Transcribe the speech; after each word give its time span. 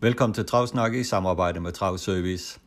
Velkommen 0.00 0.34
til 0.34 0.46
Travsnak 0.46 0.94
i 0.94 1.04
samarbejde 1.04 1.60
med 1.60 1.72
Travservice. 1.72 2.60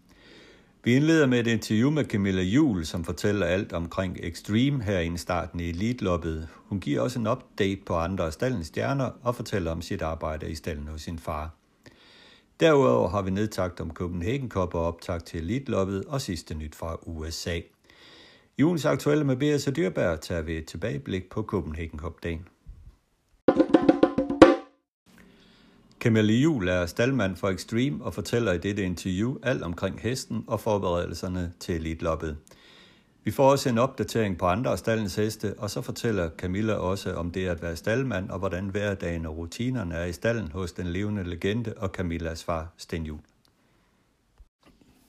Vi 0.84 0.96
indleder 0.96 1.26
med 1.26 1.40
et 1.40 1.48
interview 1.48 1.90
med 1.90 2.06
Camilla 2.06 2.42
Jul, 2.42 2.86
som 2.86 3.04
fortæller 3.04 3.46
alt 3.46 3.74
omkring 3.74 4.18
Extreme 4.20 4.84
her 4.84 5.00
i 5.00 5.18
starten 5.18 5.60
i 5.60 5.70
Elite-loppet. 5.70 6.48
Hun 6.56 6.80
giver 6.80 7.02
også 7.02 7.20
en 7.20 7.28
update 7.28 7.82
på 7.86 7.96
andre 7.96 8.26
af 8.26 8.34
stallens 8.34 8.68
stjerner 8.68 9.10
og 9.24 9.36
fortæller 9.36 9.72
om 9.72 9.82
sit 9.82 10.02
arbejde 10.02 10.50
i 10.52 10.56
stallen 10.56 10.88
hos 10.88 11.02
sin 11.02 11.20
far. 11.20 11.56
Derudover 12.60 13.10
har 13.10 13.22
vi 13.22 13.32
nedtagt 13.32 13.80
om 13.80 13.92
Copenhagen 13.92 14.50
Cup 14.50 14.76
og 14.76 14.88
optagt 14.88 15.26
til 15.26 15.40
Elite-loppet 15.40 16.06
og 16.08 16.22
sidste 16.22 16.54
nyt 16.54 16.76
fra 16.76 16.98
USA. 17.06 17.60
I 18.58 18.64
ugens 18.64 18.86
aktuelle 18.86 19.24
med 19.24 19.36
B.S. 19.36 19.68
og 19.68 19.76
Dyrberg 19.76 20.22
tager 20.22 20.42
vi 20.42 20.58
et 20.58 20.66
tilbageblik 20.66 21.30
på 21.30 21.44
Copenhagen 21.44 22.00
Cup-dagen. 22.00 22.48
Camille 26.02 26.34
Jul 26.34 26.68
er 26.68 26.86
staldmand 26.86 27.36
for 27.36 27.50
Extreme 27.50 28.06
og 28.06 28.14
fortæller 28.14 28.52
i 28.52 28.58
dette 28.58 28.84
interview 28.84 29.36
alt 29.44 29.64
omkring 29.64 30.00
hesten 30.02 30.44
og 30.48 30.60
forberedelserne 30.60 31.54
til 31.60 31.76
elitloppet. 31.76 32.38
Vi 33.24 33.32
får 33.32 33.52
også 33.52 33.70
en 33.70 33.78
opdatering 33.78 34.38
på 34.38 34.46
andre 34.46 34.72
af 34.72 34.80
stallens 34.80 35.16
heste, 35.16 35.54
og 35.58 35.70
så 35.70 35.82
fortæller 35.82 36.30
Camilla 36.38 36.74
også 36.74 37.14
om 37.14 37.32
det 37.32 37.48
at 37.48 37.62
være 37.62 37.76
stallmand 37.76 38.30
og 38.30 38.40
hvordan 38.40 38.66
hverdagen 38.66 39.26
og 39.26 39.38
rutinerne 39.38 39.96
er 39.96 40.06
i 40.06 40.14
stallen 40.14 40.52
hos 40.52 40.72
den 40.72 40.88
levende 40.88 41.24
legende 41.24 41.74
og 41.78 41.90
Camillas 41.90 42.44
far 42.44 42.74
Sten 42.78 43.06
Juhl. 43.06 43.22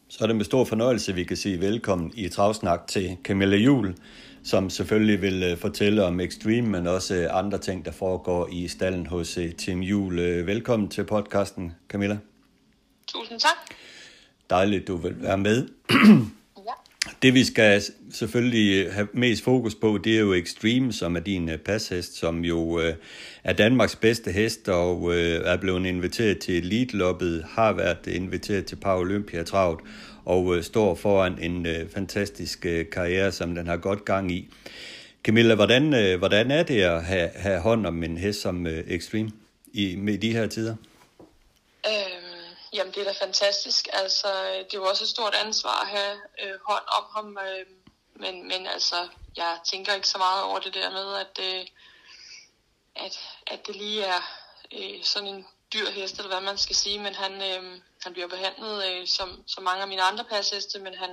Så 0.09 0.25
er 0.25 0.27
det 0.27 0.37
med 0.37 0.45
stor 0.45 0.65
fornøjelse, 0.65 1.15
vi 1.15 1.25
kan 1.25 1.37
sige 1.37 1.61
velkommen 1.61 2.13
i 2.15 2.29
Travsnak 2.29 2.87
til 2.87 3.17
Camilla 3.25 3.57
Jul, 3.57 3.95
som 4.45 4.71
selvfølgelig 4.71 5.23
vil 5.23 5.43
øh, 5.43 5.59
fortælle 5.59 6.05
om 6.05 6.21
Extreme, 6.21 6.69
men 6.69 6.87
også 6.87 7.15
øh, 7.15 7.39
andre 7.39 7.59
ting, 7.59 7.85
der 7.85 7.93
foregår 7.93 8.49
i 8.53 8.69
stallen 8.69 9.07
hos 9.07 9.39
øh, 9.39 9.53
Tim 9.55 9.81
Jul. 9.81 10.17
Velkommen 10.47 10.89
til 10.89 11.05
podcasten, 11.05 11.73
Camilla. 11.89 12.19
Tusind 13.09 13.41
tak. 13.41 13.77
Dejligt, 14.51 14.89
du 14.89 14.97
vil 14.97 15.15
være 15.23 15.39
med. 15.39 15.69
Det 17.23 17.35
vi 17.35 17.45
skal 17.45 17.83
selvfølgelig 18.13 18.93
have 18.93 19.09
mest 19.13 19.45
fokus 19.45 19.75
på, 19.75 19.99
det 20.05 20.17
er 20.17 20.21
jo 20.21 20.33
Extreme, 20.33 20.93
som 20.93 21.17
er 21.17 21.21
din 21.21 21.51
pashest, 21.65 22.17
som 22.17 22.45
jo 22.45 22.81
er 23.45 23.53
Danmarks 23.53 23.97
bedste 23.97 24.33
hest 24.33 24.69
og 24.69 25.15
er 25.17 25.57
blevet 25.57 25.87
inviteret 25.87 26.39
til 26.39 26.63
Elite-loppet, 26.63 27.45
har 27.49 27.73
været 27.73 28.07
inviteret 28.07 28.67
til 28.67 28.79
Olympia 28.87 29.43
Travlt 29.43 29.81
og 30.25 30.57
øh, 30.57 30.65
står 30.65 30.95
foran 30.95 31.39
en 31.39 31.67
øh, 31.67 31.91
fantastisk 31.91 32.67
øh, 32.67 32.91
karriere, 32.91 33.33
som 33.33 33.55
den 33.55 33.67
har 33.67 33.77
godt 33.77 34.05
gang 34.05 34.33
i. 34.33 34.49
Camilla, 35.25 35.55
hvordan, 35.55 35.95
øh, 35.95 36.19
hvordan 36.19 36.51
er 36.51 36.63
det 36.63 36.83
at 36.83 37.05
have, 37.05 37.31
have 37.35 37.61
hånd 37.61 37.87
om 37.87 38.03
en 38.03 38.19
hest 38.19 38.41
som 38.41 38.67
øh, 38.67 38.85
Extreme 38.89 39.31
i, 39.73 39.97
med 39.97 40.19
de 40.19 40.33
her 40.33 40.47
tider? 40.47 40.77
Øhm, 41.87 42.57
jamen, 42.73 42.93
det 42.95 43.01
er 43.01 43.05
da 43.05 43.25
fantastisk. 43.25 43.89
Altså, 43.93 44.29
det 44.59 44.75
er 44.75 44.79
jo 44.83 44.85
også 44.85 45.05
et 45.05 45.09
stort 45.09 45.35
ansvar 45.45 45.83
at 45.83 45.89
have 45.89 46.17
øh, 46.43 46.59
hånd 46.69 46.85
om 46.99 47.05
ham, 47.15 47.39
øh, 47.39 47.67
men, 48.15 48.49
men 48.49 48.67
altså, 48.67 49.09
jeg 49.37 49.59
tænker 49.71 49.95
ikke 49.95 50.09
så 50.09 50.19
meget 50.19 50.45
over 50.45 50.59
det 50.59 50.75
der 50.75 50.91
med, 50.91 51.15
at, 51.25 51.35
øh, 51.49 51.67
at, 52.97 53.19
at 53.47 53.67
det 53.67 53.77
lige 53.77 54.03
er 54.03 54.23
øh, 54.73 55.03
sådan 55.03 55.29
en 55.29 55.47
dyr 55.73 55.89
hest, 55.97 56.17
eller 56.19 56.33
hvad 56.33 56.45
man 56.51 56.59
skal 56.59 56.77
sige, 56.77 56.99
men 56.99 57.15
han, 57.15 57.33
øh, 57.33 57.63
han 58.05 58.13
bliver 58.13 58.29
behandlet 58.29 58.77
øh, 58.89 59.07
som, 59.07 59.29
som 59.47 59.65
mange 59.65 59.83
af 59.83 59.89
mine 59.89 60.03
andre 60.03 60.25
pasheste, 60.25 60.79
men 60.79 60.95
han, 60.95 61.11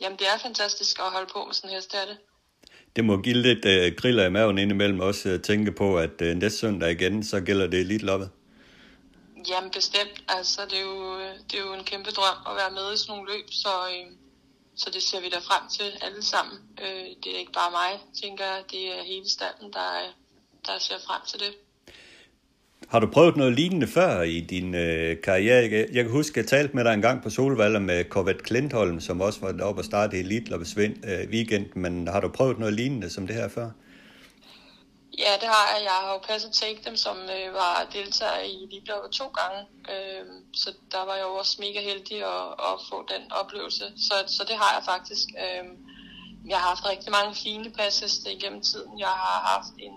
jamen 0.00 0.18
det 0.18 0.26
er 0.26 0.38
fantastisk 0.38 0.98
at 0.98 1.12
holde 1.12 1.30
på 1.32 1.44
med 1.44 1.54
sådan 1.54 1.70
en 1.70 1.74
hest, 1.76 1.92
det 1.92 2.00
er 2.00 2.06
det. 2.06 2.18
Det 2.96 3.04
må 3.04 3.16
give 3.16 3.36
lidt 3.36 3.64
øh, 3.64 3.92
griller 3.96 4.24
i 4.26 4.30
maven 4.30 4.58
indimellem 4.58 5.00
også 5.00 5.28
at 5.28 5.42
tænke 5.42 5.72
på, 5.72 5.98
at 5.98 6.22
øh, 6.22 6.36
næste 6.36 6.58
søndag 6.58 6.90
igen, 6.90 7.24
så 7.24 7.40
gælder 7.40 7.66
det 7.66 7.86
lidt 7.86 8.02
loppet. 8.02 8.30
Jamen 9.48 9.70
bestemt, 9.70 10.24
altså 10.28 10.60
det 10.70 10.78
er, 10.78 10.82
jo, 10.82 11.20
det 11.20 11.54
er 11.58 11.64
jo 11.66 11.74
en 11.74 11.84
kæmpe 11.84 12.10
drøm 12.10 12.38
at 12.48 12.56
være 12.56 12.70
med 12.70 12.94
i 12.94 12.96
sådan 12.96 13.12
nogle 13.14 13.32
løb, 13.32 13.46
så, 13.50 13.68
øh, 13.68 14.06
så 14.76 14.90
det 14.90 15.02
ser 15.02 15.20
vi 15.20 15.28
da 15.28 15.38
frem 15.38 15.62
til 15.76 15.88
alle 16.00 16.22
sammen. 16.22 16.58
Øh, 16.82 17.06
det 17.24 17.34
er 17.34 17.38
ikke 17.38 17.52
bare 17.52 17.70
mig, 17.70 18.00
tænker 18.22 18.44
jeg, 18.44 18.64
det 18.70 18.98
er 18.98 19.02
hele 19.02 19.28
standen, 19.28 19.72
der, 19.72 19.88
der 20.66 20.78
ser 20.78 20.98
frem 21.06 21.22
til 21.26 21.40
det. 21.40 21.54
Har 22.88 23.00
du 23.00 23.06
prøvet 23.06 23.36
noget 23.36 23.52
lignende 23.52 23.86
før 23.86 24.22
i 24.22 24.40
din 24.40 24.74
øh, 24.74 25.20
karriere? 25.20 25.86
Jeg, 25.92 26.04
kan 26.04 26.12
huske, 26.12 26.32
at 26.32 26.36
jeg 26.36 26.46
talte 26.46 26.76
med 26.76 26.84
dig 26.84 26.94
en 26.94 27.02
gang 27.02 27.22
på 27.22 27.30
Solvalder 27.30 27.80
med 27.80 28.04
Corvette 28.04 28.44
Klintholm, 28.44 29.00
som 29.00 29.20
også 29.20 29.40
var 29.40 29.64
oppe 29.64 29.80
og 29.80 29.84
starte 29.84 30.16
i 30.16 30.20
Elite 30.20 30.54
og 30.54 30.66
Svend 30.66 31.06
øh, 31.06 31.28
weekend, 31.30 31.66
men 31.74 32.08
har 32.08 32.20
du 32.20 32.28
prøvet 32.28 32.58
noget 32.58 32.74
lignende 32.74 33.10
som 33.10 33.26
det 33.26 33.36
her 33.36 33.48
før? 33.48 33.70
Ja, 35.18 35.32
det 35.40 35.48
har 35.54 35.64
jeg. 35.72 35.84
Jeg 35.84 35.96
har 36.02 36.12
jo 36.12 36.18
passet 36.28 36.52
Take 36.52 36.80
dem, 36.84 36.96
som 36.96 37.16
øh, 37.16 37.54
var 37.54 37.88
deltager 37.92 38.40
i 38.40 38.64
Elite 38.64 38.92
to 39.12 39.26
gange, 39.40 39.60
øh, 39.92 40.24
så 40.52 40.68
der 40.92 41.04
var 41.08 41.14
jeg 41.14 41.22
jo 41.22 41.34
også 41.34 41.56
mega 41.60 41.80
heldig 41.90 42.18
at, 42.34 42.46
at 42.68 42.74
få 42.90 43.06
den 43.14 43.32
oplevelse, 43.32 43.84
så, 43.96 44.14
så 44.26 44.42
det 44.48 44.56
har 44.62 44.70
jeg 44.76 44.84
faktisk. 44.92 45.28
Øh, 45.44 45.64
jeg 46.48 46.58
har 46.58 46.68
haft 46.68 46.88
rigtig 46.92 47.10
mange 47.18 47.34
fine 47.34 47.70
passes 47.70 48.14
igennem 48.36 48.62
tiden. 48.62 48.98
Jeg 48.98 49.14
har 49.24 49.38
haft 49.52 49.72
en 49.78 49.96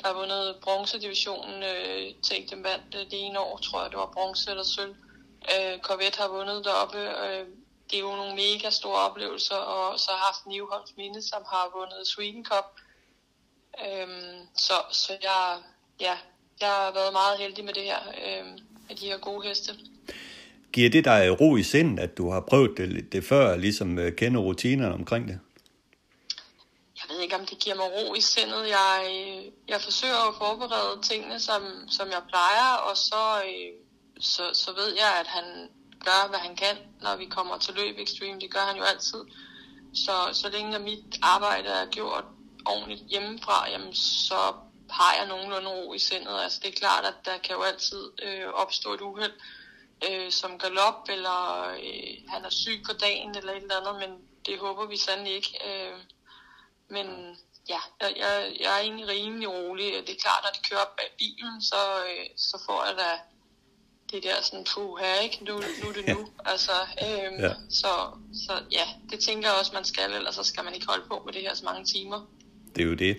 der 0.00 0.06
har 0.08 0.14
vundet 0.14 0.56
bronzedivisionen. 0.62 1.62
Øh, 1.62 2.14
Tænk 2.22 2.50
dem 2.50 2.64
vandt 2.64 2.94
øh, 2.94 3.00
det 3.10 3.26
ene 3.26 3.40
år, 3.40 3.56
tror 3.58 3.82
jeg, 3.82 3.90
det 3.90 3.98
var 3.98 4.10
bronze 4.14 4.50
eller 4.50 4.64
sølv. 4.64 4.94
Øh, 5.52 5.78
Corvette 5.86 6.18
har 6.18 6.28
vundet 6.28 6.64
deroppe. 6.64 6.98
Øh, 6.98 7.46
det 7.90 7.96
er 7.96 8.00
jo 8.00 8.16
nogle 8.20 8.34
mega 8.34 8.70
store 8.70 9.00
oplevelser, 9.08 9.54
og 9.54 9.98
så 10.00 10.10
har 10.10 10.22
haft 10.28 10.46
Nivholms 10.46 10.92
Minde, 10.96 11.22
som 11.22 11.42
har 11.52 11.66
vundet 11.78 12.06
Sweden 12.06 12.44
Cup. 12.44 12.66
Øh, 13.84 14.08
så, 14.54 14.74
så 14.92 15.12
jeg, 15.22 15.56
ja, 16.00 16.14
jeg 16.60 16.68
har 16.68 16.92
været 16.92 17.12
meget 17.12 17.38
heldig 17.38 17.64
med 17.64 17.74
det 17.74 17.82
her, 17.82 18.00
øh, 18.24 18.46
med 18.88 18.96
de 18.96 19.06
her 19.06 19.18
gode 19.18 19.48
heste. 19.48 19.72
Giver 20.72 20.90
det 20.90 21.04
dig 21.04 21.40
ro 21.40 21.56
i 21.56 21.62
sind, 21.62 22.00
at 22.00 22.18
du 22.18 22.30
har 22.30 22.40
prøvet 22.40 22.78
det, 22.78 23.12
det 23.12 23.24
før, 23.24 23.56
ligesom 23.56 23.98
øh, 23.98 24.16
kender 24.16 24.40
rutinerne 24.40 24.94
omkring 24.94 25.28
det? 25.28 25.38
Jeg 27.08 27.16
ved 27.16 27.22
ikke, 27.22 27.36
om 27.36 27.46
det 27.46 27.58
giver 27.58 27.76
mig 27.76 27.86
ro 27.86 28.14
i 28.14 28.20
sindet. 28.20 28.68
Jeg, 28.68 29.06
øh, 29.10 29.52
jeg 29.68 29.80
forsøger 29.80 30.28
at 30.28 30.34
forberede 30.34 31.02
tingene, 31.02 31.40
som, 31.40 31.62
som 31.88 32.08
jeg 32.08 32.22
plejer, 32.28 32.74
og 32.74 32.96
så, 32.96 33.42
øh, 33.46 33.72
så, 34.20 34.50
så 34.52 34.72
ved 34.72 34.94
jeg, 34.96 35.20
at 35.20 35.26
han 35.26 35.68
gør, 36.04 36.28
hvad 36.28 36.38
han 36.38 36.56
kan, 36.56 36.76
når 37.00 37.16
vi 37.16 37.26
kommer 37.26 37.58
til 37.58 37.74
løb 37.74 37.98
Extreme. 37.98 38.40
Det 38.40 38.50
gør 38.50 38.60
han 38.60 38.76
jo 38.76 38.82
altid. 38.82 39.24
Så, 39.94 40.28
så 40.32 40.48
længe 40.48 40.78
mit 40.78 41.18
arbejde 41.22 41.68
er 41.68 41.86
gjort 41.86 42.24
ordentligt 42.66 43.02
hjemmefra, 43.08 43.70
jamen, 43.70 43.94
så 43.94 44.54
har 44.90 45.14
jeg 45.18 45.28
nogenlunde 45.28 45.68
ro 45.68 45.92
i 45.92 45.98
sindet. 45.98 46.40
Altså, 46.40 46.60
det 46.62 46.68
er 46.68 46.78
klart, 46.78 47.04
at 47.04 47.14
der 47.24 47.38
kan 47.38 47.56
jo 47.56 47.62
altid 47.62 48.02
øh, 48.22 48.48
opstå 48.54 48.94
et 48.94 49.00
uheld, 49.00 49.32
øh, 50.10 50.32
som 50.32 50.58
galop, 50.58 51.08
eller 51.08 51.68
øh, 51.68 52.28
han 52.28 52.44
er 52.44 52.50
syg 52.50 52.82
på 52.86 52.92
dagen, 52.92 53.36
eller 53.36 53.52
et 53.52 53.62
eller 53.62 53.80
andet, 53.80 54.08
men 54.08 54.18
det 54.46 54.58
håber 54.58 54.86
vi 54.86 54.96
sandelig 54.96 55.32
ikke. 55.32 55.58
Øh, 55.66 55.98
men 56.94 57.06
ja, 57.72 57.80
jeg, 58.00 58.10
jeg, 58.22 58.32
jeg 58.62 58.70
er 58.76 58.82
egentlig 58.86 59.08
rimelig 59.08 59.48
rolig. 59.48 59.86
Det 60.06 60.12
er 60.14 60.24
klart, 60.26 60.42
når 60.44 60.52
de 60.56 60.66
kører 60.68 60.80
op 60.80 60.96
bag 60.96 61.10
bilen, 61.18 61.54
så, 61.70 61.82
øh, 62.08 62.26
så 62.36 62.56
får 62.66 62.80
jeg 62.88 62.94
da 63.02 63.10
det 64.12 64.22
der 64.22 64.36
sådan, 64.42 64.64
puh 64.72 64.92
her, 65.02 65.14
ikke? 65.26 65.38
Nu, 65.48 65.54
nu 65.80 65.86
er 65.90 65.96
det 65.98 66.06
nu. 66.14 66.20
altså, 66.52 66.76
øhm, 67.06 67.38
ja. 67.44 67.52
så, 67.80 67.92
så 68.46 68.52
ja, 68.78 68.86
det 69.10 69.18
tænker 69.26 69.48
jeg 69.48 69.56
også, 69.60 69.72
man 69.74 69.84
skal, 69.84 70.12
ellers 70.18 70.34
så 70.34 70.44
skal 70.44 70.64
man 70.64 70.74
ikke 70.74 70.86
holde 70.88 71.04
på 71.08 71.22
med 71.26 71.32
det 71.32 71.42
her 71.42 71.54
så 71.54 71.64
mange 71.64 71.84
timer. 71.94 72.18
Det 72.76 72.82
er 72.82 72.88
jo 72.88 72.94
det. 72.94 73.16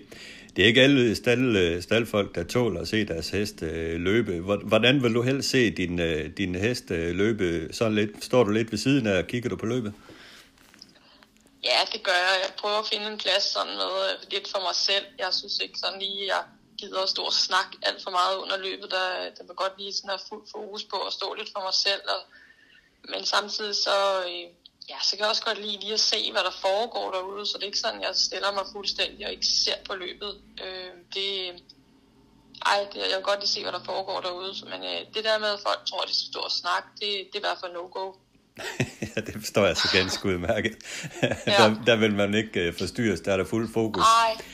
Det 0.56 0.62
er 0.62 0.66
ikke 0.66 0.82
alle 0.82 1.14
stald, 1.14 1.56
øh, 1.56 1.82
staldfolk, 1.82 2.34
der 2.34 2.44
tåler 2.44 2.80
at 2.80 2.88
se 2.88 3.04
deres 3.04 3.30
hest 3.30 3.62
øh, 3.62 4.00
løbe. 4.00 4.40
Hvordan 4.64 5.02
vil 5.02 5.14
du 5.14 5.22
helst 5.22 5.50
se 5.50 5.70
din, 5.70 5.98
øh, 5.98 6.30
din 6.38 6.54
hest 6.54 6.90
løbe? 6.90 7.68
Sådan 7.72 7.94
lidt, 7.94 8.24
står 8.24 8.44
du 8.44 8.50
lidt 8.50 8.70
ved 8.72 8.78
siden 8.78 9.06
af 9.06 9.18
og 9.18 9.26
kigger 9.26 9.48
du 9.48 9.56
på 9.56 9.66
løbet? 9.66 9.92
Ja, 11.64 11.78
det 11.92 12.02
gør 12.02 12.12
jeg. 12.12 12.40
Jeg 12.44 12.54
prøver 12.58 12.78
at 12.78 12.86
finde 12.86 13.06
en 13.06 13.18
plads 13.18 13.44
sådan 13.44 13.76
med 13.76 13.92
øh, 14.10 14.30
lidt 14.30 14.48
for 14.50 14.60
mig 14.60 14.74
selv. 14.74 15.06
Jeg 15.18 15.34
synes 15.34 15.58
ikke 15.58 15.78
sådan 15.78 15.98
lige, 15.98 16.26
jeg 16.26 16.44
gider 16.78 17.02
at 17.02 17.08
stå 17.08 17.22
og 17.22 17.32
snakke 17.32 17.78
alt 17.82 18.02
for 18.02 18.10
meget 18.10 18.36
under 18.36 18.56
løbet. 18.56 18.90
Der, 18.90 19.06
der 19.36 19.44
vil 19.46 19.56
godt 19.56 19.78
lige 19.78 19.92
sådan 19.92 20.10
have 20.10 20.28
fuld 20.28 20.46
fokus 20.50 20.84
på 20.84 20.96
at 21.06 21.12
stå 21.12 21.34
lidt 21.34 21.50
for 21.52 21.60
mig 21.60 21.74
selv. 21.74 22.02
Og, 22.08 22.20
men 23.08 23.26
samtidig 23.26 23.76
så, 23.76 24.24
øh, 24.24 24.46
ja, 24.88 24.98
så 25.02 25.10
kan 25.10 25.20
jeg 25.20 25.28
også 25.28 25.44
godt 25.44 25.58
lide 25.58 25.80
lige 25.80 25.92
at 25.92 26.00
se, 26.00 26.32
hvad 26.32 26.44
der 26.44 26.50
foregår 26.50 27.10
derude. 27.10 27.46
Så 27.46 27.52
det 27.56 27.62
er 27.62 27.72
ikke 27.72 27.78
sådan, 27.78 28.02
jeg 28.02 28.16
stiller 28.16 28.52
mig 28.52 28.64
fuldstændig 28.72 29.26
og 29.26 29.32
ikke 29.32 29.46
ser 29.46 29.78
på 29.84 29.94
løbet. 29.94 30.42
Øh, 30.64 30.92
det, 31.14 31.28
ej, 32.66 32.88
det, 32.92 33.00
jeg 33.10 33.16
vil 33.16 33.24
godt 33.30 33.40
lige 33.40 33.54
se, 33.56 33.62
hvad 33.62 33.72
der 33.72 33.84
foregår 33.84 34.20
derude. 34.20 34.54
Men 34.64 34.80
øh, 34.84 35.14
det 35.14 35.24
der 35.24 35.38
med, 35.38 35.48
at 35.48 35.60
folk 35.60 35.80
tror, 35.86 36.02
at 36.02 36.08
de 36.08 36.14
skal 36.14 36.32
stå 36.32 36.40
og 36.40 36.52
snakke, 36.62 36.88
det, 37.00 37.00
det 37.00 37.34
er 37.34 37.42
i 37.42 37.46
hvert 37.48 37.60
fald 37.60 37.72
no-go. 37.72 38.12
ja, 39.16 39.20
det 39.20 39.34
forstår 39.38 39.66
jeg 39.66 39.76
så 39.76 39.88
ganske 39.92 40.28
udmærket. 40.28 40.76
ja. 41.22 41.28
der, 41.46 41.82
der 41.86 41.96
vil 41.96 42.14
man 42.14 42.34
ikke 42.34 42.68
uh, 42.68 42.74
forstyrres, 42.78 43.20
der 43.20 43.32
er 43.32 43.36
der 43.36 43.44
fuld 43.44 43.72
fokus. 43.72 44.02
Nej, 44.02 44.44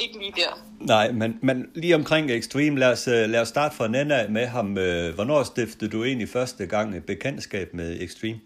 ikke 0.00 0.18
lige 0.18 0.32
der. 0.36 0.64
Nej, 0.80 1.12
men, 1.12 1.38
men 1.42 1.66
lige 1.74 1.94
omkring 1.94 2.30
Extreme, 2.30 2.78
lad 2.78 2.92
os, 2.92 3.08
uh, 3.08 3.12
lad 3.12 3.40
os 3.40 3.48
starte 3.48 3.76
fra 3.76 3.86
en 3.86 3.94
ende 3.94 4.14
af 4.14 4.30
med 4.30 4.46
ham. 4.46 4.70
Uh, 4.70 5.14
hvornår 5.14 5.42
stiftede 5.42 5.90
du 5.90 6.04
egentlig 6.04 6.28
første 6.28 6.66
gang 6.66 7.06
bekendtskab 7.06 7.74
med 7.74 8.00
Extreme? 8.00 8.40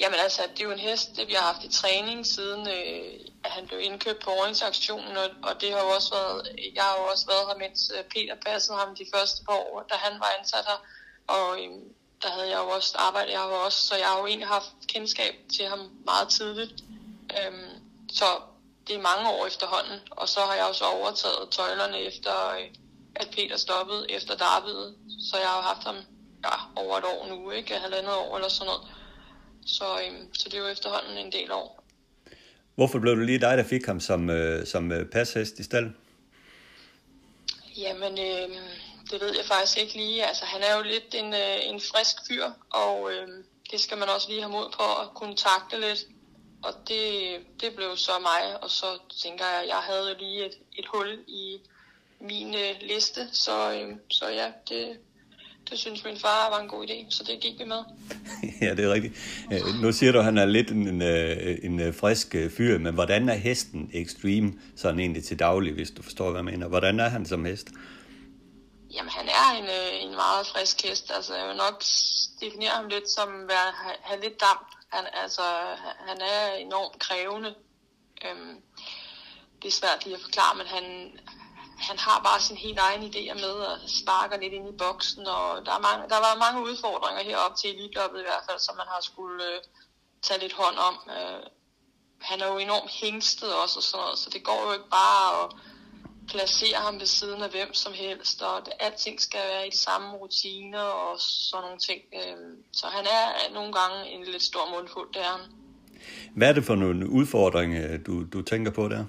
Jamen 0.00 0.18
altså, 0.26 0.42
det 0.54 0.60
er 0.60 0.64
jo 0.64 0.72
en 0.72 0.88
hest, 0.90 1.16
det 1.16 1.28
vi 1.28 1.32
har 1.32 1.52
haft 1.52 1.64
i 1.64 1.72
træning 1.80 2.26
siden, 2.26 2.60
øh, 2.76 3.20
at 3.44 3.50
han 3.50 3.66
blev 3.66 3.80
indkøbt 3.82 4.24
på 4.24 4.30
åringsaktionen, 4.30 5.16
og, 5.16 5.28
og 5.48 5.60
det 5.60 5.68
har 5.72 5.80
jo 5.86 5.90
også 5.96 6.10
været, 6.18 6.38
jeg 6.74 6.82
har 6.82 6.96
jo 7.00 7.04
også 7.12 7.26
været 7.32 7.44
her, 7.48 7.58
mens 7.64 7.80
Peter 8.12 8.36
passede 8.46 8.78
ham 8.78 8.96
de 8.96 9.06
første 9.14 9.44
par 9.44 9.58
år, 9.66 9.86
da 9.90 9.94
han 10.06 10.14
var 10.20 10.30
ansat 10.38 10.64
her, 10.70 10.80
og 11.36 11.46
øh, 11.62 11.70
der 12.22 12.30
havde 12.30 12.50
jeg 12.50 12.58
jo 12.64 12.68
også 12.68 12.96
arbejdet, 12.98 13.32
jeg 13.32 13.40
har 13.40 13.48
jo 13.48 13.54
også, 13.54 13.86
så 13.86 13.94
jeg 13.96 14.06
har 14.06 14.18
jo 14.18 14.26
egentlig 14.26 14.48
haft 14.48 14.72
kendskab 14.88 15.34
til 15.56 15.64
ham 15.66 15.78
meget 16.04 16.28
tidligt. 16.28 16.74
Øhm, 17.36 17.70
så 18.18 18.24
det 18.86 18.96
er 18.96 19.08
mange 19.10 19.30
år 19.30 19.46
efterhånden, 19.46 19.98
og 20.10 20.28
så 20.28 20.40
har 20.40 20.54
jeg 20.54 20.64
også 20.64 20.84
overtaget 20.84 21.50
tøjlerne 21.50 21.98
efter, 22.00 22.34
øh, 22.56 22.66
at 23.16 23.28
Peter 23.36 23.56
stoppede 23.56 24.06
efter 24.10 24.34
David, 24.36 24.80
så 25.28 25.36
jeg 25.36 25.48
har 25.48 25.62
haft 25.62 25.84
ham 25.86 25.96
ja, 26.44 26.56
over 26.76 26.98
et 26.98 27.04
år 27.04 27.26
nu, 27.28 27.50
ikke? 27.50 27.74
Halvandet 27.74 28.14
år 28.14 28.36
eller 28.36 28.48
sådan 28.48 28.66
noget. 28.66 28.82
Så, 29.66 29.84
øhm, 29.84 30.34
så 30.34 30.48
det 30.48 30.54
er 30.54 30.58
jo 30.58 30.66
efterhånden 30.66 31.26
en 31.26 31.32
del 31.32 31.52
år. 31.52 31.84
Hvorfor 32.74 32.98
blev 32.98 33.16
det 33.16 33.26
lige 33.26 33.40
dig, 33.40 33.58
der 33.58 33.64
fik 33.64 33.86
ham 33.86 34.00
som, 34.00 34.30
øh, 34.30 34.66
som 34.66 34.92
øh, 34.92 35.10
pashest 35.10 35.58
i 35.58 35.62
stallen? 35.62 35.96
Jamen, 37.76 38.12
øh, 38.12 38.56
det 39.10 39.20
ved 39.20 39.32
jeg 39.36 39.44
faktisk 39.44 39.78
ikke 39.78 39.94
lige. 39.94 40.26
Altså, 40.26 40.44
han 40.44 40.60
er 40.62 40.76
jo 40.76 40.82
lidt 40.82 41.14
en, 41.14 41.34
øh, 41.34 41.58
en 41.70 41.80
frisk 41.80 42.16
fyr, 42.28 42.44
og 42.70 43.10
øh, 43.12 43.28
det 43.70 43.80
skal 43.80 43.98
man 43.98 44.08
også 44.08 44.28
lige 44.28 44.40
have 44.40 44.52
mod 44.52 44.68
på 44.78 44.86
at 45.02 45.08
kunne 45.14 45.36
takle 45.36 45.88
lidt. 45.88 46.06
Og 46.62 46.72
det, 46.88 47.04
det 47.60 47.70
blev 47.76 47.96
så 47.96 48.12
mig, 48.20 48.62
og 48.62 48.70
så 48.70 48.86
tænker 49.22 49.44
jeg, 49.44 49.62
at 49.62 49.68
jeg 49.68 49.82
havde 49.90 50.16
lige 50.18 50.46
et, 50.46 50.54
et 50.78 50.86
hul 50.94 51.18
i 51.26 51.58
min 52.20 52.54
øh, 52.54 52.88
liste, 52.88 53.20
så, 53.32 53.72
øh, 53.72 53.96
så 54.10 54.28
ja, 54.28 54.46
det, 54.68 54.98
det 55.70 55.78
synes 55.78 56.04
min 56.04 56.16
far 56.16 56.50
var 56.50 56.60
en 56.62 56.68
god 56.68 56.86
idé, 56.86 57.06
så 57.10 57.24
det 57.24 57.40
gik 57.40 57.58
vi 57.58 57.64
med. 57.64 57.82
ja, 58.66 58.74
det 58.74 58.84
er 58.84 58.92
rigtigt. 58.92 59.14
Øh, 59.52 59.82
nu 59.82 59.92
siger 59.92 60.12
du, 60.12 60.18
at 60.18 60.24
han 60.24 60.38
er 60.38 60.46
lidt 60.46 60.70
en, 60.70 60.88
en, 60.88 61.02
øh, 61.02 61.58
en 61.62 61.80
øh, 61.80 61.94
frisk 61.94 62.34
øh, 62.34 62.50
fyr, 62.50 62.78
men 62.78 62.94
hvordan 62.94 63.28
er 63.28 63.34
hesten 63.34 63.90
Extreme 63.94 64.52
sådan 64.76 65.00
egentlig 65.00 65.24
til 65.24 65.38
daglig, 65.38 65.72
hvis 65.72 65.90
du 65.90 66.02
forstår, 66.02 66.30
hvad 66.30 66.38
jeg 66.38 66.44
mener? 66.44 66.68
Hvordan 66.68 67.00
er 67.00 67.08
han 67.08 67.26
som 67.26 67.44
hest? 67.44 67.68
Jamen, 68.90 69.10
han 69.10 69.28
er 69.28 69.50
en, 69.58 69.64
øh, 69.64 70.02
en 70.02 70.14
meget 70.14 70.46
frisk 70.46 70.82
hest. 70.82 71.10
Altså, 71.10 71.34
jeg 71.34 71.48
vil 71.48 71.56
nok 71.56 71.82
definere 72.40 72.70
ham 72.70 72.88
lidt 72.88 73.10
som 73.10 73.50
at 73.50 73.74
have 74.00 74.20
lidt 74.20 74.40
damp. 74.40 74.68
Han, 74.88 75.06
altså, 75.12 75.42
han 76.06 76.20
er 76.20 76.52
enormt 76.52 76.98
krævende. 76.98 77.54
Øhm, 78.24 78.62
det 79.62 79.68
er 79.68 79.72
svært 79.72 80.04
lige 80.04 80.16
at 80.16 80.22
forklare, 80.22 80.54
men 80.56 80.66
han, 80.66 80.84
han 81.78 81.98
har 81.98 82.22
bare 82.22 82.40
sin 82.40 82.56
helt 82.56 82.78
egen 82.78 83.02
idéer 83.02 83.34
med 83.34 83.54
og 83.70 83.78
sparker 83.86 84.36
lidt 84.36 84.52
ind 84.52 84.68
i 84.68 84.78
boksen, 84.78 85.26
og 85.26 85.66
der, 85.66 85.72
er 85.72 85.78
mange, 85.78 86.08
der 86.08 86.16
var 86.16 86.44
mange 86.44 86.62
udfordringer 86.62 87.24
heroppe 87.24 87.56
til 87.56 87.70
elitloppet 87.70 88.20
i 88.20 88.22
hvert 88.22 88.44
fald, 88.48 88.58
som 88.58 88.76
man 88.76 88.86
har 88.86 89.00
skulle 89.00 89.44
øh, 89.44 89.60
tage 90.22 90.40
lidt 90.40 90.52
hånd 90.52 90.78
om. 90.78 91.10
Øh, 91.16 91.42
han 92.20 92.40
er 92.40 92.46
jo 92.46 92.58
enormt 92.58 92.90
hængstet 92.90 93.54
også 93.54 93.78
og 93.78 93.82
sådan 93.82 94.04
noget, 94.04 94.18
så 94.18 94.30
det 94.30 94.44
går 94.44 94.66
jo 94.66 94.72
ikke 94.72 94.90
bare 94.90 95.44
at 95.44 95.50
placere 96.28 96.76
ham 96.76 97.00
ved 97.00 97.06
siden 97.06 97.42
af 97.42 97.50
hvem 97.50 97.74
som 97.74 97.92
helst, 97.92 98.42
og 98.42 98.66
det, 98.66 98.72
alting 98.80 99.20
skal 99.20 99.40
være 99.52 99.66
i 99.66 99.70
de 99.70 99.76
samme 99.76 100.08
rutiner 100.12 100.80
og 100.80 101.16
sådan 101.20 101.62
nogle 101.64 101.78
ting. 101.78 102.00
Øh, 102.14 102.36
så 102.72 102.86
han 102.86 103.04
er 103.04 103.54
nogle 103.54 103.72
gange 103.72 104.10
en 104.10 104.24
lidt 104.24 104.42
stor 104.42 104.76
mundfuld, 104.76 105.12
det 105.14 105.22
er 105.22 105.32
han. 105.36 105.50
Hvad 106.36 106.48
er 106.48 106.52
det 106.52 106.64
for 106.64 106.74
nogle 106.74 107.08
udfordringer, 107.08 107.98
du, 107.98 108.24
du 108.24 108.42
tænker 108.42 108.70
på 108.70 108.88
der? 108.88 109.04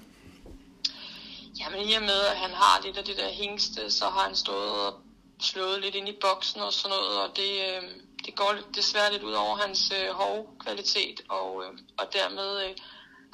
Jamen 1.60 1.88
i 1.88 1.92
og 1.92 2.02
med, 2.02 2.20
at 2.32 2.36
han 2.36 2.50
har 2.50 2.82
lidt 2.84 2.98
af 2.98 3.04
det 3.04 3.16
der 3.16 3.28
hængste, 3.28 3.90
så 3.90 4.04
har 4.04 4.20
han 4.20 4.36
stået 4.36 4.70
og 4.86 5.00
slået 5.40 5.80
lidt 5.82 5.94
ind 5.94 6.08
i 6.08 6.16
boksen 6.20 6.60
og 6.60 6.72
sådan 6.72 6.96
noget, 6.96 7.20
og 7.22 7.36
det, 7.36 7.52
øh, 7.68 7.82
det 8.26 8.34
går 8.34 8.54
desværre 8.74 9.12
lidt 9.12 9.22
ud 9.22 9.32
over 9.32 9.56
hans 9.56 9.92
øh, 9.98 10.14
hovkvalitet, 10.14 11.20
og, 11.28 11.64
øh, 11.64 11.78
og 11.98 12.06
dermed 12.12 12.64
øh, 12.64 12.70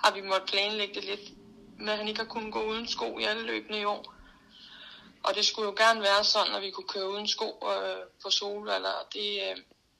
har 0.04 0.14
vi 0.14 0.20
måttet 0.20 0.50
planlægge 0.50 0.94
det 0.94 1.04
lidt 1.04 1.35
med, 1.78 1.93
at 1.93 1.99
han 1.99 2.08
ikke 2.08 2.20
har 2.20 2.26
kunnet 2.34 2.52
gå 2.52 2.62
uden 2.70 2.88
sko 2.88 3.19
i 3.19 3.25
alle 3.25 3.46
løbende 3.46 3.81
i 3.81 3.84
år. 3.84 4.14
Og 5.23 5.34
det 5.34 5.44
skulle 5.44 5.67
jo 5.67 5.75
gerne 5.84 6.00
være 6.00 6.25
sådan, 6.25 6.55
at 6.56 6.62
vi 6.62 6.70
kunne 6.70 6.93
køre 6.94 7.11
uden 7.11 7.28
sko 7.28 7.49
øh, 7.73 8.02
på 8.23 8.28
eller 8.76 8.94
Det, 9.12 9.28
øh, 9.46 9.56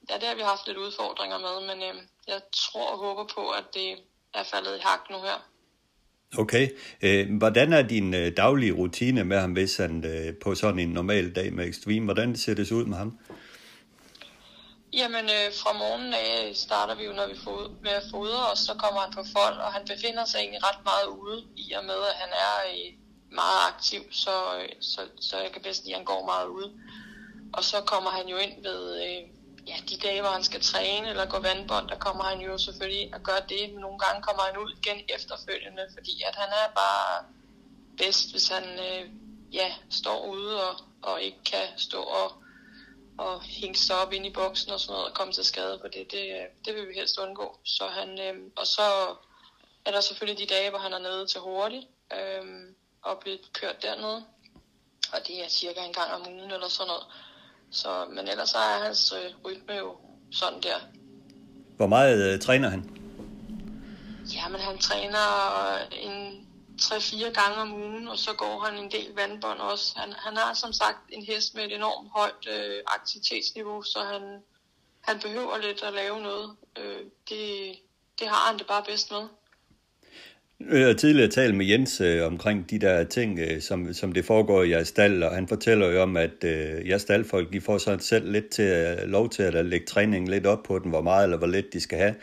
ja, 0.09 0.15
det 0.15 0.27
har 0.27 0.35
vi 0.35 0.41
haft 0.41 0.67
lidt 0.67 0.77
udfordringer 0.77 1.37
med, 1.37 1.55
men 1.69 1.83
øh, 1.89 1.95
jeg 2.27 2.41
tror 2.51 2.91
og 2.91 2.97
håber 2.97 3.25
på, 3.35 3.49
at 3.49 3.65
det 3.73 3.89
er 4.33 4.43
faldet 4.43 4.77
i 4.77 4.81
hak 4.83 5.09
nu 5.09 5.17
her. 5.21 5.39
Okay. 6.37 6.69
Øh, 7.01 7.37
hvordan 7.37 7.73
er 7.73 7.81
din 7.81 8.13
øh, 8.13 8.37
daglige 8.37 8.71
rutine 8.71 9.23
med 9.23 9.39
ham, 9.39 9.51
hvis 9.51 9.77
han 9.77 10.05
øh, 10.05 10.33
på 10.43 10.55
sådan 10.55 10.79
en 10.79 10.89
normal 10.89 11.35
dag 11.35 11.53
med 11.53 11.67
Extreme, 11.69 12.05
hvordan 12.05 12.35
ser 12.35 12.53
det 12.53 12.67
så 12.67 12.75
ud 12.75 12.85
med 12.85 12.97
ham? 12.97 13.19
Jamen, 14.93 15.25
øh, 15.25 15.53
fra 15.61 15.73
morgenen 15.73 16.13
af 16.13 16.51
starter 16.55 16.95
vi 16.95 17.03
jo, 17.03 17.13
når 17.13 17.27
vi 17.27 17.37
får 17.43 17.71
med 17.81 17.91
at 17.91 18.03
fodre, 18.11 18.49
og 18.51 18.57
så 18.57 18.73
kommer 18.73 19.01
han 19.01 19.13
på 19.13 19.23
fold, 19.35 19.57
og 19.57 19.73
han 19.73 19.85
befinder 19.85 20.25
sig 20.25 20.39
egentlig 20.39 20.63
ret 20.63 20.83
meget 20.83 21.07
ude, 21.07 21.47
i 21.55 21.73
og 21.73 21.85
med, 21.85 21.99
at 22.11 22.15
han 22.15 22.29
er 22.29 22.55
øh, 22.71 22.93
meget 23.31 23.59
aktiv, 23.67 24.01
så, 24.11 24.35
øh, 24.59 24.69
så, 24.81 25.01
så 25.19 25.37
jeg 25.37 25.51
kan 25.51 25.61
bedst 25.61 25.83
lide, 25.83 25.93
at 25.93 25.99
han 25.99 26.05
går 26.05 26.25
meget 26.25 26.47
ude. 26.47 26.73
Og 27.53 27.63
så 27.63 27.81
kommer 27.81 28.09
han 28.09 28.27
jo 28.27 28.37
ind 28.37 28.63
ved, 28.63 28.81
øh, 29.05 29.21
ja, 29.67 29.75
de 29.89 29.97
dage, 29.97 30.21
hvor 30.21 30.29
han 30.29 30.43
skal 30.43 30.61
træne 30.61 31.09
eller 31.09 31.25
gå 31.25 31.39
vandbånd, 31.39 31.87
der 31.89 31.97
kommer 31.97 32.23
han 32.23 32.39
jo 32.39 32.57
selvfølgelig 32.57 33.13
at 33.15 33.23
gøre 33.23 33.43
det. 33.49 33.73
Men 33.73 33.81
nogle 33.81 33.99
gange 33.99 34.21
kommer 34.21 34.43
han 34.43 34.57
ud 34.57 34.71
igen 34.77 34.99
efterfølgende, 35.15 35.83
fordi 35.93 36.23
at 36.29 36.35
han 36.35 36.49
er 36.49 36.67
bare 36.75 37.25
bedst, 37.97 38.31
hvis 38.31 38.47
han 38.47 38.63
øh, 38.63 39.09
ja, 39.53 39.73
står 39.89 40.25
ude 40.25 40.69
og, 40.69 40.75
og 41.01 41.21
ikke 41.21 41.43
kan 41.45 41.67
stå 41.77 42.01
og, 42.01 42.31
og 43.17 43.41
hænge 43.41 43.77
sig 43.77 43.95
op 43.95 44.13
ind 44.13 44.25
i 44.25 44.33
boksen 44.33 44.71
og 44.71 44.79
sådan 44.79 44.93
noget 44.93 45.07
og 45.07 45.13
komme 45.13 45.33
til 45.33 45.43
skade 45.43 45.79
på 45.81 45.87
det. 45.87 46.11
Det, 46.11 46.47
det 46.65 46.75
vil 46.75 46.87
vi 46.87 46.93
helst 46.93 47.19
undgå. 47.19 47.59
Så 47.63 47.87
han, 47.87 48.09
øh, 48.19 48.35
og 48.55 48.67
så 48.67 48.81
er 49.85 49.91
der 49.91 50.01
selvfølgelig 50.01 50.49
de 50.49 50.53
dage, 50.55 50.69
hvor 50.69 50.79
han 50.79 50.93
er 50.93 50.99
nede 50.99 51.27
til 51.27 51.41
hurtigt 51.41 51.85
øh, 52.13 52.45
og 53.01 53.19
bliver 53.21 53.37
kørt 53.53 53.81
dernede. 53.81 54.25
Og 55.13 55.19
det 55.27 55.43
er 55.45 55.49
cirka 55.49 55.79
en 55.85 55.93
gang 55.93 56.11
om 56.11 56.27
ugen 56.27 56.51
eller 56.51 56.67
sådan 56.67 56.87
noget. 56.87 57.05
Så, 57.71 58.05
men 58.09 58.27
ellers 58.27 58.49
så 58.49 58.57
er 58.57 58.83
hans 58.83 59.13
øh, 59.13 59.33
rytme 59.45 59.73
jo 59.73 59.97
sådan 60.31 60.61
der. 60.61 60.77
Hvor 61.77 61.87
meget 61.87 62.33
øh, 62.33 62.39
træner 62.39 62.69
han? 62.69 62.89
Jamen, 64.35 64.61
han 64.61 64.77
træner 64.77 65.27
en 65.91 66.46
3-4 66.81 67.41
gange 67.41 67.57
om 67.61 67.73
ugen, 67.73 68.07
og 68.07 68.17
så 68.17 68.33
går 68.33 68.59
han 68.65 68.83
en 68.83 68.91
del 68.91 69.09
vandbånd 69.15 69.59
også. 69.59 69.93
Han, 69.99 70.13
han 70.25 70.37
har 70.37 70.53
som 70.53 70.73
sagt 70.73 70.97
en 71.09 71.25
hest 71.25 71.55
med 71.55 71.63
et 71.63 71.75
enormt 71.75 72.09
højt 72.15 72.43
øh, 72.55 72.79
aktivitetsniveau, 72.87 73.81
så 73.81 73.99
han, 73.99 74.23
han 75.01 75.19
behøver 75.19 75.57
lidt 75.57 75.83
at 75.83 75.93
lave 75.93 76.21
noget. 76.21 76.55
Øh, 76.79 77.01
det, 77.29 77.75
det 78.19 78.27
har 78.27 78.49
han 78.49 78.57
det 78.59 78.67
bare 78.67 78.83
bedst 78.87 79.11
med. 79.11 79.23
Jeg 80.59 80.87
har 80.87 80.93
tidligere 80.93 81.29
talt 81.29 81.55
med 81.55 81.65
Jens 81.65 82.01
øh, 82.01 82.25
omkring 82.25 82.69
de 82.69 82.79
der 82.79 83.03
ting, 83.03 83.39
øh, 83.39 83.61
som, 83.61 83.93
som 83.93 84.11
det 84.11 84.25
foregår 84.25 84.63
i 84.63 84.69
jeres 84.69 84.87
stald, 84.87 85.23
og 85.23 85.35
han 85.35 85.47
fortæller 85.47 85.87
jo 85.87 86.01
om, 86.01 86.17
at 86.17 86.43
øh, 86.43 86.87
jeres 86.89 87.01
staldfolk 87.01 87.53
de 87.53 87.61
får 87.61 87.77
sådan 87.77 87.99
selv 87.99 88.31
lidt 88.31 88.49
til, 88.49 88.65
øh, 88.65 89.09
lov 89.09 89.29
til 89.29 89.43
at 89.43 89.65
lægge 89.65 89.85
træningen 89.85 90.31
lidt 90.31 90.45
op 90.45 90.63
på 90.63 90.79
den, 90.79 90.89
hvor 90.89 91.01
meget 91.01 91.23
eller 91.23 91.37
hvor 91.37 91.47
lidt 91.47 91.73
de 91.73 91.79
skal 91.79 91.97
have. 91.97 92.15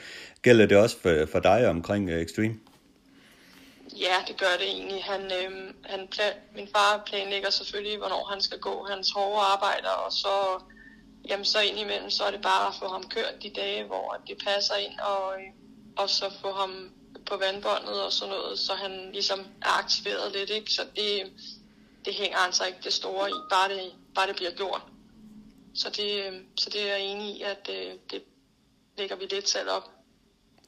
Gælder 0.42 0.66
det 0.66 0.76
også 0.76 0.96
for, 1.00 1.26
for 1.32 1.38
dig 1.38 1.68
omkring 1.68 2.11
øh, 2.11 2.23
Extreme? 2.23 2.54
Ja, 4.01 4.17
det 4.29 4.37
gør 4.37 4.57
det 4.59 4.69
egentlig. 4.69 5.05
Han, 5.05 5.33
øh, 5.33 5.75
han 5.85 6.09
plan, 6.09 6.33
min 6.55 6.69
far 6.69 7.03
planlægger 7.07 7.51
selvfølgelig, 7.51 7.99
hvornår 7.99 8.25
han 8.25 8.43
skal 8.43 8.59
gå 8.59 8.87
hans 8.91 9.11
hårde 9.11 9.41
arbejder, 9.41 9.91
og 9.91 10.13
så, 10.13 10.61
jamen, 11.29 11.45
så 11.45 11.61
indimellem, 11.61 12.11
så 12.11 12.25
er 12.25 12.31
det 12.31 12.43
bare 12.43 12.69
at 12.69 12.75
få 12.75 12.89
ham 12.89 13.09
kørt 13.09 13.43
de 13.43 13.51
dage, 13.51 13.85
hvor 13.85 14.21
det 14.27 14.39
passer 14.45 14.75
ind, 14.75 14.99
og, 15.01 15.33
øh, 15.35 15.47
og 15.97 16.11
så 16.11 16.33
få 16.41 16.53
ham 16.53 16.91
på 17.27 17.37
vandbåndet 17.37 18.03
og 18.03 18.13
sådan 18.13 18.35
noget, 18.35 18.59
så 18.59 18.75
han 18.75 19.13
ligesom 19.13 19.41
er 19.63 19.79
aktiveret 19.79 20.33
lidt, 20.33 20.51
ikke? 20.51 20.73
Så 20.73 20.83
det, 20.97 21.33
det 22.05 22.15
hænger 22.15 22.39
altså 22.39 22.65
ikke 22.65 22.79
det 22.85 22.93
store 22.93 23.31
i, 23.31 23.35
bare 23.51 23.69
det, 23.69 23.93
bare 24.15 24.29
det 24.29 24.37
bliver 24.37 24.51
gjort. 24.51 24.83
Så 25.75 25.91
det, 25.91 26.27
øhm, 26.27 26.47
så 26.57 26.71
det 26.71 26.83
er 26.83 26.87
jeg 26.87 27.01
enig 27.01 27.37
i, 27.37 27.43
at 27.43 27.67
det, 27.67 28.11
det 28.11 28.23
lægger 28.99 29.17
vi 29.17 29.27
lidt 29.27 29.49
selv 29.49 29.71
op. 29.71 29.94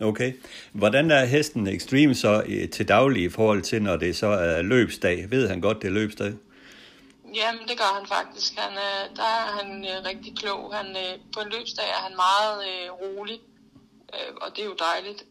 Okay. 0.01 0.33
Hvordan 0.73 1.11
er 1.11 1.25
hesten 1.25 1.67
Extreme 1.67 2.15
så 2.15 2.43
til 2.73 2.89
daglig 2.89 3.23
i 3.23 3.29
forhold 3.29 3.63
til, 3.63 3.83
når 3.83 3.97
det 3.97 4.17
så 4.17 4.27
er 4.27 4.63
løbsdag? 4.63 5.31
Ved 5.31 5.49
han 5.49 5.61
godt, 5.61 5.83
det 5.83 5.89
er 5.89 5.93
løbsdag? 5.93 6.33
Jamen, 7.35 7.69
det 7.69 7.79
gør 7.79 7.99
han 7.99 8.07
faktisk. 8.07 8.53
Han, 8.57 8.73
der 9.17 9.23
er 9.23 9.63
han 9.63 9.85
øh, 9.85 10.05
rigtig 10.05 10.37
klog. 10.37 10.75
Han, 10.75 10.87
øh, 10.87 11.21
på 11.35 11.41
en 11.41 11.53
løbsdag 11.53 11.85
er 11.85 12.03
han 12.07 12.17
meget 12.17 12.57
øh, 12.69 12.91
rolig, 12.93 13.39
øh, 14.15 14.35
og 14.43 14.49
det 14.57 14.63
er 14.63 14.67
jo 14.67 14.77
dejligt 14.89 15.25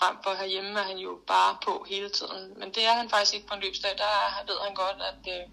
frem 0.00 0.16
for 0.24 0.32
herhjemme 0.40 0.70
er 0.82 0.86
han 0.90 0.98
jo 0.98 1.12
bare 1.26 1.52
på 1.66 1.86
hele 1.88 2.08
tiden. 2.18 2.44
Men 2.60 2.68
det 2.74 2.82
er 2.90 2.94
han 3.00 3.08
faktisk 3.10 3.34
ikke 3.34 3.46
på 3.46 3.54
en 3.54 3.62
løbsdag. 3.62 3.90
Der 4.02 4.12
ved 4.50 4.58
han 4.66 4.74
godt, 4.74 4.98
at, 5.10 5.22
øh, 5.34 5.44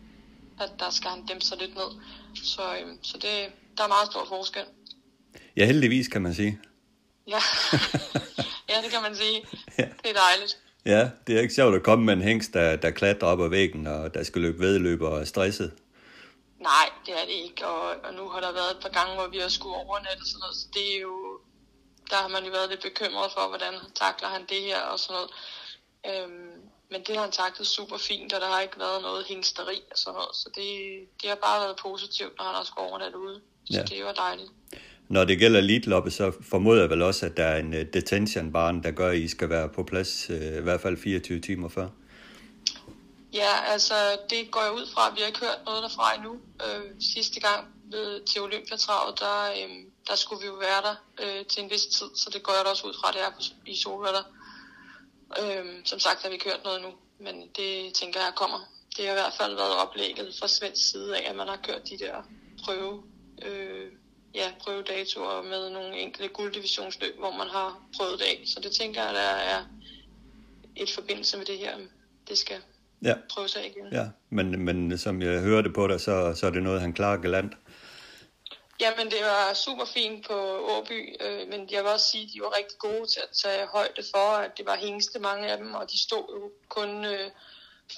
at 0.64 0.72
der 0.80 0.90
skal 0.90 1.10
han 1.10 1.26
dæmpe 1.26 1.46
sig 1.46 1.58
lidt 1.58 1.76
ned. 1.76 1.92
Så, 2.44 2.62
øh, 2.78 2.88
så 3.02 3.16
det, 3.18 3.36
der 3.78 3.84
er 3.84 3.88
meget 3.88 4.08
stor 4.12 4.26
forskel. 4.28 4.66
Ja, 5.58 5.66
heldigvis 5.66 6.08
kan 6.08 6.22
man 6.22 6.34
sige. 6.34 6.60
Ja, 7.28 7.42
ja 8.70 8.82
det 8.84 8.92
kan 8.92 9.02
man 9.02 9.16
sige. 9.16 9.48
Ja. 9.78 9.84
Det 10.04 10.10
er 10.10 10.14
dejligt. 10.14 10.58
Ja, 10.86 11.10
det 11.28 11.36
er 11.38 11.42
ikke 11.42 11.54
sjovt 11.54 11.76
at 11.76 11.84
komme 11.84 12.06
med 12.06 12.14
en 12.14 12.22
hængst, 12.22 12.54
der, 12.54 12.76
der 12.76 12.92
klatrer 12.92 13.28
op 13.28 13.42
ad 13.42 13.50
væggen, 13.50 13.88
og 13.88 14.14
der 14.14 14.24
skal 14.24 14.42
løbe 14.42 14.60
vedløb 14.60 15.02
og 15.02 15.20
er 15.20 15.26
stresset. 15.26 15.74
Nej, 16.60 16.90
det 17.06 17.14
er 17.22 17.26
det 17.26 17.34
ikke, 17.34 17.68
og, 17.68 17.96
og 18.04 18.14
nu 18.14 18.30
har 18.30 18.40
der 18.42 18.52
været 18.52 18.72
et 18.72 18.82
par 18.82 18.90
gange, 18.90 19.16
hvor 19.16 19.28
vi 19.28 19.38
har 19.38 19.50
skulle 19.50 19.76
overnatte 19.76 20.22
og 20.22 20.28
sådan 20.28 20.40
noget, 20.40 20.56
så 20.56 20.66
det 20.74 20.96
er 20.96 21.00
jo, 21.02 21.40
der 22.10 22.16
har 22.16 22.28
man 22.28 22.44
jo 22.46 22.52
været 22.52 22.70
lidt 22.70 22.82
bekymret 22.82 23.32
for, 23.32 23.48
hvordan 23.48 23.74
takler 23.96 24.28
han 24.28 24.46
det 24.50 24.62
her 24.62 24.80
og 24.82 25.00
sådan 25.00 25.14
noget. 25.18 25.32
Øhm, 26.10 26.62
men 26.92 27.04
det 27.08 27.16
har 27.16 27.24
han 27.24 27.32
taklet 27.32 27.68
super 27.68 27.98
fint, 27.98 28.34
og 28.34 28.42
der 28.42 28.48
har 28.48 28.62
ikke 28.62 28.80
været 28.80 29.02
noget 29.02 29.26
hængsteri 29.26 29.82
og 29.92 29.98
sådan 29.98 30.14
noget, 30.14 30.36
så 30.36 30.50
det, 30.56 30.70
det 31.22 31.30
har 31.30 31.36
bare 31.48 31.62
været 31.66 31.78
positivt, 31.78 32.34
når 32.38 32.46
han 32.46 32.56
har 32.56 32.64
skulle 32.64 32.88
overnatte 32.90 33.18
ude. 33.18 33.42
Så 33.66 33.78
Ja. 33.78 33.84
det 33.84 34.06
var 34.06 34.14
dejligt. 34.14 34.52
Når 35.10 35.26
det 35.26 35.40
gælder 35.40 35.62
leadloppet, 35.62 36.14
så 36.14 36.32
formoder 36.42 36.82
jeg 36.82 36.90
vel 36.90 37.02
også, 37.02 37.26
at 37.26 37.38
der 37.38 37.44
er 37.44 37.60
en 37.60 37.74
øh, 37.74 37.86
detention 37.94 38.52
barn, 38.52 38.84
der 38.84 38.92
gør, 38.92 39.10
at 39.10 39.18
I 39.18 39.28
skal 39.28 39.50
være 39.50 39.70
på 39.70 39.84
plads 39.84 40.30
øh, 40.30 40.58
i 40.58 40.62
hvert 40.62 40.82
fald 40.82 40.98
24 40.98 41.40
timer 41.40 41.70
før. 41.70 41.88
Ja, 43.34 43.72
altså 43.74 43.94
det 44.30 44.52
går 44.52 44.62
jeg 44.62 44.74
ud 44.74 44.88
fra. 44.94 45.14
Vi 45.14 45.20
har 45.20 45.28
ikke 45.28 45.40
hørt 45.40 45.62
noget 45.66 45.84
derfra 45.84 46.16
endnu. 46.16 46.34
Øh, 46.66 46.92
sidste 47.00 47.40
gang 47.40 47.68
ved, 47.92 48.22
til 48.26 48.42
Olympiatravet, 48.42 49.20
der, 49.20 49.44
øh, 49.52 49.76
der 50.08 50.16
skulle 50.16 50.42
vi 50.42 50.48
jo 50.48 50.54
være 50.54 50.82
der 50.88 50.96
øh, 51.24 51.46
til 51.46 51.64
en 51.64 51.70
vis 51.70 51.86
tid, 51.86 52.10
så 52.16 52.30
det 52.34 52.44
går 52.44 52.54
jeg 52.54 52.66
da 52.66 52.70
også 52.70 52.88
ud 52.88 52.96
fra, 53.02 53.12
det 53.12 53.22
er 53.22 53.32
på, 53.36 53.42
i 53.66 53.76
Solvælder. 53.76 54.26
Øh, 55.42 55.66
som 55.86 56.00
sagt 56.00 56.22
har 56.22 56.30
vi 56.30 56.34
ikke 56.34 56.50
hørt 56.52 56.64
noget 56.64 56.82
nu, 56.82 56.92
men 57.20 57.36
det 57.58 57.94
tænker 57.94 58.20
jeg 58.20 58.34
kommer. 58.36 58.60
Det 58.98 59.06
har 59.06 59.12
i 59.12 59.22
hvert 59.22 59.38
fald 59.40 59.56
været 59.56 59.76
oplægget 59.84 60.36
fra 60.40 60.48
svensk 60.48 60.90
side 60.92 61.18
af, 61.18 61.30
at 61.30 61.36
man 61.36 61.48
har 61.48 61.60
kørt 61.68 61.90
de 61.90 61.98
der 61.98 62.16
prøve, 62.64 63.04
øh, 63.46 63.92
ja, 64.38 64.52
prøvedatoer 64.60 65.42
med 65.44 65.70
nogle 65.70 65.98
enkelte 65.98 66.28
gulddivisionsløb, 66.28 67.20
hvor 67.20 67.32
man 67.32 67.48
har 67.48 67.70
prøvet 67.98 68.20
det 68.20 68.26
af. 68.26 68.44
Så 68.46 68.60
det 68.60 68.72
tænker 68.72 69.04
jeg, 69.04 69.14
der 69.14 69.20
er 69.54 69.60
et 70.76 70.90
forbindelse 70.90 71.38
med 71.38 71.46
det 71.46 71.58
her, 71.58 71.78
det 72.30 72.38
skal 72.38 72.62
Ja, 73.04 73.14
prøves 73.30 73.56
af 73.56 73.66
igen. 73.66 73.88
ja. 73.92 74.06
Men, 74.30 74.66
men 74.66 74.98
som 74.98 75.22
jeg 75.22 75.42
hørte 75.42 75.70
på 75.70 75.88
dig, 75.88 76.02
så, 76.02 76.34
så 76.36 76.46
er 76.48 76.52
det 76.52 76.64
noget, 76.64 76.82
han 76.82 76.94
klarer 76.94 77.22
galant. 77.22 77.54
Jamen, 78.80 79.06
det 79.06 79.22
var 79.22 79.54
super 79.54 79.86
fint 79.86 80.28
på 80.28 80.34
Åby, 80.78 81.16
øh, 81.22 81.50
men 81.50 81.70
jeg 81.72 81.84
vil 81.84 81.92
også 81.92 82.06
sige, 82.12 82.24
at 82.24 82.30
de 82.34 82.42
var 82.42 82.58
rigtig 82.58 82.78
gode 82.78 83.06
til 83.14 83.22
at 83.24 83.30
tage 83.44 83.68
højde 83.68 84.04
for, 84.14 84.28
at 84.46 84.52
det 84.58 84.66
var 84.66 84.76
hængste 84.76 85.20
mange 85.20 85.52
af 85.52 85.58
dem, 85.58 85.74
og 85.74 85.92
de 85.92 86.00
stod 86.00 86.26
jo 86.36 86.52
kun 86.70 87.06
øh, 87.06 87.30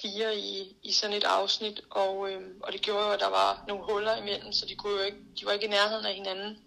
fire 0.01 0.37
i, 0.37 0.75
i 0.83 0.91
sådan 0.91 1.15
et 1.15 1.23
afsnit, 1.23 1.81
og, 1.89 2.31
øh, 2.31 2.41
og 2.63 2.73
det 2.73 2.81
gjorde 2.81 3.05
jo, 3.05 3.11
at 3.11 3.19
der 3.19 3.29
var 3.29 3.63
nogle 3.67 3.83
huller 3.83 4.15
imellem, 4.17 4.51
så 4.51 4.65
de, 4.65 4.75
kunne 4.75 4.93
jo 4.93 5.01
ikke, 5.01 5.17
de 5.39 5.45
var 5.45 5.51
ikke 5.51 5.65
i 5.65 5.69
nærheden 5.69 6.05
af 6.05 6.13
hinanden. 6.13 6.57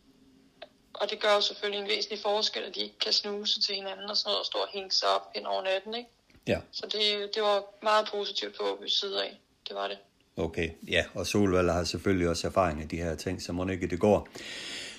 Og 0.94 1.10
det 1.10 1.20
gør 1.20 1.34
jo 1.34 1.40
selvfølgelig 1.40 1.82
en 1.82 1.88
væsentlig 1.88 2.18
forskel, 2.22 2.62
at 2.62 2.74
de 2.74 2.80
ikke 2.80 2.98
kan 2.98 3.12
snuse 3.12 3.60
til 3.60 3.74
hinanden 3.74 4.10
og 4.10 4.16
sådan 4.16 4.28
noget, 4.28 4.40
og 4.40 4.46
stå 4.46 4.58
og 4.58 4.68
hænge 4.72 4.90
sig 4.90 5.08
op 5.08 5.30
hen 5.34 5.46
over 5.46 5.62
natten, 5.62 5.94
ikke? 5.94 6.10
Ja, 6.46 6.58
Så 6.72 6.86
det, 6.86 7.34
det 7.34 7.42
var 7.42 7.64
meget 7.82 8.08
positivt 8.12 8.56
på 8.56 8.62
Åbys 8.62 9.00
side 9.00 9.24
af. 9.24 9.40
Det 9.68 9.76
var 9.76 9.88
det. 9.88 9.98
okay. 10.36 10.70
Ja, 10.88 11.04
og 11.14 11.26
Solvalder 11.26 11.72
har 11.72 11.84
selvfølgelig 11.84 12.28
også 12.28 12.46
erfaring 12.46 12.82
af 12.82 12.88
de 12.88 12.96
her 12.96 13.14
ting, 13.14 13.42
så 13.42 13.52
må 13.52 13.68
ikke 13.68 13.86
det 13.86 14.00
går. 14.00 14.28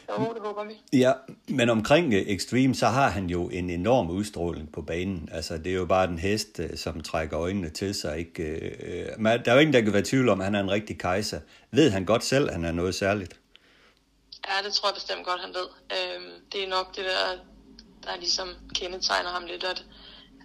Jo, 0.10 0.34
det 0.34 0.42
håber 0.42 0.64
vi. 0.64 0.98
Ja, 0.98 1.14
men 1.48 1.70
omkring 1.70 2.14
øh, 2.14 2.22
Extreme, 2.22 2.76
så 2.76 2.88
har 2.88 3.10
han 3.10 3.28
jo 3.28 3.50
en 3.50 3.70
enorm 3.70 4.10
udstråling 4.10 4.72
på 4.72 4.82
banen. 4.82 5.30
Altså, 5.32 5.58
det 5.58 5.68
er 5.68 5.76
jo 5.76 5.86
bare 5.86 6.08
den 6.08 6.20
hest, 6.20 6.60
øh, 6.60 6.78
som 6.78 7.02
trækker 7.02 7.40
øjnene 7.40 7.70
til 7.70 7.96
sig. 7.96 8.18
Ikke? 8.20 8.44
Øh, 8.44 9.20
Men 9.20 9.46
der 9.46 9.52
er 9.52 9.56
jo 9.56 9.60
ingen, 9.60 9.74
der 9.74 9.82
kan 9.82 9.94
være 9.94 10.04
tvivl 10.06 10.30
om, 10.30 10.42
at 10.42 10.46
han 10.46 10.56
er 10.56 10.60
en 10.60 10.72
rigtig 10.72 11.00
kejser. 11.00 11.40
Ved 11.72 11.90
han 11.92 12.06
godt 12.06 12.24
selv, 12.24 12.48
at 12.48 12.54
han 12.54 12.66
er 12.66 12.72
noget 12.72 12.96
særligt? 12.96 13.40
Ja, 14.48 14.68
det 14.68 14.74
tror 14.74 14.90
jeg 14.90 14.94
bestemt 14.96 15.26
godt, 15.26 15.42
han 15.42 15.54
ved. 15.54 15.68
Øhm, 15.98 16.32
det 16.52 16.64
er 16.64 16.68
nok 16.68 16.96
det 16.96 17.06
der, 17.06 17.38
der 18.04 18.18
ligesom 18.20 18.48
kendetegner 18.76 19.30
ham 19.30 19.46
lidt, 19.46 19.64
at 19.64 19.86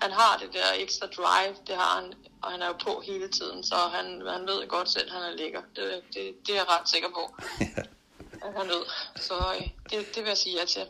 han 0.02 0.12
har 0.12 0.38
det 0.42 0.48
der 0.52 0.82
ekstra 0.84 1.06
drive, 1.06 1.54
det 1.66 1.74
har 1.76 2.00
han, 2.00 2.12
og 2.42 2.50
han 2.50 2.62
er 2.62 2.66
jo 2.66 2.76
på 2.86 3.02
hele 3.06 3.28
tiden, 3.28 3.64
så 3.64 3.74
han, 3.74 4.06
han 4.36 4.42
ved 4.46 4.68
godt 4.68 4.88
selv, 4.90 5.06
at 5.06 5.12
han 5.12 5.22
er 5.22 5.36
lækker. 5.36 5.60
Det, 5.76 5.84
det, 6.14 6.22
det 6.46 6.50
er 6.52 6.54
jeg 6.54 6.68
ret 6.68 6.88
sikker 6.88 7.08
på, 7.08 7.24
at 8.44 8.52
han 8.56 8.68
ved. 8.68 8.84
Så 9.16 9.34
øh, 9.34 9.66
det, 9.90 10.14
det 10.14 10.22
vil 10.22 10.28
jeg 10.28 10.36
sige 10.36 10.56
ja 10.60 10.64
til. 10.64 10.86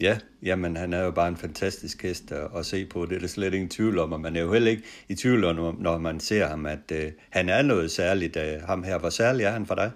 Ja, 0.00 0.18
jamen 0.42 0.76
han 0.76 0.92
er 0.92 1.02
jo 1.04 1.10
bare 1.10 1.28
en 1.28 1.36
fantastisk 1.36 2.02
hest 2.02 2.32
at, 2.32 2.48
at 2.56 2.66
se 2.66 2.86
på. 2.86 3.06
Det 3.06 3.16
er 3.16 3.20
der 3.20 3.26
slet 3.28 3.54
ingen 3.54 3.70
tvivl 3.70 3.98
om, 3.98 4.12
og 4.12 4.20
man 4.20 4.36
er 4.36 4.40
jo 4.40 4.52
heller 4.52 4.70
ikke 4.70 4.84
i 5.08 5.14
tvivl 5.14 5.44
om, 5.44 5.76
når 5.78 5.98
man 5.98 6.20
ser 6.20 6.46
ham, 6.46 6.66
at 6.66 6.90
øh, 6.92 7.12
han 7.30 7.48
er 7.48 7.62
noget 7.62 7.92
særligt. 7.92 8.36
Øh, 8.36 8.62
ham 8.62 8.82
her, 8.82 8.98
hvor 8.98 9.10
særlig 9.10 9.44
er 9.44 9.50
han 9.50 9.66
for 9.66 9.74
dig? 9.74 9.92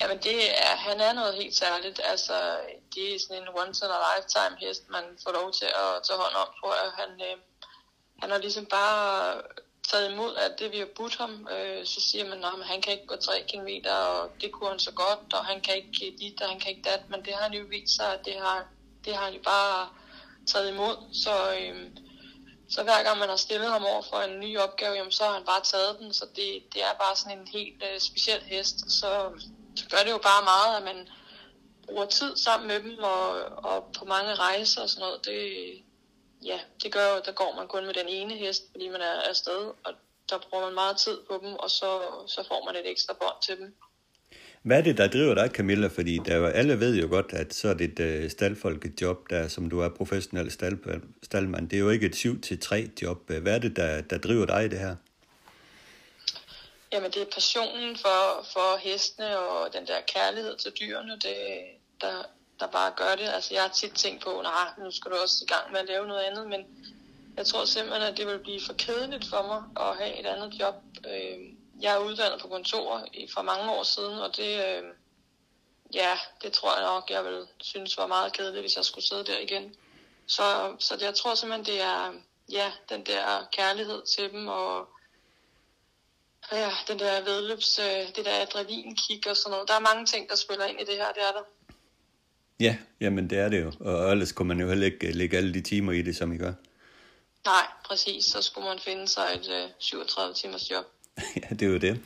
Jamen, 0.00 0.18
det 0.18 0.38
er, 0.66 0.76
han 0.76 1.00
er 1.00 1.12
noget 1.12 1.34
helt 1.34 1.54
særligt. 1.54 2.00
Altså, 2.12 2.34
det 2.94 3.14
er 3.14 3.18
sådan 3.20 3.42
en 3.42 3.48
once 3.62 3.84
in 3.84 3.90
a 3.96 3.98
lifetime 4.08 4.56
hest, 4.60 4.82
man 4.90 5.04
får 5.24 5.32
lov 5.40 5.52
til 5.52 5.68
at 5.82 5.88
tage 6.06 6.18
hånd 6.22 6.34
om, 6.42 6.48
tror 6.60 6.74
jeg. 6.82 6.90
Han, 7.00 7.10
øh, 7.28 7.36
han 8.20 8.30
har 8.30 8.38
ligesom 8.38 8.66
bare 8.66 9.42
taget 9.90 10.12
imod 10.12 10.36
alt 10.36 10.58
det, 10.58 10.72
vi 10.72 10.78
har 10.78 10.88
budt 10.96 11.16
ham. 11.16 11.48
Øh, 11.56 11.86
så 11.86 12.00
siger 12.00 12.24
man, 12.28 12.44
at 12.44 12.66
han 12.66 12.82
kan 12.82 12.92
ikke 12.92 13.06
gå 13.06 13.16
3 13.16 13.32
km, 13.48 13.68
og 13.90 14.30
det 14.40 14.52
kunne 14.52 14.70
han 14.70 14.78
så 14.78 14.92
godt, 14.92 15.32
og 15.34 15.44
han 15.44 15.60
kan 15.60 15.76
ikke 15.76 16.16
dit, 16.18 16.42
og 16.42 16.48
han 16.48 16.60
kan 16.60 16.70
ikke 16.70 16.90
dat. 16.90 17.02
Men 17.10 17.24
det 17.24 17.32
har 17.34 17.42
han 17.42 17.52
jo 17.52 17.64
vist 17.70 17.96
sig, 17.96 18.12
at 18.14 18.24
det 18.24 18.34
har, 18.34 18.66
det 19.04 19.14
har 19.14 19.24
han 19.24 19.34
jo 19.34 19.42
bare 19.44 19.88
taget 20.46 20.72
imod. 20.72 20.96
Så, 21.24 21.54
øh, 21.60 21.90
så 22.68 22.82
hver 22.82 23.02
gang 23.02 23.18
man 23.18 23.28
har 23.28 23.36
stillet 23.36 23.70
ham 23.70 23.84
over 23.84 24.02
for 24.02 24.16
en 24.16 24.40
ny 24.40 24.58
opgave, 24.58 24.94
jamen, 24.94 25.12
så 25.12 25.24
har 25.24 25.32
han 25.32 25.44
bare 25.44 25.62
taget 25.62 25.98
den. 25.98 26.12
Så 26.12 26.24
det, 26.36 26.74
det 26.74 26.82
er 26.82 26.94
bare 27.00 27.16
sådan 27.16 27.38
en 27.38 27.48
helt 27.48 27.82
øh, 27.82 28.00
speciel 28.00 28.42
hest. 28.42 28.92
Så, 28.92 29.10
så 29.76 29.84
gør 29.90 30.02
det 30.04 30.10
jo 30.10 30.18
bare 30.18 30.44
meget, 30.44 30.76
at 30.76 30.82
man 30.82 31.08
bruger 31.86 32.06
tid 32.06 32.36
sammen 32.36 32.68
med 32.68 32.80
dem 32.82 32.98
og, 32.98 33.30
og 33.70 33.84
på 33.98 34.04
mange 34.04 34.34
rejser 34.34 34.82
og 34.82 34.90
sådan 34.90 35.00
noget. 35.00 35.24
Det, 35.24 35.42
ja, 36.44 36.58
det 36.82 36.92
gør 36.92 37.06
jo, 37.14 37.22
der 37.24 37.32
går 37.32 37.54
man 37.58 37.68
kun 37.68 37.86
med 37.86 37.94
den 37.94 38.08
ene 38.08 38.34
hest, 38.34 38.62
fordi 38.70 38.88
man 38.88 39.00
er 39.00 39.28
afsted, 39.28 39.72
og 39.84 39.92
der 40.30 40.38
bruger 40.50 40.64
man 40.64 40.74
meget 40.74 40.96
tid 40.96 41.18
på 41.28 41.40
dem, 41.44 41.52
og 41.54 41.70
så, 41.70 42.00
så 42.26 42.44
får 42.48 42.64
man 42.66 42.76
et 42.84 42.90
ekstra 42.90 43.14
bånd 43.20 43.42
til 43.42 43.56
dem. 43.58 43.74
Hvad 44.62 44.78
er 44.78 44.82
det, 44.82 44.98
der 44.98 45.08
driver 45.08 45.34
dig, 45.34 45.50
Camilla? 45.50 45.86
Fordi 45.86 46.18
der, 46.26 46.36
jo- 46.36 46.46
alle 46.46 46.80
ved 46.80 46.96
jo 46.96 47.08
godt, 47.08 47.32
at 47.32 47.54
så 47.54 47.68
er 47.68 47.74
det 47.74 47.98
et 48.00 48.24
uh, 48.24 48.30
staldfolkejob, 48.30 49.30
der, 49.30 49.48
som 49.48 49.70
du 49.70 49.80
er 49.80 49.88
professionel 49.88 50.50
stald, 50.50 51.02
staldmand. 51.22 51.68
Det 51.68 51.76
er 51.76 51.80
jo 51.80 51.90
ikke 51.90 52.06
et 52.06 52.26
7-3 52.72 52.88
job. 53.02 53.30
Hvad 53.30 53.54
er 53.54 53.58
det, 53.58 53.76
der, 53.76 54.00
der 54.00 54.18
driver 54.18 54.46
dig 54.46 54.64
i 54.64 54.68
det 54.68 54.78
her? 54.78 54.96
Jamen, 56.92 57.10
det 57.10 57.22
er 57.22 57.26
passionen 57.34 57.96
for, 57.96 58.46
for 58.52 58.76
hestene 58.76 59.38
og 59.38 59.72
den 59.72 59.86
der 59.86 60.00
kærlighed 60.14 60.56
til 60.56 60.72
dyrene, 60.80 61.12
det, 61.12 61.36
der, 62.00 62.22
der 62.60 62.66
bare 62.66 62.92
gør 62.96 63.14
det. 63.16 63.28
Altså, 63.28 63.54
jeg 63.54 63.62
har 63.62 63.68
tit 63.68 63.92
tænkt 63.92 64.24
på, 64.24 64.40
nej, 64.42 64.68
nu 64.78 64.90
skal 64.90 65.10
du 65.10 65.16
også 65.16 65.44
i 65.44 65.52
gang 65.52 65.72
med 65.72 65.80
at 65.80 65.86
lave 65.86 66.06
noget 66.06 66.22
andet, 66.22 66.46
men 66.46 66.60
jeg 67.36 67.46
tror 67.46 67.64
simpelthen, 67.64 68.02
at 68.02 68.16
det 68.16 68.26
vil 68.26 68.38
blive 68.38 68.60
for 68.66 68.72
kedeligt 68.72 69.28
for 69.30 69.42
mig 69.42 69.88
at 69.88 69.96
have 69.96 70.20
et 70.20 70.26
andet 70.26 70.60
job. 70.60 70.74
Øh, 71.06 71.38
jeg 71.80 71.94
er 71.94 71.98
uddannet 71.98 72.40
på 72.40 72.48
kontor 72.48 73.06
i- 73.12 73.28
for 73.34 73.42
mange 73.42 73.70
år 73.72 73.82
siden, 73.82 74.18
og 74.18 74.36
det, 74.36 74.66
øh, 74.66 74.82
ja, 75.94 76.18
det 76.42 76.52
tror 76.52 76.74
jeg 76.74 76.84
nok, 76.86 77.10
jeg 77.10 77.24
vil 77.24 77.46
synes 77.60 77.98
var 77.98 78.06
meget 78.06 78.32
kedeligt, 78.32 78.62
hvis 78.62 78.76
jeg 78.76 78.84
skulle 78.84 79.06
sidde 79.06 79.24
der 79.24 79.38
igen. 79.38 79.74
Så, 80.26 80.76
så 80.78 80.96
det, 80.96 81.02
jeg 81.02 81.14
tror 81.14 81.34
simpelthen, 81.34 81.66
det 81.74 81.82
er 81.82 82.12
ja, 82.50 82.72
den 82.88 83.06
der 83.06 83.44
kærlighed 83.52 84.02
til 84.16 84.30
dem, 84.32 84.48
og 84.48 84.88
ja, 86.52 86.70
den 86.88 86.98
der 86.98 87.20
vedløbs, 87.20 87.78
øh, 87.78 88.16
det 88.16 88.24
der 88.24 88.40
adrenalinkick 88.40 89.26
og 89.26 89.36
sådan 89.36 89.50
noget. 89.50 89.68
Der 89.68 89.74
er 89.74 89.80
mange 89.80 90.06
ting, 90.06 90.28
der 90.28 90.36
spiller 90.36 90.64
ind 90.64 90.80
i 90.80 90.84
det 90.84 90.94
her, 90.96 91.12
det 91.12 91.22
er 91.22 91.32
der. 91.32 91.42
Ja, 92.60 92.76
jamen 93.00 93.30
det 93.30 93.38
er 93.38 93.48
det 93.48 93.62
jo. 93.62 93.72
Og 93.80 94.12
ellers 94.12 94.32
kunne 94.32 94.48
man 94.48 94.60
jo 94.60 94.68
heller 94.68 94.86
ikke 94.86 95.08
øh, 95.08 95.14
lægge 95.14 95.36
alle 95.36 95.54
de 95.54 95.60
timer 95.60 95.92
i 95.92 96.02
det, 96.02 96.16
som 96.16 96.32
I 96.32 96.36
gør. 96.36 96.52
Nej, 97.46 97.66
præcis. 97.88 98.24
Så 98.24 98.42
skulle 98.42 98.68
man 98.68 98.78
finde 98.84 99.08
sig 99.08 99.22
et 99.34 99.48
øh, 99.64 99.70
37 99.78 100.34
timers 100.34 100.70
job. 100.70 100.84
ja, 101.42 101.54
det 101.54 101.62
er 101.62 101.66
jo 101.72 101.76
det. 101.78 102.00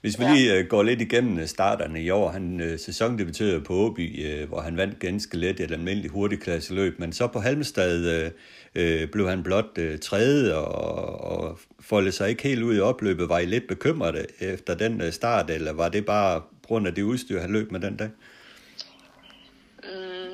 Hvis 0.00 0.18
vi 0.18 0.24
Ja. 0.24 0.32
lige 0.34 0.54
øh, 0.54 0.66
går 0.66 0.82
lidt 0.82 1.00
igennem 1.00 1.38
øh, 1.38 1.46
starterne 1.46 2.02
i 2.02 2.10
år. 2.10 2.30
Han 2.30 2.60
øh, 2.60 2.78
sæsondebuterede 2.78 3.60
på 3.60 3.74
Åby, 3.74 4.26
øh, 4.26 4.48
hvor 4.48 4.60
han 4.60 4.76
vandt 4.76 4.98
ganske 4.98 5.36
let 5.36 5.60
et 5.60 5.70
almindeligt 5.72 6.12
hurtigklasseløb. 6.12 6.98
Men 6.98 7.12
så 7.12 7.26
på 7.26 7.40
Halmstad 7.40 8.04
øh, 8.24 8.30
øh, 8.74 9.08
blev 9.08 9.28
han 9.28 9.42
blot 9.42 9.78
øh, 9.78 9.98
tredje 9.98 10.54
og, 10.54 11.20
og 11.20 11.58
foldede 11.80 12.12
sig 12.12 12.28
ikke 12.28 12.42
helt 12.42 12.62
ud 12.62 12.76
i 12.76 12.80
opløbet. 12.80 13.28
Var 13.28 13.38
I 13.38 13.46
lidt 13.46 13.68
bekymret 13.68 14.26
efter 14.40 14.74
den 14.74 15.00
øh, 15.00 15.12
start, 15.12 15.50
eller 15.50 15.72
var 15.72 15.88
det 15.88 16.06
bare 16.06 16.40
på 16.40 16.66
grund 16.66 16.86
af 16.86 16.94
det 16.94 17.02
udstyr, 17.02 17.40
han 17.40 17.52
løb 17.52 17.72
med 17.72 17.80
den 17.80 17.96
dag? 17.96 18.08
Mm, 18.08 18.14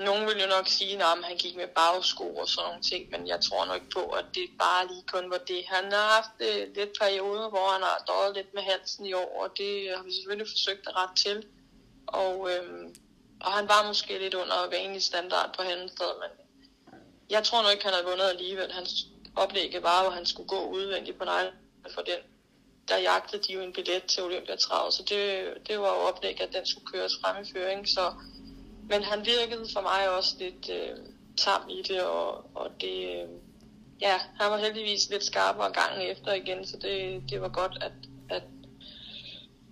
nogen 0.08 0.26
vil 0.28 0.42
jo 0.44 0.48
nok 0.56 0.68
sige, 0.68 0.94
at 1.02 1.24
han 1.28 1.36
gik 1.36 1.56
med 1.56 1.68
bagsko 1.78 2.26
og 2.40 2.48
sådan 2.48 2.66
nogle 2.68 2.82
ting, 2.90 3.02
men 3.12 3.22
jeg 3.32 3.40
tror 3.46 3.64
nok 3.64 3.82
på, 3.96 4.02
at 4.20 4.26
det 4.34 4.46
bare 4.58 4.86
lige 4.90 5.04
kun 5.12 5.30
var 5.30 5.42
det. 5.50 5.60
Han 5.74 5.84
har 5.92 6.08
haft 6.16 6.36
øh, 6.48 6.74
lidt 6.78 6.92
perioder, 7.00 7.48
hvor 7.48 7.66
han 7.74 7.82
har 7.88 8.04
døjet 8.10 8.36
lidt 8.36 8.54
med 8.54 8.62
halsen 8.62 9.06
i 9.06 9.12
år, 9.12 9.30
og 9.42 9.48
det 9.58 9.72
har 9.96 10.02
vi 10.02 10.12
selvfølgelig 10.12 10.48
forsøgt 10.54 10.84
at 10.88 10.96
rette 10.96 11.16
til. 11.24 11.38
Og, 12.06 12.34
øhm, 12.50 12.94
og 13.40 13.50
han 13.52 13.68
var 13.68 13.86
måske 13.86 14.18
lidt 14.18 14.34
under 14.34 14.58
vanlig 14.76 15.02
standard 15.02 15.54
på 15.56 15.62
Halmstad, 15.62 16.12
men 16.22 16.30
jeg 17.30 17.44
tror 17.44 17.62
nok 17.62 17.72
ikke, 17.72 17.84
han 17.84 17.94
havde 17.94 18.10
vundet 18.10 18.28
alligevel. 18.34 18.72
Hans 18.72 18.92
oplæg 19.36 19.78
var 19.82 20.02
jo, 20.02 20.08
at 20.08 20.14
han 20.14 20.26
skulle 20.26 20.48
gå 20.48 20.60
udvendigt 20.76 21.18
på 21.18 21.24
nejlen 21.24 21.54
for 21.94 22.02
den. 22.02 22.20
Der 22.88 22.96
jagtede 22.96 23.42
de 23.42 23.52
jo 23.52 23.60
en 23.60 23.72
billet 23.72 24.04
til 24.04 24.22
Olympiatravet, 24.22 24.94
så 24.94 25.02
det, 25.02 25.22
det 25.68 25.80
var 25.80 25.88
jo 25.88 26.00
oplæg, 26.08 26.40
at 26.40 26.52
den 26.52 26.66
skulle 26.66 26.86
køres 26.92 27.12
frem 27.20 27.44
i 27.44 27.52
føring, 27.52 27.88
så 27.88 28.12
men 28.88 29.02
han 29.02 29.26
virkede 29.26 29.66
for 29.74 29.80
mig 29.80 30.16
også 30.16 30.36
lidt 30.38 30.70
øh, 30.70 30.96
tam 31.36 31.60
i 31.70 31.82
det, 31.88 32.02
og, 32.02 32.50
og 32.54 32.70
det, 32.80 32.96
øh, 33.16 33.28
ja, 34.00 34.16
han 34.40 34.50
var 34.50 34.58
heldigvis 34.58 35.10
lidt 35.10 35.24
skarpere 35.24 35.72
gangen 35.72 36.10
efter 36.10 36.32
igen, 36.32 36.66
så 36.66 36.76
det, 36.76 37.22
det 37.30 37.40
var 37.40 37.48
godt, 37.48 37.78
at, 37.80 37.92
at 38.30 38.42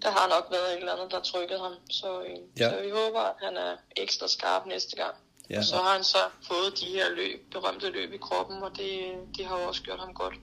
der 0.02 0.10
har 0.10 0.28
nok 0.28 0.46
været 0.50 0.72
et 0.72 0.78
eller 0.78 0.92
andet, 0.92 1.10
der 1.10 1.20
trykkede 1.20 1.60
ham. 1.60 1.72
Så, 1.90 2.22
øh, 2.22 2.36
ja. 2.60 2.70
så 2.70 2.76
vi 2.84 2.90
håber, 2.90 3.20
at 3.20 3.36
han 3.42 3.56
er 3.56 3.72
ekstra 3.96 4.28
skarp 4.28 4.66
næste 4.66 4.96
gang. 4.96 5.14
Ja. 5.50 5.58
Og 5.58 5.64
så 5.64 5.76
har 5.76 5.94
han 5.94 6.04
så 6.04 6.22
fået 6.42 6.80
de 6.80 6.86
her 6.86 7.10
løb, 7.16 7.52
berømte 7.52 7.90
løb 7.90 8.12
i 8.12 8.16
kroppen, 8.16 8.62
og 8.62 8.70
det, 8.76 8.90
det 9.36 9.44
har 9.46 9.60
jo 9.60 9.68
også 9.68 9.82
gjort 9.82 9.98
ham 9.98 10.14
godt. 10.14 10.34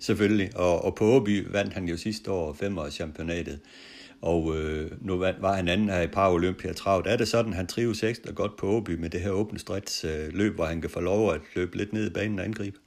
Selvfølgelig, 0.00 0.56
og, 0.56 0.84
og 0.84 0.94
på 0.94 1.04
Åby 1.04 1.46
vandt 1.52 1.72
han 1.74 1.88
jo 1.88 1.96
sidste 1.96 2.30
år 2.30 2.52
femårs 2.52 2.94
championatet, 2.94 3.60
og 4.22 4.56
øh, 4.56 4.90
nu 5.00 5.18
var 5.18 5.52
han 5.52 5.68
anden 5.68 5.88
her 5.88 6.00
i 6.00 6.06
Paralympia 6.06 6.72
travlt. 6.72 7.06
Er 7.06 7.16
det 7.16 7.28
sådan, 7.28 7.52
han 7.52 7.66
trives 7.66 8.02
ekstra 8.02 8.32
godt 8.32 8.56
på 8.56 8.66
Åby 8.66 8.90
med 8.90 9.10
det 9.10 9.20
her 9.20 9.30
åbne 9.30 9.58
strids 9.58 10.04
øh, 10.04 10.28
løb, 10.28 10.54
hvor 10.54 10.64
han 10.64 10.80
kan 10.80 10.90
få 10.90 11.00
lov 11.00 11.32
at 11.32 11.40
løbe 11.54 11.76
lidt 11.76 11.92
ned 11.92 12.06
i 12.10 12.14
banen 12.14 12.38
og 12.38 12.44
angribe? 12.44 12.78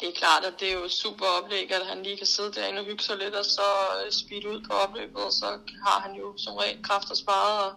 Det 0.00 0.08
er 0.08 0.12
klart, 0.12 0.44
at 0.44 0.60
det 0.60 0.68
er 0.68 0.72
jo 0.72 0.88
super 0.88 1.26
oplæg, 1.26 1.72
at 1.72 1.86
han 1.86 2.02
lige 2.02 2.16
kan 2.16 2.26
sidde 2.26 2.52
derinde 2.52 2.80
og 2.80 2.86
hygge 2.86 3.02
sig 3.02 3.16
lidt, 3.18 3.34
og 3.34 3.44
så 3.44 3.68
øh, 4.06 4.12
speede 4.12 4.48
ud 4.48 4.60
på 4.68 4.72
opløbet, 4.72 5.24
og 5.24 5.32
så 5.32 5.46
har 5.86 6.00
han 6.00 6.14
jo 6.14 6.34
som 6.36 6.54
regel 6.54 6.82
kræfter 6.82 7.14
sparet, 7.14 7.64
og 7.66 7.72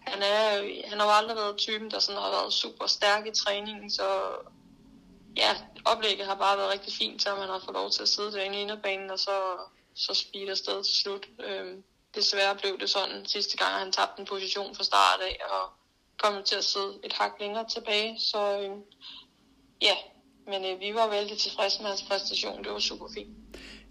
han, 0.00 0.22
er, 0.22 0.62
øh, 0.62 0.70
han 0.84 0.98
har 0.98 1.06
jo 1.06 1.12
aldrig 1.12 1.36
været 1.36 1.56
typen, 1.56 1.90
der 1.90 1.98
sådan 1.98 2.20
har 2.20 2.30
været 2.30 2.52
super 2.52 2.86
stærk 2.86 3.26
i 3.26 3.30
træningen, 3.42 3.90
så 3.90 4.08
ja, 5.36 5.50
oplægget 5.84 6.26
har 6.26 6.34
bare 6.34 6.58
været 6.58 6.72
rigtig 6.72 6.92
fint, 6.92 7.22
så 7.22 7.28
man 7.34 7.48
har 7.48 7.60
fået 7.64 7.74
lov 7.74 7.90
til 7.90 8.02
at 8.02 8.08
sidde 8.08 8.32
derinde 8.32 8.58
i 8.58 8.62
inderbanen, 8.62 9.10
og 9.10 9.18
så, 9.18 9.36
så 9.94 10.14
speede 10.14 10.50
afsted 10.50 10.84
til 10.84 10.94
slut. 10.94 11.28
Øhm, 11.48 11.82
desværre 12.14 12.56
blev 12.56 12.80
det 12.80 12.90
sådan 12.90 13.26
sidste 13.26 13.56
gang, 13.56 13.72
han 13.74 13.92
tabte 13.92 14.20
en 14.20 14.26
position 14.26 14.74
fra 14.74 14.84
start 14.84 15.20
af, 15.20 15.36
og 15.50 15.70
kom 16.22 16.42
til 16.44 16.56
at 16.56 16.64
sidde 16.64 16.92
et 17.04 17.12
hak 17.12 17.32
længere 17.40 17.64
tilbage, 17.74 18.20
så 18.20 18.60
øhm, 18.60 18.80
ja, 19.82 19.94
men 20.46 20.64
øh, 20.64 20.80
vi 20.80 20.94
var 20.94 21.08
vældig 21.08 21.38
tilfredse 21.38 21.82
med 21.82 21.88
hans 21.88 22.02
præstation, 22.02 22.64
det 22.64 22.72
var 22.72 22.78
super 22.78 23.08
fint. 23.14 23.36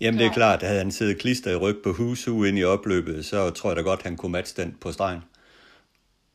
Jamen 0.01 0.19
det 0.19 0.27
er 0.27 0.33
klart, 0.33 0.59
at 0.59 0.67
havde 0.67 0.79
han 0.79 0.91
siddet 0.91 1.19
klister 1.19 1.51
i 1.51 1.55
ryg 1.55 1.77
på 1.83 1.93
husu 1.93 2.43
ind 2.43 2.57
i 2.57 2.63
opløbet, 2.63 3.25
så 3.25 3.49
tror 3.49 3.69
jeg 3.69 3.77
da 3.77 3.81
godt, 3.81 4.01
han 4.01 4.17
kunne 4.17 4.31
matche 4.31 4.63
den 4.63 4.77
på 4.81 4.91
stregen 4.91 5.21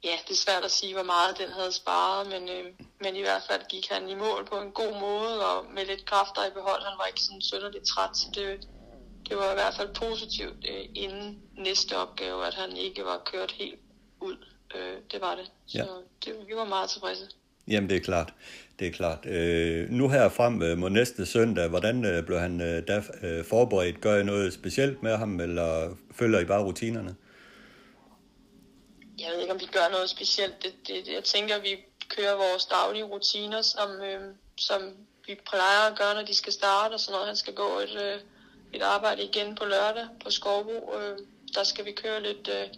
ja, 0.09 0.17
det 0.27 0.33
er 0.39 0.45
svært 0.47 0.65
at 0.65 0.77
sige, 0.79 0.95
hvor 0.95 1.09
meget 1.15 1.39
den 1.39 1.51
havde 1.59 1.73
sparet, 1.73 2.23
men, 2.33 2.43
øh, 2.49 2.65
men 3.05 3.13
i 3.17 3.25
hvert 3.27 3.45
fald 3.49 3.63
gik 3.75 3.87
han 3.95 4.03
i 4.09 4.15
mål 4.15 4.43
på 4.53 4.57
en 4.65 4.73
god 4.81 4.93
måde, 5.07 5.35
og 5.51 5.57
med 5.75 5.85
lidt 5.87 6.05
kræfter 6.11 6.43
i 6.47 6.57
behold. 6.59 6.83
Han 6.89 6.99
var 6.99 7.07
ikke 7.11 7.25
sådan 7.27 7.43
sønderligt 7.51 7.87
træt, 7.93 8.17
så 8.17 8.27
det, 8.35 8.47
det 9.29 9.37
var 9.37 9.51
i 9.51 9.55
hvert 9.55 9.75
fald 9.77 9.89
positivt 9.95 10.67
øh, 10.69 10.85
inden 10.95 11.39
næste 11.59 11.97
opgave, 11.97 12.47
at 12.47 12.55
han 12.55 12.77
ikke 12.77 13.05
var 13.05 13.23
kørt 13.33 13.53
helt 13.53 13.81
ud. 14.21 14.37
Øh, 14.75 14.97
det 15.13 15.21
var 15.21 15.35
det. 15.35 15.51
Så 15.67 15.79
ja. 15.79 15.85
det, 16.25 16.49
vi 16.49 16.57
var 16.57 16.65
meget 16.65 16.91
tilfredse. 16.91 17.23
Jamen, 17.69 17.91
det 17.91 17.97
er 17.97 18.01
klart. 18.01 18.35
Det 18.79 18.87
er 18.87 18.93
klart. 18.93 19.27
Øh, 19.27 19.91
nu 19.91 20.09
her 20.09 20.29
frem 20.29 20.63
øh, 20.63 20.79
mod 20.79 20.91
næste 20.91 21.27
søndag, 21.27 21.69
hvordan 21.69 22.05
øh, 22.05 22.27
blev 22.27 22.39
han 22.39 22.61
øh, 22.61 22.89
da 22.89 23.03
øh, 23.23 23.45
forberedt? 23.45 24.01
Gør 24.01 24.21
I 24.21 24.25
noget 24.25 24.53
specielt 24.53 25.03
med 25.03 25.17
ham, 25.17 25.41
eller 25.41 25.97
følger 26.15 26.41
I 26.41 26.45
bare 26.45 26.65
rutinerne? 26.65 27.17
jeg 29.19 29.33
ved 29.33 29.41
ikke, 29.41 29.53
om 29.53 29.61
vi 29.61 29.67
gør 29.67 29.89
noget 29.91 30.11
specielt. 30.11 30.63
Det, 30.63 30.75
det, 30.87 31.09
jeg 31.15 31.25
tænker, 31.25 31.59
vi 31.59 31.85
kører 32.17 32.35
vores 32.37 32.67
daglige 32.67 33.05
rutiner, 33.05 33.63
som, 33.63 33.91
øh, 33.91 34.21
som 34.59 34.81
vi 35.27 35.35
plejer 35.51 35.91
at 35.91 35.99
gøre, 35.99 36.15
når 36.15 36.23
de 36.23 36.35
skal 36.35 36.53
starte, 36.53 36.95
og 36.95 37.01
sådan 37.01 37.13
noget. 37.13 37.27
Han 37.27 37.37
skal 37.37 37.55
gå 37.55 37.79
et, 37.79 37.95
øh, 38.03 38.21
et 38.73 38.83
arbejde 38.83 39.23
igen 39.25 39.55
på 39.55 39.65
lørdag 39.65 40.07
på 40.25 40.31
Skovbo. 40.31 40.95
Øh, 40.99 41.19
der 41.55 41.65
skal 41.65 41.85
vi 41.85 41.93
køre 41.93 42.23
lidt... 42.23 42.49
Øh, 42.49 42.69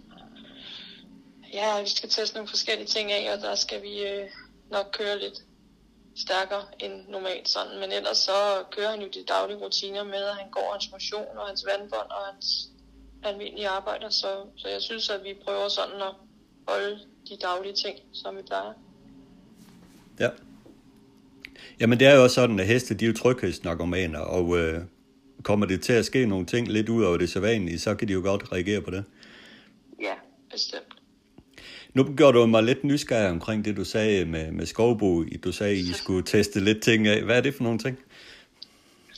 ja, 1.53 1.81
vi 1.81 1.89
skal 1.89 2.09
teste 2.09 2.35
nogle 2.35 2.49
forskellige 2.49 2.87
ting 2.87 3.13
af, 3.13 3.35
og 3.37 3.43
der 3.43 3.55
skal 3.55 3.83
vi 3.83 4.03
øh, 4.09 4.29
nok 4.71 4.87
køre 4.93 5.19
lidt 5.19 5.43
stærkere 6.17 6.65
end 6.81 6.93
normalt 7.09 7.49
sådan. 7.49 7.81
Men 7.81 7.93
ellers 7.93 8.17
så 8.19 8.65
kører 8.71 8.91
han 8.91 9.01
jo 9.01 9.09
de 9.15 9.25
daglige 9.29 9.59
rutiner 9.59 10.05
med, 10.05 10.23
at 10.33 10.35
han 10.35 10.51
går 10.51 10.73
hans 10.73 10.91
motion 10.93 11.39
og 11.39 11.47
hans 11.47 11.65
vandbånd 11.67 12.11
og 12.11 12.23
hans 12.33 12.69
almindelige 13.23 13.69
arbejder. 13.69 14.11
Så, 14.11 14.29
så 14.57 14.69
jeg 14.69 14.83
synes, 14.83 15.11
at 15.11 15.25
vi 15.25 15.35
prøver 15.45 15.69
sådan 15.69 16.01
at 16.03 16.15
holde 16.69 16.99
de 17.29 17.37
daglige 17.37 17.75
ting, 17.75 17.99
som 18.13 18.37
vi 18.37 18.43
plejer. 18.43 18.73
Ja. 20.21 20.31
Jamen 21.81 21.99
det 22.01 22.07
er 22.07 22.15
jo 22.15 22.23
også 22.23 22.35
sådan, 22.35 22.61
at 22.61 22.67
heste 22.67 22.95
de 22.95 23.05
er 23.05 23.09
jo 23.09 23.15
tryghedsnarkomaner, 23.15 24.21
og 24.21 24.59
øh, 24.59 24.83
kommer 25.43 25.67
det 25.67 25.83
til 25.83 25.93
at 25.93 26.05
ske 26.05 26.27
nogle 26.27 26.47
ting 26.47 26.69
lidt 26.69 26.89
ud 26.89 27.05
over 27.05 27.17
det 27.17 27.31
sædvanlige, 27.31 27.79
så 27.79 27.95
kan 27.95 28.09
de 28.09 28.13
jo 28.13 28.21
godt 28.21 28.53
reagere 28.53 28.81
på 28.81 28.91
det. 28.91 29.05
Ja, 30.03 30.15
bestemt. 30.51 30.99
Nu 31.95 32.15
gjorde 32.17 32.39
du 32.39 32.47
mig 32.47 32.63
lidt 32.63 32.85
nysgerrig 32.85 33.31
omkring 33.31 33.65
det, 33.65 33.77
du 33.77 33.85
sagde 33.85 34.25
med, 34.25 34.53
med 34.53 34.67
skovbo. 34.67 35.25
Du 35.45 35.53
sagde, 35.53 35.77
I 35.77 35.93
skulle 36.03 36.23
teste 36.23 36.61
lidt 36.61 36.83
ting 36.83 37.07
af. 37.07 37.23
Hvad 37.23 37.37
er 37.37 37.41
det 37.41 37.55
for 37.55 37.63
nogle 37.63 37.79
ting? 37.79 37.99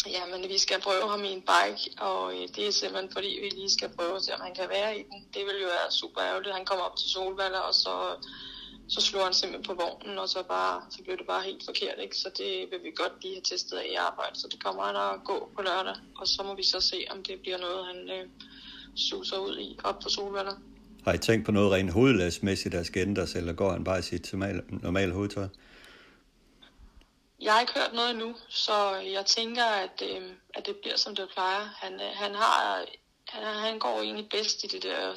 Ja, 0.07 0.23
men 0.33 0.49
vi 0.49 0.59
skal 0.59 0.81
prøve 0.81 1.09
ham 1.11 1.25
i 1.25 1.33
en 1.39 1.45
bike, 1.53 1.83
og 1.99 2.33
øh, 2.35 2.49
det 2.57 2.67
er 2.69 2.73
simpelthen 2.73 3.11
fordi, 3.13 3.31
vi 3.43 3.49
lige 3.61 3.71
skal 3.71 3.89
prøve 3.99 4.17
at 4.17 4.23
se, 4.23 4.35
om 4.35 4.41
han 4.41 4.55
kan 4.55 4.69
være 4.69 4.99
i 4.99 5.03
den. 5.11 5.19
Det 5.35 5.43
vil 5.49 5.57
jo 5.63 5.69
være 5.79 5.91
super 6.01 6.21
ærgerligt. 6.29 6.55
Han 6.55 6.65
kommer 6.65 6.85
op 6.85 6.97
til 6.97 7.09
Solvalder, 7.11 7.59
og 7.71 7.75
så, 7.75 7.95
så 8.91 9.01
slår 9.01 9.25
han 9.25 9.35
simpelthen 9.35 9.67
på 9.71 9.83
vognen, 9.83 10.19
og 10.19 10.29
så, 10.29 10.43
bare, 10.43 10.83
så 10.91 11.03
bliver 11.03 11.17
det 11.17 11.27
bare 11.27 11.43
helt 11.43 11.65
forkert. 11.65 11.99
Ikke? 11.99 12.17
Så 12.17 12.29
det 12.39 12.53
vil 12.71 12.81
vi 12.85 12.91
godt 12.97 13.13
lige 13.23 13.35
have 13.35 13.43
testet 13.43 13.77
af 13.77 13.87
i 13.93 13.95
arbejde. 13.95 14.41
Så 14.41 14.49
det 14.53 14.65
kommer 14.65 14.83
han 14.83 14.97
at 14.97 15.25
gå 15.25 15.51
på 15.57 15.63
lørdag, 15.63 15.97
og 16.17 16.27
så 16.27 16.43
må 16.43 16.55
vi 16.55 16.63
så 16.63 16.81
se, 16.81 17.05
om 17.11 17.23
det 17.23 17.41
bliver 17.41 17.59
noget, 17.59 17.87
han 17.87 18.11
øh, 18.11 18.29
suser 18.97 19.39
ud 19.39 19.59
i 19.59 19.79
op 19.85 19.99
på 20.03 20.09
Solvalder. 20.09 20.57
Har 21.05 21.13
I 21.13 21.19
tænkt 21.19 21.47
på 21.47 21.53
noget 21.53 21.73
rent 21.73 21.93
hovedlagsmæssigt, 21.93 22.73
der 22.73 22.83
skal 22.83 23.09
ændres, 23.09 23.35
eller 23.35 23.53
går 23.53 23.73
han 23.73 23.85
bare 23.85 23.99
i 23.99 24.03
sit 24.03 24.33
normale 24.83 25.13
hovedtøj? 25.13 25.49
Jeg 27.41 27.53
har 27.53 27.61
ikke 27.61 27.73
hørt 27.77 27.95
noget 27.95 28.11
endnu, 28.11 28.35
så 28.49 28.95
jeg 28.95 29.27
tænker, 29.27 29.65
at, 29.65 30.03
øh, 30.11 30.23
at 30.55 30.67
det 30.67 30.77
bliver, 30.77 30.97
som 30.97 31.17
det 31.17 31.29
plejer. 31.33 31.65
Han, 31.83 31.95
øh, 31.95 32.11
han, 32.15 32.35
har, 32.35 32.85
han, 33.29 33.43
han 33.57 33.79
går 33.79 34.01
egentlig 34.01 34.29
bedst 34.31 34.65
i 34.65 34.67
det 34.67 34.83
der 34.83 35.15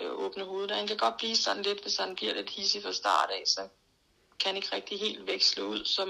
øh, 0.00 0.12
åbne 0.12 0.44
hoved. 0.44 0.70
Han 0.70 0.86
kan 0.86 0.96
godt 0.96 1.16
blive 1.16 1.36
sådan 1.36 1.62
lidt, 1.62 1.82
hvis 1.82 1.96
han 1.96 2.14
bliver 2.14 2.34
lidt 2.34 2.50
hissig 2.50 2.82
fra 2.82 2.92
start 2.92 3.30
af, 3.30 3.42
så 3.46 3.60
kan 4.40 4.46
han 4.46 4.56
ikke 4.56 4.76
rigtig 4.76 4.98
helt 4.98 5.26
veksle 5.26 5.64
ud, 5.64 5.84
som, 5.84 6.08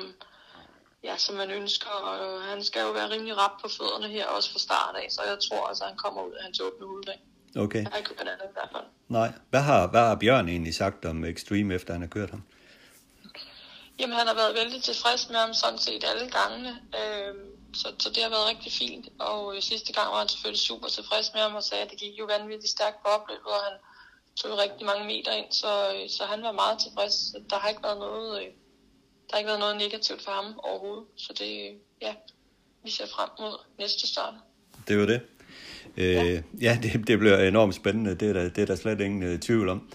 ja, 1.04 1.16
som 1.16 1.34
man 1.36 1.50
ønsker. 1.50 1.90
Og 1.90 2.42
han 2.42 2.64
skal 2.64 2.82
jo 2.82 2.90
være 2.90 3.10
rimelig 3.10 3.36
rap 3.38 3.60
på 3.62 3.68
fødderne 3.68 4.08
her, 4.08 4.26
også 4.26 4.52
fra 4.52 4.58
start 4.58 4.96
af, 4.96 5.06
så 5.10 5.22
jeg 5.22 5.38
tror 5.48 5.66
altså, 5.66 5.84
han 5.84 5.96
kommer 5.96 6.22
ud 6.22 6.32
af 6.32 6.42
hans 6.44 6.60
åbne 6.60 6.86
hoved. 6.86 7.04
Okay. 7.56 7.82
Jeg 7.82 7.90
har 7.90 7.98
ikke 7.98 8.10
hørt 8.18 8.28
andet 8.28 8.44
i 8.44 8.52
hvert 8.52 8.68
fald. 8.72 8.84
Nej. 9.08 9.32
Hvad 9.50 9.60
har, 9.60 9.86
hvad 9.86 10.00
har 10.00 10.14
Bjørn 10.14 10.48
egentlig 10.48 10.74
sagt 10.74 11.04
om 11.04 11.24
Extreme, 11.24 11.74
efter 11.74 11.92
han 11.92 12.02
har 12.02 12.08
kørt 12.08 12.30
ham? 12.30 12.42
Jamen, 13.98 14.16
han 14.16 14.26
har 14.26 14.34
været 14.34 14.54
vældig 14.54 14.82
tilfreds 14.82 15.28
med 15.28 15.36
ham 15.36 15.54
sådan 15.54 15.78
set 15.78 16.04
alle 16.04 16.30
gangene. 16.30 16.72
Øh, 17.00 17.34
så, 17.80 17.88
så 18.02 18.08
det 18.14 18.22
har 18.22 18.30
været 18.30 18.50
rigtig 18.52 18.72
fint. 18.72 19.06
Og 19.18 19.40
øh, 19.54 19.62
sidste 19.62 19.92
gang 19.92 20.08
var 20.12 20.18
han 20.18 20.28
selvfølgelig 20.28 20.66
super 20.70 20.88
tilfreds 20.88 21.28
med 21.34 21.42
ham 21.42 21.54
og 21.60 21.64
sagde, 21.68 21.84
at 21.84 21.90
det 21.90 21.98
gik 21.98 22.14
jo 22.18 22.24
vanvittigt 22.34 22.74
stærkt 22.76 22.98
på 23.02 23.08
opløbet, 23.16 23.52
og 23.56 23.62
han 23.68 23.76
tog 24.40 24.58
rigtig 24.64 24.86
mange 24.90 25.04
meter 25.12 25.32
ind, 25.40 25.50
så, 25.62 25.72
øh, 25.94 26.04
så 26.16 26.22
han 26.32 26.42
var 26.42 26.52
meget 26.52 26.78
tilfreds. 26.84 27.16
Der 27.50 27.58
har 27.58 27.68
ikke 27.68 27.82
været 27.88 27.98
noget, 27.98 28.28
øh, 28.40 28.48
der 29.26 29.32
har 29.32 29.38
ikke 29.38 29.52
været 29.52 29.64
noget 29.66 29.76
negativt 29.84 30.22
for 30.24 30.30
ham 30.38 30.48
overhovedet. 30.68 31.06
Så 31.16 31.30
det, 31.40 31.50
ja, 32.02 32.12
vi 32.84 32.90
ser 32.90 33.06
frem 33.14 33.30
mod 33.40 33.54
næste 33.78 34.06
start. 34.12 34.34
Det 34.88 34.98
var 34.98 35.06
det. 35.06 35.20
Øh, 35.96 36.14
ja, 36.14 36.42
ja 36.60 36.78
det, 36.82 37.08
det 37.08 37.18
bliver 37.18 37.38
enormt 37.38 37.74
spændende, 37.74 38.14
det 38.14 38.28
er 38.28 38.32
der, 38.32 38.48
det 38.48 38.62
er 38.62 38.66
der 38.66 38.76
slet 38.76 39.00
ingen 39.00 39.32
uh, 39.32 39.40
tvivl 39.40 39.68
om. 39.68 39.88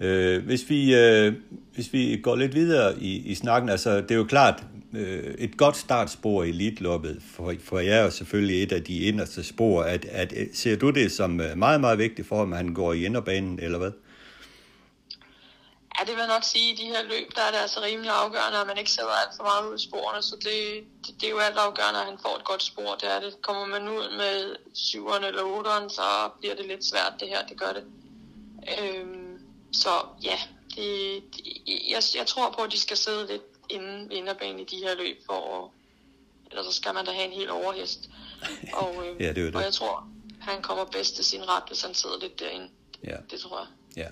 Øh, 0.00 0.44
hvis, 0.44 0.70
vi, 0.70 0.94
øh, 0.94 1.32
hvis 1.74 1.92
vi 1.92 2.20
går 2.22 2.36
lidt 2.36 2.54
videre 2.54 3.02
i, 3.02 3.16
i 3.16 3.34
snakken, 3.34 3.68
altså 3.68 4.00
det 4.00 4.10
er 4.10 4.14
jo 4.14 4.24
klart, 4.24 4.64
øh, 4.94 5.34
et 5.38 5.56
godt 5.56 5.76
startspor 5.76 6.42
i 6.42 6.48
elitloppet 6.48 7.22
for, 7.34 7.54
for 7.64 7.78
jeg 7.78 7.98
er 7.98 8.10
selvfølgelig 8.10 8.62
et 8.62 8.72
af 8.72 8.84
de 8.84 8.98
inderste 8.98 9.44
spor. 9.44 9.82
At, 9.82 10.04
at, 10.04 10.32
øh, 10.36 10.46
ser 10.54 10.76
du 10.76 10.90
det 10.90 11.12
som 11.12 11.40
øh, 11.40 11.56
meget, 11.56 11.80
meget 11.80 11.98
vigtigt 11.98 12.28
for, 12.28 12.42
at 12.42 12.56
han 12.56 12.74
går 12.74 12.92
i 12.92 13.04
inderbanen, 13.04 13.58
eller 13.62 13.78
hvad? 13.78 13.92
Ja, 15.98 16.04
det 16.04 16.12
vil 16.14 16.20
jeg 16.20 16.34
nok 16.36 16.44
sige, 16.44 16.72
at 16.72 16.78
i 16.78 16.82
de 16.82 16.88
her 16.88 17.02
løb, 17.02 17.28
der 17.36 17.42
er 17.42 17.50
det 17.50 17.58
altså 17.58 17.80
rimelig 17.82 18.10
afgørende, 18.10 18.58
at 18.58 18.66
man 18.66 18.78
ikke 18.78 18.90
sidder 18.90 19.14
alt 19.22 19.36
for 19.36 19.44
meget 19.44 19.70
ud 19.70 19.76
i 19.78 19.82
sporene, 19.88 20.22
så 20.22 20.36
det, 20.36 20.58
det, 21.06 21.20
det 21.20 21.26
er 21.26 21.30
jo 21.30 21.38
alt 21.38 21.56
afgørende, 21.56 22.00
at 22.00 22.06
han 22.06 22.18
får 22.22 22.36
et 22.36 22.44
godt 22.44 22.62
spor. 22.62 22.94
Det 23.00 23.08
er 23.14 23.20
det. 23.20 23.42
Kommer 23.42 23.66
man 23.66 23.88
ud 23.88 24.16
med 24.16 24.56
syveren 24.74 25.24
eller 25.24 25.42
otteren, 25.42 25.90
så 25.90 26.06
bliver 26.40 26.54
det 26.54 26.66
lidt 26.66 26.84
svært 26.84 27.12
det 27.20 27.28
her, 27.28 27.46
det 27.46 27.60
gør 27.60 27.72
det. 27.78 27.84
Øhm, 28.78 29.38
så 29.72 29.90
ja, 30.22 30.38
det, 30.74 30.88
det, 31.34 31.42
jeg, 31.66 32.02
jeg 32.18 32.26
tror 32.26 32.54
på, 32.58 32.62
at 32.62 32.72
de 32.72 32.78
skal 32.78 32.96
sidde 32.96 33.26
lidt 33.26 33.57
inden 33.70 34.12
inderbanen 34.12 34.60
i 34.60 34.64
de 34.64 34.76
her 34.76 34.94
løb, 34.94 35.16
for 35.26 35.72
ellers 36.50 36.66
så 36.66 36.72
skal 36.72 36.94
man 36.94 37.04
da 37.04 37.10
have 37.10 37.26
en 37.26 37.32
helt 37.32 37.50
overhest. 37.50 38.10
Og, 38.82 39.06
øhm, 39.06 39.16
ja, 39.20 39.28
det 39.28 39.38
er 39.38 39.44
det. 39.44 39.54
og 39.54 39.62
jeg 39.62 39.72
tror, 39.72 40.08
han 40.40 40.62
kommer 40.62 40.84
bedst 40.84 41.16
til 41.16 41.24
sin 41.24 41.48
ret, 41.48 41.62
hvis 41.68 41.82
han 41.82 41.94
sidder 41.94 42.16
lidt 42.20 42.40
derinde. 42.40 42.68
Ja. 43.04 43.16
Det 43.30 43.40
tror 43.40 43.58
jeg. 43.58 43.68
Ja. 43.96 44.08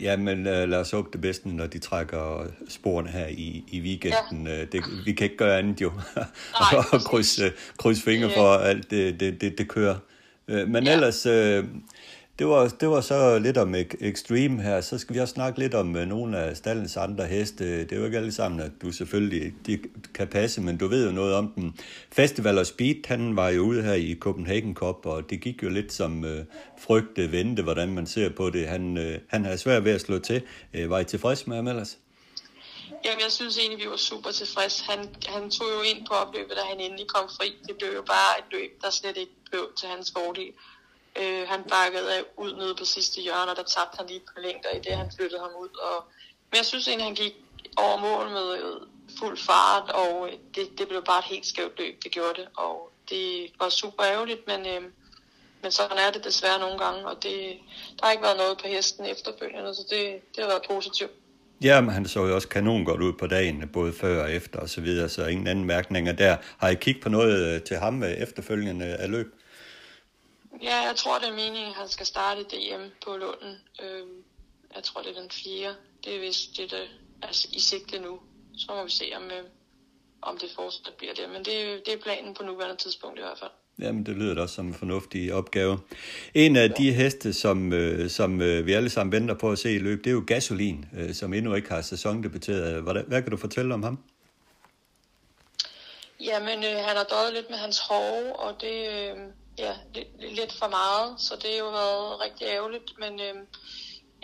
Ja, 0.00 0.16
men 0.16 0.38
uh, 0.38 0.44
lad 0.44 0.74
os 0.74 0.90
håbe 0.90 1.08
det 1.12 1.20
bedste, 1.20 1.48
når 1.48 1.66
de 1.66 1.78
trækker 1.78 2.46
sporene 2.68 3.10
her 3.10 3.26
i, 3.26 3.64
i 3.68 3.80
weekenden. 3.80 4.46
Ja. 4.46 4.64
Det, 4.64 4.82
vi 5.04 5.12
kan 5.12 5.24
ikke 5.24 5.36
gøre 5.36 5.58
andet 5.58 5.80
jo. 5.80 5.92
og 6.92 7.00
krydse 7.10 7.52
kryds 7.78 8.02
fingre 8.02 8.30
for, 8.30 8.52
at 8.52 8.68
alt 8.68 8.90
det, 8.90 9.20
det, 9.20 9.40
det, 9.40 9.58
det 9.58 9.68
kører. 9.68 9.96
Uh, 10.48 10.68
men 10.68 10.84
ja. 10.84 10.92
ellers, 10.92 11.26
uh, 11.26 11.64
det 12.38 12.46
var, 12.46 12.68
det 12.68 12.88
var 12.88 13.00
så 13.00 13.38
lidt 13.38 13.56
om 13.56 13.74
Extreme 14.00 14.62
her. 14.62 14.80
Så 14.80 14.98
skal 14.98 15.14
vi 15.14 15.20
også 15.20 15.34
snakke 15.34 15.58
lidt 15.58 15.74
om 15.74 15.96
øh, 15.96 16.06
nogle 16.06 16.38
af 16.38 16.56
stallens 16.56 16.96
andre 16.96 17.26
heste. 17.26 17.80
Det 17.80 17.92
er 17.92 17.96
jo 17.96 18.04
ikke 18.04 18.18
alle 18.18 18.32
sammen, 18.32 18.60
at 18.60 18.70
du 18.82 18.92
selvfølgelig 18.92 19.54
de 19.66 19.78
kan 20.14 20.28
passe, 20.28 20.60
men 20.60 20.78
du 20.78 20.88
ved 20.88 21.06
jo 21.06 21.12
noget 21.12 21.34
om 21.34 21.52
dem. 21.56 21.72
Festival 22.12 22.58
og 22.58 22.66
Speed, 22.66 23.06
han 23.06 23.36
var 23.36 23.48
jo 23.48 23.62
ude 23.62 23.82
her 23.82 23.94
i 23.94 24.16
Copenhagen 24.20 24.74
Cup, 24.74 25.06
og 25.06 25.30
det 25.30 25.40
gik 25.40 25.62
jo 25.62 25.68
lidt 25.68 25.92
som 25.92 26.24
øh, 26.24 26.44
frygte 26.78 27.32
vente, 27.32 27.62
hvordan 27.62 27.92
man 27.94 28.06
ser 28.06 28.28
på 28.30 28.50
det. 28.50 28.68
Han, 28.68 28.98
øh, 28.98 29.18
han 29.28 29.44
havde 29.44 29.58
svært 29.58 29.84
ved 29.84 29.92
at 29.92 30.00
slå 30.00 30.18
til. 30.18 30.42
Øh, 30.74 30.90
var 30.90 30.98
I 30.98 31.04
tilfreds 31.04 31.46
med 31.46 31.56
ham 31.56 31.68
ellers? 31.68 31.98
Jamen, 33.04 33.20
jeg 33.20 33.32
synes 33.32 33.58
egentlig, 33.58 33.84
vi 33.84 33.90
var 33.90 33.96
super 33.96 34.30
tilfreds. 34.30 34.80
Han, 34.80 34.98
han 35.28 35.50
tog 35.50 35.66
jo 35.76 35.80
ind 35.82 36.06
på 36.06 36.14
opløbet, 36.14 36.56
da 36.56 36.62
han 36.70 36.80
endelig 36.80 37.06
kom 37.06 37.28
fri. 37.38 37.48
Det 37.68 37.76
blev 37.78 37.90
jo 37.94 38.02
bare 38.02 38.32
et 38.38 38.44
løb, 38.52 38.82
der 38.82 38.90
slet 38.90 39.16
ikke 39.16 39.32
blev 39.50 39.64
til 39.78 39.88
hans 39.88 40.12
fordel. 40.16 40.52
Øh, 41.20 41.48
han 41.48 41.62
bakkede 41.74 42.14
af 42.16 42.22
ud 42.36 42.52
nede 42.56 42.74
på 42.74 42.84
sidste 42.84 43.20
hjørne, 43.20 43.50
og 43.50 43.56
der 43.56 43.62
tabte 43.62 43.96
han 43.98 44.06
lige 44.06 44.20
på 44.20 44.40
længder 44.40 44.70
i 44.70 44.78
det, 44.78 44.92
han 44.96 45.12
flyttede 45.16 45.40
ham 45.40 45.54
ud. 45.64 45.72
Og, 45.88 46.04
men 46.50 46.56
jeg 46.56 46.66
synes 46.66 46.88
egentlig, 46.88 47.06
han 47.06 47.14
gik 47.14 47.34
over 47.76 47.96
mål 48.08 48.30
med 48.30 48.48
øh, 48.58 48.80
fuld 49.18 49.38
fart, 49.38 49.90
og 49.90 50.28
øh, 50.28 50.32
det, 50.54 50.78
det 50.78 50.88
blev 50.88 51.02
bare 51.04 51.18
et 51.18 51.24
helt 51.24 51.46
skævt 51.46 51.78
løb, 51.78 51.94
det 52.04 52.10
gjorde 52.12 52.34
det. 52.40 52.48
Og 52.56 52.90
det 53.10 53.50
var 53.60 53.68
super 53.68 54.04
ærgerligt, 54.04 54.46
men, 54.46 54.60
øh, 54.66 54.82
men 55.62 55.70
sådan 55.70 55.98
er 55.98 56.10
det 56.10 56.24
desværre 56.24 56.58
nogle 56.58 56.78
gange, 56.78 57.06
og 57.06 57.22
det, 57.22 57.36
der 57.96 58.04
har 58.06 58.12
ikke 58.12 58.24
været 58.28 58.36
noget 58.36 58.58
på 58.58 58.66
hesten 58.66 59.06
efterfølgende, 59.06 59.74
så 59.74 59.82
det, 59.90 60.04
det 60.34 60.44
har 60.44 60.50
været 60.50 60.66
positivt. 60.70 61.12
Ja, 61.62 61.80
men 61.80 61.90
han 61.90 62.06
så 62.06 62.26
jo 62.26 62.34
også 62.34 62.48
kanon 62.48 62.84
godt 62.84 63.00
ud 63.00 63.12
på 63.12 63.26
dagen, 63.26 63.68
både 63.68 63.92
før 63.92 64.22
og 64.22 64.32
efter 64.32 64.58
og 64.58 64.68
så 64.68 64.80
videre, 64.80 65.08
så 65.08 65.26
ingen 65.26 65.46
anden 65.46 65.64
mærkninger 65.64 66.12
der. 66.12 66.36
Har 66.58 66.68
I 66.68 66.74
kigget 66.74 67.02
på 67.02 67.08
noget 67.08 67.54
øh, 67.54 67.62
til 67.62 67.76
ham 67.76 68.02
efterfølgende 68.02 68.86
af 68.86 69.10
løb? 69.10 69.34
Ja, 70.62 70.76
jeg 70.76 70.96
tror, 70.96 71.18
det 71.18 71.28
er 71.28 71.32
meningen, 71.32 71.70
at 71.70 71.74
han 71.74 71.88
skal 71.88 72.06
starte 72.06 72.42
DM 72.42 72.84
på 73.04 73.16
Lunden. 73.16 73.56
Øhm, 73.82 74.24
jeg 74.74 74.82
tror, 74.82 75.02
det 75.02 75.16
er 75.16 75.20
den 75.20 75.30
fjerde. 75.30 75.76
Det 76.04 76.16
er 76.16 76.20
vist 76.20 76.56
det, 76.56 76.70
der 76.70 76.84
altså, 77.22 77.48
i 77.52 77.60
sigte 77.60 77.98
nu. 77.98 78.20
Så 78.56 78.66
må 78.68 78.84
vi 78.84 78.90
se, 78.90 79.12
om, 79.16 79.24
øh, 79.24 79.44
om 80.22 80.38
det 80.38 80.50
fortsat 80.54 80.94
bliver 80.98 81.14
det. 81.14 81.28
Men 81.28 81.38
det, 81.44 81.82
det 81.86 81.94
er 81.94 81.98
planen 82.02 82.34
på 82.34 82.42
nuværende 82.42 82.76
tidspunkt 82.76 83.18
i 83.18 83.22
hvert 83.22 83.38
fald. 83.38 83.50
Jamen, 83.78 84.06
det 84.06 84.16
lyder 84.16 84.34
da 84.34 84.42
også 84.42 84.54
som 84.54 84.66
en 84.66 84.74
fornuftig 84.74 85.34
opgave. 85.34 85.78
En 86.34 86.56
af 86.56 86.70
de 86.70 86.92
heste, 86.92 87.32
som, 87.32 87.72
øh, 87.72 88.10
som 88.10 88.40
øh, 88.40 88.66
vi 88.66 88.72
alle 88.72 88.90
sammen 88.90 89.12
venter 89.12 89.34
på 89.34 89.50
at 89.50 89.58
se 89.58 89.74
i 89.74 89.78
løb, 89.78 90.04
det 90.04 90.10
er 90.10 90.14
jo 90.14 90.24
Gasolin, 90.26 90.84
øh, 90.96 91.14
som 91.14 91.34
endnu 91.34 91.54
ikke 91.54 91.70
har 91.70 91.82
sæsondebuteret. 91.82 92.82
Hvad, 92.82 93.02
hvad 93.08 93.22
kan 93.22 93.30
du 93.30 93.36
fortælle 93.36 93.74
om 93.74 93.82
ham? 93.82 93.98
Jamen, 96.20 96.58
øh, 96.58 96.84
han 96.86 96.96
har 96.96 97.06
døjet 97.10 97.32
lidt 97.34 97.50
med 97.50 97.58
hans 97.58 97.78
hove, 97.78 98.36
og 98.36 98.60
det 98.60 98.88
øh, 98.90 99.16
ja, 99.58 99.76
lidt, 99.94 100.34
lidt 100.34 100.52
for 100.52 100.68
meget, 100.68 101.20
så 101.20 101.36
det 101.36 101.50
har 101.50 101.58
jo 101.58 101.70
været 101.70 102.20
rigtig 102.20 102.46
ærgerligt. 102.46 102.98
Men 102.98 103.20
øh, 103.20 103.34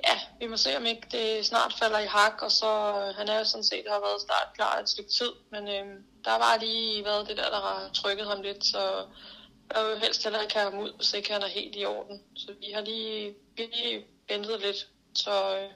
ja, 0.07 0.21
vi 0.41 0.47
må 0.47 0.57
se, 0.57 0.77
om 0.77 0.87
ikke 0.87 1.07
det 1.11 1.47
snart 1.47 1.75
falder 1.79 1.99
i 1.99 2.07
hak, 2.07 2.43
og 2.43 2.53
så 2.53 2.73
øh, 3.01 3.15
han 3.15 3.29
er 3.29 3.39
jo 3.39 3.45
sådan 3.45 3.65
set 3.65 3.85
har 3.89 4.01
været 4.01 4.21
start 4.21 4.49
klar 4.55 4.79
et 4.79 4.89
stykke 4.89 5.11
tid, 5.11 5.33
men 5.51 5.69
øh, 5.69 5.87
der 6.25 6.39
var 6.39 6.57
lige 6.61 7.05
været 7.05 7.29
det 7.29 7.37
der, 7.37 7.51
der 7.51 7.61
har 7.61 7.91
trykket 7.95 8.27
ham 8.27 8.43
lidt, 8.43 8.67
så 8.67 9.07
jeg 9.75 9.85
vil 9.85 9.99
helst 9.99 10.23
heller 10.25 10.41
ikke 10.41 10.55
have 10.55 10.71
ham 10.71 10.81
ud, 10.81 10.93
hvis 10.97 11.13
ikke 11.13 11.33
han 11.33 11.43
er 11.43 11.47
helt 11.49 11.77
i 11.77 11.85
orden. 11.85 12.23
Så 12.37 12.55
vi 12.61 12.71
har 12.75 12.81
lige, 12.81 13.35
vi 13.57 13.63
har 13.63 13.83
lige 13.83 14.07
ventet 14.29 14.61
lidt. 14.61 14.89
Så 15.15 15.57
øh, 15.59 15.71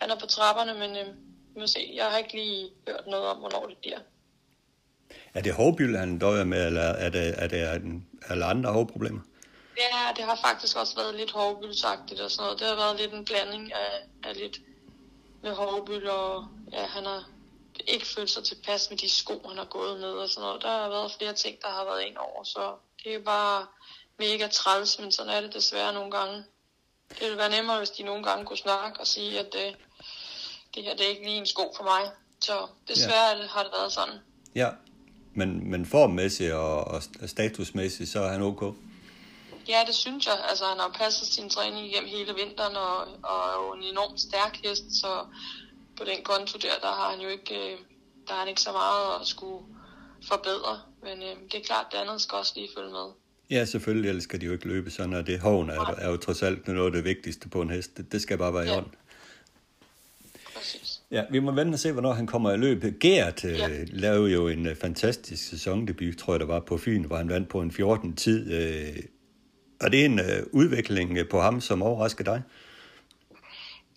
han 0.00 0.10
er 0.10 0.18
på 0.18 0.26
trapperne, 0.26 0.74
men 0.74 0.96
øh, 0.96 1.06
vi 1.54 1.60
må 1.60 1.66
se. 1.66 1.92
Jeg 1.94 2.10
har 2.10 2.18
ikke 2.18 2.34
lige 2.34 2.70
hørt 2.88 3.06
noget 3.06 3.26
om, 3.26 3.36
hvornår 3.36 3.66
det 3.66 3.76
bliver. 3.78 3.98
Er 5.34 5.40
det 5.40 5.54
hovbyld, 5.54 5.96
han 5.96 6.18
døjer 6.18 6.44
med, 6.44 6.66
eller 6.66 6.82
er 6.82 7.10
det, 7.10 7.34
er 7.42 7.48
det 7.48 7.76
en, 7.76 8.06
eller 8.30 8.46
andre 8.46 8.72
hovproblemer? 8.72 9.20
Ja, 9.76 10.12
det 10.16 10.24
har 10.24 10.38
faktisk 10.44 10.76
også 10.76 10.96
været 10.96 11.14
lidt 11.14 11.30
hovbyldsagtigt 11.30 12.20
og 12.20 12.30
sådan 12.30 12.42
noget. 12.44 12.58
Det 12.60 12.68
har 12.68 12.74
været 12.74 13.00
lidt 13.00 13.12
en 13.12 13.24
blanding 13.24 13.72
af, 13.72 14.08
af 14.24 14.36
lidt 14.36 14.60
med 15.42 15.54
hovbyld, 15.54 16.06
og 16.06 16.48
ja, 16.72 16.86
han 16.86 17.04
har 17.04 17.28
ikke 17.86 18.06
følt 18.06 18.30
sig 18.30 18.44
tilpas 18.44 18.90
med 18.90 18.98
de 18.98 19.08
sko, 19.08 19.48
han 19.48 19.58
har 19.58 19.64
gået 19.64 20.00
med 20.00 20.08
og 20.08 20.28
sådan 20.28 20.46
noget. 20.46 20.62
Der 20.62 20.68
har 20.68 20.88
været 20.88 21.12
flere 21.18 21.32
ting, 21.32 21.62
der 21.62 21.68
har 21.68 21.84
været 21.84 22.02
ind 22.02 22.16
over, 22.16 22.44
så 22.44 22.74
det 23.04 23.14
er 23.14 23.18
bare 23.18 23.66
mega 24.18 24.46
træls, 24.46 24.98
men 24.98 25.12
sådan 25.12 25.32
er 25.32 25.40
det 25.40 25.54
desværre 25.54 25.92
nogle 25.92 26.10
gange. 26.10 26.44
Det 27.08 27.20
ville 27.20 27.38
være 27.38 27.50
nemmere, 27.50 27.78
hvis 27.78 27.90
de 27.90 28.02
nogle 28.02 28.24
gange 28.24 28.46
kunne 28.46 28.56
snakke 28.56 29.00
og 29.00 29.06
sige, 29.06 29.38
at 29.40 29.52
det, 29.52 29.76
det 30.74 30.84
her 30.84 30.96
det 30.96 31.06
er 31.06 31.10
ikke 31.10 31.24
lige 31.24 31.36
en 31.36 31.46
sko 31.46 31.72
for 31.76 31.84
mig. 31.84 32.10
Så 32.40 32.66
desværre 32.88 33.36
ja. 33.36 33.46
har 33.46 33.62
det 33.62 33.72
været 33.72 33.92
sådan. 33.92 34.18
Ja, 34.54 34.70
men, 35.34 35.70
men 35.70 35.86
formmæssigt 35.86 36.52
og, 36.52 36.84
og 36.84 37.02
statusmæssigt, 37.26 38.10
så 38.10 38.20
er 38.20 38.32
han 38.32 38.42
ok? 38.42 38.74
Ja, 39.68 39.78
det 39.86 39.94
synes 39.94 40.26
jeg. 40.26 40.34
Altså, 40.48 40.64
han 40.64 40.78
har 40.78 40.96
passet 40.98 41.28
sin 41.28 41.48
træning 41.48 41.86
igennem 41.86 42.10
hele 42.10 42.34
vinteren, 42.34 42.76
og, 42.76 42.96
og 43.22 43.38
er 43.48 43.66
jo 43.66 43.74
en 43.74 43.82
enormt 43.82 44.20
stærk 44.20 44.56
hest, 44.64 45.00
så 45.00 45.26
på 45.96 46.04
den 46.04 46.24
konto 46.24 46.58
der, 46.58 46.78
der 46.82 46.92
har 46.92 47.10
han 47.10 47.20
jo 47.20 47.28
ikke, 47.28 47.54
øh, 47.54 47.78
der 48.26 48.32
har 48.32 48.38
han 48.38 48.48
ikke 48.48 48.60
så 48.60 48.72
meget 48.72 49.20
at 49.20 49.26
skulle 49.26 49.64
forbedre. 50.28 50.80
Men 51.02 51.22
øh, 51.22 51.36
det 51.52 51.60
er 51.60 51.64
klart, 51.64 51.86
det 51.92 51.98
andet 51.98 52.20
skal 52.20 52.36
også 52.36 52.52
lige 52.56 52.68
følge 52.76 52.90
med. 52.90 53.08
Ja, 53.50 53.64
selvfølgelig, 53.64 54.08
ellers 54.08 54.24
skal 54.24 54.40
de 54.40 54.46
jo 54.46 54.52
ikke 54.52 54.68
løbe 54.68 54.90
sådan, 54.90 55.14
og 55.14 55.26
det 55.26 55.40
hoven 55.40 55.70
er, 55.70 55.94
er 55.98 56.10
jo 56.10 56.16
trods 56.16 56.42
alt 56.42 56.68
noget 56.68 56.86
af 56.86 56.92
det 56.92 57.04
vigtigste 57.04 57.48
på 57.48 57.62
en 57.62 57.70
hest. 57.70 57.96
Det, 57.96 58.12
det 58.12 58.22
skal 58.22 58.38
bare 58.38 58.54
være 58.54 58.64
i 58.64 58.68
ja. 58.68 58.76
orden. 58.76 58.94
Præcis. 60.54 60.91
Ja, 61.12 61.24
vi 61.30 61.40
må 61.40 61.52
vente 61.52 61.74
og 61.76 61.78
se, 61.78 61.92
hvornår 61.92 62.12
han 62.12 62.26
kommer 62.26 62.52
i 62.52 62.56
løbet. 62.56 62.98
Gert 62.98 63.44
øh, 63.44 63.58
ja. 63.58 63.68
øh, 63.68 63.86
lavede 63.90 64.32
jo 64.32 64.48
en 64.48 64.66
uh, 64.66 64.76
fantastisk 64.76 65.48
sæsondebut, 65.48 66.16
tror 66.16 66.32
jeg, 66.32 66.40
der 66.40 66.46
var 66.46 66.60
på 66.60 66.78
Fyn, 66.78 67.04
hvor 67.04 67.16
han 67.16 67.28
vandt 67.28 67.48
på 67.48 67.60
en 67.60 67.72
14 67.72 68.16
tid. 68.16 68.52
Øh, 68.52 69.02
er 69.80 69.88
det 69.88 70.04
en 70.04 70.20
uh, 70.20 70.26
udvikling 70.52 71.18
på 71.30 71.40
ham, 71.40 71.60
som 71.60 71.82
overrasker 71.82 72.24
dig? 72.24 72.42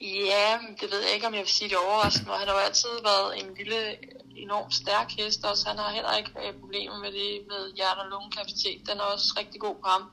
Ja, 0.01 0.49
det 0.81 0.87
ved 0.91 0.99
jeg 1.05 1.13
ikke, 1.15 1.27
om 1.27 1.33
jeg 1.33 1.41
vil 1.41 1.57
sige 1.59 1.69
det 1.69 1.77
overraskende. 1.87 2.31
Han 2.31 2.47
har 2.47 2.55
jo 2.55 2.65
altid 2.67 2.89
været 3.09 3.29
en 3.41 3.49
lille, 3.57 3.79
enormt 4.35 4.73
stærk 4.73 5.09
hest 5.17 5.45
også. 5.45 5.67
Han 5.67 5.77
har 5.77 5.91
heller 5.97 6.17
ikke 6.17 6.31
øh, 6.43 6.53
problemer 6.61 6.97
med 7.03 7.11
det 7.19 7.29
med 7.51 7.61
hjerte- 7.77 8.01
og 8.03 8.09
lungekapacitet. 8.13 8.79
Den 8.89 8.97
er 9.01 9.07
også 9.13 9.29
rigtig 9.39 9.59
god 9.61 9.75
på 9.83 9.87
ham. 9.93 10.03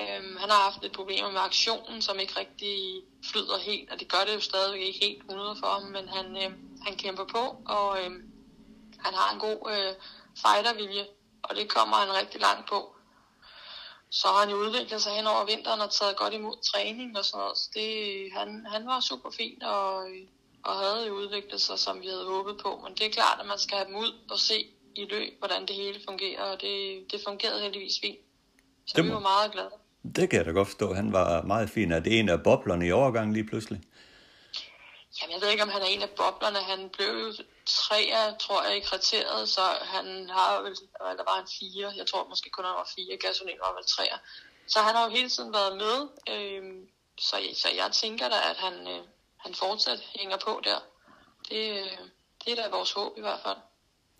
Øhm, 0.00 0.36
han 0.36 0.50
har 0.50 0.62
haft 0.62 0.82
lidt 0.82 0.92
problemer 0.92 1.30
med 1.30 1.40
aktionen, 1.40 2.02
som 2.02 2.18
ikke 2.18 2.40
rigtig 2.40 3.02
flyder 3.24 3.58
helt, 3.58 3.90
og 3.92 4.00
det 4.00 4.08
gør 4.12 4.24
det 4.26 4.34
jo 4.34 4.40
stadigvæk 4.40 4.80
ikke 4.80 5.04
helt 5.06 5.18
100 5.18 5.56
for 5.60 5.66
ham, 5.66 5.82
men 5.82 6.08
han, 6.08 6.36
øh, 6.36 6.50
han 6.86 6.96
kæmper 6.96 7.24
på, 7.24 7.62
og 7.66 7.98
øh, 7.98 8.10
han 8.98 9.14
har 9.14 9.32
en 9.32 9.40
god 9.40 9.60
øh, 9.74 9.94
fightervilje, 10.42 11.06
og 11.42 11.56
det 11.56 11.68
kommer 11.68 11.96
han 11.96 12.16
rigtig 12.20 12.40
langt 12.40 12.68
på 12.68 12.94
så 14.10 14.28
har 14.28 14.40
han 14.40 14.50
jo 14.50 14.56
udviklet 14.56 15.02
sig 15.02 15.12
hen 15.12 15.26
over 15.26 15.44
vinteren 15.44 15.80
og 15.80 15.90
taget 15.90 16.16
godt 16.16 16.34
imod 16.34 16.56
træning 16.72 17.18
og 17.18 17.24
sådan 17.24 17.38
noget. 17.38 17.58
Så 17.58 17.70
det, 17.74 17.92
han, 18.32 18.66
han 18.66 18.86
var 18.86 19.00
super 19.00 19.30
fint 19.30 19.62
og, 19.62 20.06
og 20.64 20.76
havde 20.76 21.06
jo 21.06 21.14
udviklet 21.14 21.60
sig, 21.60 21.78
som 21.78 22.00
vi 22.00 22.06
havde 22.06 22.24
håbet 22.24 22.56
på. 22.62 22.80
Men 22.84 22.94
det 22.94 23.06
er 23.06 23.10
klart, 23.10 23.40
at 23.40 23.46
man 23.46 23.58
skal 23.58 23.76
have 23.76 23.88
dem 23.88 23.96
ud 23.96 24.12
og 24.30 24.38
se 24.38 24.66
i 24.94 25.04
løb, 25.04 25.38
hvordan 25.38 25.66
det 25.66 25.76
hele 25.76 26.00
fungerer, 26.08 26.42
og 26.42 26.60
det, 26.60 27.04
det 27.12 27.20
fungerede 27.26 27.62
heldigvis 27.62 28.00
fint. 28.00 28.18
Så 28.86 28.92
det 28.96 29.04
må, 29.04 29.08
vi 29.08 29.14
var 29.14 29.20
meget 29.20 29.52
glade. 29.52 29.70
Det 30.02 30.30
kan 30.30 30.36
jeg 30.38 30.46
da 30.46 30.50
godt 30.50 30.68
forstå. 30.68 30.94
Han 30.94 31.12
var 31.12 31.42
meget 31.42 31.70
fin. 31.70 31.92
Er 31.92 32.00
det 32.00 32.18
en 32.18 32.28
af 32.28 32.42
boblerne 32.42 32.86
i 32.86 32.92
overgangen 32.92 33.32
lige 33.32 33.46
pludselig? 33.46 33.80
Jamen, 35.22 35.34
jeg 35.34 35.40
ved 35.42 35.50
ikke, 35.50 35.62
om 35.62 35.68
han 35.68 35.82
er 35.82 35.86
en 35.86 36.02
af 36.02 36.10
boblerne. 36.10 36.58
Han 36.58 36.88
blev 36.88 37.08
jo 37.08 37.32
tror 38.38 38.62
jeg, 38.68 38.76
i 38.76 38.80
kriteriet, 38.80 39.48
så 39.48 39.60
han 39.82 40.30
har 40.30 40.60
vel, 40.62 40.76
eller 41.10 41.24
var 41.24 41.40
en 41.40 41.48
fire. 41.60 41.92
Jeg 41.96 42.06
tror 42.06 42.28
måske 42.28 42.50
kun, 42.50 42.64
han 42.64 42.74
var 42.74 42.88
fire. 42.96 43.16
Gasolin 43.16 43.58
var 43.60 43.74
vel 43.74 43.86
treer. 43.86 44.18
Så 44.66 44.78
han 44.80 44.94
har 44.94 45.04
jo 45.04 45.10
hele 45.10 45.28
tiden 45.28 45.52
været 45.52 45.76
med. 45.76 45.96
Øh, 46.32 46.62
så, 47.20 47.36
så 47.54 47.68
jeg 47.76 47.92
tænker 47.92 48.28
da, 48.28 48.38
at 48.50 48.56
han, 48.56 48.74
øh, 48.88 49.04
han 49.36 49.54
fortsat 49.54 50.00
hænger 50.18 50.36
på 50.46 50.60
der. 50.64 50.78
Det, 51.48 51.62
øh, 51.80 51.98
det 52.44 52.52
er 52.52 52.62
da 52.62 52.76
vores 52.76 52.92
håb 52.92 53.12
i 53.18 53.20
hvert 53.20 53.40
fald. 53.44 53.56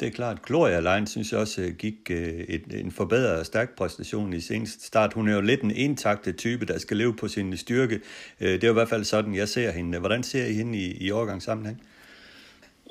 Det 0.01 0.09
er 0.09 0.13
klart. 0.13 0.43
Gloria 0.43 0.81
Line 0.81 1.09
synes 1.09 1.33
jeg 1.33 1.41
også 1.41 1.61
øh, 1.61 1.77
gik 1.77 2.11
øh, 2.11 2.41
et, 2.49 2.65
en 2.71 2.93
forbedret 2.93 3.47
stærk 3.47 3.77
præstation 3.77 4.33
i 4.33 4.41
seneste 4.41 4.87
start. 4.87 5.13
Hun 5.13 5.29
er 5.29 5.35
jo 5.35 5.41
lidt 5.41 5.63
en 5.63 5.71
intakte 5.71 6.33
type, 6.33 6.67
der 6.67 6.79
skal 6.79 6.97
leve 6.97 7.17
på 7.17 7.29
sin 7.29 7.57
styrke. 7.57 8.01
Øh, 8.41 8.53
det 8.53 8.65
er 8.65 8.69
jo 8.69 8.73
i 8.73 8.81
hvert 8.81 8.89
fald 8.89 9.05
sådan, 9.05 9.35
jeg 9.35 9.49
ser 9.49 9.71
hende. 9.71 9.99
Hvordan 9.99 10.23
ser 10.23 10.47
I 10.47 10.53
hende 10.53 10.79
i, 10.79 11.07
i 11.07 11.11
overgangssammenhæng? 11.11 11.83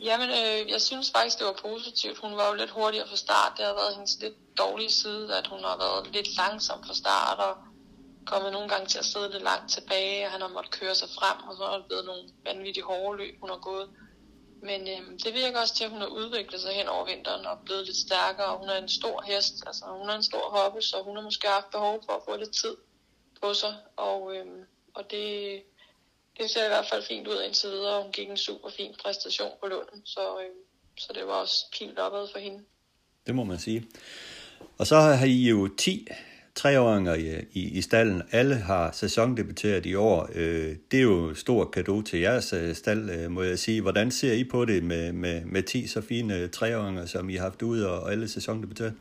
Jamen, 0.03 0.29
øh, 0.29 0.71
jeg 0.71 0.81
synes 0.81 1.11
faktisk, 1.15 1.39
det 1.39 1.45
var 1.45 1.69
positivt. 1.69 2.17
Hun 2.17 2.31
var 2.31 2.47
jo 2.49 2.55
lidt 2.61 2.69
hurtigere 2.69 3.07
fra 3.09 3.15
start. 3.15 3.51
Det 3.57 3.65
har 3.65 3.73
været 3.73 3.95
hendes 3.95 4.17
lidt 4.21 4.57
dårlige 4.57 4.91
side, 4.91 5.37
at 5.39 5.47
hun 5.47 5.59
har 5.59 5.77
været 5.85 6.13
lidt 6.15 6.29
langsom 6.37 6.79
fra 6.87 6.93
start, 6.93 7.37
og 7.47 7.53
kommet 8.31 8.51
nogle 8.51 8.69
gange 8.69 8.87
til 8.87 8.99
at 9.03 9.05
sidde 9.05 9.29
lidt 9.31 9.43
langt 9.51 9.69
tilbage, 9.75 10.25
og 10.25 10.31
han 10.31 10.41
har 10.41 10.51
måttet 10.55 10.71
køre 10.79 10.95
sig 11.01 11.09
frem, 11.19 11.37
og 11.47 11.53
så 11.57 11.63
er 11.71 11.77
det 11.77 11.85
blevet 11.89 12.05
nogle 12.05 12.23
vanvittige 12.47 12.87
hårde 12.89 13.17
løb, 13.21 13.33
hun 13.41 13.49
har 13.49 13.61
gået. 13.71 13.87
Men 14.61 14.81
øh, 14.81 15.19
det 15.23 15.33
virker 15.33 15.59
også 15.59 15.75
til, 15.75 15.83
at 15.83 15.89
hun 15.89 16.01
har 16.01 16.07
udviklet 16.07 16.61
sig 16.61 16.73
hen 16.73 16.87
over 16.87 17.05
vinteren 17.05 17.45
og 17.45 17.57
blevet 17.65 17.85
lidt 17.85 17.97
stærkere. 17.97 18.57
Hun 18.57 18.69
er 18.69 18.77
en 18.77 18.89
stor 18.89 19.21
hest, 19.21 19.63
altså 19.67 19.85
hun 19.85 20.09
er 20.09 20.15
en 20.15 20.23
stor 20.23 20.49
hoppe, 20.49 20.81
så 20.81 20.95
hun 21.03 21.15
har 21.15 21.23
måske 21.23 21.47
haft 21.47 21.71
behov 21.71 22.03
for 22.05 22.13
at 22.13 22.21
få 22.25 22.37
lidt 22.37 22.55
tid 22.55 22.75
på 23.41 23.53
sig. 23.53 23.75
Og, 23.95 24.35
øh, 24.35 24.45
og 24.93 25.11
det, 25.11 25.63
det 26.37 26.49
ser 26.49 26.65
i 26.65 26.67
hvert 26.67 26.85
fald 26.85 27.03
fint 27.03 27.27
ud 27.27 27.41
indtil 27.41 27.69
videre. 27.69 28.03
Hun 28.03 28.11
gik 28.11 28.29
en 28.29 28.37
super 28.37 28.69
fin 28.69 28.95
præstation 29.03 29.51
på 29.61 29.67
Lunden, 29.67 30.01
så, 30.05 30.39
øh, 30.39 30.55
så 30.97 31.13
det 31.13 31.27
var 31.27 31.33
også 31.33 31.65
fint 31.77 31.99
opad 31.99 32.27
for 32.31 32.39
hende. 32.39 32.63
Det 33.27 33.35
må 33.35 33.43
man 33.43 33.59
sige. 33.59 33.87
Og 34.77 34.87
så 34.87 34.95
har 34.95 35.25
I 35.25 35.49
jo 35.49 35.67
10 35.77 36.07
treåringer 36.57 37.13
i, 37.15 37.45
i, 37.53 37.77
i 37.77 37.81
stallen. 37.81 38.21
Alle 38.31 38.55
har 38.55 38.91
sæsondebuteret 38.91 39.85
i 39.85 39.95
år. 39.95 40.29
Øh, 40.35 40.75
det 40.91 40.97
er 40.97 41.03
jo 41.03 41.35
stor 41.35 41.69
gave 41.69 42.03
til 42.03 42.19
jeres 42.19 42.53
øh, 42.53 42.75
stald, 42.75 43.09
øh, 43.09 43.31
må 43.31 43.41
jeg 43.41 43.59
sige. 43.59 43.81
Hvordan 43.81 44.11
ser 44.11 44.33
I 44.33 44.43
på 44.43 44.65
det 44.65 44.83
med, 44.83 45.13
med, 45.13 45.45
med 45.45 45.63
10 45.63 45.87
så 45.87 46.01
fine 46.01 46.35
øh, 46.35 46.49
treåringer, 46.49 47.05
som 47.05 47.29
I 47.29 47.35
har 47.35 47.43
haft 47.43 47.61
ude, 47.61 47.89
og 47.89 48.11
alle 48.11 48.29
sæsondebuteret? 48.29 48.93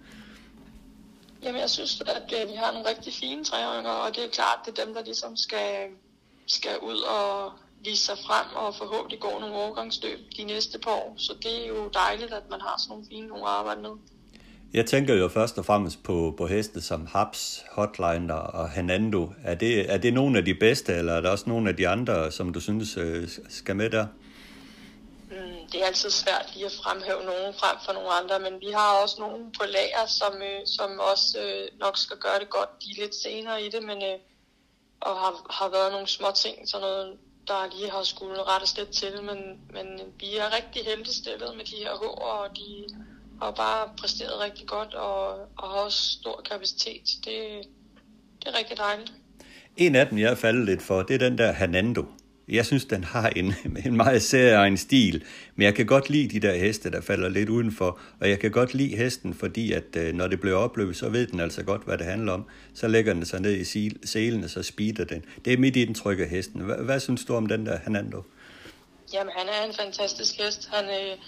Jamen, 1.42 1.60
jeg 1.60 1.70
synes, 1.70 2.00
at 2.00 2.32
øh, 2.40 2.50
vi 2.50 2.54
har 2.56 2.72
nogle 2.72 2.88
rigtig 2.88 3.12
fine 3.12 3.44
treåringer, 3.44 3.90
og 3.90 4.16
det 4.16 4.24
er 4.24 4.28
klart, 4.28 4.58
det 4.66 4.78
er 4.78 4.84
dem, 4.84 4.94
der 4.94 5.04
ligesom 5.04 5.36
skal, 5.36 5.88
skal 6.46 6.78
ud 6.82 7.00
og 7.00 7.52
vise 7.84 8.02
sig 8.02 8.18
frem 8.26 8.46
og 8.56 8.74
forhåbentlig 8.74 9.20
gå 9.20 9.38
nogle 9.40 9.54
overgangsløb 9.54 10.18
de 10.36 10.44
næste 10.44 10.78
par 10.78 10.90
år. 10.90 11.14
Så 11.16 11.32
det 11.42 11.62
er 11.62 11.68
jo 11.68 11.88
dejligt, 11.88 12.32
at 12.32 12.50
man 12.50 12.60
har 12.60 12.74
sådan 12.78 12.90
nogle 12.92 13.06
fine 13.10 13.26
nogle 13.26 13.44
at 13.44 13.50
arbejde 13.50 13.82
med. 13.82 13.90
Jeg 14.72 14.86
tænker 14.86 15.14
jo 15.14 15.28
først 15.28 15.58
og 15.58 15.64
fremmest 15.64 16.02
på, 16.02 16.34
på 16.38 16.46
heste 16.46 16.82
som 16.82 17.06
Haps, 17.06 17.64
Hotline 17.72 18.34
og 18.34 18.70
Hanando. 18.70 19.32
Er 19.44 19.54
det, 19.54 19.92
er 19.92 19.98
det 19.98 20.14
nogle 20.14 20.38
af 20.38 20.44
de 20.44 20.54
bedste, 20.54 20.92
eller 20.92 21.12
er 21.12 21.20
der 21.20 21.30
også 21.30 21.44
nogle 21.48 21.68
af 21.68 21.76
de 21.76 21.88
andre, 21.88 22.32
som 22.32 22.52
du 22.52 22.60
synes 22.60 22.96
øh, 22.96 23.28
skal 23.48 23.76
med 23.76 23.90
der? 23.90 24.06
Mm, 25.30 25.70
det 25.72 25.82
er 25.82 25.86
altid 25.86 26.10
svært 26.10 26.50
lige 26.54 26.66
at 26.66 26.72
fremhæve 26.82 27.24
nogen 27.24 27.54
frem 27.54 27.76
for 27.84 27.92
nogle 27.92 28.08
andre, 28.08 28.50
men 28.50 28.60
vi 28.60 28.70
har 28.74 29.02
også 29.02 29.16
nogle 29.18 29.44
på 29.58 29.64
lager, 29.66 30.06
som, 30.06 30.34
øh, 30.42 30.66
som 30.66 30.90
også 31.12 31.38
øh, 31.38 31.78
nok 31.80 31.96
skal 31.96 32.16
gøre 32.16 32.38
det 32.40 32.50
godt. 32.50 32.70
De 32.82 32.90
er 32.90 33.02
lidt 33.02 33.14
senere 33.14 33.62
i 33.62 33.68
det, 33.70 33.82
men 33.82 34.02
øh, 34.02 34.18
og 35.00 35.14
har, 35.22 35.32
har 35.50 35.68
været 35.68 35.92
nogle 35.92 36.06
små 36.06 36.26
ting, 36.34 36.68
sådan 36.68 36.86
noget, 36.86 37.18
der 37.48 37.76
lige 37.76 37.90
har 37.90 38.02
skulle 38.02 38.42
rettes 38.42 38.76
lidt 38.76 38.90
til, 38.90 39.22
men, 39.22 39.38
men 39.76 39.86
vi 40.20 40.36
er 40.36 40.56
rigtig 40.56 40.84
heldigt 40.84 41.16
stillet 41.16 41.56
med 41.56 41.64
de 41.64 41.76
her 41.76 41.94
hår, 41.96 42.18
og 42.18 42.56
de 42.56 42.68
har 43.42 43.50
bare 43.50 43.88
præsteret 44.00 44.40
rigtig 44.40 44.66
godt, 44.66 44.94
og, 44.94 45.28
og 45.56 45.68
har 45.68 45.78
også 45.84 46.10
stor 46.10 46.42
kapacitet. 46.50 47.02
Det, 47.24 47.34
det 48.38 48.48
er 48.48 48.58
rigtig 48.58 48.76
dejligt. 48.76 49.12
En 49.76 49.94
af 49.94 50.06
dem, 50.06 50.18
jeg 50.18 50.30
er 50.30 50.34
faldet 50.34 50.64
lidt 50.64 50.82
for, 50.82 51.02
det 51.02 51.14
er 51.14 51.18
den 51.18 51.38
der 51.38 51.52
Hernando. 51.52 52.04
Jeg 52.48 52.66
synes, 52.66 52.84
den 52.84 53.04
har 53.04 53.28
en, 53.28 53.54
en 53.86 53.96
meget 53.96 54.22
særlig 54.22 54.78
stil, 54.78 55.24
men 55.56 55.64
jeg 55.64 55.74
kan 55.74 55.86
godt 55.86 56.10
lide 56.10 56.40
de 56.40 56.46
der 56.46 56.54
heste, 56.54 56.90
der 56.90 57.00
falder 57.00 57.28
lidt 57.28 57.48
udenfor, 57.48 57.98
og 58.20 58.28
jeg 58.28 58.38
kan 58.38 58.50
godt 58.50 58.74
lide 58.74 58.96
hesten, 58.96 59.34
fordi 59.34 59.72
at 59.72 59.96
øh, 59.96 60.14
når 60.14 60.26
det 60.26 60.40
bliver 60.40 60.56
opløbet, 60.56 60.96
så 60.96 61.08
ved 61.08 61.26
den 61.26 61.40
altså 61.40 61.62
godt, 61.62 61.84
hvad 61.84 61.98
det 61.98 62.06
handler 62.06 62.32
om. 62.32 62.44
Så 62.74 62.88
lægger 62.88 63.14
den 63.14 63.24
sig 63.24 63.40
ned 63.40 63.52
i 63.52 63.90
selen, 64.06 64.44
og 64.44 64.50
så 64.50 64.62
speeder 64.62 65.04
den. 65.04 65.24
Det 65.44 65.52
er 65.52 65.58
mit 65.58 65.76
indtryk 65.76 66.20
af 66.20 66.28
hesten. 66.28 66.60
Hvad, 66.60 66.76
hvad 66.76 67.00
synes 67.00 67.24
du 67.24 67.34
om 67.34 67.46
den 67.46 67.66
der 67.66 67.78
Hernando? 67.78 68.22
Jamen, 69.12 69.32
han 69.36 69.48
er 69.48 69.68
en 69.68 69.74
fantastisk 69.74 70.34
hest. 70.40 70.68
Han, 70.72 70.84
øh, 70.84 71.18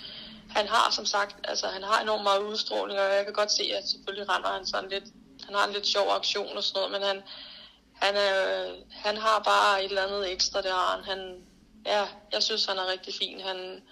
han 0.50 0.68
har 0.68 0.90
som 0.90 1.06
sagt, 1.06 1.36
altså 1.44 1.66
han 1.66 1.82
har 1.82 2.00
enormt 2.00 2.22
meget 2.22 2.42
udstråling, 2.42 3.00
og 3.00 3.14
jeg 3.14 3.24
kan 3.24 3.34
godt 3.34 3.52
se, 3.52 3.62
at 3.62 3.88
selvfølgelig 3.88 4.28
render 4.28 4.48
han 4.48 4.66
sådan 4.66 4.90
lidt, 4.90 5.04
han 5.44 5.54
har 5.54 5.66
en 5.66 5.72
lidt 5.72 5.86
sjov 5.86 6.08
aktion 6.10 6.56
og 6.56 6.64
sådan 6.64 6.76
noget, 6.76 6.92
men 6.92 7.02
han, 7.02 7.22
han, 7.94 8.14
øh, 8.16 8.84
han 8.90 9.16
har 9.16 9.38
bare 9.38 9.84
et 9.84 9.88
eller 9.88 10.02
andet 10.02 10.32
ekstra 10.32 10.62
der. 10.62 10.74
Han, 10.74 11.04
han, 11.04 11.46
ja, 11.86 12.08
jeg 12.32 12.42
synes, 12.42 12.66
han 12.66 12.78
er 12.78 12.86
rigtig 12.86 13.14
fin. 13.14 13.40
Han, 13.40 13.82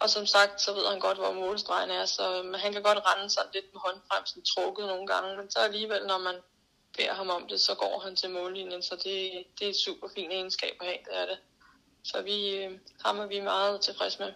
og 0.00 0.10
som 0.10 0.26
sagt, 0.26 0.60
så 0.60 0.72
ved 0.72 0.86
han 0.90 1.00
godt, 1.00 1.18
hvor 1.18 1.32
målstregen 1.32 1.90
er, 1.90 2.06
så 2.06 2.42
men 2.42 2.54
han 2.54 2.72
kan 2.72 2.82
godt 2.82 2.98
rende 3.06 3.30
sådan 3.30 3.50
lidt 3.54 3.64
med 3.72 3.80
håndbremsen 3.84 4.42
trukket 4.42 4.86
nogle 4.86 5.06
gange, 5.06 5.36
men 5.36 5.50
så 5.50 5.58
alligevel, 5.58 6.06
når 6.06 6.18
man 6.18 6.34
beder 6.96 7.14
ham 7.14 7.30
om 7.30 7.48
det, 7.48 7.60
så 7.60 7.74
går 7.74 8.00
han 8.04 8.16
til 8.16 8.30
mållinjen, 8.30 8.82
så 8.82 8.96
det, 8.96 9.44
det 9.58 9.66
er 9.66 9.70
et 9.70 9.76
super 9.76 10.08
fint 10.14 10.32
egenskab 10.32 10.76
at 10.80 10.86
have, 10.86 10.98
det 11.04 11.20
er 11.20 11.26
det. 11.26 11.38
Så 12.04 12.22
vi, 12.22 12.56
øh, 12.56 12.78
ham 13.04 13.18
er 13.18 13.26
vi 13.26 13.40
meget 13.40 13.80
tilfredse 13.80 14.18
med. 14.18 14.32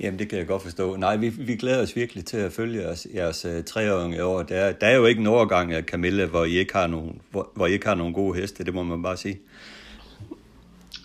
Jamen, 0.00 0.18
det 0.18 0.28
kan 0.28 0.38
jeg 0.38 0.46
godt 0.46 0.62
forstå. 0.62 0.96
Nej, 0.96 1.16
vi, 1.16 1.28
vi 1.28 1.56
glæder 1.56 1.82
os 1.82 1.96
virkelig 1.96 2.26
til 2.26 2.36
at 2.36 2.52
følge 2.52 2.82
jeres, 2.82 3.06
jeres 3.14 3.44
uh, 3.44 3.64
treårige 3.64 4.24
år. 4.24 4.42
Der, 4.42 4.72
der 4.72 4.86
er 4.86 4.96
jo 4.96 5.06
ikke 5.06 5.20
en 5.20 5.26
overgang 5.26 5.72
af 5.72 5.82
Camilla, 5.82 6.26
hvor 6.26 6.44
I 6.44 6.58
ikke 6.58 6.72
har 6.72 6.86
nogen, 6.86 7.20
hvor, 7.30 7.50
hvor 7.54 7.66
I 7.66 7.72
ikke 7.72 7.86
har 7.86 7.94
nogen 7.94 8.14
gode 8.14 8.40
heste, 8.40 8.64
det 8.64 8.74
må 8.74 8.82
man 8.82 9.02
bare 9.02 9.16
sige. 9.16 9.40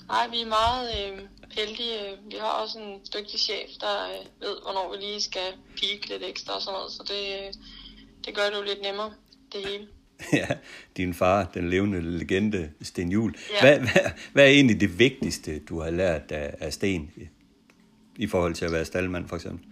Nej, 0.08 0.28
vi 0.32 0.41
er 0.41 0.47
meget 0.47 0.89
øh, 0.97 1.19
heldige. 1.52 1.99
Vi 2.32 2.36
har 2.39 2.47
også 2.47 2.80
en 2.80 2.99
dygtig 3.15 3.39
chef, 3.39 3.69
der 3.80 3.95
øh, 4.10 4.26
ved, 4.41 4.56
hvornår 4.63 4.95
vi 4.95 5.06
lige 5.06 5.21
skal 5.21 5.49
peak 5.80 6.10
lidt 6.10 6.23
ekstra 6.30 6.56
og 6.56 6.62
sådan 6.62 6.73
noget, 6.73 6.91
så 6.91 7.04
det, 7.08 7.56
det 8.26 8.36
gør 8.36 8.43
det 8.49 8.58
jo 8.58 8.63
lidt 8.63 8.82
nemmere, 8.82 9.12
det 9.54 9.62
hele. 9.67 9.88
Ja, 10.39 10.47
din 10.97 11.13
far, 11.13 11.52
den 11.54 11.69
levende 11.69 12.17
legende, 12.17 12.69
Sten 12.82 13.12
Juhl. 13.12 13.36
Ja. 13.54 13.62
Hvad, 13.62 13.80
hvad, 13.80 14.12
hvad 14.34 14.43
er 14.43 14.49
egentlig 14.49 14.82
det 14.82 14.99
vigtigste, 14.99 15.60
du 15.60 15.80
har 15.80 15.91
lært 15.91 16.32
af, 16.32 16.56
af 16.60 16.73
Sten 16.73 17.12
i 18.15 18.28
forhold 18.28 18.56
til 18.56 18.65
at 18.65 18.71
være 18.71 18.86
stallemand 18.86 19.28
for 19.30 19.36
eksempel? 19.36 19.65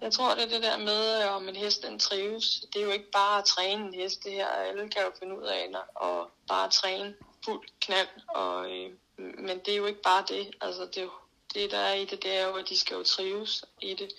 Jeg 0.00 0.12
tror, 0.12 0.34
det 0.34 0.44
er 0.44 0.48
det 0.48 0.62
der 0.62 0.78
med, 0.78 1.22
øh, 1.22 1.36
om 1.36 1.48
en 1.48 1.56
hest 1.56 1.82
den 1.82 1.98
trives. 1.98 2.64
Det 2.72 2.80
er 2.80 2.84
jo 2.84 2.90
ikke 2.90 3.10
bare 3.10 3.38
at 3.38 3.44
træne 3.44 3.86
en 3.86 3.94
hest, 3.94 4.24
det 4.24 4.32
her. 4.32 4.46
Alle 4.46 4.88
kan 4.88 5.02
jo 5.02 5.10
finde 5.18 5.38
ud 5.38 5.46
af 5.46 5.68
at 6.02 6.26
bare 6.48 6.70
træne 6.70 7.14
fuld 7.44 7.68
knald. 7.80 8.08
Og, 8.28 8.70
øh, 8.70 8.90
men 9.18 9.58
det 9.58 9.68
er 9.68 9.76
jo 9.76 9.86
ikke 9.86 10.02
bare 10.02 10.24
det. 10.28 10.56
Altså, 10.60 10.82
det, 10.94 11.08
det, 11.54 11.70
der 11.70 11.78
er 11.78 11.94
i 11.94 12.04
det, 12.04 12.22
det 12.22 12.36
er 12.36 12.48
jo, 12.48 12.54
at 12.54 12.68
de 12.68 12.78
skal 12.78 12.96
jo 12.96 13.02
trives 13.02 13.64
i 13.80 13.94
det. 13.94 14.12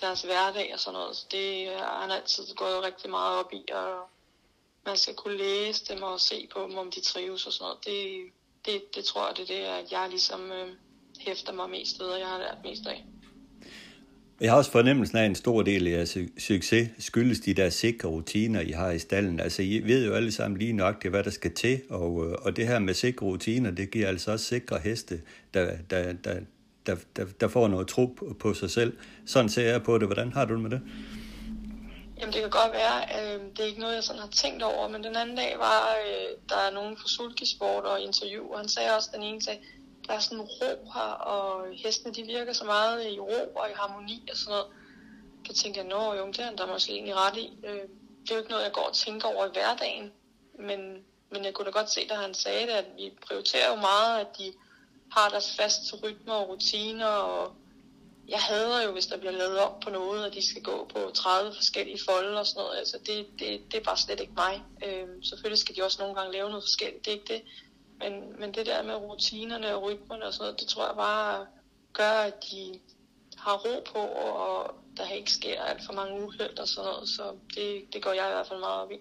Deres 0.00 0.22
hverdag 0.22 0.70
og 0.74 0.80
sådan 0.80 0.98
noget. 0.98 1.16
Så 1.16 1.26
det 1.30 1.68
øh, 1.68 1.78
har 1.78 2.00
han 2.00 2.10
altid 2.10 2.54
gået 2.54 2.82
rigtig 2.82 3.10
meget 3.10 3.38
op 3.38 3.52
i. 3.52 3.64
Og 3.72 4.08
man 4.84 4.96
skal 4.96 5.14
kunne 5.14 5.36
læse 5.36 5.94
dem 5.94 6.02
og 6.02 6.20
se 6.20 6.48
på 6.52 6.62
dem, 6.62 6.78
om 6.78 6.90
de 6.90 7.00
trives 7.00 7.46
og 7.46 7.52
sådan 7.52 7.64
noget. 7.64 7.84
Det, 7.84 8.30
det, 8.66 8.94
det 8.94 9.04
tror 9.04 9.26
jeg, 9.26 9.36
det 9.36 9.42
er 9.42 9.46
det, 9.46 9.84
at 9.84 9.92
jeg 9.92 10.08
ligesom... 10.08 10.52
Øh, 10.52 10.74
hæfter 11.18 11.52
mig 11.52 11.70
mest 11.70 12.00
ved, 12.00 12.06
og 12.06 12.18
jeg 12.18 12.26
har 12.26 12.38
lært 12.38 12.58
mest 12.64 12.86
af. 12.86 13.04
Jeg 14.40 14.50
har 14.50 14.56
også 14.58 14.70
fornemmelsen 14.70 15.18
af, 15.18 15.22
at 15.22 15.26
en 15.26 15.34
stor 15.34 15.62
del 15.62 15.86
af 15.86 15.90
jeres 15.90 16.18
succes 16.38 16.88
skyldes 16.98 17.40
de 17.40 17.54
der 17.54 17.70
sikre 17.70 18.08
rutiner, 18.08 18.60
I 18.60 18.70
har 18.70 18.90
i 18.90 18.98
stallen. 18.98 19.40
Altså, 19.40 19.62
I 19.62 19.78
ved 19.84 20.06
jo 20.06 20.14
alle 20.14 20.32
sammen 20.32 20.58
lige 20.58 20.72
nok, 20.72 21.02
det 21.02 21.10
hvad 21.10 21.24
der 21.24 21.30
skal 21.30 21.54
til, 21.54 21.80
og, 21.90 22.26
øh, 22.26 22.36
og 22.42 22.56
det 22.56 22.66
her 22.66 22.78
med 22.78 22.94
sikre 22.94 23.26
rutiner, 23.26 23.70
det 23.70 23.90
giver 23.90 24.08
altså 24.08 24.32
også 24.32 24.44
sikre 24.44 24.78
heste, 24.78 25.20
der, 25.54 25.76
der, 25.90 26.12
der, 26.12 26.40
der, 26.86 26.96
der, 27.16 27.24
der 27.40 27.48
får 27.48 27.68
noget 27.68 27.88
tro 27.88 28.06
på 28.40 28.54
sig 28.54 28.70
selv. 28.70 28.96
Sådan 29.26 29.48
ser 29.48 29.70
jeg 29.70 29.82
på 29.82 29.98
det. 29.98 30.08
Hvordan 30.08 30.32
har 30.32 30.44
du 30.44 30.54
det 30.54 30.62
med 30.62 30.70
det? 30.70 30.80
Jamen, 32.20 32.32
det 32.34 32.40
kan 32.40 32.50
godt 32.50 32.72
være. 32.72 32.98
Øh, 33.16 33.40
det 33.50 33.60
er 33.60 33.64
ikke 33.64 33.80
noget, 33.80 33.94
jeg 33.94 34.02
sådan 34.02 34.20
har 34.20 34.28
tænkt 34.28 34.62
over, 34.62 34.88
men 34.88 35.04
den 35.04 35.16
anden 35.16 35.36
dag 35.36 35.54
var 35.58 35.80
øh, 36.06 36.28
der 36.48 36.56
er 36.56 36.72
nogen 36.74 36.96
fra 36.96 37.08
Sulkisport 37.08 37.84
og 37.84 38.00
interview, 38.00 38.44
og 38.52 38.58
han 38.58 38.68
sagde 38.68 38.96
også 38.96 39.10
den 39.14 39.22
ene 39.22 39.42
sag, 39.42 39.60
der 40.08 40.14
er 40.14 40.20
sådan 40.20 40.40
ro 40.40 40.90
her, 40.94 41.10
og 41.34 41.66
hestene 41.76 42.14
de 42.14 42.22
virker 42.22 42.52
så 42.52 42.64
meget 42.64 43.06
i 43.12 43.20
ro 43.20 43.52
og 43.54 43.70
i 43.70 43.72
harmoni 43.74 44.28
og 44.30 44.36
sådan 44.36 44.50
noget. 44.50 44.66
Så 45.46 45.54
tænker 45.54 45.80
jeg, 45.80 45.88
nå 45.88 46.14
jo, 46.14 46.26
det 46.26 46.40
er 46.40 46.56
der 46.56 46.66
måske 46.66 46.92
egentlig 46.92 47.14
ret 47.14 47.36
i. 47.36 47.58
Øh, 47.64 47.88
det 48.22 48.30
er 48.30 48.34
jo 48.34 48.38
ikke 48.38 48.50
noget, 48.50 48.64
jeg 48.64 48.72
går 48.72 48.82
og 48.82 48.94
tænker 48.94 49.28
over 49.28 49.46
i 49.46 49.50
hverdagen. 49.52 50.12
Men, 50.58 51.04
men 51.30 51.44
jeg 51.44 51.54
kunne 51.54 51.66
da 51.66 51.70
godt 51.70 51.90
se, 51.90 52.08
da 52.08 52.14
han 52.14 52.34
sagde 52.34 52.66
det, 52.66 52.72
at 52.72 52.86
vi 52.96 53.12
prioriterer 53.26 53.68
jo 53.70 53.80
meget, 53.80 54.20
at 54.20 54.38
de 54.38 54.52
har 55.12 55.28
deres 55.28 55.56
faste 55.56 55.96
rytmer 55.96 56.34
og 56.34 56.48
rutiner, 56.48 57.06
og 57.06 57.54
jeg 58.28 58.40
hader 58.40 58.82
jo, 58.82 58.92
hvis 58.92 59.06
der 59.06 59.16
bliver 59.16 59.32
lavet 59.32 59.58
op 59.58 59.80
på 59.80 59.90
noget, 59.90 60.26
at 60.26 60.34
de 60.34 60.50
skal 60.50 60.62
gå 60.62 60.90
på 60.94 61.10
30 61.14 61.54
forskellige 61.54 62.00
folde 62.08 62.40
og 62.40 62.46
sådan 62.46 62.60
noget. 62.60 62.78
Altså, 62.78 62.98
det, 63.06 63.26
det, 63.38 63.72
det 63.72 63.80
er 63.80 63.84
bare 63.84 63.96
slet 63.96 64.20
ikke 64.20 64.32
mig. 64.36 64.62
Øhm, 64.86 65.22
selvfølgelig 65.22 65.58
skal 65.58 65.76
de 65.76 65.84
også 65.84 65.98
nogle 66.00 66.14
gange 66.14 66.32
lave 66.32 66.48
noget 66.48 66.64
forskelligt, 66.64 67.04
det 67.04 67.10
er 67.10 67.14
ikke 67.14 67.34
det. 67.34 67.42
Men, 68.00 68.12
men 68.40 68.54
det 68.54 68.66
der 68.66 68.82
med 68.82 68.94
rutinerne 68.94 69.74
og 69.74 69.82
rytmerne 69.82 70.24
og 70.26 70.32
sådan 70.32 70.44
noget, 70.44 70.60
det 70.60 70.68
tror 70.68 70.86
jeg 70.86 70.96
bare 70.96 71.46
gør, 71.92 72.14
at 72.26 72.34
de 72.50 72.78
har 73.36 73.56
ro 73.56 73.84
på, 73.92 73.98
og 73.98 74.74
der 74.96 75.14
ikke 75.18 75.30
sker 75.30 75.62
alt 75.62 75.82
for 75.86 75.92
mange 75.92 76.22
uheld 76.22 76.58
og 76.58 76.68
sådan 76.68 76.90
noget. 76.90 77.08
Så 77.08 77.22
det, 77.54 77.82
det 77.92 78.02
går 78.02 78.12
jeg 78.12 78.26
i 78.30 78.34
hvert 78.34 78.46
fald 78.46 78.60
meget 78.60 78.82
op 78.82 78.90
i. 78.92 78.98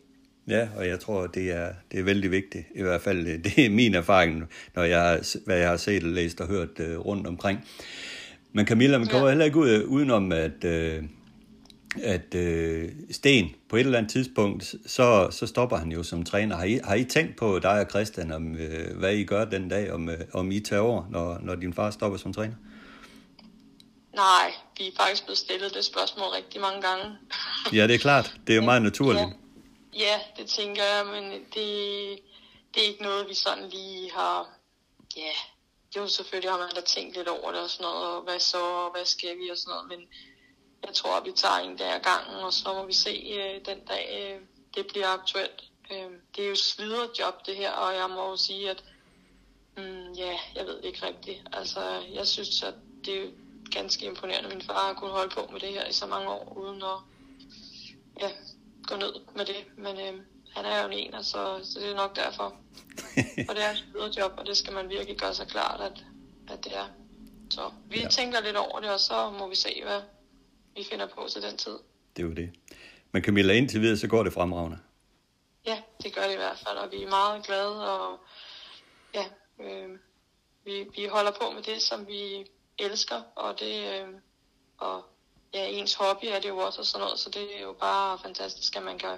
Ja, 0.47 0.69
og 0.77 0.87
jeg 0.87 0.99
tror, 0.99 1.27
det 1.27 1.51
er, 1.51 1.73
det 1.91 1.99
er 1.99 2.03
vældig 2.03 2.31
vigtigt. 2.31 2.65
I 2.75 2.81
hvert 2.81 3.01
fald, 3.01 3.25
det 3.45 3.65
er 3.65 3.69
min 3.69 3.95
erfaring, 3.95 4.49
når 4.75 4.83
jeg, 4.83 5.21
hvad 5.45 5.57
jeg 5.57 5.69
har 5.69 5.77
set 5.77 6.03
og 6.03 6.09
læst 6.09 6.41
og 6.41 6.47
hørt 6.47 6.79
uh, 6.79 7.05
rundt 7.05 7.27
omkring. 7.27 7.59
Men 8.51 8.67
Camilla, 8.67 8.97
man 8.97 9.07
kommer 9.07 9.27
ja. 9.27 9.31
heller 9.31 9.45
ikke 9.45 9.57
ud, 9.57 9.83
udenom, 9.83 10.31
at, 10.31 10.63
uh, 10.63 11.03
at 12.03 12.35
øh, 12.35 12.91
Sten 13.11 13.55
på 13.69 13.75
et 13.75 13.79
eller 13.79 13.97
andet 13.97 14.11
tidspunkt, 14.11 14.75
så, 14.85 15.27
så 15.31 15.47
stopper 15.47 15.77
han 15.77 15.91
jo 15.91 16.03
som 16.03 16.23
træner. 16.23 16.55
Har 16.55 16.63
I, 16.63 16.79
har 16.83 16.95
I 16.95 17.03
tænkt 17.03 17.35
på 17.35 17.59
dig 17.59 17.79
og 17.79 17.89
Christian, 17.89 18.31
om 18.31 18.55
øh, 18.55 18.97
hvad 18.97 19.13
I 19.13 19.23
gør 19.23 19.45
den 19.45 19.69
dag, 19.69 19.91
om, 19.91 20.09
øh, 20.09 20.19
om 20.33 20.51
I 20.51 20.59
tager 20.59 20.81
over, 20.81 21.03
når, 21.09 21.39
når 21.41 21.55
din 21.55 21.73
far 21.73 21.91
stopper 21.91 22.17
som 22.17 22.33
træner? 22.33 22.55
Nej, 24.13 24.53
vi 24.77 24.87
er 24.87 24.91
faktisk 24.97 25.23
blevet 25.23 25.37
stillet 25.37 25.73
det 25.73 25.85
spørgsmål 25.85 26.27
rigtig 26.27 26.61
mange 26.61 26.81
gange. 26.81 27.05
ja, 27.73 27.87
det 27.87 27.95
er 27.95 27.99
klart. 27.99 28.33
Det 28.47 28.53
er 28.53 28.57
jo 28.57 28.65
meget 28.65 28.81
naturligt. 28.81 29.23
Ja, 29.93 29.99
ja 30.05 30.19
det 30.37 30.49
tænker 30.49 30.83
jeg, 30.83 31.05
men 31.05 31.31
det, 31.31 32.19
det 32.73 32.83
er 32.83 32.87
ikke 32.87 33.03
noget, 33.03 33.29
vi 33.29 33.33
sådan 33.33 33.69
lige 33.69 34.11
har... 34.11 34.49
Ja, 35.17 35.31
jo 35.95 36.07
selvfølgelig 36.07 36.51
har 36.51 36.57
man 36.57 36.69
da 36.75 36.81
tænkt 36.81 37.15
lidt 37.17 37.27
over 37.27 37.51
det 37.51 37.61
og 37.61 37.69
sådan 37.69 37.83
noget, 37.83 38.07
og 38.07 38.21
hvad 38.21 38.39
så, 38.39 38.57
og 38.57 38.91
hvad 38.91 39.05
skal 39.05 39.29
vi 39.29 39.49
og 39.49 39.57
sådan 39.57 39.71
noget, 39.71 39.87
men 39.89 40.07
jeg 40.87 40.95
tror, 40.95 41.23
vi 41.23 41.31
tager 41.31 41.55
en 41.55 41.77
dag 41.77 41.93
ad 41.93 41.99
gangen, 41.99 42.35
og 42.43 42.53
så 42.53 42.73
må 42.73 42.85
vi 42.85 42.93
se 42.93 43.09
øh, 43.39 43.65
den 43.65 43.79
dag, 43.85 44.05
øh, 44.19 44.41
det 44.75 44.87
bliver 44.87 45.07
aktuelt. 45.07 45.63
Øh, 45.91 46.11
det 46.35 46.45
er 46.45 46.49
jo 46.49 46.55
slider 46.55 47.07
job 47.19 47.45
det 47.45 47.55
her, 47.55 47.71
og 47.71 47.95
jeg 47.95 48.09
må 48.09 48.29
jo 48.29 48.37
sige, 48.37 48.69
at 48.69 48.83
mm, 49.77 50.11
ja, 50.13 50.37
jeg 50.55 50.65
ved 50.65 50.83
ikke 50.83 51.07
rigtigt. 51.07 51.41
Altså, 51.53 51.79
jeg 52.13 52.27
synes, 52.27 52.63
at 52.63 52.73
det 53.05 53.23
er 53.23 53.27
ganske 53.71 54.05
imponerende, 54.05 54.49
at 54.49 54.55
min 54.55 54.65
far 54.65 54.87
har 54.87 54.93
kunnet 54.93 55.13
holde 55.13 55.35
på 55.35 55.51
med 55.51 55.59
det 55.59 55.69
her 55.69 55.87
i 55.87 55.93
så 55.93 56.05
mange 56.05 56.29
år, 56.29 56.57
uden 56.57 56.83
at 56.83 56.99
ja, 58.21 58.29
gå 58.83 58.95
ned 58.95 59.13
med 59.35 59.45
det. 59.45 59.65
Men 59.77 59.99
øh, 59.99 60.21
han 60.55 60.65
er 60.65 60.81
jo 60.81 60.87
en 60.87 60.93
ener, 60.93 61.21
så, 61.21 61.59
så 61.63 61.79
det 61.79 61.91
er 61.91 61.95
nok 61.95 62.15
derfor. 62.15 62.43
og 63.49 63.55
det 63.55 63.63
er 63.63 63.71
et 64.05 64.17
job, 64.17 64.33
og 64.37 64.45
det 64.45 64.57
skal 64.57 64.73
man 64.73 64.89
virkelig 64.89 65.17
gøre 65.17 65.33
sig 65.33 65.47
klart, 65.47 65.81
at, 65.81 66.05
at 66.49 66.63
det 66.63 66.75
er. 66.75 66.85
Så 67.49 67.71
vi 67.89 67.99
ja. 67.99 68.07
tænker 68.07 68.41
lidt 68.41 68.55
over 68.55 68.79
det, 68.79 68.89
og 68.89 68.99
så 68.99 69.29
må 69.29 69.47
vi 69.47 69.55
se, 69.55 69.81
hvad 69.83 70.01
vi 70.77 70.83
finder 70.83 71.07
på 71.07 71.27
til 71.29 71.41
den 71.41 71.57
tid. 71.57 71.77
Det 72.15 72.23
er 72.23 72.27
jo 72.27 72.33
det. 72.33 72.49
Men 73.11 73.23
Camilla, 73.23 73.53
indtil 73.53 73.81
videre, 73.81 73.97
så 73.97 74.07
går 74.07 74.23
det 74.23 74.33
fremragende. 74.33 74.79
Ja, 75.65 75.81
det 76.03 76.15
gør 76.15 76.21
det 76.21 76.33
i 76.33 76.37
hvert 76.37 76.57
fald, 76.67 76.77
og 76.77 76.91
vi 76.91 77.03
er 77.03 77.09
meget 77.09 77.45
glade, 77.45 77.93
og 77.93 78.19
ja, 79.13 79.25
øh, 79.59 79.89
vi, 80.65 80.85
vi 80.95 81.05
holder 81.05 81.31
på 81.31 81.51
med 81.55 81.63
det, 81.63 81.81
som 81.81 82.07
vi 82.07 82.45
elsker, 82.79 83.21
og 83.35 83.59
det, 83.59 84.01
øh, 84.01 84.07
og 84.77 85.05
ja, 85.53 85.67
ens 85.67 85.93
hobby 85.93 86.25
er 86.25 86.39
det 86.39 86.49
jo 86.49 86.57
også 86.57 86.79
og 86.79 86.85
sådan 86.85 87.03
noget, 87.03 87.19
så 87.19 87.29
det 87.29 87.57
er 87.57 87.61
jo 87.61 87.73
bare 87.79 88.19
fantastisk, 88.23 88.75
at 88.75 88.83
man 88.83 88.99
kan 88.99 89.17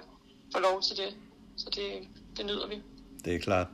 få 0.54 0.60
lov 0.60 0.82
til 0.82 0.96
det. 0.96 1.16
Så 1.56 1.70
det, 1.70 2.08
det 2.36 2.46
nyder 2.46 2.66
vi. 2.66 2.82
Det 3.24 3.34
er 3.34 3.38
klart. 3.38 3.66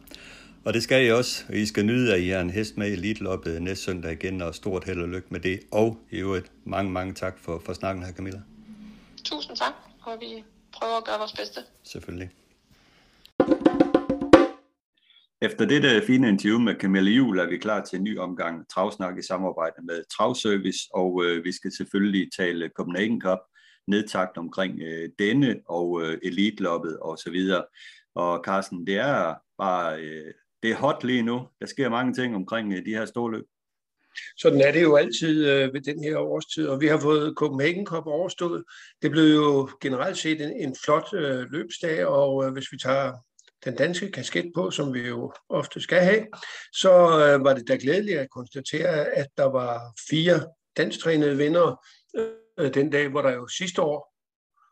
Og 0.67 0.75
det 0.75 0.83
skal 0.83 1.07
I 1.07 1.11
også. 1.11 1.45
I 1.53 1.67
skal 1.67 1.87
nyde, 1.87 2.15
at 2.15 2.21
I 2.21 2.29
har 2.29 2.41
en 2.41 2.51
hest 2.51 2.77
med 2.77 2.89
i 2.89 2.93
Elite-loppet 2.93 3.63
næste 3.63 3.85
søndag 3.85 4.13
igen, 4.13 4.43
og 4.43 4.55
stort 4.55 4.85
held 4.85 5.03
og 5.03 5.09
lykke 5.09 5.29
med 5.31 5.41
det. 5.41 5.61
Og 5.73 5.99
i 6.11 6.17
øvrigt, 6.17 6.53
mange, 6.65 6.93
mange 6.93 7.15
tak 7.15 7.39
for, 7.39 7.63
for 7.65 7.73
snakken 7.73 8.05
her, 8.05 8.13
Camilla. 8.13 8.41
Tusind 9.25 9.57
tak, 9.57 9.73
og 10.03 10.17
vi 10.21 10.45
prøver 10.73 10.97
at 10.97 11.05
gøre 11.05 11.19
vores 11.19 11.33
bedste. 11.33 11.61
Selvfølgelig. 11.83 12.31
Efter 15.43 15.65
dette 15.67 16.03
fine 16.07 16.29
interview 16.29 16.59
med 16.59 16.75
Camille 16.75 17.11
Jul 17.11 17.39
er 17.39 17.49
vi 17.49 17.59
klar 17.59 17.85
til 17.85 17.97
en 17.97 18.05
ny 18.05 18.19
omgang 18.19 18.69
travsnak 18.69 19.19
i 19.19 19.23
samarbejde 19.23 19.83
med 19.83 20.05
Travservice, 20.17 20.89
og 20.95 21.25
øh, 21.25 21.45
vi 21.45 21.53
skal 21.53 21.73
selvfølgelig 21.73 22.31
tale 22.37 22.71
Copenhagen 22.77 23.21
Cup, 23.21 23.39
nedtagt 23.89 24.39
omkring 24.39 24.81
øh, 24.83 25.09
denne 25.19 25.57
og 25.69 26.03
øh, 26.03 26.19
elitloppet 26.23 26.99
og 26.99 27.19
så 27.19 27.31
videre. 27.31 27.65
Og 28.15 28.43
Carsten, 28.45 28.87
det 28.87 28.97
er 28.97 29.35
bare 29.59 30.01
øh, 30.01 30.35
det 30.63 30.71
er 30.71 30.77
hot 30.77 31.05
lige 31.05 31.23
nu. 31.23 31.49
Der 31.61 31.67
sker 31.67 31.89
mange 31.89 32.15
ting 32.15 32.35
omkring 32.35 32.73
øh, 32.73 32.85
de 32.85 32.91
her 32.91 33.07
store 33.07 33.33
løb. 33.33 33.45
Sådan 34.37 34.61
er 34.61 34.73
det 34.73 34.83
jo 34.83 34.97
altid 34.97 35.51
øh, 35.51 35.75
ved 35.75 35.81
den 35.81 36.05
her 36.05 36.19
årstid, 36.19 36.69
og 36.69 36.81
vi 36.81 36.87
har 36.87 37.01
fået 37.01 37.35
Copenhagen 37.37 37.87
Cup 37.87 38.07
overstået. 38.07 38.65
Det 39.03 39.11
blev 39.11 39.35
jo 39.35 39.71
generelt 39.81 40.19
set 40.19 40.41
en, 40.41 40.53
en 40.53 40.77
flot 40.85 41.15
øh, 41.15 41.41
løbsdag, 41.51 42.07
og 42.07 42.45
øh, 42.45 42.53
hvis 42.53 42.73
vi 42.73 42.79
tager 42.79 43.13
den 43.65 43.77
danske 43.77 44.11
kasket 44.11 44.53
på, 44.55 44.71
som 44.71 44.95
vi 44.95 45.01
jo 45.01 45.33
ofte 45.49 45.81
skal 45.81 46.01
have, 46.01 46.27
så 46.73 46.91
øh, 46.93 47.45
var 47.45 47.55
det 47.55 47.69
da 47.69 47.77
glædeligt 47.81 48.19
at 48.19 48.31
konstatere, 48.31 49.05
at 49.05 49.27
der 49.37 49.45
var 49.45 49.81
fire 50.11 50.47
danstrænede 50.77 51.37
vinder 51.37 51.85
øh, 52.59 52.75
den 52.75 52.91
dag, 52.91 53.09
hvor 53.09 53.23
der 53.23 53.33
jo 53.33 53.49
sidste 53.49 53.83
år 53.83 54.13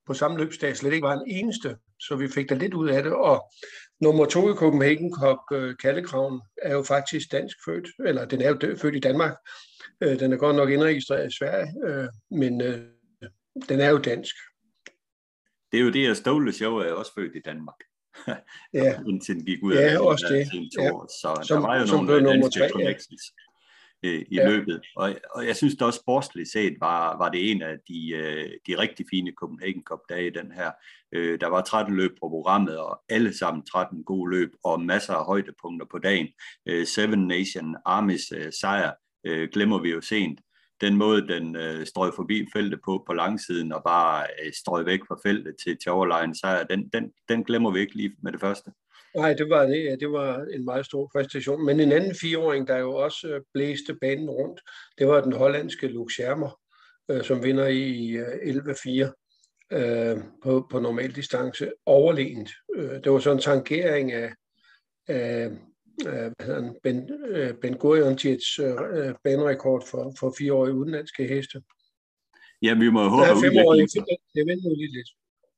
på 0.06 0.14
samme 0.14 0.38
løbsdag 0.38 0.76
slet 0.76 0.92
ikke 0.92 1.06
var 1.06 1.14
en 1.14 1.30
eneste, 1.30 1.76
så 2.00 2.16
vi 2.16 2.28
fik 2.28 2.48
da 2.48 2.54
lidt 2.54 2.74
ud 2.74 2.88
af 2.88 3.02
det, 3.02 3.12
og 3.12 3.52
nummer 4.00 4.24
to 4.24 4.50
i 4.50 4.54
Copenhagen 4.54 5.14
Cup, 5.14 5.38
øh, 5.52 5.76
Kallekraven, 5.76 6.40
er 6.62 6.72
jo 6.72 6.82
faktisk 6.82 7.32
dansk 7.32 7.56
født, 7.64 7.88
eller 8.06 8.24
den 8.24 8.40
er 8.40 8.48
jo 8.48 8.76
født 8.76 8.96
i 8.96 9.00
Danmark. 9.00 9.34
Øh, 10.00 10.20
den 10.20 10.32
er 10.32 10.36
godt 10.36 10.56
nok 10.56 10.70
indregistreret 10.70 11.32
i 11.32 11.36
Sverige, 11.36 11.74
øh, 11.86 12.08
men 12.30 12.60
den 13.68 13.80
er 13.80 13.90
jo 13.90 13.98
dansk. 13.98 14.34
Det 15.72 15.80
er 15.80 15.84
jo 15.84 15.90
det, 15.90 16.06
at 16.06 16.16
Ståle 16.16 16.52
Show 16.52 16.76
er 16.76 16.92
også 16.92 17.12
født 17.14 17.36
i 17.36 17.40
Danmark. 17.44 17.76
ja. 18.74 19.00
indtil 19.08 19.34
den 19.34 19.44
gik 19.44 19.62
ud 19.62 19.74
ja, 19.74 19.80
af 19.80 19.98
også 19.98 20.26
det. 20.30 20.70
to 20.76 20.82
ja. 20.82 20.92
år. 20.92 21.06
Så 21.06 21.46
som, 21.46 21.62
der 21.62 21.68
var 21.68 21.80
jo 21.80 21.86
som 21.86 22.04
nogle 22.04 22.22
nummer 22.22 22.42
danske 22.42 22.60
tre, 22.60 22.68
connections 22.68 23.22
ja. 24.02 24.08
i 24.08 24.24
ja. 24.32 24.48
løbet. 24.48 24.80
Og, 24.96 25.14
og 25.34 25.46
jeg 25.46 25.56
synes 25.56 25.74
det 25.74 25.82
også 25.82 26.00
sportsligt 26.00 26.52
set 26.52 26.76
var, 26.80 27.18
var 27.18 27.28
det 27.28 27.50
en 27.50 27.62
af 27.62 27.76
de, 27.88 28.00
de 28.66 28.78
rigtig 28.78 29.06
fine 29.10 29.32
Copenhagen 29.36 29.82
Cup 29.82 30.00
dage 30.08 30.30
den 30.30 30.52
her. 30.52 30.70
Øh, 31.14 31.40
der 31.40 31.46
var 31.46 31.62
13 31.62 31.96
løb 31.96 32.10
på 32.10 32.28
programmet, 32.28 32.78
og 32.78 33.00
alle 33.08 33.38
sammen 33.38 33.66
13 33.66 34.04
gode 34.04 34.30
løb, 34.30 34.50
og 34.64 34.80
masser 34.80 35.14
af 35.14 35.24
højdepunkter 35.24 35.86
på 35.90 35.98
dagen. 35.98 36.28
Øh, 36.68 36.86
Seven 36.86 37.26
Nation 37.26 37.76
Armys 37.84 38.32
øh, 38.32 38.52
sejr 38.60 38.92
øh, 39.26 39.48
glemmer 39.52 39.78
vi 39.78 39.90
jo 39.90 40.00
sent 40.00 40.40
den 40.80 40.96
måde, 40.96 41.28
den 41.28 41.56
øh, 41.56 41.86
strøg 41.86 42.12
forbi 42.16 42.46
feltet 42.52 42.80
på 42.84 43.04
på 43.06 43.12
langsiden 43.12 43.72
og 43.72 43.82
bare 43.84 44.26
øh, 44.44 44.52
strøg 44.52 44.86
væk 44.86 45.00
fra 45.08 45.18
feltet 45.24 45.54
til, 45.64 45.76
til 45.82 45.92
overlegen 45.92 46.34
sejr, 46.34 46.64
den, 46.64 46.88
den, 46.88 47.12
den 47.28 47.44
glemmer 47.44 47.70
vi 47.70 47.80
ikke 47.80 47.96
lige 47.96 48.16
med 48.22 48.32
det 48.32 48.40
første. 48.40 48.70
Nej, 49.16 49.34
det 49.34 49.50
var 49.50 49.66
det. 49.66 49.84
Ja, 49.84 49.96
det 49.96 50.12
var 50.12 50.44
en 50.54 50.64
meget 50.64 50.86
stor 50.86 51.10
præstation. 51.12 51.66
Men 51.66 51.80
en 51.80 51.92
anden 51.92 52.14
fireåring, 52.20 52.68
der 52.68 52.78
jo 52.78 52.94
også 52.94 53.28
øh, 53.28 53.40
blæste 53.54 53.94
banen 54.00 54.30
rundt, 54.30 54.60
det 54.98 55.06
var 55.08 55.20
den 55.20 55.32
hollandske 55.32 55.88
Luke 55.88 56.12
Schermer, 56.12 56.60
øh, 57.10 57.24
som 57.24 57.44
vinder 57.44 57.66
i 57.66 58.10
øh, 58.10 58.26
11-4 58.26 59.23
øh, 59.72 60.16
på, 60.42 60.66
på 60.70 60.80
normal 60.80 61.16
distance 61.16 61.72
overlegent. 61.86 62.50
Øh, 62.76 62.90
det 63.04 63.12
var 63.12 63.18
sådan 63.18 63.36
en 63.36 63.42
tangering 63.42 64.12
af, 64.12 64.34
af 65.08 65.50
øh, 66.06 66.32
han, 66.40 66.76
Ben, 66.82 67.10
øh, 67.28 67.54
ben 67.54 67.76
Gurion 67.76 68.18
Jets 68.24 68.58
øh, 68.58 69.14
banerekord 69.24 69.86
for, 69.86 70.14
for 70.18 70.34
fireårige 70.38 70.74
udenlandske 70.74 71.26
heste. 71.28 71.62
Ja, 72.62 72.74
vi 72.74 72.90
må 72.90 73.08
håbe, 73.08 73.24
at 73.24 73.36
udviklingen... 73.36 73.88
Det 74.34 74.46
venter 74.46 74.70
jo 74.70 74.76
lidt. 74.76 75.10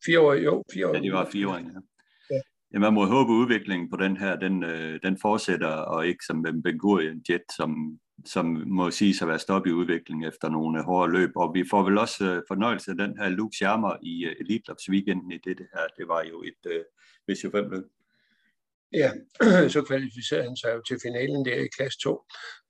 Fire 0.07 0.21
år, 0.21 0.35
jo, 0.35 0.65
fire 0.73 0.89
år. 0.89 0.95
Ja, 0.95 1.01
de 1.01 1.13
var 1.13 1.29
fire 1.33 1.49
år, 1.49 1.55
ja. 1.55 1.81
ja. 2.31 2.41
ja. 2.73 2.79
man 2.79 2.95
må 2.95 3.05
håbe, 3.05 3.33
at 3.33 3.37
udviklingen 3.37 3.91
på 3.91 3.97
den 3.97 4.17
her, 4.17 4.37
den, 4.37 4.65
øh, 4.65 5.01
den 5.03 5.19
fortsætter, 5.23 5.69
og 5.69 6.07
ikke 6.07 6.25
som 6.27 6.43
Ben 6.43 6.79
Gurion 6.79 7.23
Jet, 7.29 7.43
som, 7.57 7.99
som 8.25 8.63
må 8.67 8.91
sige 8.91 9.17
sig 9.17 9.25
at 9.25 9.29
være 9.29 9.39
stop 9.39 9.67
i 9.67 9.73
udviklingen 9.73 10.29
efter 10.29 10.49
nogle 10.49 10.83
hårde 10.83 11.13
løb. 11.13 11.31
Og 11.37 11.55
vi 11.55 11.65
får 11.71 11.83
vel 11.83 11.99
også 11.99 12.25
øh, 12.25 12.43
fornøjelse 12.49 12.91
af 12.91 12.97
den 12.97 13.19
her 13.19 13.29
Luke 13.29 13.55
Schermer 13.55 13.97
i 14.03 14.25
øh, 14.25 14.37
Elite 14.41 14.65
Clubs 14.65 14.91
weekenden 14.91 15.33
i 15.33 15.39
det, 15.45 15.59
det 15.59 15.67
her. 15.75 15.87
Det 15.99 16.09
var 16.09 16.23
jo 16.23 16.43
et 16.43 16.71
øh, 16.73 16.85
VC5 17.31 17.57
løb. 17.57 17.85
Ja, 18.93 19.11
så 19.75 19.83
kvalificerer 19.87 20.43
han 20.43 20.57
sig 20.57 20.75
jo 20.75 20.83
til 20.89 20.99
finalen 21.03 21.45
der 21.45 21.55
i 21.55 21.69
klasse 21.77 21.99
2. 21.99 22.25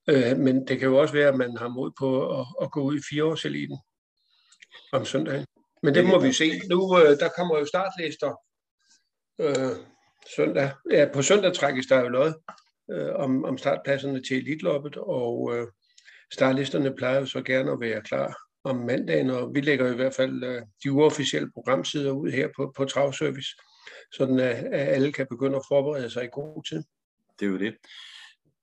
Øh, 0.09 0.37
men 0.37 0.67
det 0.67 0.79
kan 0.79 0.89
jo 0.89 0.97
også 0.97 1.13
være, 1.13 1.29
at 1.29 1.37
man 1.37 1.57
har 1.57 1.67
mod 1.67 1.91
på 1.99 2.39
at, 2.39 2.45
at 2.61 2.71
gå 2.71 2.81
ud 2.81 2.97
i 2.97 3.01
fireårseliten 3.09 3.77
om 4.91 5.05
søndagen. 5.05 5.45
Men 5.83 5.95
det 5.95 6.05
må 6.05 6.19
vi 6.19 6.33
se. 6.33 6.51
Nu 6.69 6.99
øh, 6.99 7.19
der 7.19 7.29
kommer 7.37 7.59
jo 7.59 7.65
startlister 7.65 8.35
øh, 9.41 9.75
søndag. 10.35 10.71
Ja, 10.91 11.09
på 11.13 11.21
søndag 11.21 11.53
trækkes 11.53 11.85
der 11.85 11.99
jo 11.99 12.07
lod 12.07 12.33
øh, 12.91 13.15
om, 13.15 13.45
om 13.45 13.57
startpladserne 13.57 14.21
til 14.23 14.37
elitloppet, 14.37 14.97
og 14.97 15.55
øh, 15.55 15.67
startlisterne 16.33 16.95
plejer 16.95 17.19
jo 17.19 17.25
så 17.25 17.41
gerne 17.41 17.71
at 17.71 17.79
være 17.79 18.01
klar 18.01 18.37
om 18.63 18.75
mandagen, 18.75 19.29
og 19.29 19.53
vi 19.53 19.61
lægger 19.61 19.91
i 19.91 19.95
hvert 19.95 20.13
fald 20.13 20.43
øh, 20.43 20.61
de 20.83 20.91
uofficielle 20.91 21.51
programsider 21.51 22.11
ud 22.11 22.31
her 22.31 22.47
på, 22.55 22.73
på 22.77 22.85
Travservice 22.85 23.49
sådan 24.11 24.39
at, 24.39 24.55
at 24.55 24.87
alle 24.87 25.11
kan 25.11 25.27
begynde 25.29 25.55
at 25.55 25.65
forberede 25.67 26.09
sig 26.09 26.23
i 26.23 26.29
god 26.31 26.63
tid. 26.63 26.83
Det 27.39 27.45
er 27.45 27.49
jo 27.49 27.57
det. 27.57 27.75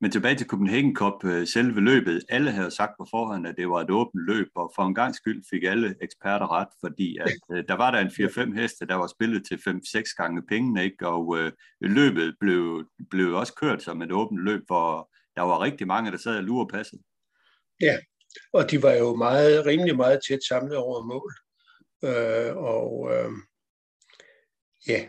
Men 0.01 0.11
tilbage 0.11 0.35
til 0.35 0.47
Copenhagen 0.47 0.97
Cup, 0.97 1.25
øh, 1.25 1.47
selve 1.47 1.81
løbet. 1.81 2.25
Alle 2.29 2.51
havde 2.51 2.71
sagt 2.71 2.93
på 2.99 3.07
forhånd, 3.11 3.47
at 3.47 3.55
det 3.57 3.69
var 3.69 3.81
et 3.81 3.91
åbent 3.91 4.27
løb, 4.27 4.49
og 4.55 4.73
for 4.77 4.83
en 4.83 4.95
gang 4.95 5.15
skyld 5.15 5.45
fik 5.51 5.65
alle 5.65 5.95
eksperter 6.03 6.53
ret, 6.53 6.69
fordi 6.81 7.19
at, 7.19 7.57
øh, 7.57 7.65
der 7.69 7.75
var 7.75 7.91
der 7.91 7.99
en 7.99 8.11
4-5 8.11 8.61
heste, 8.61 8.87
der 8.87 8.95
var 8.95 9.07
spillet 9.07 9.47
til 9.47 9.59
5-6 9.69 10.15
gange 10.17 10.43
pengene, 10.43 10.85
ikke? 10.85 11.09
og 11.09 11.39
øh, 11.39 11.53
løbet 11.81 12.37
blev, 12.41 12.85
blev 13.11 13.35
også 13.35 13.55
kørt 13.55 13.83
som 13.83 14.03
et 14.03 14.13
åbent 14.13 14.41
løb, 14.41 14.63
hvor 14.67 15.11
der 15.37 15.43
var 15.43 15.61
rigtig 15.61 15.87
mange, 15.87 16.11
der 16.11 16.19
sad 16.19 16.37
og 16.37 16.45
lurer 16.45 16.67
passet. 16.67 17.01
Ja, 17.81 17.97
og 18.53 18.71
de 18.71 18.83
var 18.83 18.93
jo 18.93 19.17
meget, 19.17 19.67
rimelig 19.67 19.97
meget 19.97 20.21
tæt 20.29 20.45
samlet 20.49 20.77
over 20.77 21.05
mål. 21.05 21.33
Øh, 22.05 22.57
og 22.57 23.11
øh, 23.15 23.31
Ja, 24.89 25.01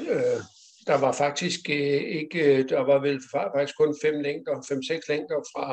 øh, 0.00 0.40
der 0.86 1.00
var 1.00 1.12
faktisk 1.12 1.60
øh, 1.70 2.02
ikke, 2.20 2.58
øh, 2.58 2.68
der 2.68 2.80
var 2.80 2.98
vel 2.98 3.20
faktisk 3.32 3.78
kun 3.78 3.94
fem 4.02 4.20
længder, 4.20 4.64
fem-seks 4.68 5.08
længder 5.08 5.36
fra, 5.52 5.66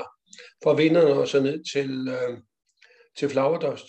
fra 0.64 0.74
vinderne 0.74 1.14
og 1.14 1.28
så 1.28 1.42
ned 1.42 1.64
til, 1.74 2.08
øh, 2.08 2.38
til 3.18 3.30
Flowerdust. 3.30 3.86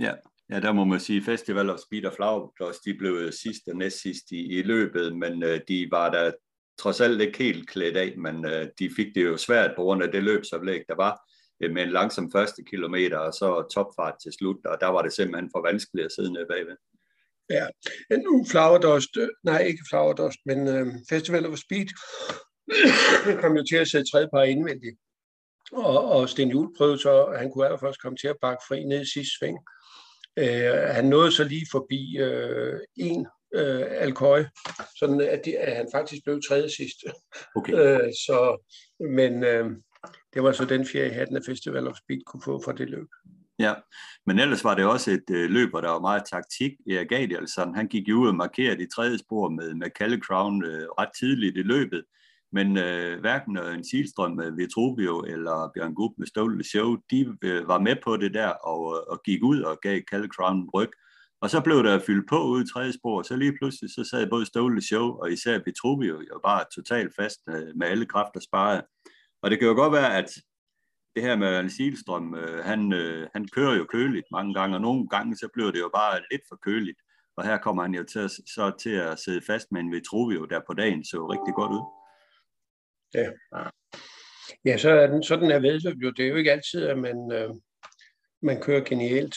Ja, 0.00 0.14
ja, 0.50 0.60
der 0.60 0.72
må 0.72 0.84
man 0.84 1.00
sige, 1.00 1.24
Festival 1.24 1.70
of 1.70 1.78
Speed 1.78 2.04
og 2.04 2.12
Flowerdust, 2.12 2.84
de 2.84 2.94
blev 2.94 3.32
sidst 3.32 3.62
og 3.68 3.76
næst 3.76 4.02
sidst 4.02 4.30
i, 4.30 4.58
i 4.58 4.62
løbet, 4.62 5.16
men 5.16 5.42
øh, 5.42 5.60
de 5.68 5.88
var 5.90 6.10
der 6.10 6.32
trods 6.78 7.00
alt 7.00 7.20
ikke 7.20 7.38
helt 7.38 7.68
klædt 7.68 7.96
af, 7.96 8.14
men 8.16 8.46
øh, 8.46 8.66
de 8.78 8.90
fik 8.96 9.14
det 9.14 9.24
jo 9.24 9.36
svært 9.36 9.70
på 9.76 9.82
grund 9.82 10.02
af 10.02 10.12
det 10.12 10.22
løbsoplæg, 10.22 10.82
der 10.88 10.96
var 10.96 11.20
øh, 11.62 11.70
med 11.70 11.82
en 11.82 11.90
langsom 11.90 12.32
første 12.32 12.62
kilometer, 12.64 13.18
og 13.18 13.32
så 13.32 13.68
topfart 13.74 14.14
til 14.22 14.32
slut, 14.32 14.66
og 14.66 14.78
der 14.80 14.86
var 14.86 15.02
det 15.02 15.12
simpelthen 15.12 15.50
for 15.54 15.62
vanskeligt 15.62 16.04
at 16.04 16.12
sidde 16.12 16.32
nede 16.32 16.46
bagved. 16.50 16.76
Ja, 17.50 17.66
nu 18.16 18.44
Flower 18.50 18.78
nej 19.44 19.60
ikke 19.62 19.84
Flower 19.88 20.32
men 20.46 20.68
øh, 20.68 20.86
Festival 21.10 21.46
of 21.46 21.58
Speed 21.58 21.88
kom 23.42 23.56
jo 23.56 23.64
til 23.70 23.76
at 23.76 23.88
sætte 23.88 24.10
tredje 24.10 24.28
par 24.34 24.42
indvendigt. 24.42 24.96
Og, 25.72 26.04
og 26.04 26.28
Sten 26.28 26.50
Juhl 26.50 26.76
prøvede 26.76 26.98
så, 26.98 27.24
at 27.24 27.38
han 27.38 27.50
kunne 27.50 27.64
allerførst 27.64 28.02
komme 28.02 28.16
til 28.16 28.28
at 28.28 28.36
bakke 28.40 28.62
fri 28.68 28.84
ned 28.84 29.00
i 29.00 29.12
sidste 29.12 29.36
sving. 29.38 29.58
Øh, 30.38 30.94
han 30.96 31.04
nåede 31.04 31.32
så 31.32 31.44
lige 31.44 31.66
forbi 31.72 32.16
øh, 32.18 32.80
en 32.96 33.26
øh, 33.54 33.86
Alcoy, 33.88 34.40
sådan 34.98 35.20
at, 35.20 35.40
de, 35.44 35.58
at 35.58 35.76
han 35.76 35.88
faktisk 35.94 36.24
blev 36.24 36.40
tredje 36.48 36.70
sidst. 36.70 36.96
Okay. 37.56 37.72
Øh, 37.78 38.12
så, 38.26 38.38
men 39.00 39.44
øh, 39.44 39.70
det 40.34 40.42
var 40.42 40.52
så 40.52 40.64
den 40.64 40.86
fjerde 40.86 41.14
hatten, 41.14 41.36
at 41.36 41.42
Festival 41.46 41.88
of 41.88 41.96
Speed 41.96 42.20
kunne 42.26 42.42
få 42.44 42.62
for 42.64 42.72
det 42.72 42.90
løb. 42.90 43.08
Ja, 43.58 43.74
men 44.26 44.38
ellers 44.38 44.64
var 44.64 44.74
det 44.74 44.84
også 44.84 45.10
et 45.10 45.30
øh, 45.30 45.50
løb, 45.50 45.70
hvor 45.70 45.80
der 45.80 45.90
var 45.90 46.00
meget 46.00 46.22
taktik. 46.30 46.72
Erik 46.90 47.12
Adielsen, 47.12 47.74
han 47.74 47.88
gik 47.88 48.08
jo 48.08 48.16
ud 48.16 48.28
og 48.28 48.34
markerede 48.34 48.82
i 48.82 48.86
tredje 48.94 49.18
spor 49.18 49.48
med, 49.48 49.74
med 49.74 49.90
Kalle 49.90 50.20
Crown 50.20 50.64
øh, 50.64 50.86
ret 50.98 51.08
tidligt 51.18 51.56
i 51.56 51.62
løbet. 51.62 52.04
Men 52.52 52.78
øh, 52.78 53.20
hverken 53.20 53.58
øh, 53.58 53.74
en 53.74 53.84
Silstrøm 53.84 54.36
med 54.36 54.50
Vitruvio 54.50 55.20
eller 55.20 55.70
Bjørn 55.74 55.94
Gub 55.94 56.12
med 56.18 56.26
Ståle 56.26 56.64
Show, 56.64 56.96
de 57.10 57.36
øh, 57.44 57.68
var 57.68 57.78
med 57.78 57.96
på 58.04 58.16
det 58.16 58.34
der 58.34 58.48
og, 58.48 58.94
øh, 58.94 59.12
og 59.12 59.22
gik 59.24 59.42
ud 59.42 59.60
og 59.60 59.78
gav 59.82 60.00
Kalle 60.10 60.28
Crown 60.28 60.70
ryg. 60.74 60.90
Og 61.40 61.50
så 61.50 61.60
blev 61.60 61.84
der 61.84 61.98
fyldt 62.06 62.28
på 62.28 62.42
ud 62.44 62.64
i 62.64 62.72
tredje 62.72 62.92
spor, 62.92 63.22
så 63.22 63.36
lige 63.36 63.56
pludselig 63.60 63.90
så 63.90 64.04
sad 64.04 64.30
både 64.30 64.46
Ståle 64.46 64.82
Show 64.82 65.06
og 65.20 65.32
især 65.32 65.60
Vitruvio 65.64 66.20
jo 66.20 66.40
bare 66.44 66.64
totalt 66.74 67.12
fast 67.16 67.40
øh, 67.48 67.76
med 67.76 67.86
alle 67.86 68.06
kræfter 68.06 68.40
sparet. 68.40 68.82
Og 69.42 69.50
det 69.50 69.58
kan 69.58 69.68
jo 69.68 69.74
godt 69.74 69.92
være, 69.92 70.16
at 70.16 70.30
det 71.18 71.26
her 71.26 71.36
med 71.36 71.48
Anne 71.48 71.70
Silstrøm, 71.70 72.34
øh, 72.34 72.64
han, 72.64 72.92
øh, 72.92 73.28
han 73.34 73.48
kører 73.48 73.76
jo 73.76 73.84
køligt 73.84 74.26
mange 74.32 74.54
gange, 74.54 74.76
og 74.76 74.80
nogle 74.80 75.08
gange 75.08 75.36
så 75.36 75.48
bliver 75.52 75.70
det 75.70 75.80
jo 75.80 75.90
bare 75.94 76.20
lidt 76.30 76.42
for 76.48 76.58
køligt. 76.66 76.98
Og 77.36 77.44
her 77.44 77.58
kommer 77.58 77.82
han 77.82 77.94
jo 77.94 78.04
til, 78.04 78.28
så 78.28 78.72
til 78.80 78.90
at 78.90 79.18
sidde 79.18 79.42
fast 79.46 79.72
med 79.72 79.80
en 79.80 79.92
Vitruvio, 79.92 80.44
der 80.44 80.60
på 80.66 80.74
dagen 80.74 81.04
så 81.04 81.16
rigtig 81.32 81.54
godt 81.54 81.72
ud. 81.78 81.84
Ja, 83.14 83.28
ja 84.64 84.78
så 84.78 84.90
er 84.90 85.06
den, 85.06 85.22
sådan 85.22 85.50
er 85.50 85.58
vedløb 85.58 85.96
jo. 86.02 86.10
Det 86.10 86.24
er 86.24 86.28
jo 86.28 86.36
ikke 86.36 86.52
altid, 86.52 86.86
at 86.86 86.98
man, 86.98 87.32
øh, 87.32 87.50
man 88.42 88.62
kører 88.62 88.84
genialt. 88.84 89.36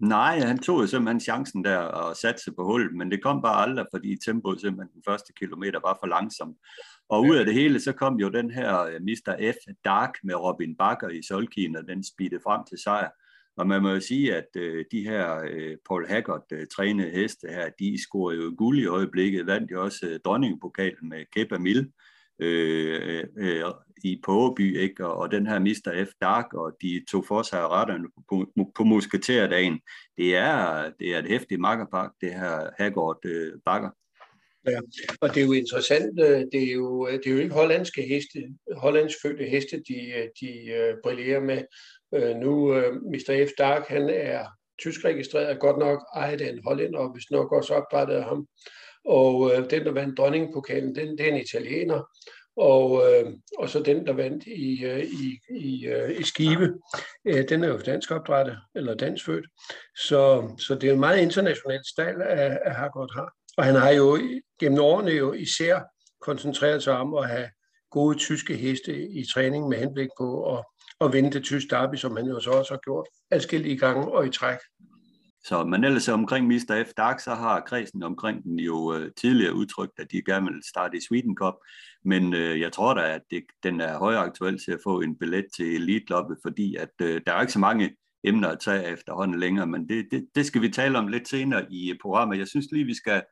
Nej, 0.00 0.40
han 0.40 0.58
tog 0.58 0.82
jo 0.82 0.86
simpelthen 0.86 1.20
chancen 1.20 1.64
der 1.64 1.78
og 1.78 2.16
satte 2.16 2.42
sig 2.42 2.54
på 2.54 2.64
hullet, 2.64 2.96
men 2.96 3.10
det 3.10 3.22
kom 3.22 3.42
bare 3.42 3.62
aldrig, 3.62 3.86
fordi 3.94 4.16
tempoet 4.24 4.60
simpelthen 4.60 4.94
den 4.94 5.02
første 5.06 5.32
kilometer 5.32 5.80
var 5.84 5.98
for 6.00 6.06
langsom. 6.06 6.56
Og 7.08 7.22
ud 7.22 7.36
af 7.36 7.44
det 7.44 7.54
hele, 7.54 7.80
så 7.80 7.92
kom 7.92 8.20
jo 8.20 8.28
den 8.28 8.50
her 8.50 8.82
øh, 8.82 9.00
Mr. 9.00 9.52
F 9.52 9.56
Dark 9.84 10.10
med 10.24 10.34
Robin 10.34 10.76
Bakker 10.76 11.08
i 11.08 11.22
solkien, 11.28 11.76
og 11.76 11.88
den 11.88 12.04
speedede 12.04 12.40
frem 12.44 12.60
til 12.68 12.78
sejr. 12.78 13.10
Og 13.56 13.66
man 13.66 13.82
må 13.82 13.90
jo 13.90 14.00
sige, 14.00 14.34
at 14.34 14.48
øh, 14.56 14.84
de 14.92 15.02
her 15.02 15.44
øh, 15.50 15.76
Paul 15.88 16.06
Haggard 16.08 16.46
øh, 16.52 16.66
trænede 16.76 17.10
heste 17.10 17.48
her, 17.48 17.70
de 17.78 18.02
scorede 18.02 18.42
jo 18.42 18.54
guld 18.58 18.78
i 18.78 18.86
øjeblikket, 18.86 19.46
vandt 19.46 19.70
jo 19.70 19.84
også 19.84 20.06
øh, 20.06 20.20
dronningepokalen 20.24 21.08
med 21.08 21.24
Kepa 21.32 21.58
Mil 21.58 21.92
øh, 22.38 23.24
øh, 23.38 23.64
i 24.04 24.20
Påby, 24.24 24.78
ikke? 24.78 25.06
Og, 25.06 25.16
og 25.16 25.30
den 25.30 25.46
her 25.46 25.58
Mr. 25.58 26.04
F. 26.04 26.12
Dark, 26.20 26.54
og 26.54 26.76
de 26.82 27.04
to 27.10 27.22
for 27.22 27.42
sig 27.42 27.68
retterne 27.68 28.08
på, 28.28 28.46
på, 28.76 28.84
musketerdagen. 28.84 29.80
Det 30.16 30.36
er, 30.36 30.90
det 30.98 31.14
er 31.14 31.18
et 31.18 31.28
hæftigt 31.28 31.60
makkerpak, 31.60 32.10
det 32.20 32.32
her 32.32 32.70
Haggard 32.78 33.18
øh, 33.24 33.52
bakker. 33.64 33.90
Ja, 34.66 34.80
og 35.20 35.34
det 35.34 35.42
er 35.42 35.46
jo 35.46 35.52
interessant, 35.52 36.20
øh, 36.20 36.40
det 36.52 36.62
er 36.68 36.72
jo, 36.72 37.08
øh, 37.08 37.12
det 37.12 37.26
er 37.26 37.30
jo 37.30 37.38
ikke 37.38 37.54
hollandske 37.54 38.02
heste, 38.02 38.38
hollandsfødte 38.76 39.44
heste, 39.44 39.82
de, 39.88 40.12
øh, 40.16 40.28
de 40.40 40.50
uh, 40.74 40.98
brillerer 41.02 41.40
med. 41.40 41.62
Uh, 42.12 42.36
nu, 42.40 42.52
uh, 42.76 42.94
Mr. 43.12 43.46
F. 43.48 43.50
Dark, 43.58 43.88
han 43.88 44.10
er 44.10 44.44
tysk 44.78 45.04
registreret, 45.04 45.60
godt 45.60 45.78
nok 45.78 46.06
ejet 46.14 46.40
af 46.40 46.50
en 46.50 46.64
hollænder, 46.66 46.98
og 46.98 47.12
hvis 47.12 47.30
nok 47.30 47.52
også 47.52 47.74
opdrettet 47.74 48.14
af 48.14 48.24
ham. 48.24 48.46
Og 49.06 49.52
øh, 49.52 49.70
den, 49.70 49.84
der 49.84 49.92
vandt 49.92 50.18
dronningpokalen, 50.18 50.94
den, 50.94 51.18
det 51.18 51.20
er 51.20 51.32
en 51.32 51.40
italiener. 51.40 52.02
Og, 52.56 53.02
øh, 53.12 53.32
og 53.58 53.68
så 53.68 53.82
den, 53.82 54.06
der 54.06 54.12
vandt 54.12 54.46
i, 54.46 54.84
øh, 54.84 55.04
i, 55.04 55.38
i, 55.50 55.86
øh, 55.86 56.20
i 56.20 56.22
Skive, 56.22 56.78
øh, 57.24 57.48
den 57.48 57.64
er 57.64 57.68
jo 57.68 57.78
dansk 57.78 58.10
opdrettet, 58.10 58.58
eller 58.74 58.94
dansk 58.94 59.24
født. 59.24 59.46
Så, 59.96 60.48
så 60.58 60.74
det 60.74 60.88
er 60.88 60.92
en 60.92 61.00
meget 61.00 61.22
international 61.22 61.80
stald, 61.92 62.22
at, 62.22 62.58
at 62.64 62.74
Hargård 62.74 63.14
har. 63.14 63.32
Og 63.56 63.64
han 63.64 63.74
har 63.74 63.90
jo 63.90 64.18
gennem 64.60 64.80
årene 64.80 65.10
jo 65.10 65.32
især 65.32 65.80
koncentreret 66.20 66.82
sig 66.82 66.96
om 66.96 67.14
at 67.14 67.28
have 67.28 67.48
gode 67.90 68.18
tyske 68.18 68.56
heste 68.56 69.08
i 69.08 69.24
træning 69.34 69.68
med 69.68 69.78
henblik 69.78 70.08
på 70.18 70.56
at, 70.56 70.64
at 71.00 71.12
vinde 71.12 71.30
det 71.30 71.44
tyske 71.44 71.68
derby, 71.70 71.94
som 71.94 72.16
han 72.16 72.26
jo 72.26 72.40
så 72.40 72.50
også 72.50 72.72
har 72.72 72.80
gjort 72.84 73.06
adskillige 73.30 73.78
gange 73.78 74.12
og 74.12 74.26
i 74.26 74.30
træk. 74.30 74.58
Så, 75.48 75.64
men 75.64 75.84
ellers 75.84 76.08
omkring 76.08 76.46
Mr. 76.46 76.84
F. 76.86 76.92
Dark, 76.96 77.20
så 77.20 77.34
har 77.34 77.60
kredsen 77.60 78.02
omkring 78.02 78.44
den 78.44 78.58
jo 78.58 78.94
øh, 78.94 79.10
tidligere 79.16 79.54
udtrykt, 79.54 79.92
at 79.98 80.12
de 80.12 80.22
gerne 80.22 80.52
vil 80.52 80.62
starte 80.68 80.96
i 80.96 81.00
Sweden 81.00 81.36
Cup. 81.36 81.54
Men 82.04 82.34
øh, 82.34 82.60
jeg 82.60 82.72
tror 82.72 82.94
da, 82.94 83.14
at 83.14 83.22
det, 83.30 83.44
den 83.62 83.80
er 83.80 83.98
højere 83.98 84.20
aktuel 84.20 84.58
til 84.58 84.72
at 84.72 84.80
få 84.84 85.00
en 85.00 85.18
billet 85.18 85.46
til 85.56 85.74
Elite 85.74 86.14
fordi 86.42 86.76
at 86.76 86.90
øh, 87.02 87.20
der 87.26 87.32
er 87.32 87.40
ikke 87.40 87.52
så 87.52 87.58
mange 87.58 87.96
emner 88.24 88.48
at 88.48 88.60
tage 88.60 88.92
efterhånden 88.92 89.40
længere, 89.40 89.66
men 89.66 89.88
det, 89.88 90.06
det, 90.10 90.28
det 90.34 90.46
skal 90.46 90.62
vi 90.62 90.68
tale 90.68 90.98
om 90.98 91.08
lidt 91.08 91.28
senere 91.28 91.72
i 91.72 91.90
øh, 91.90 91.98
programmet. 92.02 92.38
Jeg 92.38 92.48
synes 92.48 92.66
lige, 92.72 92.84
vi 92.84 92.94
skal 92.94 93.22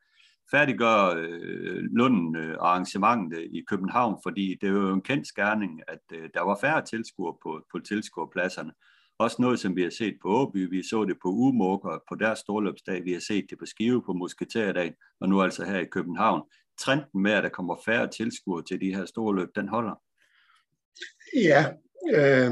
færdiggøre 0.51 1.15
øh, 1.17 1.83
Lunden 1.91 2.35
øh, 2.35 2.57
arrangementet 2.59 3.47
i 3.51 3.63
København, 3.67 4.19
fordi 4.23 4.57
det 4.61 4.67
er 4.67 4.73
jo 4.73 4.93
en 4.93 5.01
kendt 5.01 5.27
skærning, 5.27 5.81
at 5.87 6.17
øh, 6.17 6.29
der 6.33 6.41
var 6.41 6.57
færre 6.61 6.85
tilskuere 6.85 7.35
på, 7.43 7.65
på 7.71 7.79
tilskuerpladserne. 7.79 8.71
Også 9.19 9.37
noget, 9.39 9.59
som 9.59 9.75
vi 9.75 9.83
har 9.83 9.89
set 9.89 10.17
på 10.21 10.27
Åby, 10.27 10.69
vi 10.69 10.83
så 10.83 11.05
det 11.05 11.17
på 11.21 11.29
Umokker 11.29 11.99
på 12.09 12.15
deres 12.15 12.39
storløbsdag, 12.39 13.03
vi 13.03 13.13
har 13.13 13.19
set 13.19 13.45
det 13.49 13.59
på 13.59 13.65
Skive 13.65 14.03
på 14.05 14.13
Musketærdagen, 14.13 14.93
og 15.19 15.29
nu 15.29 15.41
altså 15.41 15.65
her 15.65 15.79
i 15.79 15.85
København. 15.85 16.41
Trenden 16.79 17.21
med, 17.21 17.31
at 17.31 17.43
der 17.43 17.49
kommer 17.49 17.75
færre 17.85 18.07
tilskuere 18.07 18.63
til 18.63 18.81
de 18.81 18.95
her 18.95 19.05
storløb, 19.05 19.49
den 19.55 19.69
holder. 19.69 20.01
Ja, 21.35 21.65
øh, 22.13 22.51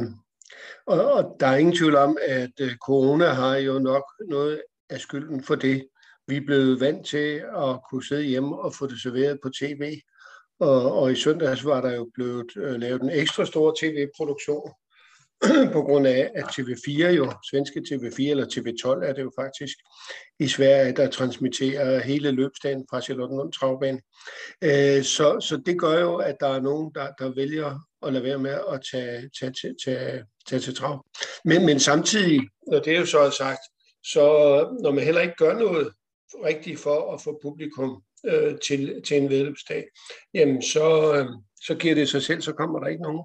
og, 0.85 1.13
og 1.13 1.37
der 1.39 1.47
er 1.47 1.57
ingen 1.57 1.75
tvivl 1.75 1.95
om, 1.95 2.17
at 2.21 2.51
øh, 2.61 2.75
corona 2.75 3.25
har 3.25 3.55
jo 3.55 3.79
nok 3.79 4.03
noget 4.29 4.61
af 4.89 4.99
skylden 4.99 5.43
for 5.43 5.55
det. 5.55 5.87
Vi 6.27 6.37
er 6.37 6.45
blevet 6.45 6.79
vant 6.79 7.05
til 7.05 7.43
at 7.55 7.79
kunne 7.89 8.03
sidde 8.03 8.23
hjemme 8.23 8.59
og 8.59 8.73
få 8.73 8.87
det 8.87 9.01
serveret 9.01 9.39
på 9.43 9.49
tv. 9.49 10.01
Og, 10.59 10.91
og 10.91 11.11
i 11.11 11.15
søndags 11.15 11.65
var 11.65 11.81
der 11.81 11.95
jo 11.95 12.11
blevet 12.13 12.51
øh, 12.57 12.79
lavet 12.79 13.01
en 13.01 13.09
ekstra 13.09 13.45
stor 13.45 13.75
tv-produktion 13.79 14.73
på 15.73 15.81
grund 15.81 16.07
af, 16.07 16.31
at 16.35 16.43
TV4 16.43 17.07
jo, 17.07 17.33
svenske 17.49 17.79
TV4 17.79 18.29
eller 18.29 18.45
TV12 18.45 19.05
er 19.09 19.13
det 19.13 19.21
jo 19.21 19.31
faktisk, 19.39 19.77
i 20.39 20.47
Sverige, 20.47 20.93
der 20.93 21.09
transmitterer 21.09 22.03
hele 22.03 22.31
løbsdagen 22.31 22.85
fra 22.89 23.01
Charlottenlund 23.01 23.53
Travbane. 23.53 24.01
Øh, 24.61 25.03
så, 25.03 25.39
så 25.39 25.61
det 25.65 25.79
gør 25.79 25.99
jo, 25.99 26.15
at 26.15 26.35
der 26.39 26.47
er 26.47 26.61
nogen, 26.61 26.91
der, 26.95 27.07
der 27.19 27.35
vælger 27.35 27.79
at 28.05 28.13
lade 28.13 28.23
være 28.23 28.39
med 28.39 28.51
at 28.51 28.81
tage, 28.91 29.29
tage, 29.39 29.53
tage, 29.61 29.75
tage, 29.85 30.23
tage 30.47 30.59
til 30.59 30.75
trav. 30.75 31.05
Men, 31.45 31.65
men 31.65 31.79
samtidig, 31.79 32.41
når 32.67 32.79
det 32.79 32.95
er 32.95 32.99
jo 32.99 33.05
så 33.05 33.35
sagt, 33.37 33.61
så 34.03 34.25
når 34.83 34.91
man 34.91 35.03
heller 35.03 35.21
ikke 35.21 35.35
gør 35.37 35.53
noget 35.59 35.93
rigtigt 36.45 36.79
for 36.79 37.13
at 37.13 37.21
få 37.21 37.39
publikum 37.41 38.03
øh, 38.25 38.59
til, 38.67 39.01
til 39.05 39.17
en 39.17 39.29
vedløbsdag, 39.29 39.83
jamen 40.33 40.61
så, 40.61 41.15
øh, 41.15 41.25
så 41.65 41.75
giver 41.75 41.95
det 41.95 42.09
sig 42.09 42.23
selv, 42.23 42.41
så 42.41 42.53
kommer 42.53 42.79
der 42.79 42.87
ikke 42.87 43.03
nogen. 43.03 43.23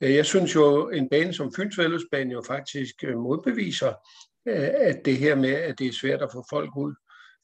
Øh, 0.00 0.14
jeg 0.14 0.26
synes 0.26 0.54
jo, 0.54 0.88
en 0.88 1.08
bane 1.08 1.32
som 1.32 1.52
Fyns 1.56 1.78
Vedløbsbane 1.78 2.32
jo 2.32 2.42
faktisk 2.46 3.04
øh, 3.04 3.18
modbeviser, 3.18 3.92
øh, 4.48 4.70
at 4.74 5.04
det 5.04 5.16
her 5.16 5.34
med, 5.34 5.54
at 5.54 5.78
det 5.78 5.86
er 5.86 5.92
svært 5.92 6.22
at 6.22 6.32
få 6.32 6.44
folk 6.50 6.76
ud. 6.76 6.94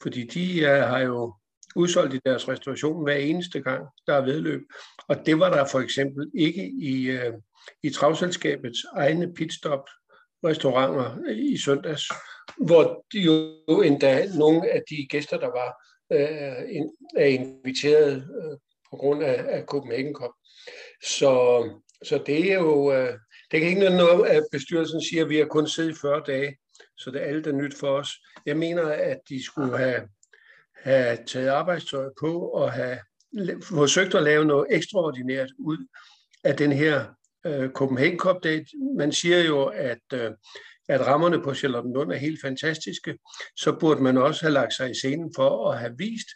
Fordi 0.03 0.25
de 0.25 0.65
har 0.65 0.99
jo 0.99 1.35
udsolgt 1.77 2.15
i 2.15 2.21
deres 2.25 2.49
restauration 2.49 3.05
hver 3.05 3.15
eneste 3.15 3.61
gang, 3.61 3.87
der 4.07 4.15
er 4.15 4.25
vedløb. 4.25 4.61
Og 5.09 5.27
det 5.27 5.39
var 5.39 5.51
der 5.51 5.67
for 5.67 5.81
eksempel 5.81 6.31
ikke 6.35 6.65
i, 6.65 7.19
i 7.83 7.91
travselskabets 7.91 8.79
egne 8.95 9.35
pitstop 9.35 9.89
restauranter 10.45 11.31
i 11.31 11.57
søndags, 11.57 12.03
hvor 12.57 13.05
de 13.13 13.21
jo 13.21 13.83
endda 13.83 14.27
nogle 14.35 14.71
af 14.71 14.83
de 14.91 15.07
gæster, 15.11 15.39
der 15.39 15.47
var, 15.47 15.85
er 17.17 17.27
inviteret 17.27 18.29
på 18.91 18.97
grund 18.97 19.23
af, 19.23 19.45
af 19.49 19.65
Copenhagen 19.65 20.15
Cup. 20.15 20.31
Så, 21.05 21.63
så 22.05 22.23
det 22.27 22.53
er 22.53 22.55
jo, 22.55 22.93
øh, 22.93 23.19
det 23.51 23.61
kan 23.61 23.69
ikke 23.69 23.91
noget, 23.91 24.29
at 24.29 24.45
bestyrelsen 24.53 25.03
siger, 25.03 25.23
at 25.25 25.31
vi 25.31 25.37
har 25.37 25.45
kun 25.45 25.69
siddet 25.69 25.91
i 25.91 26.01
40 26.01 26.23
dage, 26.27 26.57
så 26.97 27.11
det 27.11 27.23
er 27.23 27.27
alt 27.27 27.47
er 27.47 27.53
nyt 27.53 27.75
for 27.75 27.89
os. 27.89 28.11
Jeg 28.47 28.57
mener, 28.57 28.83
at 28.87 29.19
de 29.29 29.45
skulle 29.45 29.79
have, 29.79 30.01
have 30.77 31.19
taget 31.27 31.49
arbejdstøj 31.49 32.09
på 32.21 32.49
og 32.49 32.73
have 32.73 32.99
forsøgt 33.63 34.15
at 34.15 34.23
lave 34.23 34.45
noget 34.45 34.67
ekstraordinært 34.71 35.51
ud 35.59 35.87
af 36.45 36.57
den 36.57 36.73
her 36.73 37.05
øh, 37.47 37.71
Copenhagen 37.71 38.19
Cup 38.19 38.37
Date. 38.45 38.67
Man 38.97 39.13
siger 39.13 39.45
jo, 39.45 39.65
at, 39.65 40.03
øh, 40.15 40.31
at 40.89 41.07
rammerne 41.07 41.43
på 41.43 41.55
Charlottenlund 41.55 42.13
er 42.13 42.17
helt 42.17 42.41
fantastiske. 42.43 43.19
Så 43.57 43.77
burde 43.81 44.03
man 44.03 44.17
også 44.17 44.43
have 44.43 44.53
lagt 44.53 44.75
sig 44.75 44.91
i 44.91 44.95
scenen 44.95 45.33
for 45.37 45.71
at 45.71 45.79
have 45.79 45.95
vist, 45.99 46.29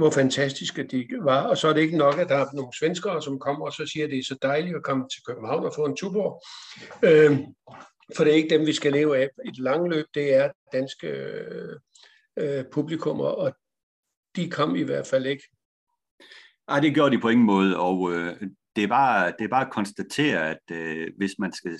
hvor 0.00 0.10
fantastiske 0.10 0.82
de 0.84 1.06
var. 1.22 1.42
Og 1.42 1.56
så 1.56 1.68
er 1.68 1.72
det 1.72 1.80
ikke 1.80 1.96
nok, 1.96 2.18
at 2.18 2.28
der 2.28 2.36
er 2.36 2.46
nogle 2.54 2.72
svenskere, 2.78 3.22
som 3.22 3.38
kommer 3.38 3.66
og 3.66 3.72
så 3.72 3.86
siger, 3.86 4.04
at 4.04 4.10
det 4.10 4.18
er 4.18 4.24
så 4.24 4.38
dejligt 4.42 4.76
at 4.76 4.82
komme 4.82 5.08
til 5.08 5.22
København 5.26 5.64
og 5.64 5.72
få 5.76 5.84
en 5.84 5.96
tuborg. 5.96 6.42
Øh, 7.02 7.38
for 8.16 8.24
det 8.24 8.32
er 8.32 8.36
ikke 8.36 8.54
dem, 8.54 8.66
vi 8.66 8.72
skal 8.72 8.92
leve 8.92 9.18
af 9.18 9.28
i 9.44 9.48
et 9.48 9.58
langløb. 9.58 10.06
Det 10.14 10.34
er 10.34 10.50
danske 10.72 11.08
øh, 12.36 12.64
publikummer, 12.72 13.24
og 13.24 13.52
de 14.36 14.50
kom 14.50 14.76
i 14.76 14.82
hvert 14.82 15.06
fald 15.06 15.26
ikke. 15.26 15.44
Nej, 16.68 16.80
det 16.80 16.94
gjorde 16.94 17.16
de 17.16 17.20
på 17.20 17.28
ingen 17.28 17.46
måde, 17.46 17.76
og 17.76 18.12
øh, 18.12 18.40
det, 18.76 18.84
er 18.84 18.88
bare, 18.88 19.32
det 19.38 19.44
er 19.44 19.48
bare 19.48 19.66
at 19.66 19.72
konstatere, 19.72 20.50
at 20.50 20.76
øh, 20.76 21.08
hvis, 21.16 21.32
man 21.38 21.52
skal, 21.52 21.78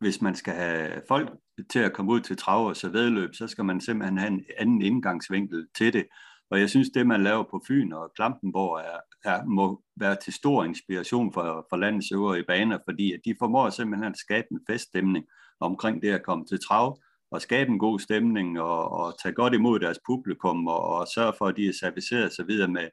hvis 0.00 0.20
man 0.20 0.34
skal 0.34 0.54
have 0.54 1.02
folk 1.08 1.28
til 1.70 1.78
at 1.78 1.92
komme 1.92 2.12
ud 2.12 2.20
til 2.20 2.36
trav 2.36 2.66
og 2.66 2.76
så 2.76 2.88
vedløb, 2.88 3.34
så 3.34 3.48
skal 3.48 3.64
man 3.64 3.80
simpelthen 3.80 4.18
have 4.18 4.32
en 4.32 4.44
anden 4.58 4.82
indgangsvinkel 4.82 5.66
til 5.76 5.92
det. 5.92 6.06
Og 6.50 6.60
jeg 6.60 6.70
synes, 6.70 6.88
det 6.90 7.06
man 7.06 7.22
laver 7.22 7.42
på 7.42 7.62
Fyn 7.68 7.92
og 7.92 8.12
Klampenborg 8.16 8.80
er, 8.80 9.30
er, 9.30 9.44
må 9.44 9.82
være 9.96 10.16
til 10.24 10.32
stor 10.32 10.64
inspiration 10.64 11.32
for, 11.32 11.66
for 11.70 11.76
landets 11.76 12.12
øvrige 12.12 12.44
baner, 12.44 12.78
fordi 12.88 13.12
at 13.12 13.20
de 13.24 13.34
formår 13.38 13.70
simpelthen 13.70 14.12
at 14.12 14.18
skabe 14.18 14.46
en 14.50 14.60
feststemning 14.70 15.24
omkring 15.60 16.02
det 16.02 16.10
at 16.10 16.22
komme 16.22 16.46
til 16.46 16.60
trav, 16.68 16.98
og 17.30 17.42
skabe 17.42 17.70
en 17.70 17.78
god 17.78 17.98
stemning 17.98 18.60
og, 18.60 18.90
og 18.92 19.14
tage 19.22 19.32
godt 19.32 19.54
imod 19.54 19.80
deres 19.80 19.98
publikum 20.06 20.66
og, 20.66 20.82
og 20.82 21.06
sørge 21.14 21.32
for, 21.38 21.46
at 21.46 21.56
de 21.56 21.68
er 21.68 21.72
serviceret 21.80 22.32
så 22.32 22.42
videre 22.42 22.68
med, 22.68 22.88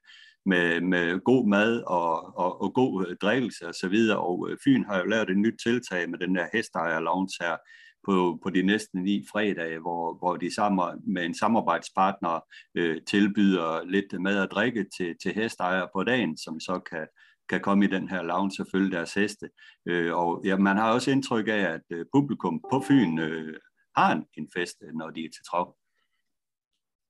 med, 0.46 0.82
med 0.82 1.20
god 1.24 1.48
mad 1.48 1.82
og, 1.82 2.38
og, 2.38 2.62
og 2.62 2.74
god 2.74 3.06
øh, 3.08 3.16
drikkelse 3.22 3.68
og 3.68 3.74
så 3.74 3.88
videre. 3.88 4.18
Og 4.18 4.50
øh, 4.50 4.58
Fyn 4.64 4.84
har 4.84 4.98
jo 4.98 5.06
lavet 5.06 5.30
et 5.30 5.38
nyt 5.38 5.60
tiltag 5.64 6.10
med 6.10 6.20
den 6.20 6.36
der 6.36 6.48
hestejer 6.54 7.00
lounge 7.00 7.38
her 7.42 7.58
på, 8.06 8.40
på 8.44 8.50
de 8.50 8.62
næste 8.62 9.00
ni 9.00 9.26
fredage, 9.32 9.80
hvor, 9.80 10.14
hvor 10.14 10.36
de 10.38 10.56
sammen 10.56 11.02
med 11.08 11.26
en 11.26 11.34
samarbejdspartner 11.34 12.40
øh, 12.76 13.02
tilbyder 13.02 13.84
lidt 13.86 14.22
mad 14.22 14.40
og 14.40 14.52
drikke 14.52 14.86
til, 14.98 15.16
til 15.22 15.34
hestejer 15.34 15.88
på 15.96 16.04
dagen, 16.04 16.38
som 16.38 16.60
så 16.60 16.80
kan, 16.80 17.08
kan 17.50 17.62
komme 17.62 17.86
i 17.86 17.88
den 17.88 18.10
her 18.10 18.24
lounge 18.24 18.64
og 18.64 18.68
følge 18.72 18.92
deres 18.92 19.14
heste. 19.14 19.50
Øh, 19.86 20.14
og 20.14 20.42
ja, 20.46 20.58
man 20.58 20.78
har 20.78 20.94
også 20.94 21.12
indtryk 21.12 21.48
af, 21.48 21.62
at 21.74 21.82
øh, 21.90 22.06
publikum 22.14 22.62
på 22.72 22.84
Fyn 22.88 23.20
øh, 23.20 23.60
har 23.98 24.12
en, 24.16 24.26
en 24.38 24.50
fest, 24.56 24.78
når 24.94 25.10
de 25.10 25.26
er 25.26 25.30
til 25.30 25.46
trav. 25.50 25.76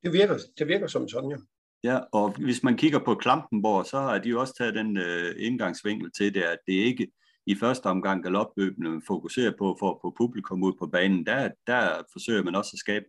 Det 0.04 0.14
virker, 0.14 0.38
det 0.58 0.68
virker 0.68 0.88
som 0.88 1.08
sådan, 1.08 1.30
ja. 1.30 1.38
Ja, 1.84 2.00
og 2.12 2.32
hvis 2.32 2.64
man 2.64 2.78
kigger 2.78 3.00
på 3.00 3.16
Klampenborg, 3.16 3.86
så 3.86 4.00
har 4.00 4.18
de 4.18 4.30
jo 4.30 4.40
også 4.40 4.54
taget 4.58 4.76
den 4.76 4.98
øh, 4.98 5.36
indgangsvinkel 5.38 6.12
til 6.18 6.34
det, 6.34 6.42
at 6.42 6.58
det 6.68 6.74
ikke 6.74 7.08
i 7.46 7.56
første 7.56 7.86
omgang 7.86 8.24
galopløbende 8.24 8.90
man 8.90 9.02
fokuserer 9.08 9.52
på 9.58 9.76
for 9.80 9.92
at 9.92 9.98
få 10.02 10.16
publikum 10.18 10.64
ud 10.64 10.74
på 10.80 10.88
banen. 10.88 11.26
Der, 11.26 11.50
der 11.68 12.04
forsøger 12.14 12.44
man 12.44 12.56
også 12.56 12.72
at 12.74 12.80
skabe 12.80 13.06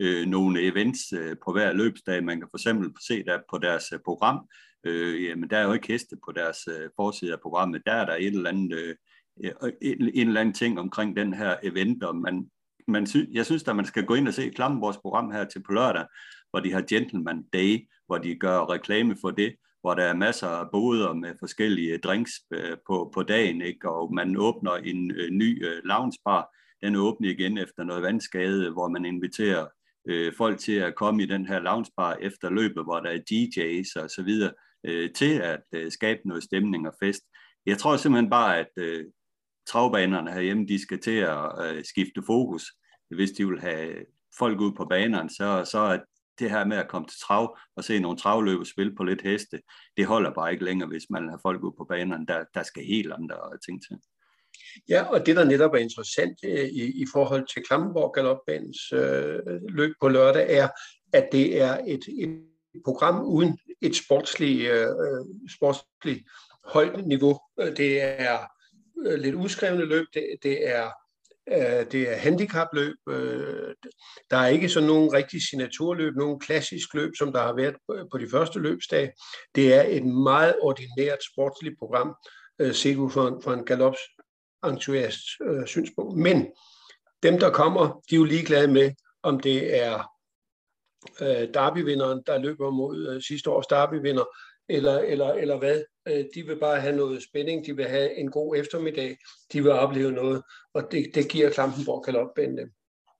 øh, 0.00 0.26
nogle 0.26 0.62
events 0.62 1.12
øh, 1.12 1.36
på 1.44 1.52
hver 1.52 1.72
løbsdag. 1.72 2.24
Man 2.24 2.40
kan 2.40 2.48
for 2.50 2.58
eksempel 2.58 2.92
se 3.08 3.24
der 3.24 3.38
på 3.50 3.58
deres 3.58 3.92
øh, 3.92 3.98
program, 4.04 4.48
øh, 4.84 5.24
jamen 5.24 5.50
der 5.50 5.58
er 5.58 5.64
jo 5.64 5.72
ikke 5.72 5.88
heste 5.88 6.16
på 6.24 6.32
deres 6.32 6.58
øh, 6.68 6.90
forside 6.96 7.32
af 7.32 7.40
programmet. 7.40 7.82
Der 7.86 7.92
er 7.92 8.06
der 8.06 8.14
et 8.14 8.26
eller 8.26 8.50
andet, 8.50 8.78
øh, 8.78 8.96
øh 9.44 9.72
en, 9.82 10.10
en 10.14 10.28
eller 10.28 10.40
anden 10.40 10.54
ting 10.54 10.80
omkring 10.80 11.16
den 11.16 11.34
her 11.34 11.56
event, 11.62 12.04
og 12.04 12.16
man, 12.16 12.50
man 12.88 13.06
sy, 13.06 13.16
jeg 13.32 13.46
synes, 13.46 13.68
at 13.68 13.76
man 13.76 13.84
skal 13.84 14.04
gå 14.04 14.14
ind 14.14 14.28
og 14.28 14.34
se 14.34 14.50
Klammenborgs 14.50 14.98
program 14.98 15.30
her 15.30 15.44
til 15.44 15.62
på 15.62 15.72
lørdag, 15.72 16.06
hvor 16.50 16.60
de 16.60 16.72
har 16.72 16.84
Gentleman 16.88 17.42
Day, 17.52 17.88
hvor 18.06 18.18
de 18.18 18.34
gør 18.34 18.70
reklame 18.70 19.16
for 19.20 19.30
det, 19.30 19.54
hvor 19.80 19.94
der 19.94 20.02
er 20.04 20.14
masser 20.14 20.48
af 20.48 20.70
boder 20.72 21.12
med 21.12 21.34
forskellige 21.38 21.98
drinks 21.98 22.32
øh, 22.52 22.76
på, 22.86 23.10
på 23.14 23.22
dagen, 23.22 23.62
ikke? 23.62 23.90
og 23.90 24.14
man 24.14 24.36
åbner 24.36 24.72
en 24.72 25.10
øh, 25.10 25.30
ny 25.30 25.66
øh, 25.66 25.82
loungebar. 25.84 26.56
Den 26.82 26.96
åbner 26.96 27.30
igen 27.30 27.58
efter 27.58 27.84
noget 27.84 28.02
vandskade, 28.02 28.70
hvor 28.70 28.88
man 28.88 29.04
inviterer 29.04 29.66
øh, 30.08 30.32
folk 30.36 30.58
til 30.58 30.72
at 30.72 30.94
komme 30.94 31.22
i 31.22 31.26
den 31.26 31.46
her 31.46 31.58
loungebar 31.58 32.16
efter 32.20 32.50
løbet, 32.50 32.84
hvor 32.84 33.00
der 33.00 33.10
er 33.10 33.18
DJ's 33.30 34.02
og 34.02 34.10
så 34.10 34.22
videre, 34.22 34.52
øh, 34.86 35.10
til 35.12 35.32
at 35.34 35.62
øh, 35.74 35.92
skabe 35.92 36.20
noget 36.24 36.42
stemning 36.42 36.88
og 36.88 36.94
fest. 37.02 37.22
Jeg 37.66 37.78
tror 37.78 37.96
simpelthen 37.96 38.30
bare, 38.30 38.58
at 38.58 38.70
øh, 38.76 39.04
travbanerne 39.66 40.32
herhjemme, 40.32 40.66
de 40.66 40.82
skal 40.82 41.00
til 41.00 41.16
at 41.16 41.50
øh, 41.64 41.84
skifte 41.84 42.22
fokus. 42.26 42.64
Hvis 43.10 43.30
de 43.30 43.48
vil 43.48 43.60
have 43.60 43.94
folk 44.38 44.60
ud 44.60 44.72
på 44.72 44.84
banerne, 44.84 45.30
så, 45.30 45.68
så 45.70 45.78
er 45.78 45.98
det 46.40 46.50
her 46.50 46.64
med 46.64 46.76
at 46.76 46.88
komme 46.88 47.08
til 47.08 47.20
trav 47.20 47.58
og 47.76 47.84
se 47.84 48.00
nogle 48.00 48.18
travløb 48.18 48.60
og 48.60 48.66
spille 48.66 48.94
på 48.96 49.04
lidt 49.04 49.22
heste, 49.22 49.60
det 49.96 50.06
holder 50.06 50.34
bare 50.34 50.52
ikke 50.52 50.64
længere, 50.64 50.88
hvis 50.88 51.10
man 51.10 51.28
har 51.28 51.38
folk 51.42 51.62
ud 51.62 51.72
på 51.78 51.84
banerne. 51.84 52.26
Der, 52.26 52.44
der 52.54 52.62
skal 52.62 52.84
helt 52.84 53.12
andre 53.12 53.36
ting 53.66 53.82
til. 53.82 53.96
Ja, 54.88 55.02
og 55.02 55.26
det 55.26 55.36
der 55.36 55.44
netop 55.44 55.74
er 55.74 55.78
interessant 55.78 56.38
øh, 56.44 56.68
i, 56.68 57.02
i 57.02 57.06
forhold 57.12 57.46
til 57.54 57.62
Klammenborg 57.62 58.14
Galopbanens 58.14 58.92
øh, 58.92 59.38
løb 59.68 59.94
på 60.00 60.08
lørdag, 60.08 60.56
er, 60.56 60.68
at 61.12 61.28
det 61.32 61.62
er 61.62 61.78
et, 61.86 62.04
et 62.18 62.42
program 62.84 63.24
uden 63.24 63.58
et 63.82 63.96
sportsligt, 63.96 64.70
øh, 64.70 64.80
øh, 64.80 64.86
sportslig 64.86 65.54
sportsligt 65.56 66.24
højt 66.64 67.06
niveau. 67.06 67.38
Det 67.76 68.02
er 68.02 68.38
øh, 69.06 69.18
lidt 69.18 69.34
uskrevne 69.34 69.84
løb, 69.84 70.06
det, 70.14 70.36
det 70.42 70.68
er 70.68 70.90
Øh, 71.50 71.92
det 71.92 72.12
er 72.12 72.16
handicapløb. 72.16 72.96
Øh, 73.08 73.74
der 74.30 74.36
er 74.36 74.46
ikke 74.46 74.68
sådan 74.68 74.86
nogen 74.86 75.12
rigtig 75.12 75.42
signaturløb, 75.48 76.16
nogen 76.16 76.40
klassisk 76.40 76.94
løb, 76.94 77.12
som 77.18 77.32
der 77.32 77.42
har 77.42 77.52
været 77.52 77.76
på 78.12 78.18
de 78.18 78.30
første 78.30 78.58
løbsdage. 78.58 79.12
Det 79.54 79.74
er 79.74 79.82
et 79.82 80.04
meget 80.04 80.54
ordinært 80.62 81.18
sportsligt 81.32 81.78
program, 81.78 82.14
øh, 82.58 82.74
set 82.74 82.96
ud 82.96 83.10
fra 83.10 83.28
en, 83.28 83.42
fra 83.42 83.54
en 83.54 83.64
galops 83.64 83.98
entusiast 84.64 85.20
synspunkt. 85.66 86.18
Men 86.18 86.46
dem, 87.22 87.38
der 87.38 87.50
kommer, 87.50 88.00
de 88.10 88.14
er 88.14 88.18
jo 88.18 88.24
ligeglade 88.24 88.68
med, 88.68 88.92
om 89.22 89.40
det 89.40 89.82
er 89.82 90.02
derbyvinderen, 91.54 92.22
der 92.26 92.38
løber 92.38 92.70
mod 92.70 93.20
sidste 93.20 93.50
års 93.50 93.66
derbyvinder, 93.66 94.24
eller, 94.70 94.98
eller, 94.98 95.32
eller 95.32 95.58
hvad. 95.58 95.82
Øh, 96.08 96.24
de 96.34 96.46
vil 96.46 96.58
bare 96.60 96.80
have 96.80 96.96
noget 96.96 97.22
spænding, 97.22 97.66
de 97.66 97.76
vil 97.76 97.84
have 97.84 98.18
en 98.18 98.30
god 98.30 98.56
eftermiddag, 98.56 99.18
de 99.52 99.62
vil 99.62 99.72
opleve 99.72 100.12
noget, 100.12 100.42
og 100.74 100.82
det, 100.92 101.10
det 101.14 101.28
giver 101.28 101.50
Klampenborg 101.50 102.04
Galopbanen 102.04 102.58
dem. 102.58 102.70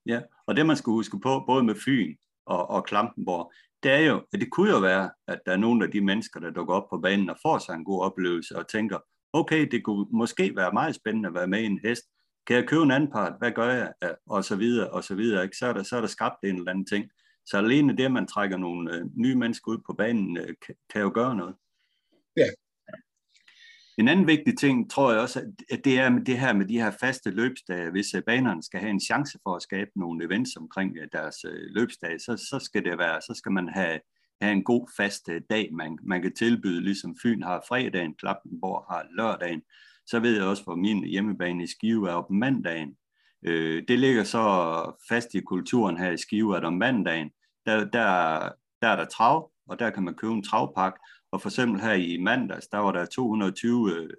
Ja, 0.05 0.21
og 0.47 0.55
det 0.55 0.65
man 0.65 0.75
skal 0.75 0.91
huske 0.91 1.19
på, 1.19 1.43
både 1.47 1.63
med 1.63 1.75
Fyn 1.75 2.15
og, 2.45 2.69
og 2.69 2.85
Klampenborg, 2.85 3.51
det 3.83 3.91
er 3.91 3.99
jo, 3.99 4.21
at 4.33 4.39
det 4.39 4.51
kunne 4.51 4.71
jo 4.71 4.79
være, 4.79 5.09
at 5.27 5.39
der 5.45 5.51
er 5.51 5.57
nogle 5.57 5.85
af 5.85 5.91
de 5.91 6.01
mennesker, 6.01 6.39
der 6.39 6.51
dukker 6.51 6.73
op 6.73 6.89
på 6.89 6.97
banen 6.97 7.29
og 7.29 7.37
får 7.41 7.57
sig 7.57 7.73
en 7.73 7.85
god 7.85 8.01
oplevelse 8.01 8.57
og 8.57 8.67
tænker, 8.67 8.99
okay, 9.33 9.67
det 9.71 9.83
kunne 9.83 10.05
måske 10.11 10.55
være 10.55 10.71
meget 10.71 10.95
spændende 10.95 11.27
at 11.27 11.33
være 11.33 11.47
med 11.47 11.59
i 11.59 11.65
en 11.65 11.79
hest. 11.83 12.03
Kan 12.47 12.55
jeg 12.55 12.67
købe 12.67 12.83
en 12.83 12.91
anden 12.91 13.11
part? 13.11 13.33
Hvad 13.39 13.51
gør 13.51 13.71
jeg? 13.71 13.93
Og 14.27 14.43
så 14.43 14.55
videre, 14.55 14.89
og 14.89 15.03
så 15.03 15.15
videre. 15.15 15.43
Ikke? 15.43 15.57
Så, 15.57 15.67
er 15.67 15.73
der, 15.73 15.83
så 15.83 15.95
er 15.97 16.01
der 16.01 16.07
skabt 16.07 16.35
en 16.43 16.55
eller 16.55 16.71
anden 16.71 16.85
ting. 16.85 17.05
Så 17.45 17.57
alene 17.57 17.97
det, 17.97 18.05
at 18.05 18.11
man 18.11 18.27
trækker 18.27 18.57
nogle 18.57 18.95
øh, 18.95 19.05
nye 19.15 19.35
mennesker 19.35 19.71
ud 19.71 19.77
på 19.85 19.93
banen, 19.93 20.37
øh, 20.37 20.55
kan, 20.65 20.75
kan 20.93 21.01
jo 21.01 21.11
gøre 21.13 21.35
noget. 21.35 21.55
Ja. 22.37 22.45
En 23.97 24.07
anden 24.07 24.27
vigtig 24.27 24.57
ting, 24.57 24.91
tror 24.91 25.11
jeg 25.11 25.21
også, 25.21 25.39
at 25.69 25.85
det 25.85 25.99
er 25.99 26.09
det 26.09 26.39
her 26.39 26.53
med 26.53 26.65
de 26.65 26.81
her 26.81 26.91
faste 26.99 27.31
løbsdage. 27.31 27.91
Hvis 27.91 28.13
øh, 28.13 28.23
banerne 28.23 28.63
skal 28.63 28.79
have 28.79 28.89
en 28.89 28.99
chance 28.99 29.39
for 29.43 29.55
at 29.55 29.61
skabe 29.61 29.91
nogle 29.95 30.25
events 30.25 30.55
omkring 30.55 30.97
øh, 30.97 31.07
deres 31.11 31.45
øh, 31.45 31.65
løbsdage, 31.69 32.19
så, 32.19 32.37
så 32.37 32.59
skal 32.63 32.85
det 32.85 32.97
være, 32.97 33.21
så 33.21 33.33
skal 33.35 33.51
man 33.51 33.67
have, 33.67 33.99
have 34.41 34.53
en 34.53 34.63
god 34.63 34.87
fast 34.97 35.29
øh, 35.29 35.41
dag, 35.49 35.73
man, 35.73 35.97
man 36.03 36.21
kan 36.21 36.35
tilbyde, 36.35 36.81
ligesom 36.81 37.15
Fyn 37.23 37.41
har 37.41 37.63
fredagen, 37.67 38.15
Klappenborg 38.15 38.85
har 38.89 39.07
lørdagen. 39.17 39.61
Så 40.05 40.19
ved 40.19 40.35
jeg 40.35 40.45
også, 40.45 40.63
hvor 40.63 40.75
min 40.75 41.03
hjemmebane 41.03 41.63
i 41.63 41.67
Skive 41.67 42.09
er 42.09 42.13
op 42.13 42.31
mandagen. 42.31 42.95
Øh, 43.45 43.83
det 43.87 43.99
ligger 43.99 44.23
så 44.23 44.43
fast 45.09 45.33
i 45.33 45.41
kulturen 45.41 45.97
her 45.97 46.11
i 46.11 46.17
Skive, 46.17 46.57
at 46.57 46.65
om 46.65 46.73
mandagen, 46.73 47.29
der, 47.65 47.77
der, 47.79 48.49
der 48.81 48.87
er 48.87 48.95
der 48.95 49.05
trav, 49.05 49.51
og 49.67 49.79
der 49.79 49.89
kan 49.89 50.03
man 50.03 50.15
købe 50.15 50.33
en 50.33 50.43
travpakke. 50.43 50.99
og 51.31 51.41
for 51.41 51.49
eksempel 51.49 51.81
her 51.81 51.93
i 51.93 52.17
mandags, 52.17 52.67
der 52.67 52.77
var 52.77 52.91
der 52.91 53.05
220 53.05 53.95
øh, 53.95 54.09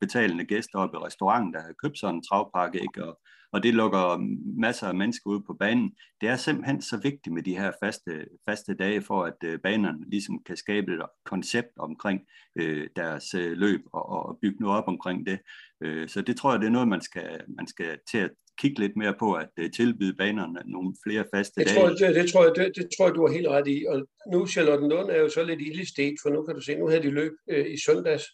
betalende 0.00 0.44
gæster 0.44 0.78
op 0.78 0.94
i 0.94 0.96
restauranten, 0.96 1.54
der 1.54 1.60
havde 1.60 1.74
købt 1.82 1.98
sådan 1.98 2.14
en 2.14 2.22
travpakke, 2.22 2.80
ikke? 2.80 3.04
Og, 3.04 3.20
og 3.52 3.62
det 3.62 3.74
lukker 3.74 4.16
masser 4.60 4.88
af 4.88 4.94
mennesker 4.94 5.30
ud 5.30 5.40
på 5.40 5.54
banen. 5.54 5.92
Det 6.20 6.28
er 6.28 6.36
simpelthen 6.36 6.82
så 6.82 6.96
vigtigt 6.96 7.34
med 7.34 7.42
de 7.42 7.58
her 7.58 7.72
faste, 7.82 8.26
faste 8.48 8.74
dage, 8.74 9.02
for 9.02 9.24
at 9.24 9.36
øh, 9.44 9.58
banerne 9.58 10.10
ligesom 10.10 10.42
kan 10.46 10.56
skabe 10.56 10.92
et 10.92 11.02
koncept 11.24 11.78
omkring 11.78 12.20
øh, 12.56 12.88
deres 12.96 13.34
øh, 13.34 13.52
løb 13.56 13.80
og, 13.92 14.08
og 14.08 14.38
bygge 14.42 14.60
noget 14.60 14.78
op 14.78 14.88
omkring 14.88 15.26
det. 15.26 15.38
Øh, 15.80 16.08
så 16.08 16.22
det 16.22 16.36
tror 16.36 16.52
jeg, 16.52 16.60
det 16.60 16.66
er 16.66 16.70
noget, 16.70 16.88
man 16.88 17.00
skal, 17.00 17.40
man 17.48 17.66
skal 17.66 17.98
til 18.10 18.18
at 18.18 18.30
kigge 18.60 18.80
lidt 18.80 18.96
mere 18.96 19.14
på 19.18 19.32
at 19.32 19.48
uh, 19.60 19.70
tilbyde 19.76 20.14
banerne 20.14 20.60
nogle 20.66 20.94
flere 21.06 21.24
faste 21.34 21.60
det 21.60 21.66
dage. 21.68 21.80
Tror, 21.80 21.88
det, 21.88 22.14
det, 22.14 22.32
tror 22.32 22.44
jeg, 22.44 22.52
det, 22.56 22.72
det 22.76 22.88
tror 22.96 23.06
jeg, 23.06 23.14
du 23.14 23.26
har 23.26 23.34
helt 23.34 23.48
ret 23.48 23.68
i. 23.68 23.84
Og 23.88 24.06
nu 24.32 24.46
Charlottenlund 24.46 25.10
er 25.10 25.16
jo 25.16 25.28
så 25.28 25.44
lidt 25.44 25.60
ildestet, 25.60 26.14
for 26.22 26.30
nu 26.30 26.42
kan 26.42 26.54
du 26.54 26.60
se, 26.60 26.74
nu 26.74 26.88
havde 26.88 27.02
de 27.02 27.10
løb 27.10 27.32
øh, 27.50 27.66
i 27.74 27.78
søndags. 27.86 28.24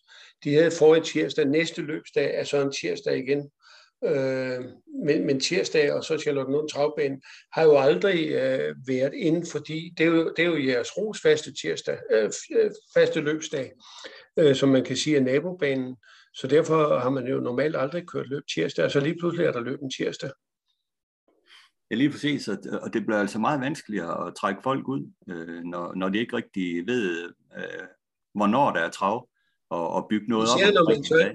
De 0.45 0.55
havde 0.55 0.71
forrige 0.71 1.05
tirsdag, 1.05 1.47
næste 1.47 1.83
løbsdag 1.83 2.35
er 2.35 2.45
så 2.45 2.63
en 2.63 2.73
tirsdag 2.73 3.19
igen. 3.19 3.51
Øh, 4.05 4.65
men, 5.05 5.27
men 5.27 5.41
tirsdag 5.41 5.93
og 5.93 6.05
så 6.05 6.19
Charlottenlund 6.19 6.69
Travbane 6.69 7.21
har 7.53 7.63
jo 7.63 7.79
aldrig 7.79 8.29
øh, 8.29 8.75
været 8.87 9.15
inden, 9.15 9.47
fordi 9.47 9.95
det 9.99 10.07
er 10.07 10.11
jo, 10.11 10.33
det 10.37 10.45
er 10.45 10.49
jo 10.49 10.67
jeres 10.67 10.97
ros 10.99 11.21
faste 11.23 11.55
tirsdag, 11.55 11.99
øh, 12.13 12.31
øh, 12.57 12.71
faste 12.97 13.21
løbsdag, 13.21 13.73
øh, 14.39 14.55
som 14.55 14.69
man 14.69 14.85
kan 14.85 14.97
sige 14.97 15.17
er 15.17 15.21
nabobanen. 15.21 15.97
Så 16.35 16.47
derfor 16.47 16.99
har 16.99 17.11
man 17.11 17.27
jo 17.27 17.41
normalt 17.41 17.77
aldrig 17.77 18.07
kørt 18.07 18.29
løb 18.29 18.43
tirsdag, 18.55 18.85
og 18.85 18.91
så 18.91 19.01
lige 19.01 19.17
pludselig 19.21 19.47
er 19.47 19.53
der 19.53 19.61
løb 19.61 19.83
en 19.83 19.91
tirsdag. 19.91 20.31
Ja, 21.91 21.97
lige 21.97 22.11
præcis, 22.11 22.49
og 22.83 22.93
det 22.93 23.07
bliver 23.07 23.21
altså 23.21 23.39
meget 23.39 23.61
vanskeligere 23.61 24.27
at 24.27 24.35
trække 24.35 24.63
folk 24.63 24.89
ud, 24.89 25.13
øh, 25.29 25.63
når, 25.63 25.95
når 25.95 26.09
de 26.09 26.19
ikke 26.19 26.37
rigtig 26.37 26.87
ved, 26.87 27.25
øh, 27.57 27.87
hvornår 28.35 28.73
der 28.73 28.81
er 28.81 28.91
trav, 28.91 29.29
og, 29.71 29.91
og 29.91 30.07
bygge 30.11 30.29
noget 30.29 30.45
især 30.45 30.69
op. 30.69 30.75
Når 30.75 30.89
man 30.91 31.05
så, 31.05 31.35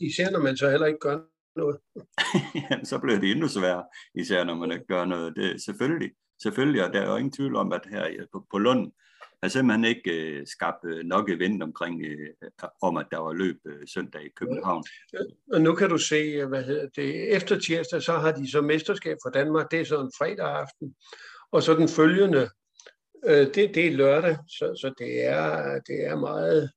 især 0.00 0.30
når 0.30 0.40
man 0.40 0.56
så 0.56 0.70
heller 0.70 0.86
ikke 0.86 0.98
gør 0.98 1.20
noget. 1.56 1.78
ja, 2.70 2.84
så 2.84 2.98
bliver 2.98 3.20
det 3.20 3.30
endnu 3.30 3.48
sværere, 3.48 3.84
især 4.14 4.44
når 4.44 4.54
man 4.54 4.72
ikke 4.72 4.86
gør 4.86 5.04
noget. 5.04 5.36
Det, 5.36 5.62
selvfølgelig, 5.64 6.10
selvfølgelig, 6.42 6.84
og 6.84 6.92
der 6.92 7.00
er 7.00 7.10
jo 7.10 7.16
ingen 7.16 7.32
tvivl 7.32 7.56
om, 7.56 7.72
at 7.72 7.80
her 7.90 8.26
på, 8.32 8.46
på 8.50 8.58
Lund, 8.58 8.92
har 9.42 9.48
simpelthen 9.48 9.84
ikke 9.84 10.10
øh, 10.10 10.46
skabt 10.46 10.84
øh, 10.84 11.04
nok 11.04 11.30
event 11.30 11.62
omkring, 11.62 12.04
øh, 12.04 12.50
om 12.82 12.96
at 12.96 13.06
der 13.10 13.18
var 13.18 13.32
løb 13.32 13.56
øh, 13.66 13.86
søndag 13.86 14.24
i 14.24 14.32
København. 14.36 14.84
Og 15.52 15.60
nu 15.60 15.74
kan 15.74 15.88
du 15.88 15.98
se, 15.98 16.16
øh, 16.16 16.48
hvad 16.48 16.64
hedder 16.64 16.88
det, 16.96 17.36
efter 17.36 17.58
tirsdag, 17.58 18.02
så 18.02 18.12
har 18.12 18.32
de 18.32 18.50
så 18.50 18.60
mesterskab 18.60 19.16
for 19.24 19.30
Danmark, 19.30 19.70
det 19.70 19.80
er 19.80 19.84
så 19.84 20.00
en 20.00 20.12
fredag 20.18 20.48
aften, 20.48 20.94
og 21.52 21.62
så 21.62 21.74
den 21.74 21.88
følgende, 21.88 22.48
øh, 23.26 23.46
det, 23.54 23.74
det 23.74 23.86
er 23.86 23.92
lørdag, 23.92 24.36
så, 24.48 24.78
så 24.80 24.94
det, 24.98 25.24
er, 25.24 25.80
det 25.86 26.06
er 26.06 26.16
meget 26.16 26.70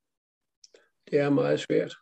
det 1.12 1.20
er 1.20 1.30
meget 1.30 1.60
svært. 1.60 1.96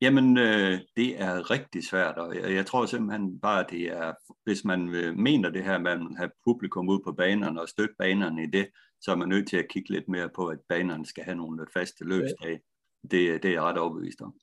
Jamen, 0.00 0.38
øh, 0.38 0.78
det 0.96 1.20
er 1.20 1.50
rigtig 1.50 1.84
svært, 1.84 2.18
og 2.18 2.36
jeg, 2.36 2.54
jeg 2.54 2.66
tror 2.66 2.86
simpelthen 2.86 3.40
bare, 3.40 3.64
at 3.64 3.70
det 3.70 3.82
er, 3.82 4.12
hvis 4.44 4.64
man 4.64 4.94
øh, 4.94 5.16
mener 5.16 5.50
det 5.50 5.64
her 5.64 5.74
at 5.74 6.16
have 6.16 6.30
publikum 6.44 6.88
ud 6.88 7.00
på 7.04 7.12
banerne 7.12 7.60
og 7.60 7.68
støtte 7.68 7.94
banerne 7.98 8.42
i 8.42 8.46
det, 8.46 8.68
så 9.00 9.12
er 9.12 9.16
man 9.16 9.28
nødt 9.28 9.48
til 9.48 9.56
at 9.56 9.68
kigge 9.68 9.90
lidt 9.90 10.08
mere 10.08 10.28
på, 10.28 10.46
at 10.46 10.60
banerne 10.68 11.06
skal 11.06 11.24
have 11.24 11.36
nogle 11.36 11.66
faste 11.72 12.04
løbsdage. 12.04 12.60
Det, 13.02 13.42
det 13.42 13.44
er 13.44 13.52
jeg 13.52 13.62
ret 13.62 13.78
overbevist 13.78 14.20
om. 14.20 14.34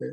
Ja. 0.00 0.06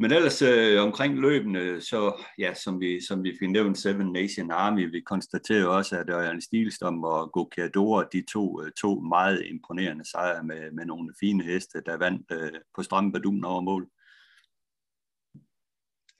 Men 0.00 0.12
ellers 0.12 0.42
øh, 0.42 0.82
omkring 0.82 1.18
løbende, 1.18 1.80
så 1.80 2.24
ja, 2.38 2.54
som 2.54 2.80
vi, 2.80 3.00
som 3.00 3.24
vi 3.24 3.36
fik 3.38 3.50
nævnt 3.50 3.78
Seven 3.78 4.12
Nation 4.12 4.50
Army, 4.50 4.90
vi 4.90 5.00
konstaterer 5.00 5.66
også, 5.66 5.96
at 5.96 6.10
Ørjan 6.10 6.40
Stilstom 6.40 7.04
og 7.04 7.32
Gokiador, 7.32 8.02
de 8.02 8.24
to, 8.32 8.62
øh, 8.62 8.72
to 8.72 9.00
meget 9.00 9.46
imponerende 9.46 10.10
sejre 10.10 10.42
med, 10.42 10.70
med 10.70 10.84
nogle 10.84 11.14
fine 11.20 11.44
heste, 11.44 11.82
der 11.86 11.96
vandt 11.96 12.32
øh, 12.32 12.60
på 12.74 12.82
Strambadun 12.82 13.44
over 13.44 13.60
mål. 13.60 13.88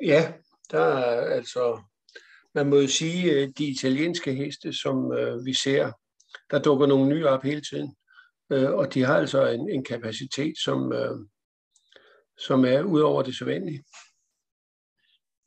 Ja, 0.03 0.33
der 0.71 0.81
er 0.81 1.35
altså, 1.35 1.83
man 2.55 2.69
må 2.69 2.77
jo 2.77 2.87
sige, 2.89 3.33
øh, 3.33 3.49
de 3.59 3.65
italienske 3.65 4.35
heste, 4.35 4.73
som 4.73 5.13
øh, 5.13 5.45
vi 5.45 5.55
ser, 5.55 5.93
der 6.51 6.59
dukker 6.59 6.87
nogle 6.87 7.09
nye 7.09 7.27
op 7.27 7.43
hele 7.43 7.61
tiden. 7.61 7.97
Øh, 8.53 8.71
og 8.71 8.95
de 8.95 9.03
har 9.03 9.17
altså 9.17 9.47
en, 9.47 9.71
en 9.71 9.85
kapacitet, 9.85 10.59
som, 10.65 10.93
øh, 10.93 11.19
som 12.47 12.65
er 12.65 12.83
ud 12.83 13.01
over 13.01 13.23
det 13.23 13.39
sædvanlige. 13.39 13.85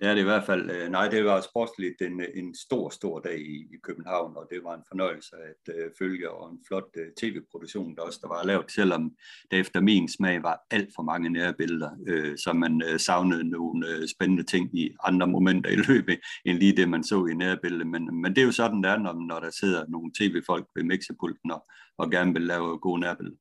Ja, 0.02 0.10
det 0.10 0.18
er 0.18 0.22
i 0.22 0.24
hvert 0.24 0.46
fald, 0.46 0.72
øh, 0.72 0.90
nej, 0.90 1.08
det 1.08 1.26
var 1.26 1.42
sportsligt 1.42 2.02
en, 2.02 2.22
en 2.34 2.56
stor, 2.56 2.90
stor 2.90 3.20
dag 3.20 3.40
i, 3.40 3.58
i 3.74 3.78
København, 3.84 4.38
og 4.38 4.48
det 4.52 4.64
var 4.64 4.76
en 4.76 4.84
fornøjelse 4.88 5.36
at 5.36 5.76
uh, 5.76 5.92
følge, 6.00 6.32
og 6.32 6.52
en 6.52 6.60
flot 6.68 6.90
uh, 6.98 7.04
tv-produktion, 7.18 7.96
der 7.96 8.02
også 8.02 8.20
der 8.22 8.28
var 8.28 8.44
lavet, 8.44 8.72
selvom 8.72 9.16
det 9.52 9.60
efter 9.60 9.82
min 9.82 10.10
smag 10.10 10.44
var 10.44 10.62
alt 10.72 10.90
for 10.96 11.04
mange 11.04 11.30
nærbilleder, 11.30 11.92
uh, 11.92 12.36
så 12.38 12.54
man 12.54 12.82
uh, 12.94 12.98
savnede 12.98 13.50
nogle 13.50 13.88
uh, 13.88 14.06
spændende 14.16 14.44
ting 14.44 14.80
i 14.80 14.96
andre 15.04 15.28
momenter 15.28 15.70
i 15.70 15.76
løbet, 15.76 16.20
end 16.46 16.58
lige 16.58 16.78
det, 16.78 16.90
man 16.90 17.04
så 17.04 17.26
i 17.26 17.34
nærbilledet. 17.34 17.88
Men, 17.88 18.22
men 18.22 18.36
det 18.36 18.42
er 18.42 18.46
jo 18.46 18.52
sådan, 18.52 18.84
der 18.84 18.98
når, 18.98 19.14
når 19.28 19.40
der 19.40 19.50
sidder 19.50 19.86
nogle 19.88 20.12
tv-folk 20.20 20.68
ved 20.76 20.84
mixepulten 20.84 21.52
og, 21.52 21.68
og 21.98 22.12
gerne 22.12 22.34
vil 22.34 22.42
lave 22.42 22.80
gode 22.80 23.02
nærbilleder. 23.02 23.38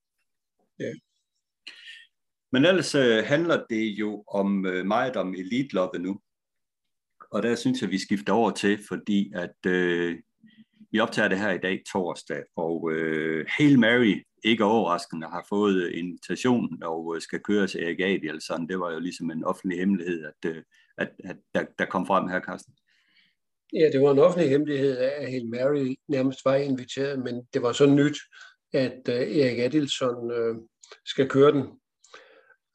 Ja. 0.78 0.92
Men 2.52 2.64
ellers 2.64 2.94
uh, 2.94 3.24
handler 3.24 3.64
det 3.70 3.84
jo 3.84 4.24
om 4.28 4.64
uh, 4.64 4.86
meget 4.86 5.16
om 5.16 5.34
elite 5.34 5.98
nu. 5.98 6.20
Og 7.30 7.42
der 7.42 7.54
synes 7.54 7.82
jeg, 7.82 7.90
vi 7.90 7.98
skifter 7.98 8.32
over 8.32 8.50
til, 8.50 8.78
fordi 8.88 9.32
at 9.34 9.66
øh, 9.66 10.18
vi 10.92 11.00
optager 11.00 11.28
det 11.28 11.38
her 11.38 11.50
i 11.50 11.58
dag 11.58 11.82
torsdag, 11.92 12.42
og 12.56 12.90
øh, 12.92 13.46
Hail 13.48 13.78
Mary, 13.78 14.24
ikke 14.44 14.64
overraskende, 14.64 15.26
har 15.26 15.46
fået 15.48 15.90
invitationen 15.90 16.82
og 16.82 17.16
øh, 17.16 17.22
skal 17.22 17.40
køre 17.40 17.66
til 17.66 17.82
Erik 17.82 18.00
Adielsen. 18.00 18.68
Det 18.68 18.80
var 18.80 18.92
jo 18.92 18.98
ligesom 18.98 19.30
en 19.30 19.44
offentlig 19.44 19.78
hemmelighed, 19.78 20.24
at, 20.24 20.50
øh, 20.50 20.62
at, 20.98 21.10
at 21.24 21.36
der, 21.54 21.64
der 21.78 21.84
kom 21.84 22.06
frem 22.06 22.28
her, 22.28 22.40
Carsten. 22.40 22.74
Ja, 23.72 23.90
det 23.92 24.00
var 24.00 24.10
en 24.10 24.18
offentlig 24.18 24.50
hemmelighed, 24.50 24.98
at 24.98 25.30
Hail 25.30 25.48
Mary 25.48 25.94
nærmest 26.08 26.44
var 26.44 26.54
inviteret, 26.54 27.18
men 27.18 27.42
det 27.54 27.62
var 27.62 27.72
så 27.72 27.86
nyt, 27.86 28.18
at 28.72 29.08
øh, 29.08 29.14
Erik 29.14 29.58
Adelson 29.58 30.30
øh, 30.30 30.56
skal 31.04 31.28
køre 31.28 31.52
den 31.52 31.64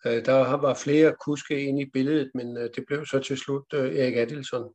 der 0.05 0.57
var 0.57 0.73
flere 0.73 1.15
kuske 1.25 1.63
inde 1.63 1.81
i 1.81 1.89
billedet, 1.93 2.31
men 2.35 2.57
øh, 2.57 2.69
det 2.75 2.83
blev 2.87 3.05
så 3.05 3.19
til 3.19 3.37
slut 3.37 3.65
øh, 3.73 3.95
Erik 3.95 4.15
Adelson. 4.15 4.73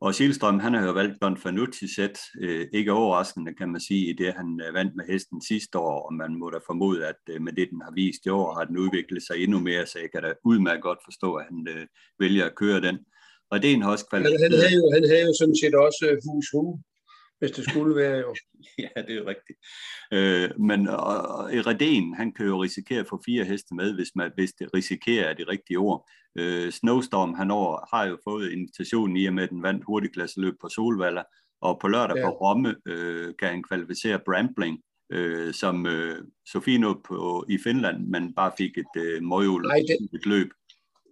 Og 0.00 0.14
Silstrøm, 0.14 0.60
han 0.60 0.74
har 0.74 0.86
jo 0.86 0.92
valgt 0.92 1.22
Don 1.22 1.36
Fanucci 1.36 1.94
sæt, 1.94 2.18
øh, 2.40 2.66
ikke 2.72 2.92
overraskende 2.92 3.54
kan 3.54 3.68
man 3.68 3.80
sige, 3.80 4.10
i 4.10 4.12
det 4.12 4.34
han 4.34 4.60
vandt 4.72 4.96
med 4.96 5.04
hesten 5.04 5.42
sidste 5.42 5.78
år, 5.78 6.06
og 6.06 6.14
man 6.14 6.34
må 6.40 6.50
da 6.50 6.58
formode, 6.66 7.06
at 7.06 7.20
øh, 7.30 7.42
med 7.42 7.52
det 7.52 7.68
den 7.70 7.80
har 7.82 7.92
vist 7.94 8.26
i 8.26 8.28
år, 8.28 8.54
har 8.58 8.64
den 8.64 8.78
udviklet 8.78 9.22
sig 9.22 9.36
endnu 9.44 9.58
mere, 9.60 9.86
så 9.86 9.98
jeg 9.98 10.10
kan 10.14 10.22
da 10.22 10.32
udmærket 10.44 10.82
godt 10.82 10.98
forstå, 11.04 11.34
at 11.34 11.44
han 11.50 11.66
øh, 11.74 11.86
vælger 12.18 12.44
at 12.46 12.54
køre 12.62 12.80
den. 12.80 12.96
Og 13.50 13.62
det 13.62 13.70
er 13.70 13.74
en 13.74 13.82
også 13.82 14.06
kvalitet. 14.10 14.40
Han, 14.40 14.42
han, 14.42 14.52
havde 14.60 14.74
jo, 14.80 14.84
han 14.96 15.04
havde 15.10 15.24
jo 15.28 15.34
sådan 15.40 15.58
set 15.62 15.74
også 15.86 16.04
hus 16.24 16.46
hus 16.54 16.78
hvis 17.40 17.50
det 17.50 17.64
skulle 17.70 17.96
være 17.96 18.18
jo. 18.18 18.34
ja, 18.84 19.02
det 19.02 19.16
er 19.16 19.26
rigtigt. 19.26 19.58
Øh, 20.12 20.60
men 20.60 20.88
og, 20.88 21.52
Eredén, 21.52 22.16
han 22.16 22.32
kan 22.32 22.46
jo 22.46 22.62
risikere 22.62 23.00
at 23.00 23.08
få 23.08 23.22
fire 23.26 23.44
heste 23.44 23.74
med, 23.74 23.94
hvis, 23.94 24.10
man, 24.14 24.30
hvis 24.34 24.52
det 24.52 24.74
risikerer 24.74 25.28
er 25.28 25.34
det 25.34 25.48
rigtige 25.48 25.78
ord. 25.78 26.08
Øh, 26.38 26.72
Snowstorm, 26.72 27.34
han 27.34 27.50
over, 27.50 27.96
har 27.96 28.04
jo 28.04 28.18
fået 28.24 28.52
invitationen 28.52 29.16
i 29.16 29.26
og 29.26 29.34
med, 29.34 29.42
at 29.42 29.50
den 29.50 29.62
vandt 29.62 29.84
hurtigklasseløb 29.84 30.54
på 30.60 30.68
Solvalla, 30.68 31.22
og 31.60 31.78
på 31.80 31.88
lørdag 31.88 32.16
ja. 32.16 32.26
på 32.26 32.30
Romme 32.30 32.76
øh, 32.86 33.34
kan 33.38 33.48
han 33.48 33.62
kvalificere 33.62 34.20
Brambling, 34.26 34.80
øh, 35.12 35.54
som 35.54 35.86
øh, 35.86 36.24
Sofino 36.46 36.92
på, 36.92 37.46
i 37.48 37.58
Finland, 37.58 38.06
men 38.06 38.34
bare 38.34 38.52
fik 38.58 38.78
et 38.78 39.02
øh, 39.02 39.22
møjul, 39.22 39.66
et 40.14 40.26
løb. 40.26 40.48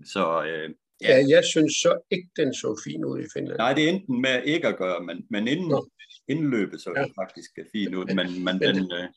Så 0.05 0.45
øh, 0.45 0.71
Ja. 1.03 1.09
ja, 1.09 1.25
jeg 1.29 1.45
synes 1.45 1.73
så 1.83 1.99
ikke, 2.11 2.29
den 2.37 2.55
så 2.55 2.81
fin 2.85 3.05
ud 3.05 3.21
i 3.21 3.27
Finland. 3.35 3.59
Nej, 3.59 3.75
det 3.75 3.85
er 3.85 3.89
enten 3.89 4.21
med 4.21 4.43
ikke 4.45 4.69
at 4.69 4.79
gøre, 4.79 5.01
men, 5.05 5.27
men 5.31 5.49
inden, 5.49 5.69
Nå 5.69 5.89
indløbet 6.29 6.81
så 6.81 6.93
ja. 6.97 7.03
det 7.03 7.13
faktisk 7.21 7.51
fint 7.73 7.95
ud, 7.95 8.05
men, 8.05 8.45
men 8.45 8.61
den, 8.61 8.93
øh, 8.93 9.09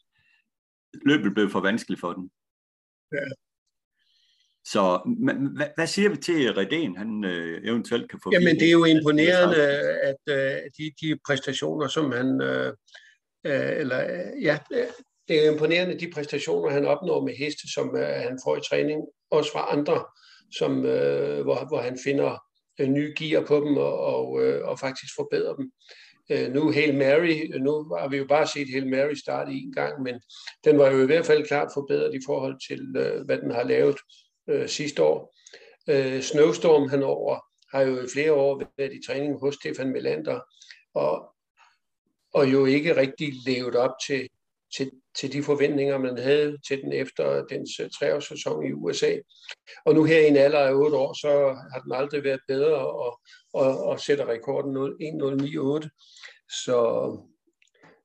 løbet 1.06 1.34
blev 1.34 1.50
for 1.50 1.60
vanskeligt 1.60 2.02
for 2.02 2.14
den. 2.14 2.32
Ja. 3.14 3.28
Så 4.66 5.02
men, 5.26 5.56
hvad, 5.56 5.68
hvad 5.76 5.88
siger 5.88 6.10
vi 6.10 6.18
til 6.18 6.50
Redén, 6.50 6.98
han 6.98 7.24
øh, 7.24 7.62
eventuelt 7.64 8.10
kan 8.10 8.20
få? 8.24 8.30
Jamen 8.34 8.56
det 8.56 8.68
er 8.68 8.72
jo 8.72 8.86
imponerende, 8.86 9.62
at 10.12 10.24
øh, 10.30 10.62
de, 10.78 10.92
de 11.02 11.20
præstationer, 11.28 11.88
som 11.88 12.12
han, 12.12 12.42
øh, 12.42 12.74
øh 13.46 13.80
eller 13.82 14.00
ja, 14.42 14.58
det 15.28 15.46
er 15.46 15.52
imponerende, 15.52 16.00
de 16.00 16.12
præstationer, 16.14 16.70
han 16.70 16.86
opnår 16.86 17.26
med 17.26 17.34
heste, 17.34 17.74
som 17.74 17.96
øh, 17.96 18.16
han 18.28 18.40
får 18.46 18.58
i 18.58 18.62
træning, 18.70 19.02
også 19.32 19.52
fra 19.52 19.78
andre, 19.78 20.06
som, 20.58 20.86
øh, 20.86 21.42
hvor, 21.44 21.68
hvor 21.68 21.82
han 21.82 21.98
finder 22.04 22.38
øh, 22.80 22.88
nye 22.88 23.14
gear 23.18 23.46
på 23.46 23.56
dem 23.60 23.78
og, 23.78 24.00
og, 24.00 24.44
øh, 24.44 24.68
og 24.68 24.80
faktisk 24.80 25.16
forbedrer 25.16 25.56
dem. 25.56 25.72
Øh, 26.32 26.54
nu 26.54 26.72
Hail 26.72 26.98
Mary, 26.98 27.60
nu 27.60 27.96
har 28.00 28.08
vi 28.08 28.18
jo 28.18 28.26
bare 28.26 28.48
set 28.48 28.70
Hail 28.72 28.88
Mary 28.88 29.14
starte 29.14 29.52
en 29.52 29.74
gang, 29.74 30.02
men 30.02 30.22
den 30.64 30.78
var 30.78 30.90
jo 30.92 31.04
i 31.04 31.06
hvert 31.06 31.26
fald 31.26 31.48
klart 31.48 31.72
forbedret 31.74 32.16
i 32.16 32.20
forhold 32.26 32.56
til, 32.68 32.96
øh, 32.98 33.26
hvad 33.26 33.38
den 33.38 33.52
har 33.52 33.64
lavet 33.64 33.98
øh, 34.50 34.70
sidste 34.70 35.04
år. 35.04 35.36
Øh, 35.90 36.22
Snowstorm 36.22 36.90
henover 36.90 37.40
har 37.74 37.82
jo 37.82 38.04
i 38.04 38.08
flere 38.14 38.34
år 38.34 38.64
været 38.78 38.94
i 38.94 39.06
træning 39.08 39.40
hos 39.40 39.56
Stefan 39.56 39.92
Melander, 39.92 40.40
og, 40.94 41.36
og 42.34 42.52
jo 42.52 42.66
ikke 42.66 42.96
rigtig 42.96 43.34
levet 43.46 43.76
op 43.76 43.92
til, 44.08 44.30
til, 44.76 44.92
til 45.16 45.34
de 45.34 45.44
forventninger, 45.44 45.98
man 45.98 46.18
havde 46.18 46.58
til 46.68 46.82
den 46.82 46.94
efter 46.94 47.46
dens 47.46 47.70
øh, 47.80 47.90
treårssæson 47.90 48.66
i 48.66 48.72
USA. 48.72 49.18
Og 49.86 49.94
nu 49.94 50.04
her 50.04 50.20
i 50.20 50.28
en 50.28 50.38
alder 50.38 50.60
af 50.60 50.74
8 50.74 50.98
år, 50.98 51.14
så 51.14 51.30
har 51.74 51.80
den 51.80 51.92
aldrig 51.92 52.24
været 52.24 52.40
bedre 52.48 52.88
og, 52.88 53.20
og, 53.54 53.84
og 53.84 54.00
sætter 54.00 54.26
rekorden 54.26 54.78
1.098. 54.78 55.90
Så, 56.64 56.78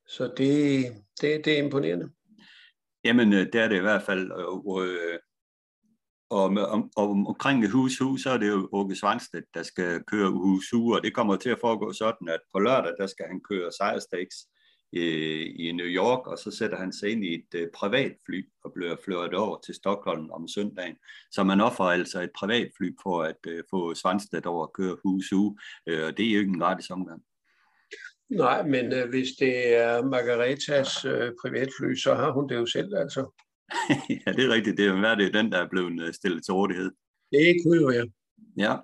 så 0.09 0.25
det, 0.37 0.87
det, 1.21 1.45
det 1.45 1.53
er 1.59 1.63
imponerende. 1.63 2.11
Jamen, 3.05 3.33
øh, 3.33 3.47
det 3.53 3.55
er 3.55 3.69
det 3.69 3.77
i 3.77 3.81
hvert 3.81 4.03
fald. 4.03 4.31
Og, 4.31 4.67
og, 4.69 4.87
øh, 4.87 5.19
og, 6.31 6.51
og 6.97 7.11
omkring 7.11 7.71
hus 7.71 7.99
hus, 7.99 8.23
så 8.23 8.31
er 8.31 8.39
det 8.39 8.49
jo 8.49 8.69
Åke 8.73 8.97
Svanstedt, 8.97 9.45
der 9.55 9.63
skal 9.63 10.05
køre 10.05 10.31
hus 10.31 10.73
og 10.73 11.01
det 11.03 11.15
kommer 11.15 11.37
til 11.37 11.51
at 11.51 11.59
foregå 11.61 11.93
sådan, 11.93 12.29
at 12.29 12.41
på 12.53 12.59
lørdag, 12.59 12.93
der 12.99 13.07
skal 13.07 13.27
han 13.27 13.41
køre 13.51 13.73
sejrstakes 13.73 14.37
i, 14.93 15.05
i 15.69 15.73
New 15.73 15.87
York, 15.87 16.27
og 16.27 16.39
så 16.39 16.51
sætter 16.51 16.77
han 16.77 16.93
sig 16.93 17.11
ind 17.11 17.25
i 17.25 17.35
et 17.35 17.61
uh, 17.61 17.69
privatfly 17.75 18.49
og 18.65 18.73
bliver 18.73 18.97
flyttet 19.05 19.35
over 19.35 19.59
til 19.67 19.75
Stockholm 19.75 20.31
om 20.31 20.49
søndagen. 20.49 20.97
Så 21.33 21.45
man 21.45 21.61
offer 21.61 21.85
altså 21.85 22.21
et 22.21 22.31
privatfly 22.39 22.91
for 23.03 23.23
at 23.23 23.41
uh, 23.47 23.61
få 23.71 23.95
Svanstedt 23.95 24.47
over 24.47 24.65
at 24.65 24.73
køre 24.73 24.97
hus 25.03 25.33
uh, 25.33 25.47
og 25.87 26.17
det 26.17 26.27
er 26.27 26.33
jo 26.33 26.39
ikke 26.39 26.53
en 26.53 26.61
gratis 26.61 26.91
omgang. 26.91 27.23
Nej, 28.31 28.63
men 28.63 28.93
øh, 28.93 29.09
hvis 29.09 29.29
det 29.39 29.77
er 29.77 30.05
Margaretas 30.05 31.05
øh, 31.05 31.33
privatfly, 31.43 31.95
så 31.95 32.15
har 32.15 32.33
hun 32.33 32.49
det 32.49 32.55
jo 32.55 32.67
selv, 32.67 32.97
altså. 32.97 33.21
ja, 34.27 34.33
det 34.33 34.45
er 34.45 34.55
rigtigt. 34.55 34.79
Det 34.79 34.87
er 34.87 34.91
jo 34.91 35.17
det 35.19 35.35
den, 35.35 35.53
der 35.53 35.59
er 35.59 35.69
blevet 35.69 36.03
øh, 36.03 36.15
stillet 36.15 36.45
til 36.45 36.55
rådighed. 36.55 36.91
Det 37.33 37.57
kunne 37.65 37.81
jo, 37.83 37.91
ja. 37.91 38.05
Ja. 38.57 38.77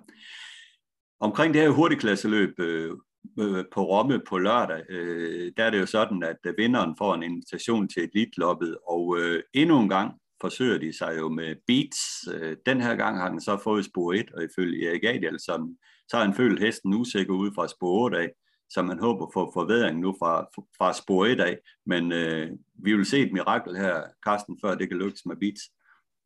Omkring 1.19 1.53
det 1.53 1.61
her 1.61 1.69
hurtigklasseløb 1.69 2.59
øh, 2.59 2.91
øh, 3.39 3.65
på 3.73 3.83
Romme 3.83 4.21
på 4.29 4.37
lørdag, 4.37 4.83
øh, 4.89 5.51
der 5.57 5.63
er 5.63 5.69
det 5.69 5.79
jo 5.79 5.85
sådan, 5.85 6.23
at 6.23 6.37
øh, 6.45 6.53
vinderen 6.57 6.95
får 6.97 7.15
en 7.15 7.23
invitation 7.23 7.87
til 7.87 8.09
elitloppet, 8.13 8.77
og 8.87 9.17
øh, 9.19 9.43
endnu 9.53 9.79
en 9.79 9.89
gang 9.89 10.13
forsøger 10.41 10.77
de 10.77 10.97
sig 10.97 11.15
jo 11.17 11.29
med 11.29 11.55
beats. 11.67 11.99
Øh, 12.33 12.57
den 12.65 12.81
her 12.81 12.95
gang 12.95 13.17
har 13.17 13.29
den 13.29 13.41
så 13.41 13.57
fået 13.63 13.85
spor 13.85 14.13
1, 14.13 14.31
og 14.33 14.43
ifølge 14.43 14.89
Erik 14.89 15.03
Adielsen, 15.03 15.77
så 16.07 16.17
har 16.17 16.25
han 16.25 16.33
følt 16.33 16.59
hesten 16.59 16.93
usikker 16.93 17.33
ud 17.33 17.51
fra 17.55 17.67
spor 17.67 18.03
8 18.03 18.17
af 18.17 18.29
så 18.73 18.81
man 18.81 18.99
håber 18.99 19.25
på 19.33 19.51
forbedring 19.53 19.99
nu 19.99 20.15
fra, 20.19 20.47
fra 20.77 20.93
spor 20.93 21.25
1 21.25 21.39
af. 21.39 21.57
Men 21.85 22.11
øh, 22.11 22.51
vi 22.83 22.95
vil 22.95 23.05
se 23.05 23.19
et 23.19 23.33
mirakel 23.33 23.75
her, 23.75 24.01
Carsten, 24.25 24.57
før 24.61 24.75
det 24.75 24.89
kan 24.89 24.97
lykkes 24.97 25.25
med 25.25 25.35
Beats. 25.35 25.61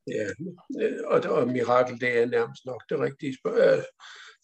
Ja, 0.08 0.28
og, 1.06 1.22
og 1.38 1.48
mirakel, 1.48 2.02
det 2.02 2.22
er 2.22 2.26
nærmest 2.26 2.66
nok 2.66 2.84
det 2.90 3.00
rigtige, 3.00 3.38
øh, 3.46 3.84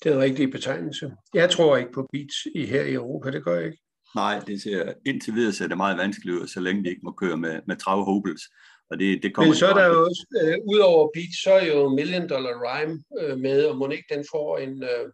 det 0.03 0.17
rigtige 0.17 0.51
betegnelse. 0.51 1.11
Jeg 1.33 1.49
tror 1.49 1.77
ikke 1.77 1.91
på 1.91 2.07
Beats 2.13 2.37
i, 2.55 2.65
her 2.65 2.83
i 2.83 2.93
Europa, 2.93 3.31
det 3.31 3.43
gør 3.43 3.55
jeg 3.55 3.65
ikke. 3.65 3.77
Nej, 4.15 4.39
det 4.47 4.61
ser, 4.61 4.93
indtil 5.05 5.35
videre 5.35 5.53
ser 5.53 5.67
det 5.67 5.77
meget 5.77 5.97
vanskeligt 5.97 6.37
ud, 6.37 6.47
så 6.47 6.59
længe 6.59 6.83
de 6.83 6.89
ikke 6.89 7.01
må 7.03 7.11
køre 7.11 7.37
med, 7.37 7.59
med 7.67 7.75
travhobels. 7.75 8.41
Og 8.89 8.99
det, 8.99 9.23
det 9.23 9.33
kommer 9.33 9.51
Men 9.51 9.55
så 9.55 9.67
er 9.67 9.73
der 9.73 9.85
jo 9.87 9.99
også, 10.09 10.25
øh, 10.43 10.57
ud 10.73 10.79
over 10.79 11.09
Beat, 11.13 11.33
så 11.43 11.51
er 11.51 11.65
jo 11.65 11.89
Million 11.89 12.29
Dollar 12.29 12.55
Rhyme 12.63 13.03
øh, 13.19 13.37
med, 13.39 13.65
og 13.65 13.77
må 13.77 13.89
ikke 13.89 14.13
den 14.15 14.25
får 14.31 14.57
en, 14.57 14.83
øh, 14.83 15.05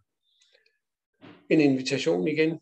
en 1.50 1.60
invitation 1.60 2.28
igen. 2.28 2.60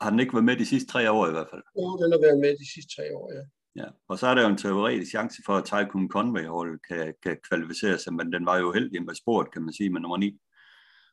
Har 0.00 0.10
den 0.10 0.20
ikke 0.20 0.34
været 0.34 0.44
med 0.44 0.56
de 0.56 0.66
sidste 0.66 0.92
tre 0.92 1.10
år 1.10 1.28
i 1.28 1.30
hvert 1.30 1.48
fald? 1.50 1.62
Jo, 1.76 1.96
den 2.02 2.12
har 2.12 2.20
været 2.26 2.40
med 2.40 2.52
de 2.60 2.72
sidste 2.74 2.90
tre 2.96 3.16
år, 3.16 3.32
ja. 3.34 3.42
Ja, 3.76 3.84
og 4.08 4.18
så 4.18 4.26
er 4.26 4.34
der 4.34 4.42
jo 4.42 4.48
en 4.48 4.56
teoretisk 4.56 5.10
chance 5.10 5.42
for, 5.46 5.56
at 5.56 5.64
Tycoon 5.64 6.08
Conway 6.08 6.46
hold 6.46 6.80
kan, 6.88 7.14
kan 7.22 7.36
kvalificere 7.48 7.98
sig, 7.98 8.14
men 8.14 8.32
den 8.32 8.46
var 8.46 8.58
jo 8.58 8.72
heldig 8.72 9.04
med 9.04 9.14
sport, 9.14 9.52
kan 9.52 9.62
man 9.62 9.74
sige, 9.74 9.90
med 9.90 10.00
nummer 10.00 10.16
9. 10.16 10.40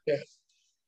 Ja. 0.08 0.18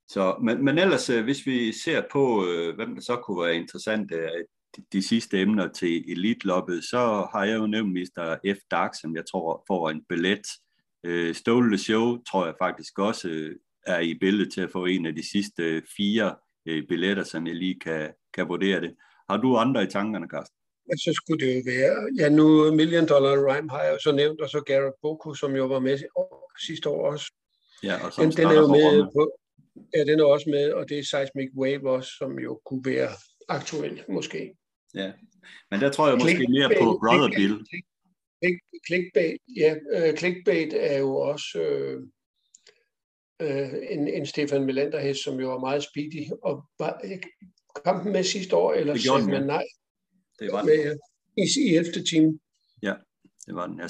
Så, 0.08 0.38
men, 0.44 0.66
men 0.66 0.78
ellers, 0.78 1.10
øh, 1.10 1.24
hvis 1.24 1.46
vi 1.46 1.72
ser 1.72 2.04
på, 2.12 2.46
øh, 2.46 2.76
hvem 2.76 2.96
der 2.96 3.02
så 3.02 3.16
kunne 3.16 3.44
være 3.46 3.56
interessant 3.56 4.12
af 4.12 4.32
de, 4.78 4.84
de 4.94 5.08
sidste 5.08 5.42
emner 5.42 5.68
til 5.68 6.04
Elite-loppet, 6.08 6.84
så 6.84 7.28
har 7.32 7.44
jeg 7.44 7.60
jo 7.60 7.68
nævnt 7.68 7.94
Mr. 7.94 8.54
F. 8.56 8.60
Dark, 8.72 8.92
som 9.02 9.16
jeg 9.16 9.26
tror 9.26 9.64
får 9.68 9.90
en 9.90 10.04
billet. 10.10 10.48
Øh, 11.04 11.36
Stole 11.36 11.78
Show 11.78 12.24
tror 12.24 12.46
jeg 12.46 12.56
faktisk 12.62 13.00
også 13.00 13.30
øh, 13.30 13.56
er 13.86 14.00
i 14.00 14.18
billedet 14.20 14.54
til 14.54 14.62
at 14.62 14.72
få 14.72 14.86
en 14.86 15.06
af 15.06 15.16
de 15.16 15.30
sidste 15.32 15.84
fire 15.98 16.36
øh, 16.66 16.88
billetter, 16.88 17.24
som 17.24 17.48
jeg 17.48 17.56
lige 17.56 17.80
kan, 17.80 18.14
kan 18.34 18.50
vurdere 18.50 18.82
det. 18.82 18.96
Har 19.30 19.38
du 19.38 19.58
andre 19.58 19.84
i 19.84 19.88
tankerne, 19.88 20.28
Carsten? 20.28 20.61
Så 20.98 21.14
skulle 21.14 21.46
det 21.46 21.56
jo 21.56 21.62
være, 21.66 22.10
ja 22.20 22.30
nu 22.30 22.72
Million 22.72 23.08
Dollar 23.08 23.36
Rhyme 23.48 23.70
har 23.70 23.84
jeg 23.84 23.94
jo 23.94 24.00
så 24.00 24.12
nævnt, 24.12 24.42
og 24.42 24.50
så 24.50 24.62
Garrett 24.66 24.96
Boko, 25.02 25.34
som 25.34 25.56
jo 25.56 25.66
var 25.66 25.80
med 25.80 25.98
sidste 26.68 26.90
år 26.90 27.12
også. 27.12 27.34
Ja, 27.84 28.06
og 28.06 28.12
den, 28.18 28.32
den 28.32 28.46
er 28.46 28.54
jo 28.54 28.68
med 28.68 29.06
på, 29.16 29.32
ja, 29.96 30.04
den 30.04 30.20
er 30.20 30.24
også 30.24 30.50
med, 30.50 30.72
og 30.72 30.90
det 30.90 31.00
er 31.00 31.04
Seismic 31.04 31.50
Wave 31.58 31.90
også, 31.90 32.12
som 32.18 32.40
jo 32.40 32.62
kunne 32.66 32.86
være 32.86 33.10
aktuel 33.48 34.04
måske. 34.10 34.54
Ja, 34.96 35.12
men 35.72 35.82
der 35.82 35.92
tror 35.92 36.08
jeg 36.08 36.18
måske 36.18 36.30
clickbait, 36.30 36.50
mere 36.50 36.70
på 36.82 37.00
Brother 37.04 37.30
Bill. 37.38 37.66
Clickbait, 38.88 39.38
ja, 39.58 39.76
uh, 39.96 40.18
clickbait 40.18 40.74
er 40.74 40.98
jo 40.98 41.16
også 41.16 41.60
uh, 41.60 42.02
uh, 43.48 43.74
en, 43.90 44.08
en 44.08 44.26
Stefan 44.26 44.66
Melander 44.66 45.00
hest, 45.00 45.24
som 45.24 45.40
jo 45.40 45.52
er 45.52 45.60
meget 45.60 45.84
speedy, 45.84 46.24
og 46.44 46.64
var, 46.80 47.02
kom 47.86 48.04
den 48.04 48.12
med 48.12 48.24
sidste 48.24 48.56
år, 48.56 48.74
eller 48.74 48.96
sagde 48.96 49.28
man 49.28 49.46
nej? 49.46 49.66
Det 50.42 50.52
var 50.52 50.64
med, 50.64 50.98
i, 51.38 51.44
i 51.70 51.76
11. 51.76 52.04
time. 52.12 52.40
Ja, 52.84 52.94
det 53.48 53.56
var 53.56 53.68
den. 53.68 53.80
Ja, 53.80 53.88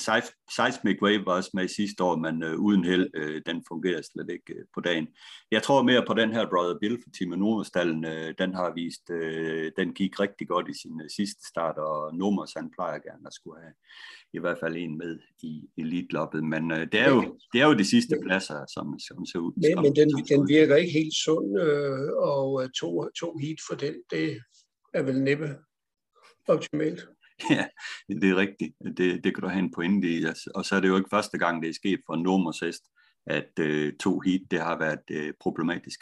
Seismic 0.55 0.97
Wave 1.01 1.25
var 1.25 1.35
også 1.35 1.51
med 1.53 1.67
sidste 1.67 2.03
år, 2.03 2.15
men 2.15 2.43
øh, 2.43 2.55
uden 2.59 2.83
held, 2.85 3.09
øh, 3.13 3.41
den 3.45 3.63
fungerer 3.67 4.01
slet 4.01 4.29
ikke 4.29 4.53
øh, 4.53 4.65
på 4.75 4.81
dagen. 4.81 5.07
Jeg 5.51 5.63
tror 5.63 5.83
mere 5.83 6.03
på 6.07 6.13
den 6.13 6.33
her 6.33 6.49
Brother 6.49 6.77
Bill 6.81 6.97
for 7.03 7.09
Team 7.17 7.29
Numerstallen. 7.29 8.05
Øh, 8.05 8.33
den 8.37 8.53
har 8.53 8.73
vist, 8.75 9.09
øh, 9.09 9.71
den 9.77 9.93
gik 9.93 10.19
rigtig 10.19 10.47
godt 10.47 10.67
i 10.69 10.75
sin 10.81 11.01
øh, 11.03 11.09
sidste 11.17 11.41
start, 11.51 11.77
og 11.77 12.15
Numers 12.15 12.53
han 12.57 12.71
plejer 12.75 12.99
gerne 12.99 13.27
at 13.27 13.33
skulle 13.33 13.61
have 13.61 13.73
i 14.33 14.39
hvert 14.39 14.59
fald 14.59 14.75
en 14.75 14.97
med 14.97 15.19
i 15.41 15.69
elite-loppet. 15.77 16.43
Men 16.43 16.71
øh, 16.71 16.83
det, 16.91 16.99
er 17.05 17.09
jo, 17.09 17.21
det 17.53 17.61
er 17.61 17.67
jo 17.67 17.73
de 17.73 17.89
sidste 17.93 18.15
pladser, 18.25 18.65
som, 18.73 18.99
som 19.07 19.25
ser 19.25 19.39
ud. 19.39 19.53
Men, 19.55 19.81
men 19.83 19.95
den, 19.99 20.09
den 20.31 20.47
virker 20.47 20.75
ikke 20.75 20.93
helt 20.99 21.15
sund, 21.25 21.47
øh, 21.65 22.09
og 22.31 22.63
øh, 22.63 22.69
to, 22.79 22.89
to 23.19 23.37
heat 23.41 23.59
for 23.67 23.75
den, 23.75 23.95
det 24.11 24.25
er 24.93 25.03
vel 25.03 25.21
næppe 25.21 25.47
optimalt. 26.47 27.07
Ja, 27.49 27.65
det 28.07 28.29
er 28.29 28.35
rigtigt. 28.35 28.75
Det, 28.97 29.23
det 29.23 29.35
kan 29.35 29.41
du 29.41 29.47
have 29.47 29.63
en 29.63 29.73
pointe 29.73 30.07
i. 30.07 30.23
Altså, 30.23 30.51
og 30.55 30.65
så 30.65 30.75
er 30.75 30.79
det 30.79 30.87
jo 30.87 30.97
ikke 30.97 31.09
første 31.09 31.37
gang, 31.37 31.63
det 31.63 31.69
er 31.69 31.73
sket 31.73 31.99
for 32.05 32.13
en 32.13 32.23
Nomos 32.23 32.59
hest, 32.59 32.83
at 33.25 33.51
øh, 33.59 33.93
to 33.97 34.19
heat, 34.19 34.41
det 34.51 34.59
har 34.59 34.77
været 34.79 35.03
øh, 35.11 35.33
problematisk. 35.39 35.99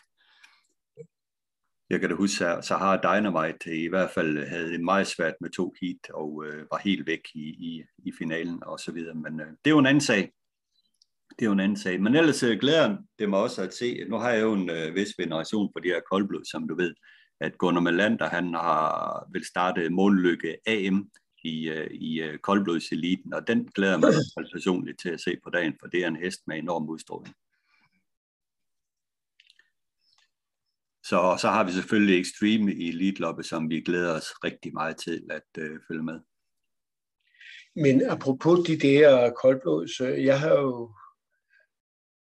Jeg 1.89 1.99
kan 1.99 2.09
da 2.09 2.15
huske, 2.15 2.45
at 2.45 2.65
Sahara 2.65 2.97
Dynamite 2.97 3.69
øh, 3.69 3.77
i 3.77 3.87
hvert 3.87 4.11
fald 4.11 4.37
øh, 4.37 4.47
havde 4.47 4.71
det 4.71 4.81
meget 4.81 5.07
svært 5.07 5.33
med 5.41 5.49
to 5.49 5.73
heat, 5.81 6.09
og 6.13 6.45
øh, 6.45 6.65
var 6.71 6.77
helt 6.77 7.07
væk 7.07 7.21
i, 7.35 7.45
i, 7.49 7.83
i 7.97 8.11
finalen 8.17 8.63
og 8.63 8.79
så 8.79 8.91
videre. 8.91 9.15
Men 9.15 9.39
øh, 9.39 9.47
det 9.47 9.65
er 9.65 9.69
jo 9.69 9.79
en 9.79 9.85
anden 9.85 10.01
sag. 10.01 10.31
Det 11.29 11.45
er 11.45 11.49
jo 11.49 11.51
en 11.51 11.59
anden 11.59 11.77
sag. 11.77 12.01
Men 12.01 12.15
ellers 12.15 12.43
øh, 12.43 12.59
glæder 12.59 12.97
det 13.19 13.29
mig 13.29 13.39
også 13.39 13.61
at 13.61 13.73
se, 13.73 14.05
nu 14.09 14.15
har 14.17 14.29
jeg 14.29 14.41
jo 14.41 14.53
en 14.53 14.69
øh, 14.69 14.95
vis 14.95 15.13
veneration 15.17 15.69
for 15.73 15.79
de 15.79 15.89
her 15.89 16.01
koldblod, 16.11 16.45
som 16.45 16.67
du 16.67 16.75
ved, 16.75 16.93
at 17.39 17.57
Gunnar 17.57 17.81
Melander, 17.81 18.29
han 18.29 18.53
har 18.53 19.27
vil 19.31 19.45
starte 19.45 19.89
målløkke 19.89 20.57
AM 20.67 21.11
i, 21.43 21.69
øh, 21.69 21.91
i 21.91 22.21
øh, 22.21 22.37
koldblodseliten, 22.37 23.33
og 23.33 23.47
den 23.47 23.71
glæder 23.75 23.97
mig 23.97 24.13
personligt 24.53 24.99
til 24.99 25.09
at 25.09 25.21
se 25.21 25.37
på 25.43 25.49
dagen, 25.49 25.75
for 25.79 25.87
det 25.87 26.03
er 26.03 26.07
en 26.07 26.15
hest 26.15 26.41
med 26.47 26.57
enorm 26.57 26.89
udstråling. 26.89 27.35
Så, 31.03 31.37
så 31.41 31.47
har 31.47 31.63
vi 31.63 31.71
selvfølgelig 31.71 32.21
Extreme 32.21 32.73
i 32.73 32.89
Elite 32.89 33.43
som 33.43 33.69
vi 33.69 33.81
glæder 33.81 34.15
os 34.15 34.25
rigtig 34.43 34.73
meget 34.73 34.97
til 34.97 35.27
at 35.29 35.63
øh, 35.63 35.79
følge 35.87 36.03
med. 36.03 36.19
Men 37.75 38.01
apropos 38.01 38.67
de 38.67 38.79
der 38.79 39.33
koldblods, 39.41 40.01
øh, 40.01 40.25
jeg 40.25 40.39
har 40.39 40.53
jo 40.53 40.93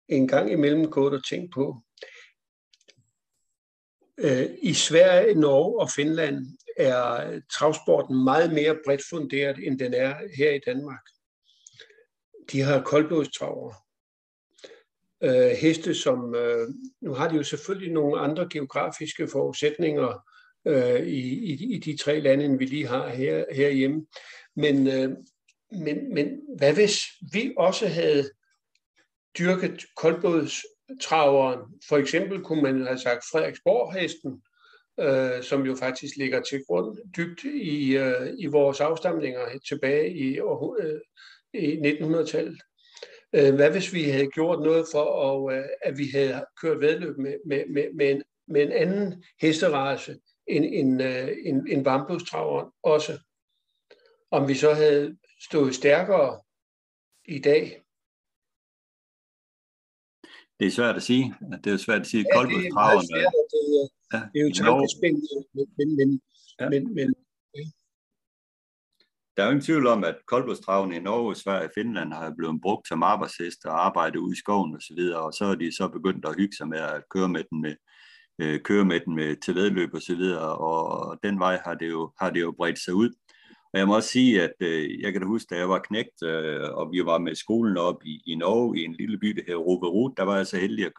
en 0.07 0.27
gang 0.27 0.51
imellem 0.51 0.91
gået 0.91 1.13
og 1.13 1.25
tænkt 1.25 1.53
på, 1.53 1.81
Øh, 4.19 4.49
i 4.61 4.73
Sverige, 4.73 5.35
Norge 5.35 5.81
og 5.81 5.89
Finland 5.95 6.45
er 6.77 7.39
travsporten 7.51 8.23
meget 8.23 8.53
mere 8.53 8.77
bredt 8.85 9.01
funderet, 9.09 9.57
end 9.67 9.79
den 9.79 9.93
er 9.93 10.15
her 10.37 10.51
i 10.51 10.59
Danmark. 10.65 11.01
De 12.51 12.61
har 12.61 12.83
koldblodstraver. 12.83 13.73
Øh, 15.23 15.51
heste, 15.57 15.95
som 15.95 16.35
øh, 16.35 16.67
nu 17.01 17.13
har 17.13 17.29
de 17.29 17.35
jo 17.35 17.43
selvfølgelig 17.43 17.93
nogle 17.93 18.19
andre 18.19 18.47
geografiske 18.51 19.27
forudsætninger 19.27 20.25
øh, 20.67 21.07
i, 21.07 21.53
i, 21.53 21.75
i 21.75 21.79
de 21.79 21.97
tre 21.97 22.19
lande, 22.19 22.45
end 22.45 22.57
vi 22.57 22.65
lige 22.65 22.87
har 22.87 23.09
her, 23.09 23.45
herhjemme. 23.51 24.05
Men, 24.55 24.87
øh, 24.87 25.09
men, 25.71 26.13
men 26.13 26.39
hvad 26.57 26.73
hvis 26.73 26.99
vi 27.33 27.53
også 27.57 27.87
havde 27.87 28.29
dyrket 29.39 29.85
koldblods 29.95 30.53
traveren. 31.01 31.59
For 31.89 31.97
eksempel 31.97 32.43
kunne 32.43 32.61
man 32.61 32.85
have 32.85 32.99
sagt 32.99 33.23
Frederiksborg-hesten, 33.31 34.41
øh, 34.99 35.43
som 35.43 35.65
jo 35.65 35.75
faktisk 35.75 36.15
ligger 36.15 36.41
til 36.41 36.63
grund 36.67 36.97
dybt 37.17 37.43
i, 37.43 37.97
øh, 37.97 38.33
i 38.37 38.45
vores 38.45 38.79
afstamninger 38.79 39.59
tilbage 39.67 40.13
i, 40.13 40.39
øh, 40.79 40.99
i 41.53 41.75
1900-tallet. 41.75 42.61
Øh, 43.33 43.55
hvad 43.55 43.71
hvis 43.71 43.93
vi 43.93 44.03
havde 44.03 44.27
gjort 44.27 44.59
noget 44.59 44.85
for, 44.91 45.05
at, 45.49 45.57
øh, 45.57 45.65
at 45.81 45.97
vi 45.97 46.07
havde 46.13 46.45
kørt 46.61 46.79
vedløb 46.79 47.17
med, 47.17 47.37
med, 47.45 47.63
med, 47.69 47.93
med, 47.93 48.11
en, 48.11 48.23
med 48.47 48.61
en 48.61 48.71
anden 48.71 49.23
hesterace 49.41 50.17
end 50.47 50.65
en, 50.65 51.01
øh, 51.01 51.37
en, 51.45 51.67
en 51.67 51.85
varmblodstraver 51.85 52.73
også? 52.83 53.19
Om 54.31 54.47
vi 54.47 54.53
så 54.53 54.73
havde 54.73 55.17
stået 55.41 55.75
stærkere 55.75 56.41
i 57.25 57.39
dag, 57.39 57.81
det 60.59 60.67
er 60.67 60.71
svært 60.71 60.95
at 60.95 61.03
sige. 61.03 61.35
Det 61.63 61.73
er 61.73 61.77
svært 61.77 62.01
at 62.01 62.07
sige. 62.07 62.25
Ja, 62.35 62.41
det 62.41 62.67
er 62.67 62.73
meget 62.73 63.01
svært. 63.09 63.33
Det, 63.53 63.89
Ja, 64.13 64.21
det 64.33 64.41
er 64.41 64.45
jo 64.47 64.53
tankespændende, 64.53 65.27
men, 65.77 65.95
men, 65.97 66.21
ja. 66.59 66.69
men, 66.69 66.95
men. 66.95 67.13
Der 69.37 69.43
er 69.43 69.47
jo 69.47 69.51
ingen 69.51 69.65
tvivl 69.65 69.87
om, 69.87 70.03
at 70.03 70.17
koldblodstraven 70.27 70.93
i 70.93 70.99
Norge, 70.99 71.35
Sverige 71.35 71.65
og 71.65 71.71
Finland 71.75 72.13
har 72.13 72.33
blevet 72.37 72.61
brugt 72.61 72.87
som 72.87 73.03
arbejdshest 73.03 73.65
og 73.65 73.85
arbejde 73.85 74.21
ude 74.21 74.33
i 74.33 74.35
skoven 74.35 74.75
og 74.75 74.81
så 74.81 74.93
videre, 74.97 75.21
og 75.21 75.33
så 75.33 75.45
er 75.45 75.55
de 75.55 75.75
så 75.75 75.87
begyndt 75.87 76.25
at 76.25 76.35
hygge 76.37 76.55
sig 76.57 76.67
med 76.67 76.79
at 76.79 77.03
køre 77.09 77.29
med 77.29 77.43
den 77.49 77.61
med, 77.61 77.75
øh, 78.41 78.61
køre 78.61 78.85
med 78.85 78.99
den 78.99 79.15
med 79.15 79.35
til 79.35 79.55
vedløb 79.55 79.93
og 79.93 80.01
så 80.01 80.15
videre, 80.15 80.57
og 80.57 81.19
den 81.23 81.39
vej 81.39 81.59
har 81.65 81.73
det 81.73 81.89
jo, 81.89 82.11
har 82.19 82.29
det 82.29 82.41
jo 82.41 82.51
bredt 82.57 82.79
sig 82.79 82.93
ud. 82.93 83.09
Og 83.73 83.79
jeg 83.79 83.87
må 83.87 83.95
også 83.95 84.09
sige, 84.09 84.41
at 84.41 84.53
øh, 84.59 85.01
jeg 85.01 85.11
kan 85.11 85.21
da 85.21 85.27
huske, 85.27 85.47
da 85.49 85.59
jeg 85.59 85.69
var 85.69 85.79
knægt, 85.79 86.23
øh, 86.23 86.71
og 86.73 86.91
vi 86.91 87.05
var 87.05 87.17
med 87.17 87.35
skolen 87.35 87.77
op 87.77 88.03
i, 88.05 88.21
i 88.25 88.35
Norge, 88.35 88.79
i 88.79 88.83
en 88.83 88.93
lille 88.93 89.17
by, 89.17 89.27
der 89.27 89.43
hedder 89.47 89.59
Roverud, 89.59 90.13
der 90.17 90.23
var 90.23 90.35
jeg 90.37 90.47
så 90.47 90.57
heldig 90.57 90.85
at 90.85 90.91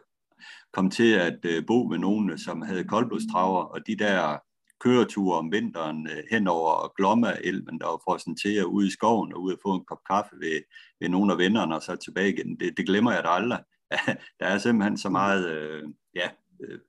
kom 0.73 0.89
til 0.89 1.13
at 1.13 1.45
øh, 1.45 1.65
bo 1.65 1.83
med 1.83 1.97
nogen, 1.97 2.29
øh, 2.29 2.37
som 2.37 2.61
havde 2.61 2.83
koldblodstraver, 2.83 3.63
og 3.63 3.87
de 3.87 3.95
der 3.95 4.37
køreture 4.79 5.37
om 5.37 5.51
vinteren 5.51 6.07
øh, 6.07 6.23
hen 6.31 6.47
over 6.47 6.93
Glomma-elven, 6.95 7.79
der 7.79 7.85
var 7.85 8.01
frossen 8.03 8.35
til 8.35 8.65
ude 8.65 8.87
i 8.87 8.91
skoven 8.91 9.33
og 9.33 9.41
ud 9.41 9.53
og 9.53 9.59
få 9.61 9.75
en 9.75 9.85
kop 9.85 10.03
kaffe 10.09 10.35
ved, 10.39 10.61
ved 10.99 11.09
nogle 11.09 11.31
af 11.33 11.37
vennerne 11.37 11.75
og 11.75 11.81
så 11.81 11.95
tilbage 11.95 12.33
igen. 12.33 12.59
Det, 12.59 12.77
det 12.77 12.85
glemmer 12.85 13.11
jeg 13.11 13.23
da 13.23 13.29
aldrig. 13.29 13.63
der 14.39 14.45
er 14.45 14.57
simpelthen 14.57 14.97
så 14.97 15.09
meget 15.09 15.49
øh, 15.49 15.83
ja, 16.15 16.29
øh, 16.63 16.79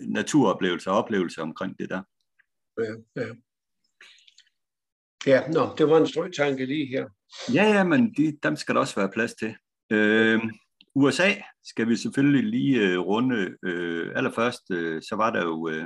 naturoplevelse 0.00 0.90
og 0.90 0.96
oplevelse 0.96 1.42
omkring 1.42 1.78
det 1.78 1.90
der. 1.90 2.02
Ja, 2.78 3.22
ja. 3.22 3.28
Ja, 5.26 5.48
nå, 5.48 5.74
det 5.78 5.88
var 5.88 5.98
en 5.98 6.06
strøtanke 6.06 6.66
lige 6.66 6.86
her. 6.86 7.06
Ja, 7.54 7.64
ja, 7.64 7.84
men 7.84 8.14
de, 8.16 8.38
dem 8.42 8.56
skal 8.56 8.74
der 8.74 8.80
også 8.80 8.94
være 8.96 9.10
plads 9.10 9.34
til. 9.34 9.54
Øh, 9.90 10.40
USA 10.94 11.30
skal 11.64 11.88
vi 11.88 11.96
selvfølgelig 11.96 12.44
lige 12.44 12.80
øh, 12.80 12.98
runde. 12.98 13.56
Øh, 13.62 14.12
allerførst, 14.16 14.70
øh, 14.70 15.02
så 15.02 15.16
var 15.16 15.30
der 15.30 15.42
jo 15.42 15.68
øh, 15.68 15.84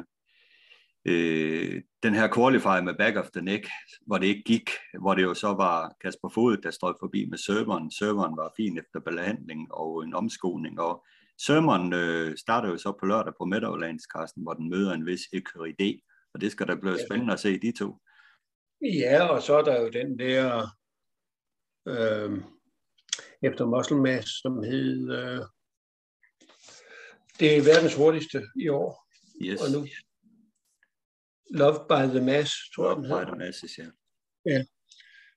øh, 1.04 1.82
den 2.02 2.14
her 2.14 2.34
qualifier 2.34 2.80
med 2.80 2.94
back 2.98 3.16
of 3.16 3.30
the 3.34 3.42
neck, 3.42 3.68
hvor 4.06 4.18
det 4.18 4.26
ikke 4.26 4.42
gik, 4.42 4.70
hvor 5.00 5.14
det 5.14 5.22
jo 5.22 5.34
så 5.34 5.48
var 5.48 5.94
Kasper 6.02 6.28
Fod, 6.28 6.56
der 6.56 6.70
stod 6.70 6.94
forbi 7.00 7.26
med 7.30 7.38
serveren. 7.38 7.90
Serveren 7.90 8.36
var 8.36 8.52
fin 8.56 8.78
efter 8.78 9.00
behandling 9.00 9.74
og 9.74 10.04
en 10.04 10.14
omskoning, 10.14 10.80
og 10.80 11.04
serveren 11.46 11.92
øh, 11.92 12.36
starter 12.36 12.68
jo 12.68 12.78
så 12.78 12.92
på 13.00 13.06
lørdag 13.06 13.32
på 13.40 13.44
Meadowlands, 13.44 14.02
Carsten, 14.02 14.42
hvor 14.42 14.52
den 14.52 14.70
møder 14.70 14.92
en 14.92 15.06
vis 15.06 15.20
Ecurie 15.32 16.00
og 16.34 16.40
det 16.40 16.52
skal 16.52 16.68
da 16.68 16.74
blive 16.74 16.98
spændende 17.08 17.32
at 17.32 17.40
se 17.40 17.58
de 17.58 17.72
to. 17.78 17.98
Ja, 18.82 19.26
og 19.26 19.42
så 19.42 19.56
er 19.58 19.62
der 19.62 19.80
jo 19.80 19.88
den 19.88 20.18
der 20.18 20.66
øh, 21.88 22.42
efter 23.42 23.66
Muscle 23.66 23.96
Mass, 23.96 24.40
som 24.42 24.62
hed 24.62 25.12
øh, 25.12 25.40
det 27.40 27.56
er 27.56 27.62
verdens 27.62 27.94
hurtigste 27.94 28.42
i 28.60 28.68
år. 28.68 29.06
Yes. 29.42 29.60
Og 29.62 29.70
nu 29.70 29.86
Love 31.50 31.78
by 31.88 32.16
the 32.16 32.24
Mass, 32.24 32.52
tror 32.74 32.88
jeg, 32.88 32.96
den 32.96 33.04
hedder. 33.04 33.24
by 33.24 33.28
the 33.28 33.38
masses, 33.38 33.78
ja. 33.78 33.86
Ja. 34.46 34.64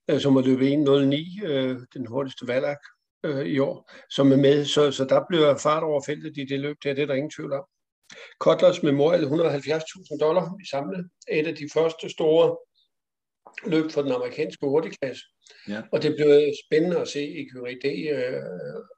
Øh, 0.09 0.21
Som 0.21 0.35
har 0.35 0.41
løbet 0.41 0.67
1.09, 0.67 1.45
øh, 1.45 1.79
den 1.93 2.05
hurtigste 2.05 2.47
valak 2.47 2.77
øh, 3.23 3.45
i 3.45 3.59
år, 3.59 3.91
som 4.09 4.31
er 4.31 4.37
med. 4.37 4.65
Så, 4.65 4.91
så 4.91 5.05
der 5.05 5.25
bliver 5.29 5.57
fart 5.57 5.83
over 5.83 6.01
feltet 6.05 6.37
i 6.37 6.45
det 6.45 6.59
løb 6.59 6.77
der, 6.83 6.93
det 6.93 7.01
er 7.01 7.05
der 7.05 7.13
ingen 7.13 7.31
tvivl 7.31 7.53
om. 7.53 7.65
Cutlers 8.39 8.83
Memorial 8.83 9.23
170.000 9.23 10.17
dollar 10.19 10.55
i 10.63 10.67
samlet. 10.69 11.09
Et 11.31 11.47
af 11.47 11.55
de 11.55 11.69
første 11.73 12.09
store 12.09 12.57
løb 13.65 13.91
for 13.91 14.01
den 14.01 14.11
amerikanske 14.11 14.65
hurtigklasse. 14.65 15.23
Ja. 15.67 15.81
Og 15.91 16.03
det 16.03 16.15
bliver 16.15 16.51
spændende 16.65 16.99
at 16.99 17.07
se 17.07 17.23
i 17.23 17.47
QRD, 17.53 17.85
øh, 18.15 18.41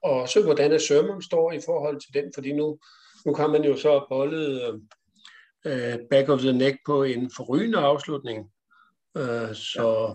og 0.03 0.21
også 0.21 0.43
hvordan 0.43 0.79
Sermon 0.79 1.21
står 1.21 1.51
i 1.51 1.59
forhold 1.65 1.99
til 1.99 2.23
den, 2.23 2.31
fordi 2.35 2.51
nu, 2.53 2.79
nu 3.25 3.33
kan 3.33 3.49
man 3.49 3.63
jo 3.63 3.77
så 3.77 4.05
bolde 4.09 4.81
øh, 5.65 5.97
back 6.09 6.29
of 6.29 6.39
the 6.39 6.53
neck 6.53 6.77
på 6.85 7.03
en 7.03 7.31
forrygende 7.35 7.77
afslutning. 7.77 8.51
Øh, 9.17 9.55
så, 9.55 10.13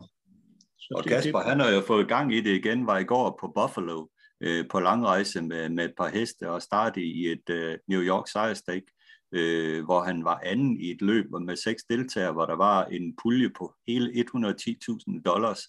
så 0.79 0.95
Og 0.97 1.05
Kasper, 1.05 1.39
han 1.39 1.61
har 1.61 1.71
jo 1.71 1.81
fået 1.81 2.09
gang 2.09 2.35
i 2.35 2.41
det 2.41 2.55
igen, 2.55 2.87
var 2.87 2.99
i 2.99 3.05
går 3.05 3.39
på 3.41 3.53
Buffalo 3.55 4.07
øh, 4.41 4.65
på 4.71 4.81
langrejse 4.81 5.43
med, 5.43 5.69
med 5.69 5.85
et 5.85 5.95
par 5.97 6.09
heste 6.09 6.51
og 6.51 6.63
starte 6.63 7.01
i 7.01 7.27
et 7.27 7.51
øh, 7.51 7.79
New 7.89 8.01
York 8.01 8.29
sejrstake, 8.29 8.87
øh, 9.33 9.85
hvor 9.85 10.01
han 10.01 10.25
var 10.25 10.41
anden 10.45 10.81
i 10.81 10.91
et 10.91 11.03
løb 11.03 11.31
med 11.31 11.57
seks 11.57 11.85
deltagere, 11.85 12.33
hvor 12.33 12.47
der 12.47 12.57
var 12.57 12.85
en 12.85 13.17
pulje 13.23 13.51
på 13.59 13.75
hele 13.87 14.11
110.000 14.11 15.23
dollars, 15.23 15.61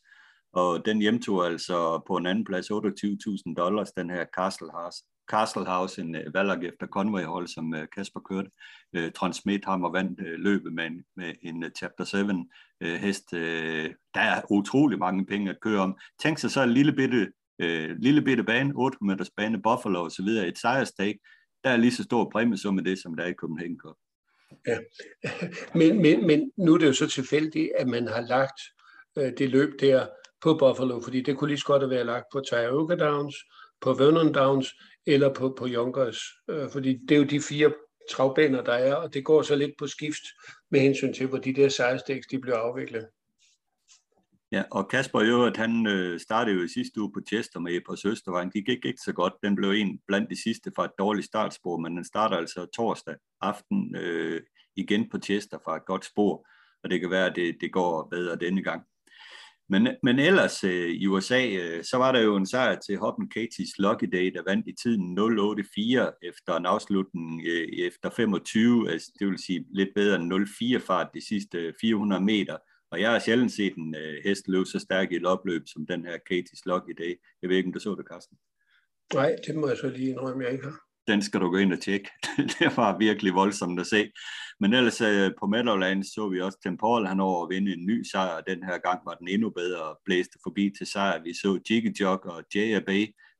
og 0.53 0.85
den 0.85 1.01
hjemtog 1.01 1.45
altså 1.45 2.01
på 2.07 2.17
en 2.17 2.25
anden 2.25 2.45
plads 2.45 2.71
28.000 2.71 3.53
dollars, 3.55 3.91
den 3.91 4.09
her 4.09 4.25
Castle 4.37 4.71
House, 4.71 5.03
Castle 5.31 5.65
House 5.65 6.01
en 6.01 6.15
øh, 6.15 6.33
valg 6.33 6.63
efter 6.63 6.87
Conway-hold, 6.87 7.47
som 7.47 7.73
øh, 7.73 7.87
Kasper 7.95 8.19
kørte. 8.19 8.49
Øh, 8.93 9.11
Transmit 9.11 9.65
ham 9.65 9.83
og 9.83 9.93
vandt 9.93 10.19
løbet 10.19 10.73
med 10.73 10.85
en, 10.85 11.03
med 11.15 11.33
en 11.41 11.65
Chapter 11.77 12.03
7 12.03 12.17
hest. 12.81 13.31
Der 13.31 14.21
er 14.21 14.41
utrolig 14.51 14.99
mange 14.99 15.25
penge 15.25 15.49
at 15.49 15.59
køre 15.61 15.81
om. 15.81 15.97
Tænk 16.21 16.37
sig 16.37 16.51
så 16.51 16.63
en 16.63 16.69
lille 16.69 16.93
bitte, 16.93 17.31
lille 17.99 18.21
bitte 18.21 18.43
bane, 18.43 18.73
8 18.75 18.97
meters 19.01 19.29
bane, 19.37 19.61
Buffalo 19.61 20.03
og 20.03 20.11
så 20.11 20.23
videre, 20.23 20.47
et 20.47 20.57
sejrstake. 20.57 21.19
Der 21.67 21.73
er 21.73 21.77
lige 21.77 21.91
så 21.91 22.03
stor 22.03 22.29
præmiesum 22.29 22.75
med 22.75 22.83
det, 22.83 22.99
som 22.99 23.15
der 23.15 23.23
er 23.23 23.27
i 23.27 23.33
Copenhagen 23.33 23.79
Cup. 23.79 23.95
Ja. 24.67 24.77
Men, 25.79 26.01
men, 26.01 26.27
men 26.27 26.51
nu 26.57 26.73
er 26.73 26.77
det 26.77 26.87
jo 26.87 26.93
så 26.93 27.07
tilfældigt, 27.07 27.71
at 27.77 27.87
man 27.87 28.07
har 28.07 28.21
lagt 28.21 28.61
øh, 29.17 29.33
det 29.37 29.49
løb 29.49 29.69
der 29.79 30.07
på 30.41 30.53
Buffalo, 30.53 31.01
fordi 31.01 31.21
det 31.21 31.37
kunne 31.37 31.47
lige 31.47 31.59
så 31.59 31.65
godt 31.65 31.81
have 31.81 31.89
været 31.89 32.05
lagt 32.05 32.25
på 32.33 32.41
Tioga 32.49 32.95
Downs, 32.95 33.35
på 33.81 33.93
Vernon 33.93 34.33
Downs 34.33 34.75
eller 35.05 35.33
på, 35.33 35.55
på 35.57 35.67
Junkers, 35.67 36.19
øh, 36.49 36.69
fordi 36.69 36.97
det 37.09 37.15
er 37.15 37.19
jo 37.19 37.25
de 37.25 37.41
fire 37.41 37.73
travbaner, 38.11 38.63
der 38.63 38.73
er, 38.73 38.95
og 38.95 39.13
det 39.13 39.25
går 39.25 39.41
så 39.41 39.55
lidt 39.55 39.71
på 39.79 39.87
skift 39.87 40.23
med 40.71 40.79
hensyn 40.79 41.13
til, 41.13 41.27
hvor 41.27 41.37
de 41.37 41.55
der 41.55 41.69
sejrstæks, 41.69 42.27
de 42.27 42.39
bliver 42.39 42.57
afviklet. 42.57 43.07
Ja, 44.51 44.63
og 44.71 44.87
Kasper 44.87 45.21
i 45.21 45.27
øvrigt, 45.27 45.57
han 45.57 45.87
øh, 45.87 46.19
startede 46.19 46.55
jo 46.57 46.63
i 46.63 46.67
sidste 46.67 47.01
uge 47.01 47.11
på 47.13 47.19
Chester 47.27 47.59
med 47.59 47.81
på 47.87 47.95
Søstervejen. 47.95 48.51
De 48.53 48.61
gik 48.61 48.85
ikke 48.85 49.01
så 49.05 49.13
godt. 49.13 49.33
Den 49.43 49.55
blev 49.55 49.69
en 49.69 49.99
blandt 50.07 50.29
de 50.29 50.41
sidste 50.43 50.71
fra 50.75 50.85
et 50.85 50.91
dårligt 50.99 51.25
startspor, 51.25 51.77
men 51.77 51.97
den 51.97 52.05
starter 52.05 52.37
altså 52.37 52.65
torsdag 52.65 53.15
aften 53.41 53.95
øh, 53.95 54.41
igen 54.75 55.09
på 55.09 55.19
Chester 55.19 55.57
fra 55.65 55.75
et 55.75 55.85
godt 55.85 56.05
spor, 56.05 56.47
og 56.83 56.89
det 56.89 56.99
kan 56.99 57.09
være, 57.09 57.25
at 57.25 57.35
det, 57.35 57.57
det 57.61 57.71
går 57.71 58.07
bedre 58.11 58.35
denne 58.35 58.63
gang. 58.63 58.83
Men, 59.69 59.87
men 60.03 60.19
ellers 60.19 60.63
øh, 60.63 60.89
i 60.89 61.07
USA, 61.07 61.47
øh, 61.47 61.83
så 61.83 61.97
var 61.97 62.11
der 62.11 62.19
jo 62.19 62.35
en 62.35 62.45
sejr 62.45 62.75
til 62.75 62.97
Hoppen 62.97 63.31
Katie's 63.37 63.73
Lucky 63.77 64.09
Day, 64.13 64.31
der 64.33 64.41
vandt 64.47 64.67
i 64.67 64.75
tiden 64.83 65.19
0.84 65.19 66.27
efter 66.29 66.57
en 66.57 66.65
afslutning 66.65 67.41
øh, 67.47 67.67
efter 67.67 68.09
25, 68.09 68.91
altså 68.91 69.11
det 69.19 69.27
vil 69.27 69.37
sige 69.37 69.65
lidt 69.69 69.89
bedre 69.95 70.15
end 70.15 70.33
0.4 70.33 70.87
fart 70.87 71.07
de 71.13 71.27
sidste 71.27 71.73
400 71.81 72.23
meter. 72.23 72.57
Og 72.91 73.01
jeg 73.01 73.11
har 73.11 73.19
sjældent 73.19 73.51
set 73.51 73.75
en 73.75 73.95
øh, 73.95 74.23
hest 74.23 74.47
løbe 74.47 74.65
så 74.65 74.79
stærk 74.79 75.11
i 75.11 75.15
et 75.15 75.25
opløb 75.25 75.63
som 75.65 75.85
den 75.85 76.05
her 76.05 76.17
Katie's 76.29 76.61
Lucky 76.65 76.93
Day. 76.97 77.13
Jeg 77.41 77.49
ved 77.49 77.57
ikke, 77.57 77.67
om 77.67 77.73
du 77.73 77.79
så 77.79 77.95
det, 77.95 78.05
Carsten. 78.11 78.37
Nej, 79.13 79.35
det 79.47 79.55
må 79.55 79.67
jeg 79.67 79.77
så 79.77 79.89
lige 79.89 80.09
indrømme, 80.09 80.43
jeg 80.43 80.51
ikke 80.51 80.63
har. 80.63 80.79
Den 81.07 81.21
skal 81.21 81.39
du 81.41 81.49
gå 81.49 81.57
ind 81.57 81.73
og 81.73 81.81
tjekke. 81.81 82.09
det 82.59 82.77
var 82.77 82.97
virkelig 82.97 83.33
voldsomt 83.33 83.79
at 83.79 83.87
se. 83.87 84.11
Men 84.59 84.73
ellers 84.73 85.01
øh, 85.01 85.31
på 85.39 85.47
Meadowlands 85.47 86.07
så 86.13 86.29
vi 86.29 86.41
også 86.41 86.57
Temporal 86.63 87.07
han 87.07 87.19
over 87.19 87.45
at 87.45 87.49
vinde 87.49 87.73
en 87.73 87.85
ny 87.85 88.03
sejr. 88.03 88.41
Den 88.41 88.63
her 88.63 88.77
gang 88.77 89.01
var 89.05 89.13
den 89.13 89.27
endnu 89.27 89.49
bedre 89.49 89.81
og 89.81 89.99
blæste 90.05 90.39
forbi 90.43 90.71
til 90.77 90.87
sejr. 90.87 91.23
Vi 91.23 91.33
så 91.33 91.59
Jiggy 91.69 91.99
Jog 91.99 92.25
og 92.25 92.43
J.A.B. 92.55 92.89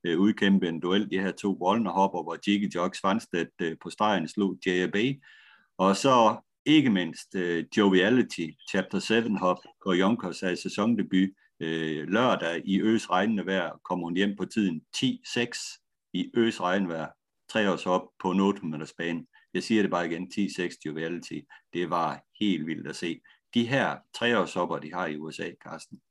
Øh, 0.04 0.20
udkæmpe 0.20 0.68
en 0.68 0.80
duel. 0.80 1.12
De 1.12 1.20
her 1.20 1.32
to 1.32 1.58
Wallner-hopper, 1.62 2.24
hvor 2.24 2.38
Jiggy 2.48 2.76
Jog 2.76 2.96
Svanstedt 2.96 3.50
øh, 3.62 3.78
på 3.84 3.90
stregen 3.90 4.28
slog 4.28 4.58
J.A.B. 4.66 4.96
Og 5.78 5.96
så 5.96 6.36
ikke 6.68 6.90
mindst 6.90 7.36
uh, 7.36 7.60
Joviality, 7.78 8.48
Chapter 8.70 9.00
7 9.00 9.14
hop 9.40 9.58
på 9.84 9.94
Yonkers 9.94 10.44
af 10.44 10.58
sæsondebut 10.58 11.30
uh, 11.64 12.04
lørdag 12.14 12.62
i 12.66 12.82
øs 12.82 13.10
regnende 13.10 13.46
vejr, 13.46 13.80
kom 13.84 14.00
hun 14.00 14.16
hjem 14.16 14.36
på 14.36 14.46
tiden 14.46 14.82
10-6 14.98 16.12
i 16.14 16.32
øs 16.34 16.62
regnvejr, 16.62 17.08
tre 17.50 17.72
års 17.72 17.84
hop 17.84 18.02
på 18.22 18.32
en 18.32 18.40
800 18.40 18.92
bane. 18.98 19.26
Jeg 19.54 19.64
siger 19.64 19.82
det 19.82 19.92
bare 19.92 20.06
igen, 20.06 20.32
10-6 20.34 20.78
Joviality, 20.86 21.40
det 21.74 21.90
var 21.90 22.24
helt 22.40 22.68
vildt 22.68 22.88
at 22.88 22.96
se. 22.96 23.22
De 23.54 23.68
her 23.68 23.98
treårshopper, 24.16 24.78
de 24.78 24.94
har 24.94 25.08
i 25.08 25.18
USA, 25.18 25.52
Carsten, 25.68 26.02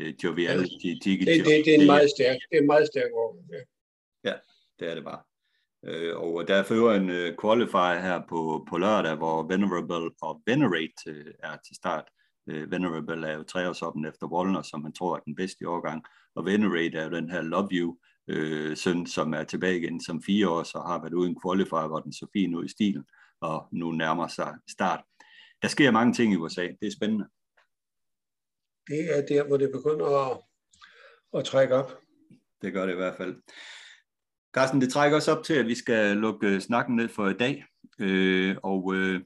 uh, 0.00 0.24
Joviality, 0.24 0.90
Jiggy 1.06 1.24
Det, 1.24 1.44
det, 1.44 1.64
det 1.64 1.74
er 1.74 1.80
en 1.80 1.86
meget 1.86 2.10
stærk, 2.16 2.36
det 2.50 2.56
er 2.56 2.60
en 2.60 2.66
meget 2.66 2.86
stærk 2.86 3.10
år. 3.14 3.44
Ja. 3.52 3.60
Ja, 4.30 4.36
det 4.78 4.90
er 4.90 4.94
det 4.94 5.04
bare. 5.04 5.27
Øh, 5.84 6.16
og 6.16 6.48
der 6.48 6.62
fører 6.62 6.94
en 6.94 7.10
øh, 7.10 7.36
qualifier 7.40 8.00
her 8.00 8.22
på, 8.28 8.66
på 8.70 8.78
lørdag, 8.78 9.16
hvor 9.16 9.42
Venerable 9.42 10.10
og 10.22 10.42
Venerate 10.46 10.94
øh, 11.06 11.34
er 11.42 11.56
til 11.66 11.76
start. 11.76 12.04
Øh, 12.48 12.70
Venerable 12.70 13.26
er 13.28 13.36
jo 13.36 13.42
treårshoppen 13.42 14.04
efter 14.04 14.26
Wallner, 14.26 14.62
som 14.62 14.82
man 14.82 14.92
tror 14.92 15.16
er 15.16 15.20
den 15.20 15.34
bedste 15.34 15.62
i 15.62 15.64
årgang, 15.64 16.04
og 16.34 16.44
Venerate 16.44 16.98
er 16.98 17.04
jo 17.04 17.10
den 17.10 17.30
her 17.30 17.42
Love 17.42 17.68
You 17.72 17.96
øh, 18.28 18.76
søn, 18.76 19.06
som 19.06 19.34
er 19.34 19.44
tilbage 19.44 19.78
igen 19.78 20.00
som 20.00 20.22
fire 20.22 20.48
år, 20.48 20.62
så 20.62 20.78
har 20.86 21.00
været 21.00 21.14
uden 21.14 21.36
qualifier, 21.44 21.88
hvor 21.88 22.00
den 22.00 22.12
så 22.12 22.26
fin 22.32 22.54
ud 22.54 22.64
i 22.64 22.68
stilen, 22.68 23.04
og 23.40 23.68
nu 23.72 23.92
nærmer 23.92 24.28
sig 24.28 24.54
start. 24.70 25.04
Der 25.62 25.68
sker 25.68 25.90
mange 25.90 26.14
ting 26.14 26.32
i 26.32 26.36
USA. 26.36 26.62
Det 26.62 26.86
er 26.86 26.96
spændende. 26.96 27.26
Det 28.86 29.18
er 29.18 29.26
der, 29.26 29.46
hvor 29.46 29.56
det 29.56 29.70
begynder 29.72 30.30
at, 30.30 30.38
at 31.38 31.44
trække 31.44 31.74
op. 31.74 31.98
Det 32.62 32.72
gør 32.72 32.86
det 32.86 32.92
i 32.92 32.96
hvert 32.96 33.16
fald. 33.16 33.36
Carsten, 34.54 34.80
det 34.80 34.92
trækker 34.92 35.16
også 35.16 35.32
op 35.32 35.44
til, 35.44 35.54
at 35.54 35.66
vi 35.66 35.74
skal 35.74 36.16
lukke 36.16 36.60
snakken 36.60 36.96
ned 36.96 37.08
for 37.08 37.28
i 37.28 37.34
dag, 37.34 37.64
øh, 37.98 38.56
og 38.62 38.94
øh, 38.94 39.20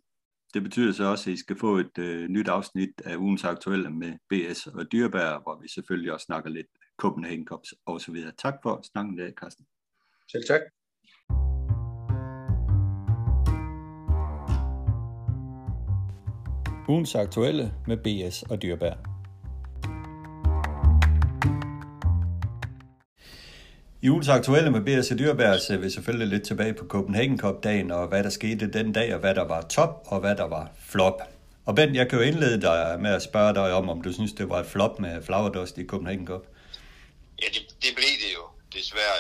det 0.55 0.63
betyder 0.63 0.93
så 0.93 1.05
også, 1.05 1.31
at 1.31 1.35
I 1.35 1.37
skal 1.37 1.59
få 1.59 1.77
et 1.77 1.99
øh, 1.99 2.29
nyt 2.29 2.49
afsnit 2.49 2.91
af 3.05 3.17
ugens 3.17 3.45
aktuelle 3.45 3.91
med 3.91 4.13
BS 4.31 4.67
og 4.67 4.93
Dyrbær, 4.93 5.43
hvor 5.43 5.61
vi 5.63 5.69
selvfølgelig 5.69 6.13
også 6.13 6.25
snakker 6.25 6.51
lidt 6.51 6.67
Copenhagen 6.99 7.47
Cups 7.47 7.75
og 7.87 8.01
så 8.01 8.13
videre. 8.13 8.33
Tak 8.39 8.55
for 8.63 8.81
snakken 8.93 9.19
i 9.19 9.23
dag, 9.23 9.33
Carsten. 9.41 9.67
Selv 10.33 10.45
tak. 10.49 10.61
Ugens 16.89 17.15
aktuelle 17.15 17.73
med 17.87 17.97
BS 17.97 18.43
og 18.43 18.63
Dyrbær. 18.63 19.12
I 24.05 24.11
ugens 24.11 24.29
aktuelle 24.29 24.71
med 24.71 24.83
BS 24.87 25.11
og 25.11 25.19
Dyrbær 25.19 25.59
ser 25.59 25.77
øh, 25.77 25.83
vi 25.83 25.91
selvfølgelig 25.91 26.29
lidt 26.29 26.47
tilbage 26.51 26.75
på 26.75 26.85
Copenhagen 26.87 27.39
Cup-dagen, 27.39 27.91
og 27.91 28.09
hvad 28.09 28.23
der 28.25 28.31
skete 28.31 28.73
den 28.79 28.93
dag, 28.93 29.15
og 29.15 29.21
hvad 29.21 29.35
der 29.35 29.47
var 29.55 29.63
top, 29.77 29.93
og 30.07 30.21
hvad 30.21 30.37
der 30.37 30.49
var 30.57 30.71
flop. 30.93 31.19
Og 31.67 31.75
Ben, 31.77 31.95
jeg 31.95 32.09
kan 32.09 32.19
jo 32.19 32.25
indlede 32.25 32.61
dig 32.69 33.01
med 33.01 33.13
at 33.19 33.23
spørge 33.23 33.55
dig 33.55 33.73
om, 33.73 33.89
om 33.89 34.03
du 34.03 34.13
synes, 34.13 34.33
det 34.33 34.49
var 34.49 34.59
et 34.61 34.67
flop 34.67 34.95
med 34.99 35.23
Flowerdust 35.27 35.79
i 35.79 35.87
Copenhagen 35.87 36.27
Cup. 36.27 36.45
Ja, 37.43 37.47
det, 37.55 37.63
det 37.85 37.93
blev 37.99 38.15
det 38.25 38.31
jo. 38.39 38.45
Desværre, 38.77 39.17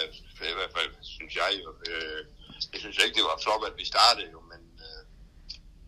i 0.52 0.56
hvert 0.58 0.74
fald, 0.76 0.90
synes 1.16 1.34
jeg 1.42 1.50
jo. 1.64 1.68
Øh, 1.90 2.20
jeg 2.72 2.80
synes 2.80 2.98
ikke, 3.04 3.16
det 3.18 3.24
var 3.30 3.38
flop, 3.44 3.62
at 3.70 3.74
vi 3.80 3.84
startede 3.94 4.28
jo, 4.34 4.40
men 4.52 4.62
øh, 4.86 5.02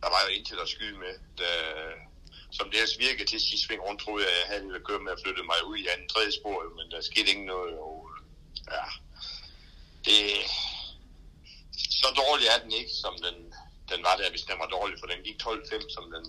der 0.03 0.09
var 0.15 0.21
jo 0.25 0.31
intet 0.39 0.59
at 0.65 0.69
skyde 0.75 0.97
med. 1.05 1.15
Da, 1.41 1.51
som 2.57 2.67
det 2.71 2.77
ellers 2.81 2.99
virkede 3.07 3.29
til 3.31 3.41
sidste 3.41 3.67
sving 3.67 3.83
rundt, 3.87 4.01
troede 4.05 4.25
jeg, 4.25 4.33
at 4.33 4.39
jeg 4.41 4.47
havde 4.51 4.65
ville 4.69 4.87
køre 4.89 5.03
med 5.07 5.13
at 5.17 5.23
flytte 5.25 5.43
mig 5.51 5.59
ud 5.71 5.77
i 5.85 5.87
anden 5.93 6.09
tredje 6.13 6.33
spor, 6.39 6.59
men 6.79 6.87
der 6.93 7.01
skete 7.11 7.29
ikke 7.35 7.47
noget. 7.55 7.75
Og, 7.87 8.04
ja, 8.73 8.85
det, 10.05 10.19
så 12.01 12.09
dårlig 12.23 12.47
er 12.47 12.59
den 12.65 12.73
ikke, 12.73 12.95
som 13.03 13.15
den, 13.27 13.37
den 13.91 14.01
var 14.07 14.17
der, 14.17 14.31
hvis 14.31 14.49
den 14.51 14.59
var 14.59 14.67
dårlig, 14.77 14.97
for 15.01 15.07
den 15.07 15.25
gik 15.27 15.43
12-5, 15.43 15.95
som 15.97 16.05
den, 16.15 16.25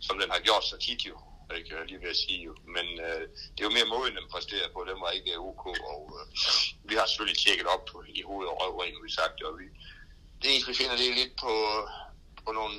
som 0.00 0.18
den 0.20 0.30
har 0.30 0.40
gjort 0.40 0.64
så 0.64 0.76
tit 0.76 1.02
jo. 1.10 1.16
ikke? 1.56 1.76
jeg 1.76 1.86
lige 1.86 2.00
ved 2.00 2.16
at 2.16 2.22
sige 2.24 2.42
jo. 2.48 2.54
Men 2.76 2.86
øh, 3.06 3.22
det 3.52 3.60
er 3.60 3.68
jo 3.68 3.76
mere 3.78 3.92
måden, 3.94 4.16
den 4.16 4.30
præsterer 4.32 4.68
på. 4.72 4.80
Den 4.90 5.00
var 5.04 5.10
ikke 5.10 5.38
ok, 5.38 5.64
og 5.66 6.02
øh, 6.18 6.26
vi 6.88 6.94
har 6.94 7.06
selvfølgelig 7.06 7.38
tjekket 7.38 7.66
op 7.74 7.84
på, 7.92 8.04
i 8.08 8.22
hovedet 8.22 8.50
og 8.52 8.78
røv, 8.78 9.04
vi 9.04 9.10
sagt. 9.20 9.42
Og 9.42 9.52
vi, 9.58 9.64
det 10.42 10.48
eneste, 10.50 10.70
vi 10.70 10.80
finder, 10.80 10.96
det 10.96 11.08
er 11.08 11.20
lidt 11.22 11.36
på, 11.44 11.52
på 12.44 12.52
nogle, 12.52 12.76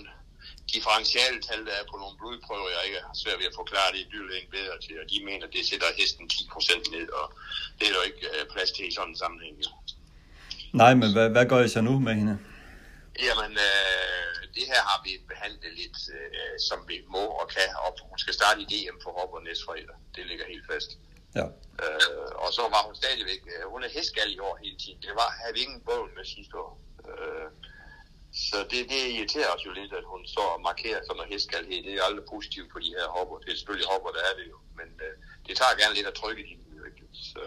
differentialtal, 0.75 1.61
der 1.67 1.75
er 1.81 1.85
på 1.91 1.95
nogle 2.01 2.15
blodprøver, 2.19 2.69
jeg 2.75 2.81
ikke 2.87 2.99
har 3.07 3.15
svært 3.23 3.39
ved 3.41 3.47
at 3.51 3.59
forklare 3.61 3.89
det 3.93 3.99
i 4.05 4.07
dyrlægen 4.13 4.49
bedre 4.57 4.75
til, 4.85 4.95
og 5.01 5.05
de 5.11 5.17
mener, 5.29 5.45
det 5.55 5.63
sætter 5.69 5.87
hesten 5.99 6.25
10% 6.33 6.95
ned, 6.95 7.07
og 7.19 7.25
det 7.77 7.85
er 7.89 7.95
jo 7.99 8.03
ikke 8.09 8.23
øh, 8.33 8.43
plads 8.53 8.71
til 8.71 8.85
i 8.87 8.93
sådan 8.97 9.09
en 9.09 9.17
sammenhæng. 9.23 9.55
Jo. 9.65 9.71
Nej, 10.81 10.93
men 11.01 11.09
hvad, 11.15 11.27
hvad 11.35 11.45
gør 11.51 11.59
I 11.63 11.69
så 11.75 11.81
nu 11.81 11.93
med 12.07 12.13
hende? 12.21 12.35
Jamen, 13.27 13.51
øh, 13.67 14.33
det 14.55 14.65
her 14.71 14.81
har 14.89 14.99
vi 15.05 15.11
behandlet 15.31 15.73
lidt, 15.81 15.97
øh, 16.17 16.55
som 16.69 16.79
vi 16.89 16.97
må 17.15 17.23
og 17.41 17.47
kan, 17.55 17.69
og 17.85 17.89
hun 18.09 18.17
skal 18.23 18.33
starte 18.39 18.59
i 18.61 18.67
DM 18.71 18.97
for 19.03 19.11
hopper 19.17 19.39
næste 19.39 19.63
fredag. 19.65 19.97
Det 20.15 20.23
ligger 20.29 20.45
helt 20.53 20.65
fast. 20.71 20.89
Ja. 21.39 21.45
Øh, 21.83 22.29
og 22.43 22.49
så 22.57 22.63
var 22.73 22.81
hun 22.87 22.95
stadigvæk, 22.95 23.41
øh, 23.53 23.63
hun 23.73 23.83
er 23.83 23.89
hestgal 23.97 24.31
i 24.37 24.39
år 24.47 24.55
hele 24.63 24.77
tiden. 24.83 24.99
Det 25.05 25.13
var, 25.21 25.29
havde 25.41 25.53
vi 25.57 25.61
ingen 25.65 25.81
bål 25.89 26.09
med 26.17 26.25
sidste 26.35 26.55
år. 26.65 26.73
Øh, 27.09 27.47
så 28.33 28.57
det, 28.71 28.81
det 28.91 29.01
irriterer 29.15 29.49
os 29.55 29.65
jo 29.67 29.71
lidt, 29.79 29.93
at 29.99 30.05
hun 30.13 30.21
står 30.35 30.49
og 30.55 30.61
markerer 30.69 31.01
som 31.07 31.17
en 31.23 31.31
hestgalhed. 31.33 31.79
Det 31.85 31.93
er 31.93 32.03
aldrig 32.09 32.25
positivt 32.33 32.69
på 32.73 32.79
de 32.85 32.93
her 32.97 33.07
hopper. 33.17 33.35
Det 33.43 33.49
er 33.51 33.57
selvfølgelig 33.59 33.89
hopper, 33.93 34.11
der 34.17 34.23
er 34.29 34.33
det 34.39 34.45
jo. 34.53 34.57
Men 34.79 34.89
øh, 35.05 35.13
det 35.47 35.53
tager 35.59 35.79
gerne 35.81 35.95
lidt 35.97 36.11
at 36.11 36.19
trykke 36.21 36.43
i 36.51 36.53
dem. 36.53 36.61
Så 37.13 37.43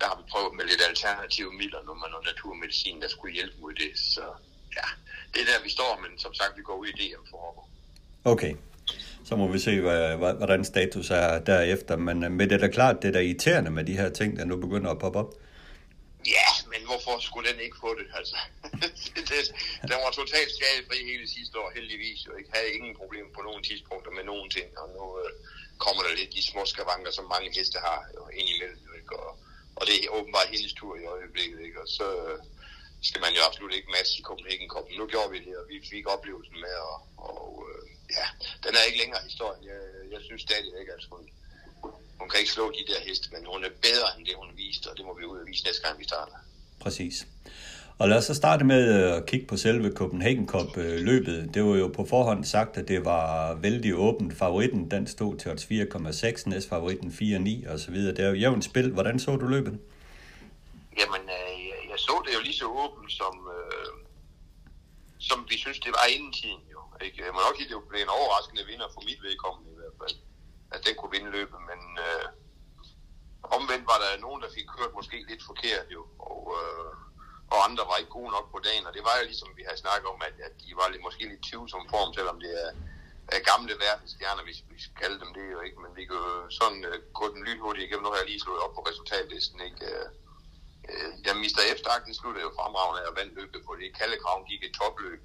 der 0.00 0.06
har 0.10 0.16
vi 0.20 0.24
prøvet 0.32 0.52
med 0.58 0.64
lidt 0.64 0.82
alternative 0.88 1.52
midler, 1.60 1.80
når 1.88 1.94
man 1.94 2.10
noget 2.10 2.26
naturmedicin, 2.30 3.00
der 3.02 3.08
skulle 3.08 3.34
hjælpe 3.34 3.56
mod 3.60 3.74
det. 3.82 3.92
Så 4.14 4.24
ja, 4.78 4.86
det 5.32 5.40
er 5.42 5.46
der, 5.52 5.64
vi 5.66 5.70
står, 5.70 5.92
men 6.04 6.18
som 6.18 6.34
sagt, 6.34 6.52
vi 6.56 6.62
går 6.62 6.76
ud 6.82 6.86
i 6.86 6.96
DM 7.00 7.24
for 7.30 7.38
hopper. 7.44 7.64
Okay. 8.24 8.54
Så 9.24 9.36
må 9.36 9.48
vi 9.48 9.58
se, 9.58 9.80
hvordan 10.16 10.64
status 10.64 11.10
er 11.10 11.38
derefter. 11.38 11.96
Men, 11.96 12.24
øh, 12.24 12.30
men 12.30 12.50
det 12.50 12.54
er 12.54 12.58
da 12.66 12.68
klart, 12.68 13.02
det 13.02 13.08
er 13.08 13.12
da 13.12 13.20
irriterende 13.20 13.70
med 13.70 13.84
de 13.84 13.96
her 13.96 14.08
ting, 14.08 14.36
der 14.36 14.44
nu 14.44 14.56
begynder 14.56 14.90
at 14.90 14.98
poppe 14.98 15.18
op. 15.18 15.34
Ja, 16.26 16.48
men 16.74 16.82
hvorfor 16.88 17.14
skulle 17.26 17.46
den 17.50 17.60
ikke 17.66 17.78
få 17.84 17.90
det? 18.00 18.06
Altså, 18.18 18.38
det, 19.30 19.40
den 19.90 19.98
var 20.04 20.12
totalt 20.20 20.50
skadefri 20.56 20.98
hele 21.10 21.26
sidste 21.36 21.54
år, 21.62 21.70
heldigvis. 21.78 22.20
Og 22.28 22.34
ikke 22.38 22.54
havde 22.56 22.74
ingen 22.76 22.94
problemer 23.00 23.30
på 23.34 23.42
nogen 23.48 23.62
tidspunkter 23.68 24.10
med 24.18 24.24
nogen 24.24 24.50
ting, 24.56 24.68
og 24.80 24.86
nu 24.96 25.04
øh, 25.22 25.30
kommer 25.84 26.02
der 26.02 26.12
lidt 26.18 26.32
de 26.36 26.42
små 26.50 26.62
skavanker, 26.72 27.12
som 27.18 27.32
mange 27.34 27.48
heste 27.58 27.78
har 27.88 28.00
jo, 28.16 28.22
ind 28.38 28.48
imellem. 28.54 28.88
Ikke? 29.00 29.16
Og, 29.22 29.30
og 29.78 29.82
det 29.88 29.94
er 29.96 30.14
åbenbart 30.18 30.48
hendes 30.54 30.74
tur 30.78 30.92
i 31.02 31.04
øjeblikket, 31.14 31.58
ikke? 31.66 31.80
og 31.84 31.88
så 31.98 32.06
øh, 32.26 32.38
skal 33.08 33.20
man 33.24 33.32
jo 33.36 33.42
absolut 33.48 33.74
ikke 33.74 33.94
matche 33.96 34.18
i 34.20 34.26
Copenhagen 34.28 34.68
Cup. 34.72 34.86
Nu 34.98 35.04
gjorde 35.12 35.30
vi 35.34 35.38
det, 35.46 35.54
og 35.60 35.64
vi 35.72 35.76
fik 35.92 36.06
oplevelsen 36.14 36.58
med, 36.66 36.76
og, 36.90 36.98
og 37.30 37.48
øh, 37.68 37.82
ja, 38.18 38.26
den 38.64 38.72
er 38.76 38.82
ikke 38.88 39.00
længere 39.02 39.22
historien. 39.28 39.62
Jeg, 39.72 39.80
jeg 40.14 40.20
synes 40.28 40.42
stadig 40.48 40.72
ikke, 40.80 40.92
at 40.98 41.04
hun, 41.12 41.22
hun 42.20 42.28
kan 42.28 42.40
ikke 42.40 42.56
slå 42.56 42.64
de 42.78 42.92
der 42.92 43.00
heste, 43.08 43.26
men 43.34 43.42
hun 43.52 43.64
er 43.64 43.72
bedre 43.88 44.08
end 44.16 44.26
det, 44.26 44.34
hun 44.42 44.50
viste, 44.56 44.86
og 44.90 44.96
det 44.96 45.04
må 45.04 45.12
vi 45.18 45.24
ud 45.24 45.38
og 45.42 45.46
vise 45.46 45.64
næste 45.64 45.82
gang, 45.86 45.98
vi 45.98 46.04
starter. 46.12 46.38
Præcis. 46.84 47.26
Og 47.98 48.08
lad 48.08 48.16
os 48.18 48.24
så 48.24 48.34
starte 48.34 48.64
med 48.64 48.82
øh, 48.96 49.16
at 49.16 49.26
kigge 49.26 49.46
på 49.46 49.56
selve 49.56 49.92
Copenhagen 50.00 50.46
Cup 50.48 50.76
løbet. 50.76 51.50
Det 51.54 51.64
var 51.64 51.76
jo 51.76 51.88
på 51.88 52.04
forhånd 52.04 52.44
sagt, 52.44 52.76
at 52.76 52.88
det 52.88 53.04
var 53.04 53.54
vældig 53.54 53.94
åbent. 53.94 54.32
Favoritten, 54.42 54.90
den 54.90 55.06
stod 55.06 55.36
til 55.38 55.50
odds 55.50 55.64
4,6, 55.64 56.50
næstfavoritten 56.50 57.08
4,9 57.08 57.72
og 57.72 57.78
så 57.78 57.90
videre. 57.90 58.14
Det 58.16 58.24
er 58.24 58.28
jo 58.28 58.34
jævnt 58.34 58.64
spil. 58.64 58.92
Hvordan 58.92 59.18
så 59.18 59.36
du 59.36 59.46
løbet? 59.46 59.74
Jamen, 61.00 61.22
øh, 61.36 61.50
jeg, 61.70 61.78
jeg 61.90 61.98
så 62.08 62.14
det 62.24 62.34
jo 62.38 62.42
lige 62.48 62.58
så 62.62 62.66
åbent, 62.82 63.12
som, 63.20 63.34
øh, 63.56 63.90
som 65.28 65.38
vi 65.50 65.56
synes, 65.64 65.78
det 65.84 65.92
var 65.98 66.06
inden 66.14 66.32
tiden 66.32 66.62
jo. 66.74 66.80
Ikke? 67.04 67.16
Jeg 67.26 67.32
må 67.34 67.40
nok 67.46 67.56
sige, 67.58 67.68
det 67.68 67.76
blev 67.90 68.00
en 68.08 68.16
overraskende 68.18 68.64
vinder 68.70 68.88
for 68.94 69.02
mit 69.08 69.20
vedkommende 69.26 69.68
i 69.74 69.78
hvert 69.80 69.96
fald, 70.00 70.16
at 70.74 70.80
den 70.86 70.94
kunne 70.98 71.12
vinde 71.16 71.30
løbet, 71.38 71.58
men 71.70 71.80
øh, 72.04 72.24
omvendt 73.58 73.86
var 73.92 73.98
der 74.04 74.22
nogen, 74.26 74.42
der 74.42 74.54
fik 74.56 74.68
kørt 74.76 74.92
måske 74.98 75.16
lidt 75.30 75.42
forkert 75.50 75.86
jo, 75.96 76.02
og, 76.30 76.42
øh, 76.60 76.92
og 77.52 77.58
andre 77.68 77.84
var 77.90 77.96
ikke 78.00 78.16
gode 78.18 78.30
nok 78.36 78.46
på 78.50 78.58
dagen, 78.68 78.86
og 78.88 78.92
det 78.96 79.02
var 79.08 79.14
jo 79.20 79.24
ligesom 79.26 79.50
vi 79.58 79.62
havde 79.66 79.84
snakket 79.84 80.08
om, 80.14 80.20
at, 80.28 80.36
at 80.46 80.54
de 80.62 80.70
var 80.80 80.88
lidt, 80.88 81.02
måske 81.06 81.24
lidt 81.32 81.46
tvivlsom 81.48 81.84
form, 81.94 82.10
selvom 82.18 82.38
det 82.44 82.52
er, 82.64 82.70
er 83.36 83.48
gamle 83.52 83.74
verdensstjerner, 83.86 84.44
hvis 84.44 84.60
vi 84.70 84.78
skal 84.84 84.96
kalde 85.02 85.18
dem 85.22 85.30
det 85.36 85.44
jo 85.54 85.60
ikke, 85.66 85.78
men 85.84 85.92
vi 85.98 86.04
kan 86.08 86.16
jo 86.16 86.50
sådan 86.58 86.82
øh, 86.90 86.98
gå 87.18 87.24
den 87.34 87.42
lynhurtigt 87.46 87.84
igennem, 87.84 88.04
nu 88.04 88.10
har 88.12 88.20
jeg 88.22 88.30
lige 88.30 88.44
slået 88.44 88.64
op 88.64 88.74
på 88.74 88.82
resultatlisten, 88.90 89.58
ikke? 89.68 89.80
Øh, 89.90 90.06
øh 90.90 91.10
ja, 91.26 91.32
Mr. 91.42 91.62
F. 91.76 91.80
den 92.06 92.14
sluttede 92.20 92.44
jo 92.46 92.52
fremragende 92.58 93.08
og 93.08 93.16
vandt 93.18 93.34
løbet 93.38 93.60
på 93.66 93.72
det. 93.80 93.96
Kallekraven 93.98 94.44
gik 94.50 94.62
et 94.64 94.76
topløb. 94.80 95.20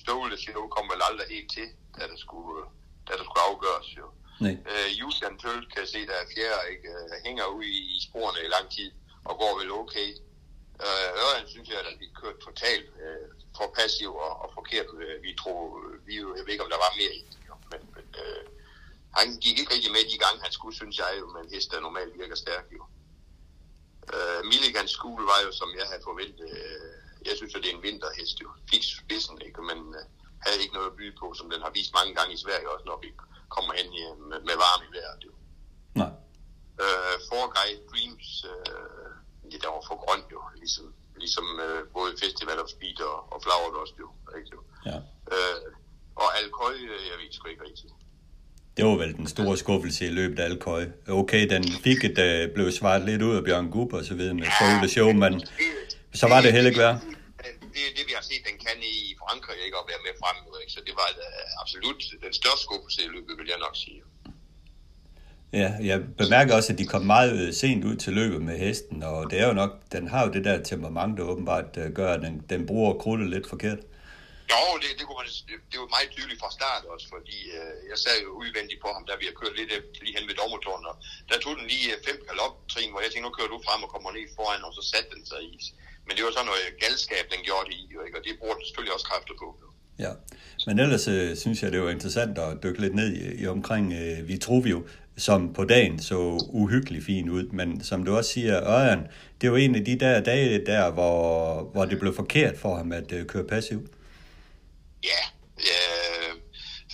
Ståle 0.00 0.36
Show 0.44 0.62
kom 0.74 0.86
vel 0.92 1.02
aldrig 1.08 1.26
helt 1.34 1.50
til, 1.56 1.68
da 1.96 2.02
der 2.10 2.18
skulle, 2.24 2.54
øh, 2.60 2.66
da 3.06 3.10
der 3.18 3.24
skulle 3.24 3.46
afgøres 3.50 3.90
jo. 4.00 4.06
Nej. 4.40 4.56
Øh, 4.70 4.88
Julian 5.00 5.38
Tøl 5.38 5.70
kan 5.74 5.86
se, 5.86 6.06
der 6.06 6.16
er 6.22 6.26
fjerde, 6.34 6.70
ikke? 6.72 6.88
Øh, 6.88 7.24
hænger 7.24 7.46
ude 7.46 7.68
i 7.68 8.00
sporene 8.06 8.40
i 8.46 8.48
lang 8.56 8.70
tid 8.70 8.90
og 9.24 9.38
går 9.38 9.58
vel 9.58 9.70
okay. 9.72 10.08
Øh, 10.86 11.08
Ørjan 11.22 11.48
synes 11.48 11.68
jeg, 11.68 11.78
at 11.78 12.00
vi 12.00 12.06
kørte 12.20 12.40
totalt 12.48 12.88
øh, 13.04 13.26
for 13.56 13.74
passiv 13.78 14.10
og, 14.26 14.32
og 14.42 14.48
forkert. 14.54 14.86
Øh, 15.02 15.22
vi 15.22 15.32
tror, 15.40 15.58
vi, 16.06 16.14
jeg 16.16 16.44
ved 16.44 16.52
ikke, 16.54 16.64
om 16.64 16.72
der 16.74 16.84
var 16.86 16.92
mere 17.00 17.14
i 17.20 17.22
det, 17.30 17.38
men, 17.72 17.80
men 17.96 18.06
øh, 18.22 18.44
han 19.18 19.28
gik 19.44 19.58
ikke 19.58 19.74
rigtig 19.74 19.92
med 19.92 20.04
de 20.12 20.18
gange, 20.24 20.42
han 20.46 20.52
skulle, 20.52 20.76
synes 20.76 20.98
jeg 20.98 21.12
jo, 21.20 21.26
men 21.36 21.44
hest, 21.52 21.70
der 21.70 21.80
normalt 21.80 22.18
virker 22.18 22.38
stærk 22.44 22.66
jo. 22.76 22.82
Øh, 24.14 24.40
Milligan 24.50 24.88
School 24.88 25.22
var 25.32 25.40
jo, 25.46 25.50
som 25.60 25.68
jeg 25.78 25.86
havde 25.90 26.02
forventet, 26.10 26.50
øh, 26.60 26.94
jeg 27.28 27.34
synes, 27.36 27.54
jo, 27.54 27.60
det 27.60 27.70
er 27.70 27.76
en 27.76 27.86
vinterhest 27.88 28.36
jo. 28.42 28.48
Fik 28.70 28.82
spidsen, 28.94 29.36
ikke? 29.46 29.62
men 29.70 29.78
øh, 29.98 30.04
havde 30.44 30.62
ikke 30.62 30.74
noget 30.74 30.90
at 30.90 30.96
byde 30.98 31.16
på, 31.20 31.26
som 31.38 31.50
den 31.50 31.60
har 31.62 31.72
vist 31.78 31.92
mange 31.98 32.14
gange 32.14 32.34
i 32.34 32.42
Sverige 32.44 32.70
også, 32.74 32.86
når 32.90 32.98
vi 33.04 33.10
kommer 33.56 33.72
hen 33.78 33.88
i, 34.00 34.02
med, 34.30 34.38
med 34.48 34.56
varme 34.64 34.84
i 34.88 34.92
vejret. 34.96 35.20
Jo. 35.26 35.32
Nej. 36.02 36.12
Øh, 36.82 37.14
For 37.28 37.44
Guy 37.56 37.70
Dreams, 37.90 38.28
øh, 38.52 39.08
ja, 39.52 39.56
der 39.62 39.70
var 39.74 39.82
for 39.88 39.96
grønt 40.04 40.28
jo, 40.34 40.40
ligesom, 40.62 40.86
ligesom 41.24 41.46
øh, 41.66 41.80
både 41.96 42.10
Festival 42.22 42.58
of 42.62 42.68
Speed 42.76 42.98
og, 43.10 43.18
og 43.32 43.38
Flower 43.44 43.70
Dust 43.76 43.94
jo. 44.02 44.08
Ikke, 44.38 44.50
jo. 44.56 44.60
Ja. 44.90 44.98
Øh, 45.34 45.58
og 46.22 46.28
Alcoy, 46.38 46.74
øh, 46.92 47.00
jeg 47.10 47.16
ved 47.20 47.28
sgu 47.36 47.48
ikke 47.48 47.64
rigtigt. 47.70 47.92
Det 48.76 48.84
var 48.84 48.96
vel 48.96 49.16
den 49.16 49.26
store 49.26 49.56
skuffelse 49.56 50.06
i 50.06 50.08
løbet 50.08 50.38
af 50.38 50.44
Alkøj. 50.44 50.86
Okay, 51.08 51.48
den 51.48 51.64
fik 51.84 52.04
et, 52.04 52.18
uh, 52.18 52.54
blev 52.54 52.70
svaret 52.72 53.02
lidt 53.04 53.22
ud 53.22 53.36
af 53.36 53.44
Bjørn 53.44 53.70
Gub 53.70 53.92
og 53.92 54.04
så 54.04 54.14
videre 54.14 54.34
med 54.34 54.46
Ståle 54.56 54.88
Show, 54.88 55.12
men 55.12 55.42
så 56.14 56.28
var 56.28 56.40
det 56.40 56.52
heller 56.52 56.70
ikke 56.70 56.80
værd. 56.80 57.00
Det 57.74 57.82
det, 57.98 58.04
vi 58.10 58.14
har 58.18 58.24
set, 58.30 58.42
den 58.48 58.56
kan 58.64 58.78
i 58.94 58.96
Frankrig, 59.22 59.56
ikke 59.66 59.78
at 59.82 59.86
være 59.90 60.02
med 60.06 60.14
frem. 60.22 60.36
Ikke? 60.62 60.72
Så 60.76 60.80
det 60.88 60.94
var 61.00 61.08
uh, 61.26 61.62
absolut 61.62 62.00
den 62.24 62.32
største 62.40 62.62
skuffelse 62.66 63.00
i 63.06 63.10
løbet, 63.14 63.32
vil 63.38 63.48
jeg 63.54 63.60
nok 63.66 63.76
sige. 63.84 64.00
Ja, 65.62 65.70
jeg 65.90 65.98
bemærker 66.22 66.52
også, 66.58 66.72
at 66.72 66.78
de 66.78 66.86
kom 66.92 67.04
meget 67.16 67.32
øh, 67.42 67.52
sent 67.60 67.84
ud 67.84 67.96
til 68.04 68.12
løbet 68.20 68.40
med 68.48 68.56
hesten, 68.66 69.02
og 69.02 69.30
det 69.30 69.36
er 69.42 69.46
jo 69.50 69.56
nok, 69.62 69.72
den 69.94 70.04
har 70.12 70.20
jo 70.26 70.30
det 70.36 70.44
der 70.48 70.56
temperament, 70.70 71.12
der 71.18 71.24
åbenbart 71.32 71.70
øh, 71.82 71.88
gør, 71.98 72.10
at 72.16 72.22
den, 72.26 72.34
den 72.52 72.60
bruger 72.66 72.92
krudtet 73.02 73.28
lidt 73.34 73.46
forkert. 73.52 73.80
Jo, 74.52 74.62
det, 74.82 74.90
det, 74.98 75.04
kunne 75.06 75.18
man, 75.20 75.28
det, 75.50 75.56
det 75.70 75.78
var 75.82 75.90
meget 75.96 76.10
tydeligt 76.16 76.40
fra 76.42 76.50
start 76.58 76.82
også, 76.94 77.06
fordi 77.14 77.38
øh, 77.58 77.74
jeg 77.90 77.98
sad 78.04 78.16
jo 78.26 78.30
udvendigt 78.42 78.80
på 78.84 78.88
ham, 78.94 79.04
da 79.08 79.12
vi 79.20 79.26
har 79.30 79.36
kørt 79.40 79.54
lidt 79.60 79.72
lige 80.04 80.16
hen 80.18 80.28
ved 80.28 80.36
dommertårnet, 80.40 80.86
og 80.92 80.96
der 81.28 81.36
tog 81.44 81.54
den 81.58 81.66
lige 81.72 81.88
øh, 81.94 81.98
fem 82.06 82.18
galoptrin, 82.28 82.90
hvor 82.92 83.00
jeg 83.02 83.10
tænkte, 83.10 83.26
nu 83.28 83.36
kører 83.36 83.52
du 83.54 83.58
frem 83.68 83.80
og 83.86 83.90
kommer 83.94 84.10
ned 84.12 84.26
foran, 84.36 84.66
og 84.66 84.72
så 84.78 84.82
satte 84.92 85.10
den 85.14 85.24
sig 85.30 85.40
i. 85.52 85.54
Men 86.06 86.12
det 86.16 86.24
var 86.24 86.32
sådan 86.32 86.46
noget 86.46 86.64
galskab, 86.84 87.24
den 87.34 87.40
gjorde 87.48 87.66
det 87.70 87.76
i, 87.82 87.84
jo, 87.94 88.00
ikke? 88.06 88.18
og 88.18 88.24
det 88.24 88.32
bruger 88.40 88.54
selvfølgelig 88.66 88.94
også 88.96 89.06
kræfter 89.10 89.34
på. 89.42 89.48
Jo. 89.62 89.68
Ja, 90.04 90.12
men 90.66 90.78
ellers 90.78 91.08
øh, 91.08 91.36
synes 91.36 91.62
jeg, 91.62 91.72
det 91.72 91.80
var 91.82 91.90
interessant 91.90 92.38
at 92.38 92.62
dykke 92.62 92.80
lidt 92.80 92.94
ned 92.94 93.12
i, 93.12 93.42
i 93.42 93.46
omkring 93.46 93.92
øh, 93.92 94.28
Vitruvio, 94.28 94.86
som 95.16 95.52
på 95.54 95.64
dagen 95.64 96.02
så 96.02 96.16
uhyggeligt 96.60 97.04
fin 97.04 97.30
ud, 97.30 97.46
men 97.46 97.84
som 97.84 98.04
du 98.04 98.16
også 98.16 98.30
siger, 98.30 98.62
Ørjan, 98.62 99.06
det 99.40 99.52
var 99.52 99.58
en 99.58 99.74
af 99.74 99.84
de 99.84 99.98
der 99.98 100.20
dage 100.20 100.66
der, 100.66 100.90
hvor, 100.90 101.62
hvor 101.72 101.84
det 101.84 102.00
blev 102.00 102.14
forkert 102.14 102.58
for 102.58 102.76
ham 102.76 102.92
at 102.92 103.12
øh, 103.12 103.26
køre 103.26 103.44
passiv. 103.44 103.88
Ja, 105.04 105.22
øh, 105.58 106.30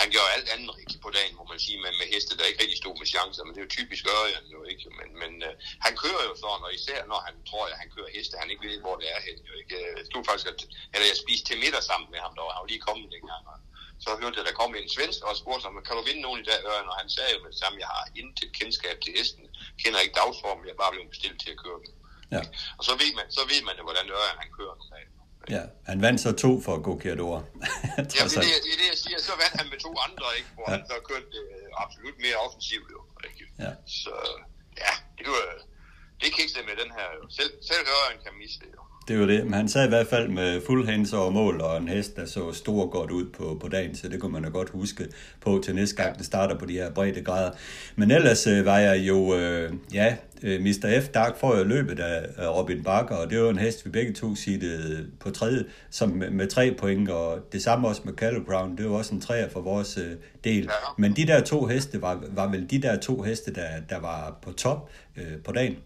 han 0.01 0.11
gjorde 0.11 0.27
alt 0.37 0.49
andet 0.55 0.79
rigtigt 0.79 1.03
på 1.03 1.11
dagen, 1.15 1.37
man 1.61 1.67
sige, 1.69 1.83
med, 1.85 1.93
med 2.01 2.09
heste, 2.15 2.33
der 2.39 2.51
ikke 2.51 2.63
rigtig 2.63 2.81
stod 2.83 2.95
med 3.01 3.09
chancer, 3.15 3.43
men 3.45 3.53
det 3.53 3.61
er 3.61 3.67
jo 3.67 3.77
typisk 3.79 4.03
Ørjan 4.17 4.47
jo 4.57 4.61
ikke, 4.73 4.87
men, 4.99 5.09
men 5.23 5.33
øh, 5.49 5.55
han 5.87 5.93
kører 6.03 6.25
jo 6.29 6.35
sådan, 6.43 6.67
og 6.67 6.73
især 6.79 7.01
når 7.11 7.21
han 7.27 7.37
tror, 7.51 7.65
at 7.71 7.81
han 7.83 7.89
kører 7.95 8.11
heste, 8.17 8.41
han 8.43 8.51
ikke 8.53 8.67
ved, 8.69 8.77
hvor 8.85 8.97
det 9.01 9.09
er 9.15 9.21
hen, 9.27 9.39
jo 9.51 9.55
ikke. 9.61 9.75
Jeg 9.99 10.07
stod 10.11 10.23
faktisk, 10.29 10.49
at, 10.53 10.59
eller 10.95 11.07
jeg 11.11 11.19
spiste 11.25 11.47
til 11.49 11.63
middag 11.65 11.83
sammen 11.91 12.09
med 12.15 12.21
ham, 12.25 12.33
der 12.37 12.43
var 12.45 12.53
han 12.55 12.63
var 12.65 12.73
lige 12.73 12.87
kommet 12.89 13.09
dengang, 13.17 13.45
og 13.53 13.59
så 14.05 14.09
hørte 14.21 14.37
jeg, 14.37 14.45
at 14.45 14.51
der 14.51 14.61
kom 14.61 14.73
en 14.75 14.95
svensk 14.97 15.21
og 15.29 15.41
spurgte 15.43 15.65
ham, 15.67 15.75
kan 15.87 15.97
du 15.99 16.03
vinde 16.09 16.23
nogen 16.27 16.41
i 16.43 16.49
dag, 16.51 16.59
Ørjan? 16.69 16.93
Og 16.93 16.97
han 17.01 17.09
sagde 17.17 17.31
jo 17.35 17.39
med 17.43 17.51
det 17.53 17.61
samme, 17.63 17.77
jeg 17.85 17.91
har 17.95 18.05
intet 18.21 18.51
kendskab 18.59 18.97
til 19.01 19.13
hesten, 19.19 19.45
kender 19.83 20.01
ikke 20.05 20.19
dagsformen, 20.21 20.67
jeg 20.67 20.75
er 20.77 20.83
bare 20.85 20.95
blevet 20.95 21.13
bestilt 21.15 21.39
til 21.43 21.51
at 21.55 21.63
køre 21.65 21.81
dem. 21.85 21.93
Ja. 22.35 22.43
Og 22.79 22.83
så 22.89 22.93
ved 23.03 23.11
man, 23.19 23.27
så 23.37 23.43
ved 23.53 23.61
man 23.69 23.75
jo, 23.79 23.83
hvordan 23.89 24.07
Ørjan 24.17 24.43
han 24.43 24.51
kører 24.59 24.75
normalt. 24.83 25.13
Ja, 25.49 25.63
han 25.87 26.03
vandt 26.03 26.21
så 26.21 26.33
to 26.33 26.61
for 26.61 26.75
Gokiador. 26.87 27.39
Ja, 27.99 28.03
det 28.03 28.21
er 28.21 28.29
det, 28.29 28.53
det, 28.67 28.73
er 28.75 28.79
det, 28.83 28.89
jeg 28.95 29.01
siger. 29.05 29.19
Så 29.29 29.33
vandt 29.43 29.55
han 29.61 29.67
med 29.73 29.79
to 29.87 29.93
andre, 30.07 30.27
ikke? 30.39 30.51
hvor 30.57 30.67
ja. 30.69 30.73
han 30.75 30.83
så 30.91 30.97
kørte 31.09 31.27
øh, 31.43 31.67
absolut 31.85 32.17
mere 32.25 32.37
offensivt. 32.47 32.89
Jo, 32.95 33.01
ikke? 33.29 33.45
Ja. 33.65 33.73
Så 34.01 34.15
ja, 34.85 34.93
det 35.19 35.27
var 35.35 35.45
det 36.21 36.29
kiksede 36.37 36.65
med 36.71 36.77
den 36.83 36.91
her. 36.99 37.09
Jo. 37.19 37.23
Selv, 37.39 37.53
selv 37.69 37.83
Ørjan 37.95 38.19
kan 38.25 38.33
miste 38.43 38.61
det 38.67 38.73
jo. 38.79 38.83
Det 39.11 39.21
var 39.21 39.27
det. 39.27 39.45
Men 39.45 39.55
han 39.55 39.69
sad 39.69 39.87
i 39.87 39.89
hvert 39.89 40.07
fald 40.07 40.29
med 40.29 40.61
fuld 40.67 40.89
hands 40.89 41.13
over 41.13 41.31
mål, 41.31 41.61
og 41.61 41.77
en 41.77 41.89
hest, 41.89 42.17
der 42.17 42.25
så 42.25 42.53
stor 42.53 42.87
godt 42.91 43.11
ud 43.11 43.25
på, 43.25 43.59
på 43.61 43.69
dagen, 43.69 43.95
så 43.95 44.09
det 44.09 44.21
kunne 44.21 44.33
man 44.33 44.43
da 44.43 44.49
godt 44.49 44.71
huske 44.71 45.07
på 45.41 45.61
til 45.65 45.75
næste 45.75 45.97
gang, 45.97 46.19
det 46.19 46.27
starter 46.27 46.59
på 46.59 46.67
de 46.67 46.73
her 46.73 46.91
brede 46.91 47.21
grader. 47.21 47.51
Men 47.97 48.11
ellers 48.11 48.47
øh, 48.47 48.67
var 48.67 48.79
jeg 48.79 48.99
jo, 48.99 49.35
øh, 49.35 49.73
ja, 49.95 50.17
øh, 50.43 50.61
Mr. 50.61 51.01
F. 51.01 51.09
Dark 51.09 51.37
får 51.37 51.59
jo 51.59 51.65
løbet 51.65 52.01
af, 52.01 52.27
Robin 52.59 52.83
Bakker, 52.83 53.15
og 53.17 53.31
det 53.31 53.41
var 53.41 53.51
en 53.51 53.59
hest, 53.59 53.87
vi 53.87 53.91
begge 53.91 54.13
to 54.13 54.35
siddede 54.35 55.07
på 55.21 55.31
tredje, 55.31 55.65
som 55.91 56.09
med, 56.09 56.31
med 56.31 56.47
tre 56.47 56.75
point, 56.79 57.11
og 57.11 57.39
det 57.53 57.63
samme 57.63 57.89
også 57.89 58.03
med 58.05 58.13
Callow 58.13 58.45
Brown, 58.45 58.77
det 58.77 58.91
var 58.91 58.97
også 58.97 59.15
en 59.15 59.21
træer 59.21 59.49
for 59.49 59.61
vores 59.61 59.99
øh, 59.99 60.13
del. 60.45 60.63
Ja. 60.63 60.71
Men 60.99 61.13
de 61.13 61.27
der 61.27 61.41
to 61.41 61.67
heste 61.67 62.03
var, 62.03 62.25
var 62.29 62.51
vel 62.51 62.71
de 62.71 62.83
der 62.83 62.97
to 62.97 63.23
heste, 63.23 63.55
der, 63.55 63.69
der 63.89 64.01
var 64.01 64.39
på 64.43 64.53
top 64.53 64.91
øh, 65.17 65.43
på 65.45 65.53
dagen. 65.53 65.77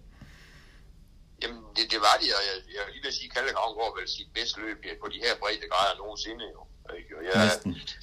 Det, 1.77 1.85
det 1.93 2.01
var 2.07 2.17
de, 2.23 2.27
og 2.39 2.43
jeg, 2.49 2.57
jeg 2.77 2.83
lige 2.93 3.05
vil 3.05 3.17
sige, 3.19 3.29
at 3.31 3.35
Kallegravn 3.35 3.75
går 3.81 3.91
vel 3.99 4.09
sit 4.17 4.31
bedste 4.39 4.57
løb 4.65 4.79
på 5.03 5.07
de 5.15 5.19
her 5.25 5.35
brede 5.43 5.69
grader 5.73 5.95
nogensinde 6.03 6.45
jo. 6.57 6.63
Ikke? 6.99 7.13
Og 7.19 7.23
jeg, 7.29 7.35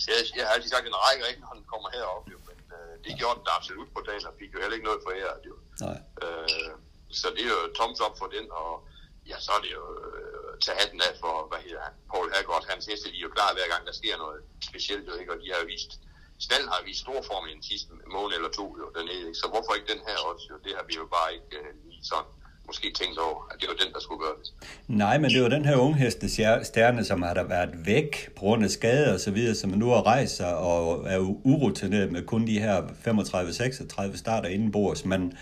jeg, 0.08 0.18
jeg, 0.38 0.44
har 0.48 0.54
altid 0.56 0.70
sagt, 0.70 0.86
at 0.86 0.90
den 0.90 1.02
rækker 1.06 1.26
ikke, 1.32 1.42
når 1.46 1.54
den 1.60 1.66
kommer 1.74 1.90
herop, 1.96 2.26
jo. 2.34 2.38
Men 2.50 2.60
øh, 2.78 2.94
det 3.06 3.12
gjorde 3.20 3.38
den 3.38 3.46
da 3.48 3.52
absolut 3.60 3.90
på 3.96 4.02
dagen, 4.08 4.26
og 4.30 4.34
fik 4.40 4.52
jo 4.54 4.60
heller 4.62 4.78
ikke 4.78 4.90
noget 4.90 5.02
for 5.06 5.12
æret, 5.20 5.42
jo. 5.50 5.56
Nej. 5.86 6.00
Øh, 6.24 6.74
så 7.20 7.28
det 7.36 7.44
er 7.46 7.52
jo 7.58 7.62
thumbs 7.78 8.00
up 8.06 8.16
for 8.22 8.28
den, 8.36 8.46
og 8.62 8.72
ja, 9.30 9.38
så 9.46 9.52
er 9.58 9.62
det 9.66 9.72
jo 9.80 9.84
øh, 10.02 10.52
tage 10.64 10.78
hatten 10.82 11.02
af 11.08 11.14
for, 11.24 11.34
hvad 11.52 11.62
hedder 11.66 11.82
han, 11.88 11.94
Paul 12.12 12.28
Haggard, 12.34 12.66
hans 12.72 12.86
heste, 12.90 13.12
de 13.14 13.18
er 13.22 13.28
jo 13.28 13.36
klar 13.38 13.50
hver 13.54 13.68
gang, 13.74 13.82
der 13.90 13.96
sker 14.02 14.16
noget 14.24 14.40
specielt, 14.70 15.06
jo, 15.10 15.14
ikke? 15.22 15.32
og 15.34 15.40
de 15.42 15.48
har 15.52 15.60
jo 15.64 15.68
vist, 15.76 15.92
Stallen 16.46 16.70
har 16.74 16.82
vist 16.90 17.02
stor 17.06 17.20
form 17.32 17.46
i 17.50 17.54
den 17.58 17.64
sidste 17.72 17.90
måned 18.16 18.36
eller 18.38 18.52
to, 18.60 18.66
jo, 18.82 18.86
dernede, 18.96 19.26
ikke? 19.30 19.42
så 19.42 19.48
hvorfor 19.54 19.72
ikke 19.74 19.92
den 19.94 20.02
her 20.08 20.18
også, 20.30 20.46
jo? 20.52 20.56
det 20.66 20.72
har 20.78 20.86
vi 20.90 20.94
jo 21.02 21.06
bare 21.18 21.30
ikke 21.36 21.58
øh, 21.62 21.72
lige 21.86 22.06
sådan 22.12 22.32
måske 22.68 22.92
tænkt 22.92 23.18
over, 23.18 23.48
at 23.52 23.62
det 23.62 23.68
var 23.70 23.86
den, 23.86 23.94
der 23.94 24.00
skulle 24.00 24.20
gøre 24.20 24.36
det. 24.40 24.54
Nej, 24.88 25.18
men 25.18 25.32
det 25.32 25.44
var 25.44 25.50
den 25.50 25.66
her 25.66 25.76
ungheste 25.76 26.30
stjerne, 26.64 27.06
som 27.06 27.22
har 27.22 27.34
der 27.34 27.44
været 27.44 27.86
væk 27.86 28.30
på 28.36 28.40
grund 28.40 28.64
af 28.64 28.70
skade 28.70 29.14
og 29.14 29.20
så 29.20 29.32
videre, 29.32 29.56
som 29.56 29.70
nu 29.70 29.90
har 29.90 30.06
rejst 30.06 30.36
sig 30.38 30.58
og 30.58 31.06
er 31.08 31.20
urutineret 31.54 32.12
med 32.12 32.26
kun 32.26 32.48
de 32.48 32.60
her 32.60 32.82
35-36 32.82 34.18
starter 34.18 34.50
indenbords. 34.50 35.06
Men, 35.06 35.38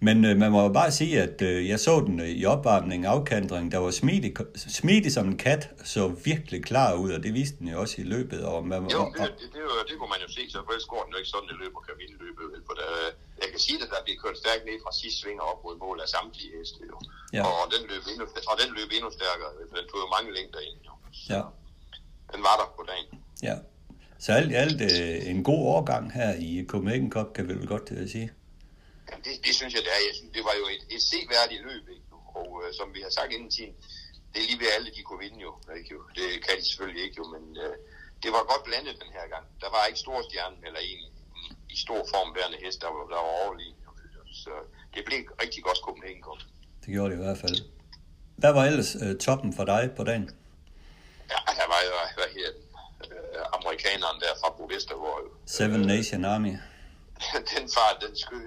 men 0.00 0.24
øh, 0.24 0.36
man 0.36 0.52
må 0.52 0.62
jo 0.62 0.68
bare 0.68 0.90
sige, 0.90 1.22
at 1.22 1.42
øh, 1.42 1.68
jeg 1.68 1.80
så 1.80 2.00
den 2.00 2.20
i 2.24 2.44
opvarmning, 2.44 3.06
afkantring, 3.06 3.72
der 3.72 3.78
var 3.78 3.90
smidig, 3.90 4.34
smidig 4.56 5.12
som 5.12 5.28
en 5.28 5.36
kat, 5.36 5.70
så 5.84 6.08
virkelig 6.24 6.64
klar 6.64 6.94
ud, 6.94 7.10
og 7.12 7.22
det 7.22 7.34
viste 7.34 7.58
den 7.58 7.68
jo 7.68 7.80
også 7.80 7.94
i 7.98 8.04
løbet. 8.04 8.44
Og 8.44 8.66
man, 8.66 8.78
Jo, 8.82 8.86
det, 8.86 9.20
det, 9.20 9.20
det, 9.20 9.52
det, 9.52 9.62
det 9.88 9.96
man 9.98 10.20
jo 10.26 10.28
se, 10.28 10.42
så 10.50 10.58
ellers 10.70 10.86
går 10.92 11.02
den 11.04 11.12
jo 11.12 11.18
ikke 11.18 11.32
sådan, 11.34 11.48
det 11.48 11.56
løber 11.62 11.80
kan 11.86 11.94
vinde 12.00 12.16
løbet. 12.24 12.62
For 12.66 12.74
der, 12.80 12.90
jeg 13.42 13.50
kan 13.54 13.60
sige, 13.66 13.78
at 13.84 13.90
der 13.94 14.02
bliver 14.06 14.18
kørt 14.24 14.36
stærkt 14.44 14.62
ned 14.68 14.76
fra 14.84 14.92
sidste 15.00 15.18
svinger 15.22 15.44
op 15.50 15.60
mod 15.64 15.76
mål 15.84 15.98
af 16.04 16.08
samtlige 16.16 16.50
heste. 16.56 16.80
Jo. 16.92 16.96
Ja. 17.36 17.42
Og, 17.46 17.72
den 17.74 17.82
løb 17.90 18.02
endnu, 18.12 18.24
og 18.50 18.56
den 18.62 18.70
løb 18.78 18.88
endnu 18.96 19.10
stærkere, 19.18 19.50
for 19.68 19.76
den 19.78 19.86
tog 19.90 19.98
jo 20.04 20.08
mange 20.16 20.30
længder 20.36 20.60
ind. 20.68 20.78
Jo. 20.88 20.92
Så 21.12 21.32
ja, 21.36 21.42
Den 22.32 22.40
var 22.48 22.54
der 22.60 22.66
på 22.78 22.82
dagen. 22.92 23.08
ja. 23.50 23.56
Så 24.24 24.32
alt 24.38 24.50
i 24.54 24.56
alt 24.64 24.80
øh, 24.90 25.30
en 25.32 25.40
god 25.50 25.62
årgang 25.76 26.04
her 26.18 26.30
i 26.48 26.50
Copenhagen 26.70 27.10
Cup, 27.14 27.28
kan 27.36 27.44
vi 27.48 27.52
vel 27.60 27.68
godt 27.74 27.88
øh, 27.96 28.08
sige. 28.14 28.28
Ja, 29.10 29.14
det, 29.24 29.32
det 29.46 29.52
synes 29.58 29.72
jeg, 29.74 29.82
det 29.86 29.92
er. 29.96 30.00
Jeg 30.08 30.14
synes, 30.18 30.32
det 30.36 30.44
var 30.48 30.54
jo 30.60 30.66
et, 30.74 30.82
et 30.96 31.02
seværdigt 31.10 31.62
løb, 31.68 31.84
ikke? 31.96 32.08
og 32.40 32.48
øh, 32.62 32.68
som 32.78 32.88
vi 32.96 33.00
har 33.06 33.12
sagt 33.18 33.30
inden 33.36 33.50
tiden, 33.56 33.74
det 34.32 34.38
er 34.42 34.46
lige 34.50 34.60
ved 34.62 34.70
alle, 34.76 34.88
de 34.96 35.02
kunne 35.06 35.22
vinde 35.26 35.40
jo. 35.46 35.52
Ikke? 35.78 35.90
jo. 35.94 36.00
Det 36.18 36.26
kan 36.44 36.54
de 36.58 36.64
selvfølgelig 36.68 37.02
ikke, 37.06 37.16
jo, 37.22 37.24
men 37.34 37.44
øh, 37.64 37.74
det 38.22 38.30
var 38.36 38.42
godt 38.52 38.64
blandet 38.68 38.94
den 39.02 39.10
her 39.16 39.26
gang. 39.34 39.44
Der 39.62 39.70
var 39.74 39.82
ikke 39.88 40.00
stor 40.04 40.18
stjerne 40.28 40.56
eller 40.66 40.80
en 40.90 41.02
i- 41.72 41.76
stor 41.86 42.00
form 42.14 42.28
værende 42.36 42.58
hest, 42.64 42.80
der 42.82 42.86
var, 42.94 43.02
der 43.14 43.20
var 43.26 43.32
overlegen. 43.44 43.76
Så 44.42 44.50
det 44.94 45.02
blev 45.04 45.18
rigtig 45.42 45.62
godt 45.64 45.78
Copenhagen 45.86 46.22
Cup. 46.22 46.38
Det 46.82 46.88
gjorde 46.94 47.10
det 47.10 47.16
i 47.20 47.22
hvert 47.24 47.38
fald. 47.38 47.56
Hvad 48.36 48.52
var 48.52 48.64
ellers 48.64 48.90
øh, 49.02 49.18
toppen 49.26 49.50
for 49.58 49.64
dig 49.64 49.82
på 49.96 50.04
dagen? 50.04 50.30
Ja, 51.32 51.38
der 51.60 51.66
var 51.72 51.80
jo, 51.86 51.92
hvad 52.18 52.28
her, 52.38 52.48
øh, 53.10 53.42
amerikaneren 53.58 54.18
der 54.24 54.32
fra 54.40 54.48
Bo 54.56 54.64
Vestergaard. 54.74 55.20
jo. 55.24 55.30
Seven 55.46 55.80
Nation 55.80 56.24
Army. 56.24 56.54
den 57.54 57.64
fart, 57.76 57.96
den 58.06 58.16
skød 58.16 58.44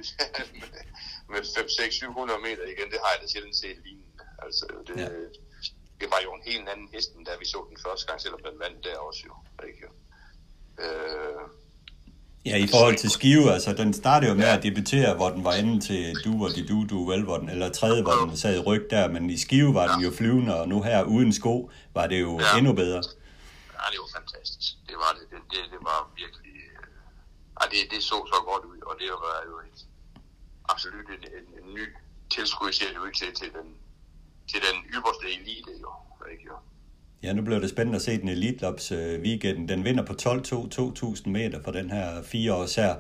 med 1.32 1.42
5, 1.58 1.70
6, 1.70 1.96
700 1.96 2.40
meter 2.48 2.64
igen, 2.74 2.88
det 2.94 3.00
har 3.04 3.10
jeg 3.14 3.20
da 3.22 3.28
sjældent 3.28 3.56
set 3.64 3.78
lignende. 3.86 4.24
Altså, 4.46 4.66
det, 4.88 4.96
ja. 5.04 5.10
det 6.02 6.08
var 6.14 6.20
jo 6.24 6.32
en 6.38 6.44
helt 6.52 6.70
anden 6.70 6.90
hest, 6.94 7.10
end 7.16 7.26
da 7.26 7.32
vi 7.40 7.46
så 7.46 7.60
den 7.70 7.78
første 7.86 8.06
gang, 8.08 8.22
selvom 8.22 8.42
den 8.48 8.60
vandt 8.64 8.84
der 8.86 8.98
også 8.98 9.22
jo. 9.30 9.34
Ikke? 9.70 9.86
Øh, 10.84 11.42
Ja, 12.46 12.58
i 12.58 12.68
forhold 12.68 12.98
til 12.98 13.10
Skive, 13.10 13.52
altså 13.52 13.74
den 13.74 13.94
startede 13.94 14.32
jo 14.32 14.38
med 14.38 14.46
at 14.46 14.64
debutere, 14.64 15.16
hvor 15.16 15.30
den 15.30 15.44
var 15.44 15.54
inde 15.54 15.80
til 15.80 16.16
Du 16.26 16.44
og 16.46 16.50
de 16.56 16.68
Du 16.68 16.86
Du 16.90 17.10
vel, 17.12 17.24
hvor 17.24 17.38
den, 17.38 17.50
eller 17.50 17.70
tredje, 17.72 18.02
hvor 18.02 18.12
den 18.14 18.38
sad 18.38 18.56
i 18.56 18.60
ryg 18.60 18.88
der, 18.90 19.08
men 19.12 19.30
i 19.30 19.38
Skive 19.38 19.74
var 19.74 19.88
den 19.94 20.04
jo 20.04 20.12
flyvende, 20.12 20.60
og 20.62 20.68
nu 20.70 20.82
her 20.82 21.04
uden 21.04 21.34
sko 21.34 21.72
var 21.94 22.08
det 22.08 22.20
jo 22.22 22.40
Ja. 22.40 22.58
endnu 22.58 22.74
bedre. 22.74 23.02
ja, 23.80 23.86
det 23.94 24.00
var 24.04 24.10
fantastisk. 24.20 24.70
Det 24.90 24.96
var 25.04 25.12
det. 25.18 25.26
Det, 25.32 25.40
det, 25.52 25.62
det 25.74 25.82
var 25.90 26.00
virkelig... 26.22 26.54
Øh, 26.56 26.88
ja, 27.62 27.66
det, 27.72 27.80
det 27.92 28.04
så 28.04 28.18
så 28.34 28.40
godt 28.50 28.64
ud, 28.72 28.80
og 28.90 28.94
det 29.02 29.10
var 29.26 29.38
jo 29.50 29.56
et, 29.70 29.80
absolut 30.74 31.08
en, 31.16 31.24
en, 31.38 31.46
en 31.60 31.68
ny 31.78 31.86
tilskud, 32.36 32.72
ser 32.72 32.90
det 32.94 33.00
ud 33.06 33.12
til, 33.20 33.30
til 33.42 33.50
den, 33.58 33.68
til 34.52 34.60
den 34.68 34.78
ypperste 34.96 35.26
elite, 35.38 35.72
jo. 35.86 35.92
Ikke, 36.32 36.46
jo. 36.52 36.58
Ja, 37.26 37.34
nu 37.34 37.42
blev 37.42 37.62
det 37.62 37.70
spændende 37.70 37.96
at 37.96 38.02
se 38.02 38.18
den 38.22 38.30
Elite 38.30 38.68
øh, 38.92 39.22
weekenden. 39.22 39.70
Den 39.70 39.86
vinder 39.86 40.04
på 40.06 40.14
12-2, 40.22 40.26
2.000 41.06 41.30
meter 41.30 41.60
for 41.64 41.72
den 41.72 41.92
her 41.92 42.24
fire 42.24 42.54
års 42.54 42.76
her, 42.76 42.96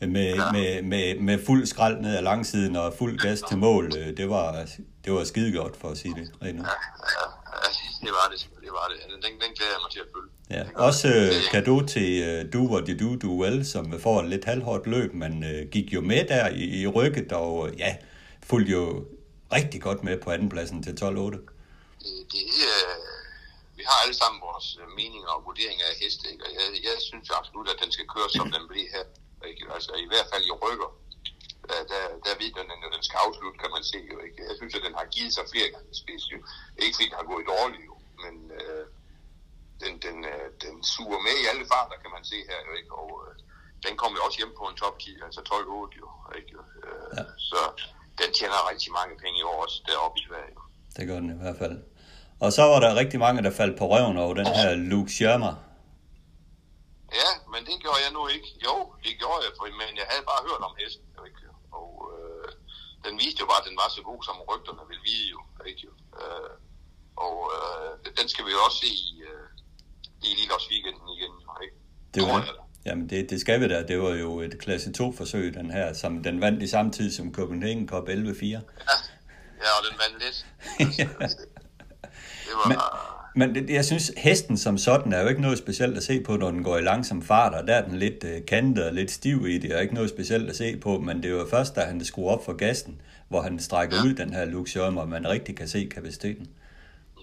øh, 0.00 0.08
med, 0.08 0.34
ja. 0.34 0.52
med, 0.52 0.82
med, 0.82 1.18
med 1.20 1.38
fuld 1.46 1.66
skrald 1.66 2.00
ned 2.00 2.16
ad 2.16 2.22
langsiden 2.22 2.76
og 2.76 2.94
fuld 2.98 3.18
gas 3.18 3.42
til 3.48 3.58
mål. 3.58 3.92
Øh, 3.98 4.16
Det 4.16 4.28
var, 4.30 4.66
det 5.04 5.12
var 5.12 5.24
skide 5.24 5.52
godt, 5.58 5.76
for 5.76 5.88
at 5.88 5.98
sige 5.98 6.14
det 6.14 6.30
rent 6.42 6.60
ud. 6.60 6.64
Ja, 6.64 6.70
ja, 7.14 7.26
ja, 7.64 7.68
det 8.00 8.10
var 8.10 8.32
det. 8.32 8.48
Det 8.60 8.70
var 8.70 8.92
det. 8.92 9.24
Den, 9.24 9.32
den 9.32 9.50
glæder 9.56 9.72
jeg 9.72 9.80
mig 9.84 9.92
til 9.92 10.00
at 10.00 10.06
følge. 10.14 10.30
Ja, 10.50 10.82
også 10.86 11.08
øh, 11.08 11.32
kado 11.52 11.86
til 11.86 12.22
øh, 12.22 12.52
Du 12.52 12.76
og 12.76 12.86
de 12.86 12.98
Du 12.98 13.16
Du 13.16 13.42
Well, 13.42 13.64
som 13.64 14.00
får 14.00 14.20
et 14.20 14.28
lidt 14.28 14.44
halvhårdt 14.44 14.86
løb, 14.86 15.14
men 15.14 15.44
øh, 15.44 15.68
gik 15.70 15.94
jo 15.94 16.00
med 16.00 16.24
der 16.28 16.48
i, 16.48 16.80
i 16.82 16.86
rykket, 16.86 17.32
og 17.32 17.68
øh, 17.68 17.78
ja, 17.78 17.96
fulgte 18.42 18.72
jo 18.72 19.04
rigtig 19.52 19.82
godt 19.82 20.04
med 20.04 20.18
på 20.18 20.30
andenpladsen 20.30 20.82
til 20.82 20.90
12-8. 20.90 21.04
det, 21.04 21.40
det 22.32 22.40
øh, 22.60 23.21
vi 23.82 23.86
har 23.92 23.98
alle 24.04 24.16
sammen 24.22 24.38
vores 24.48 24.68
øh, 24.80 24.86
meninger 25.00 25.30
og 25.36 25.40
vurderinger 25.48 25.86
af 25.92 25.96
heste, 26.02 26.24
ikke? 26.32 26.42
og 26.46 26.50
jeg, 26.58 26.66
jeg 26.88 26.96
synes 27.08 27.28
absolut, 27.38 27.68
at 27.72 27.78
den 27.82 27.90
skal 27.96 28.06
køre, 28.14 28.28
som 28.36 28.46
den 28.56 28.64
blev 28.70 28.84
her. 28.94 29.06
Ikke? 29.50 29.62
Altså 29.76 29.92
i 30.04 30.06
hvert 30.10 30.28
fald 30.32 30.44
i 30.50 30.52
rykker. 30.64 30.90
Der, 31.70 31.80
der, 31.92 32.02
der 32.24 32.32
ved 32.40 32.50
den, 32.58 32.66
den 32.96 33.02
skal 33.08 33.18
afslutte, 33.26 33.58
kan 33.62 33.70
man 33.76 33.84
se 33.92 33.98
jo 34.12 34.18
ikke. 34.26 34.38
Jeg 34.48 34.56
synes, 34.60 34.74
at 34.78 34.86
den 34.86 34.94
har 35.00 35.06
givet 35.16 35.32
sig 35.36 35.44
flere 35.52 35.68
gange 35.74 35.92
spids, 36.02 36.24
jo. 36.32 36.38
Ikke 36.82 36.94
fordi 36.96 37.08
den 37.10 37.20
har 37.20 37.28
gået 37.32 37.44
dårligt, 37.54 37.84
jo, 37.90 37.94
men 38.24 38.34
øh, 38.60 38.84
den, 39.82 39.92
den, 40.06 40.16
øh, 40.32 40.46
den 40.64 40.74
suger 40.94 41.20
med 41.26 41.36
i 41.42 41.48
alle 41.50 41.64
farter, 41.72 41.96
kan 42.02 42.10
man 42.16 42.24
se 42.32 42.38
her, 42.50 42.58
jo 42.68 42.72
ikke. 42.80 42.92
Og 43.02 43.08
øh, 43.24 43.32
den 43.84 43.92
kommer 44.00 44.16
jo 44.18 44.22
også 44.26 44.38
hjem 44.40 44.52
på 44.60 44.64
en 44.70 44.76
top 44.82 44.96
10, 44.98 45.26
altså 45.26 45.40
12-8, 45.50 46.00
jo. 46.02 46.08
Ikke? 46.38 46.52
Øh, 46.86 47.08
Ja. 47.18 47.24
Så 47.50 47.60
den 48.20 48.30
tjener 48.38 48.68
rigtig 48.72 48.90
mange 48.98 49.14
penge 49.22 49.36
i 49.40 49.46
år 49.50 49.58
også 49.64 49.78
deroppe 49.90 50.16
i 50.20 50.24
Sverige. 50.28 50.56
Det 50.96 51.04
gør 51.08 51.18
den 51.22 51.30
i 51.36 51.38
hvert 51.42 51.58
fald. 51.62 51.76
Og 52.44 52.50
så 52.56 52.62
var 52.62 52.80
der 52.80 53.00
rigtig 53.02 53.18
mange, 53.26 53.42
der 53.46 53.50
faldt 53.60 53.78
på 53.78 53.84
røven 53.92 54.16
over 54.24 54.34
den 54.34 54.46
her 54.46 54.68
Luke 54.90 55.12
Schermer. 55.12 55.54
Ja, 57.20 57.30
men 57.52 57.60
det 57.68 57.76
gjorde 57.82 58.00
jeg 58.04 58.12
nu 58.18 58.22
ikke. 58.34 58.48
Jo, 58.66 58.74
det 59.04 59.12
gjorde 59.20 59.40
jeg, 59.44 59.52
men 59.80 59.90
jeg 60.00 60.06
havde 60.12 60.24
bare 60.32 60.42
hørt 60.48 60.62
om 60.68 60.74
hesten. 60.80 61.08
Ikke? 61.28 61.42
Og 61.80 61.90
øh, 62.12 62.48
den 63.06 63.14
viste 63.22 63.38
jo 63.42 63.46
bare, 63.50 63.62
at 63.62 63.68
den 63.68 63.76
var 63.82 63.88
så 63.96 64.02
god, 64.10 64.20
som 64.28 64.36
rygterne 64.50 64.82
ville 64.90 65.04
vide 65.10 65.26
jo. 65.34 65.40
Ikke? 65.70 65.86
Øh, 66.20 66.52
og 67.26 67.36
øh, 67.56 67.90
den 68.18 68.26
skal 68.32 68.44
vi 68.46 68.50
jo 68.56 68.60
også 68.66 68.78
se 68.84 68.90
i, 69.06 69.12
øh, 69.30 69.46
i 70.26 70.30
Lilleårs 70.38 70.66
weekenden 70.72 71.06
igen. 71.16 71.32
Ikke? 71.64 71.76
Det 72.14 72.22
var, 72.30 72.38
da. 72.48 72.52
jamen 72.88 73.06
det, 73.10 73.30
det 73.30 73.38
skal 73.44 73.60
vi 73.60 73.66
da. 73.74 73.78
Det 73.90 73.98
var 74.04 74.14
jo 74.24 74.30
et 74.46 74.54
klasse 74.64 74.88
2-forsøg, 75.00 75.54
den 75.54 75.70
her, 75.70 75.92
som 75.92 76.22
den 76.22 76.40
vandt 76.40 76.62
i 76.62 76.68
samme 76.74 76.90
tid 76.92 77.08
som 77.18 77.34
Copenhagen 77.34 77.88
Cup 77.88 78.08
11-4. 78.08 78.46
Ja, 78.46 78.60
ja, 79.62 79.70
og 79.78 79.82
den 79.88 79.94
vandt 80.02 80.16
lidt. 80.24 80.38
Altså, 81.24 81.38
det 82.52 82.58
var... 82.60 82.68
Men- 82.68 82.78
Men 83.40 83.48
det, 83.54 83.70
jeg 83.78 83.84
synes, 83.90 84.04
hesten 84.16 84.56
som 84.64 84.74
sådan 84.88 85.12
er 85.16 85.20
jo 85.24 85.28
ikke 85.32 85.40
noget 85.46 85.58
specielt 85.64 85.96
at 86.00 86.04
se 86.10 86.14
på, 86.28 86.32
når 86.42 86.50
den 86.56 86.62
går 86.68 86.76
i 86.78 86.84
langsom 86.90 87.20
fart, 87.30 87.52
og 87.58 87.62
der 87.68 87.74
er 87.80 87.84
den 87.88 87.96
lidt 88.04 88.20
øh, 88.30 88.38
kantet 88.52 88.84
og 88.88 88.92
lidt 89.00 89.10
stiv 89.20 89.38
i 89.54 89.56
det, 89.62 89.70
og 89.74 89.80
ikke 89.84 89.94
noget 90.00 90.10
specielt 90.16 90.46
at 90.52 90.56
se 90.62 90.68
på, 90.86 90.90
men 91.06 91.14
det 91.22 91.28
er 91.32 91.36
jo 91.40 91.46
først, 91.56 91.72
da 91.76 91.80
han 91.90 91.96
skruer 92.10 92.30
op 92.34 92.42
for 92.48 92.54
gassen, 92.64 92.92
hvor 93.30 93.40
han 93.46 93.54
strækker 93.68 93.96
Ja. 93.98 94.02
ud 94.06 94.12
den 94.22 94.30
her 94.36 94.44
Schermer, 94.70 95.00
og 95.04 95.08
man 95.16 95.24
rigtig 95.34 95.54
kan 95.60 95.68
se 95.74 95.80
kapaciteten. 95.96 96.44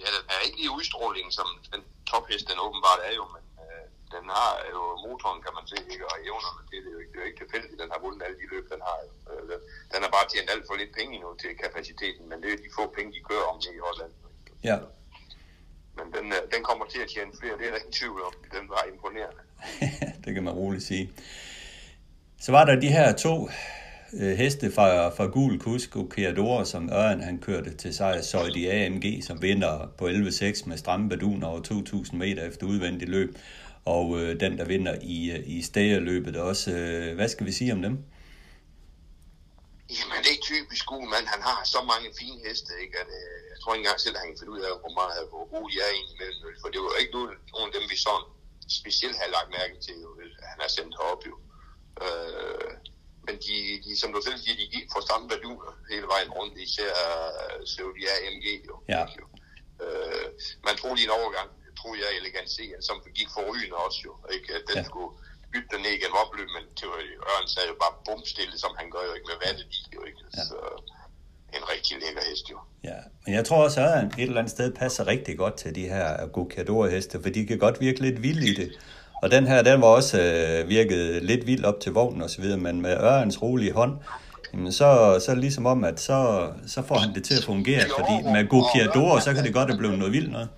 Ja, 0.01 0.07
den 0.15 0.23
er 0.35 0.39
ikke 0.47 0.57
lige 0.61 0.71
udstrålingen, 0.77 1.31
som 1.39 1.47
den 1.73 1.81
tophest, 2.11 2.45
den 2.51 2.57
åbenbart 2.65 3.01
er 3.09 3.13
jo, 3.19 3.23
men 3.35 3.43
øh, 3.63 3.83
den 4.15 4.23
har 4.37 4.51
jo 4.75 4.81
motoren, 5.05 5.39
kan 5.45 5.53
man 5.57 5.65
se, 5.71 5.77
ikke, 5.93 6.05
og 6.11 6.15
evnerne 6.29 6.61
til 6.69 6.77
det. 6.83 6.89
er 6.91 6.93
jo 6.95 6.99
ikke, 7.03 7.11
det 7.13 7.19
er 7.19 7.23
jo 7.25 7.29
ikke 7.31 7.41
tilfældigt, 7.43 7.77
den 7.83 7.89
har 7.93 7.99
vundet 8.05 8.21
alle 8.25 8.37
de 8.41 8.47
løb, 8.53 8.65
den 8.73 8.81
har. 8.87 8.97
Øh, 9.31 9.43
den- 9.91 10.03
har 10.05 10.11
bare 10.17 10.27
tjent 10.31 10.49
alt 10.53 10.65
for 10.69 10.75
lidt 10.81 10.91
penge 10.99 11.11
endnu 11.17 11.29
til 11.43 11.51
kapaciteten, 11.65 12.23
men 12.31 12.37
det 12.43 12.49
er 12.53 12.59
de 12.65 12.69
få 12.79 12.83
penge, 12.97 13.09
de 13.17 13.21
kører 13.29 13.45
om 13.51 13.57
det 13.63 13.71
i 13.79 13.81
Holland. 13.87 14.11
Ja, 14.69 14.77
Men 15.99 16.07
den, 16.17 16.31
øh, 16.31 16.41
den 16.53 16.63
kommer 16.63 16.85
til 16.85 16.99
at 16.99 17.09
tjene 17.13 17.31
flere, 17.39 17.57
det 17.57 17.65
er 17.67 17.71
der 17.71 17.77
ingen 17.77 17.91
tvivl 17.91 18.21
om. 18.21 18.33
Den 18.51 18.69
var 18.69 18.83
imponerende. 18.93 19.41
det 20.25 20.33
kan 20.33 20.43
man 20.43 20.53
roligt 20.53 20.83
sige. 20.83 21.11
Så 22.39 22.51
var 22.51 22.65
der 22.65 22.79
de 22.79 22.87
her 22.87 23.13
to 23.13 23.49
øh, 24.13 24.37
heste 24.37 24.71
fra, 24.71 25.09
fra 25.09 25.25
Gul 25.25 25.59
Kusk 25.59 25.95
og 25.95 26.09
Keador, 26.09 26.63
som 26.63 26.89
Ørn 26.89 27.21
han 27.21 27.37
kørte 27.39 27.73
til 27.73 27.93
sejr, 27.93 28.21
så 28.21 28.51
i 28.55 28.67
AMG, 28.67 29.23
som 29.23 29.41
vinder 29.41 29.87
på 29.97 30.07
11.6 30.07 30.69
med 30.69 30.77
stramme 30.77 31.09
badun 31.09 31.43
over 31.43 31.61
2.000 31.61 32.15
meter 32.15 32.43
efter 32.43 32.67
udvendig 32.67 33.09
løb, 33.09 33.37
og 33.85 34.19
øh, 34.19 34.39
den, 34.39 34.57
der 34.57 34.65
vinder 34.65 34.95
i, 35.01 35.31
øh, 35.31 35.39
i 35.45 35.61
Stagerløbet 35.61 36.35
også. 36.37 36.71
Øh, 36.71 37.15
hvad 37.15 37.29
skal 37.29 37.45
vi 37.45 37.51
sige 37.51 37.73
om 37.73 37.81
dem? 37.81 37.97
Jamen, 39.97 40.17
det 40.21 40.27
er 40.29 40.35
ikke 40.37 40.49
typisk 40.53 40.85
god 40.85 41.05
mand. 41.13 41.25
Han 41.35 41.41
har 41.41 41.61
så 41.65 41.79
mange 41.91 42.07
fine 42.19 42.39
heste, 42.45 42.71
ikke? 42.83 42.95
At, 43.03 43.07
øh, 43.21 43.48
tror 43.59 43.73
ikke 43.73 43.83
engang 43.85 43.99
selv, 44.01 44.15
at 44.15 44.21
han 44.23 44.29
kan 44.31 44.39
finde 44.39 44.55
ud 44.57 44.63
af, 44.67 44.71
hvor 44.83 44.93
meget 45.01 45.29
hvor 45.31 45.45
god 45.53 45.65
de 45.71 45.77
er 45.85 45.91
egentlig. 45.97 46.15
For 46.61 46.69
det 46.73 46.79
var 46.81 47.01
ikke 47.01 47.15
nogen, 47.17 47.33
nogen 47.55 47.69
af 47.69 47.75
dem, 47.75 47.85
vi 47.93 47.97
sådan 48.07 48.27
specielt 48.79 49.17
har 49.21 49.29
lagt 49.35 49.49
mærke 49.59 49.75
til, 49.85 49.95
jo, 50.05 50.09
han 50.51 50.59
har 50.63 50.71
sendt 50.77 50.93
herop 50.97 51.21
jo. 51.29 51.35
Øh, 52.05 52.71
men 53.27 53.35
de, 53.45 53.55
de, 53.85 53.91
som 54.01 54.09
du 54.13 54.19
selv 54.21 54.37
siger, 54.39 54.55
de 54.61 54.73
gik 54.75 54.87
fra 54.93 55.01
samme 55.09 55.25
værduer 55.31 55.71
hele 55.91 56.07
vejen 56.13 56.29
rundt, 56.37 56.53
især 56.67 56.91
så 57.73 57.83
de 57.97 58.01
er 58.11 58.17
AMG 58.25 58.47
jo. 58.69 58.75
Ja. 58.93 59.03
jo. 59.19 59.25
Øh, 59.83 60.25
man 60.67 60.75
troede 60.77 60.95
lige 60.95 61.07
en 61.09 61.17
overgang, 61.19 61.49
tror 61.79 61.93
jeg, 62.01 62.17
elegant 62.19 62.49
se, 62.57 62.65
som 62.87 62.95
gik 63.19 63.29
for 63.35 63.41
rygende 63.49 63.77
også 63.85 63.99
jo, 64.07 64.13
ikke? 64.35 64.47
At 64.57 64.63
den 64.69 64.77
ja. 64.81 64.89
skulle 64.89 65.11
bytte 65.51 65.69
den 65.73 65.81
ned 65.85 65.93
igennem 65.97 66.21
opløb, 66.23 66.49
men 66.57 66.65
Ørn 67.31 67.47
sagde 67.53 67.69
jo 67.71 67.77
bare 67.83 67.95
bumstille, 68.05 68.55
som 68.63 68.71
han 68.79 68.87
gør 68.93 69.03
jo 69.07 69.13
ikke 69.17 69.29
med 69.31 69.39
vandet 69.45 69.67
i, 69.79 69.81
jo 69.95 70.01
ikke? 70.09 70.21
Ja. 70.37 70.43
Så 70.49 70.57
en 71.53 71.63
rigtig 71.73 71.97
lækker 72.05 72.21
hest 72.29 72.51
jo. 72.51 72.57
Ja, 72.83 72.95
men 73.25 73.35
jeg 73.35 73.45
tror 73.45 73.63
også, 73.63 73.81
at 73.81 73.91
han 73.91 74.05
et 74.05 74.23
eller 74.23 74.37
andet 74.37 74.51
sted 74.51 74.71
passer 74.71 75.07
rigtig 75.07 75.37
godt 75.37 75.55
til 75.55 75.75
de 75.75 75.81
her 75.81 76.27
Gokador-heste, 76.27 77.21
for 77.21 77.29
de 77.29 77.45
kan 77.45 77.57
godt 77.57 77.81
virke 77.81 78.01
lidt 78.01 78.23
vilde 78.23 78.47
i 78.47 78.53
det. 78.53 78.71
Og 79.21 79.31
den 79.31 79.47
her, 79.47 79.61
den 79.61 79.81
var 79.81 79.87
også 79.87 80.21
øh, 80.21 80.69
virket 80.69 81.23
lidt 81.23 81.47
vild 81.47 81.63
op 81.65 81.79
til 81.79 81.91
vognen 81.91 82.21
og 82.21 82.29
så 82.29 82.41
videre, 82.41 82.57
men 82.57 82.81
med 82.81 82.97
Ørens 82.97 83.41
rolige 83.41 83.73
hånd, 83.73 83.97
jamen 84.53 84.71
så, 84.71 85.21
så 85.25 85.35
ligesom 85.35 85.65
om, 85.65 85.83
at 85.83 85.99
så, 85.99 86.49
så 86.67 86.81
får 86.81 86.95
han 86.95 87.13
det 87.15 87.23
til 87.23 87.37
at 87.37 87.43
fungere, 87.43 87.81
fordi 87.97 88.31
med 88.33 88.47
Gokiador, 88.49 89.19
så 89.19 89.33
kan 89.33 89.43
det 89.43 89.53
godt 89.53 89.77
blive 89.77 89.97
noget 89.97 90.13
vildt 90.13 90.31
noget. 90.31 90.49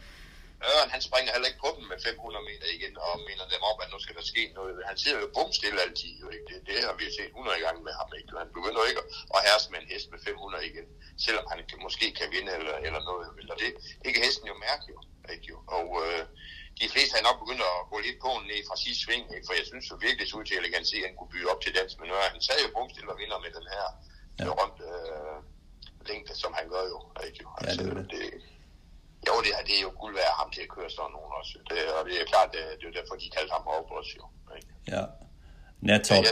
Øren, 0.69 0.89
han 0.95 1.01
springer 1.07 1.31
heller 1.33 1.49
ikke 1.49 1.63
på 1.65 1.71
dem 1.77 1.85
med 1.91 1.97
500 2.07 2.45
meter 2.49 2.67
igen 2.77 2.93
og 3.05 3.13
mener 3.29 3.45
dem 3.53 3.61
op, 3.69 3.79
at 3.83 3.89
nu 3.93 3.99
skal 4.03 4.15
der 4.19 4.25
ske 4.31 4.43
noget. 4.57 4.75
Han 4.89 4.97
siger 5.01 5.15
jo 5.21 5.27
bum 5.35 5.49
stille 5.59 5.79
altid, 5.85 6.13
jo 6.23 6.27
ikke? 6.35 6.45
Det, 6.49 6.57
det 6.67 6.77
har 6.87 6.95
vi 6.99 7.05
set 7.17 7.31
100 7.33 7.65
gange 7.65 7.81
med 7.87 7.93
ham, 7.99 8.09
ikke? 8.19 8.29
Han 8.43 8.51
begynder 8.57 8.89
ikke 8.91 9.03
at 9.35 9.39
herse 9.47 9.67
med 9.71 9.79
en 9.81 9.91
hest 9.93 10.07
med 10.13 10.19
500 10.19 10.69
igen, 10.71 10.87
selvom 11.25 11.45
han 11.51 11.59
kan, 11.69 11.77
måske 11.87 12.05
kan 12.19 12.27
vinde 12.35 12.51
eller, 12.57 12.75
eller 12.85 13.01
noget. 13.09 13.27
Eller 13.41 13.55
det, 13.61 13.69
det 14.03 14.09
kan 14.13 14.23
hesten 14.27 14.47
jo 14.51 14.55
mærke, 14.67 14.85
jo. 14.93 14.97
Ikke, 15.33 15.45
jo? 15.51 15.57
Og 15.77 15.87
øh, 16.03 16.23
de 16.81 16.87
fleste 16.93 17.13
har 17.17 17.23
nok 17.29 17.37
begyndt 17.43 17.63
at 17.71 17.77
gå 17.91 17.97
lidt 18.07 18.19
på 18.25 18.31
ned 18.49 18.61
fra 18.67 18.75
sidste 18.83 19.01
sving, 19.03 19.25
ikke? 19.35 19.45
for 19.47 19.53
jeg 19.59 19.65
synes 19.71 19.85
jo 19.91 19.95
virkelig, 20.05 20.25
det 20.27 20.37
ud 20.39 20.45
til, 20.45 20.55
at 20.57 20.63
jeg 20.65 20.73
kan 20.75 20.85
se, 20.91 20.97
at 21.01 21.07
han 21.07 21.15
kunne 21.17 21.33
byde 21.33 21.47
op 21.51 21.61
til 21.61 21.75
dans, 21.77 21.91
men 21.99 22.05
nu 22.09 22.13
han 22.35 22.41
sagde 22.47 22.61
jo 22.65 22.69
bum 22.75 22.89
stille 22.93 23.11
og 23.13 23.19
vinder 23.21 23.37
med 23.45 23.51
den 23.57 23.67
her 23.73 23.85
ja. 24.39 24.43
berømte 24.47 24.83
øh, 24.95 25.37
længde, 26.09 26.33
som 26.43 26.51
han 26.59 26.65
gør 26.73 26.83
jo. 26.93 26.99
Ikke, 27.27 27.39
jo? 27.43 27.49
Altså, 27.61 27.81
ja, 27.83 27.89
det, 27.89 28.11
det, 28.13 28.25
jo, 29.27 29.33
det, 29.45 29.51
er, 29.57 29.61
det 29.67 29.75
er 29.79 29.83
jo 29.87 29.91
guld 30.01 30.13
værd 30.19 30.33
ham 30.41 30.49
til 30.55 30.61
at 30.61 30.69
køre 30.75 30.89
sådan 30.89 31.11
nogen 31.17 31.31
også. 31.39 31.53
Det, 31.69 31.77
og 31.97 32.01
det 32.07 32.15
er 32.21 32.25
klart, 32.33 32.49
det, 32.55 32.61
det 32.79 32.85
er 32.89 32.95
derfor, 32.99 33.15
de 33.15 33.29
kaldte 33.35 33.51
ham 33.57 33.65
op 33.77 33.87
også 33.99 34.13
jo. 34.19 34.25
Ikke? 34.57 34.67
Ja. 34.93 35.03
Nattop, 35.81 36.25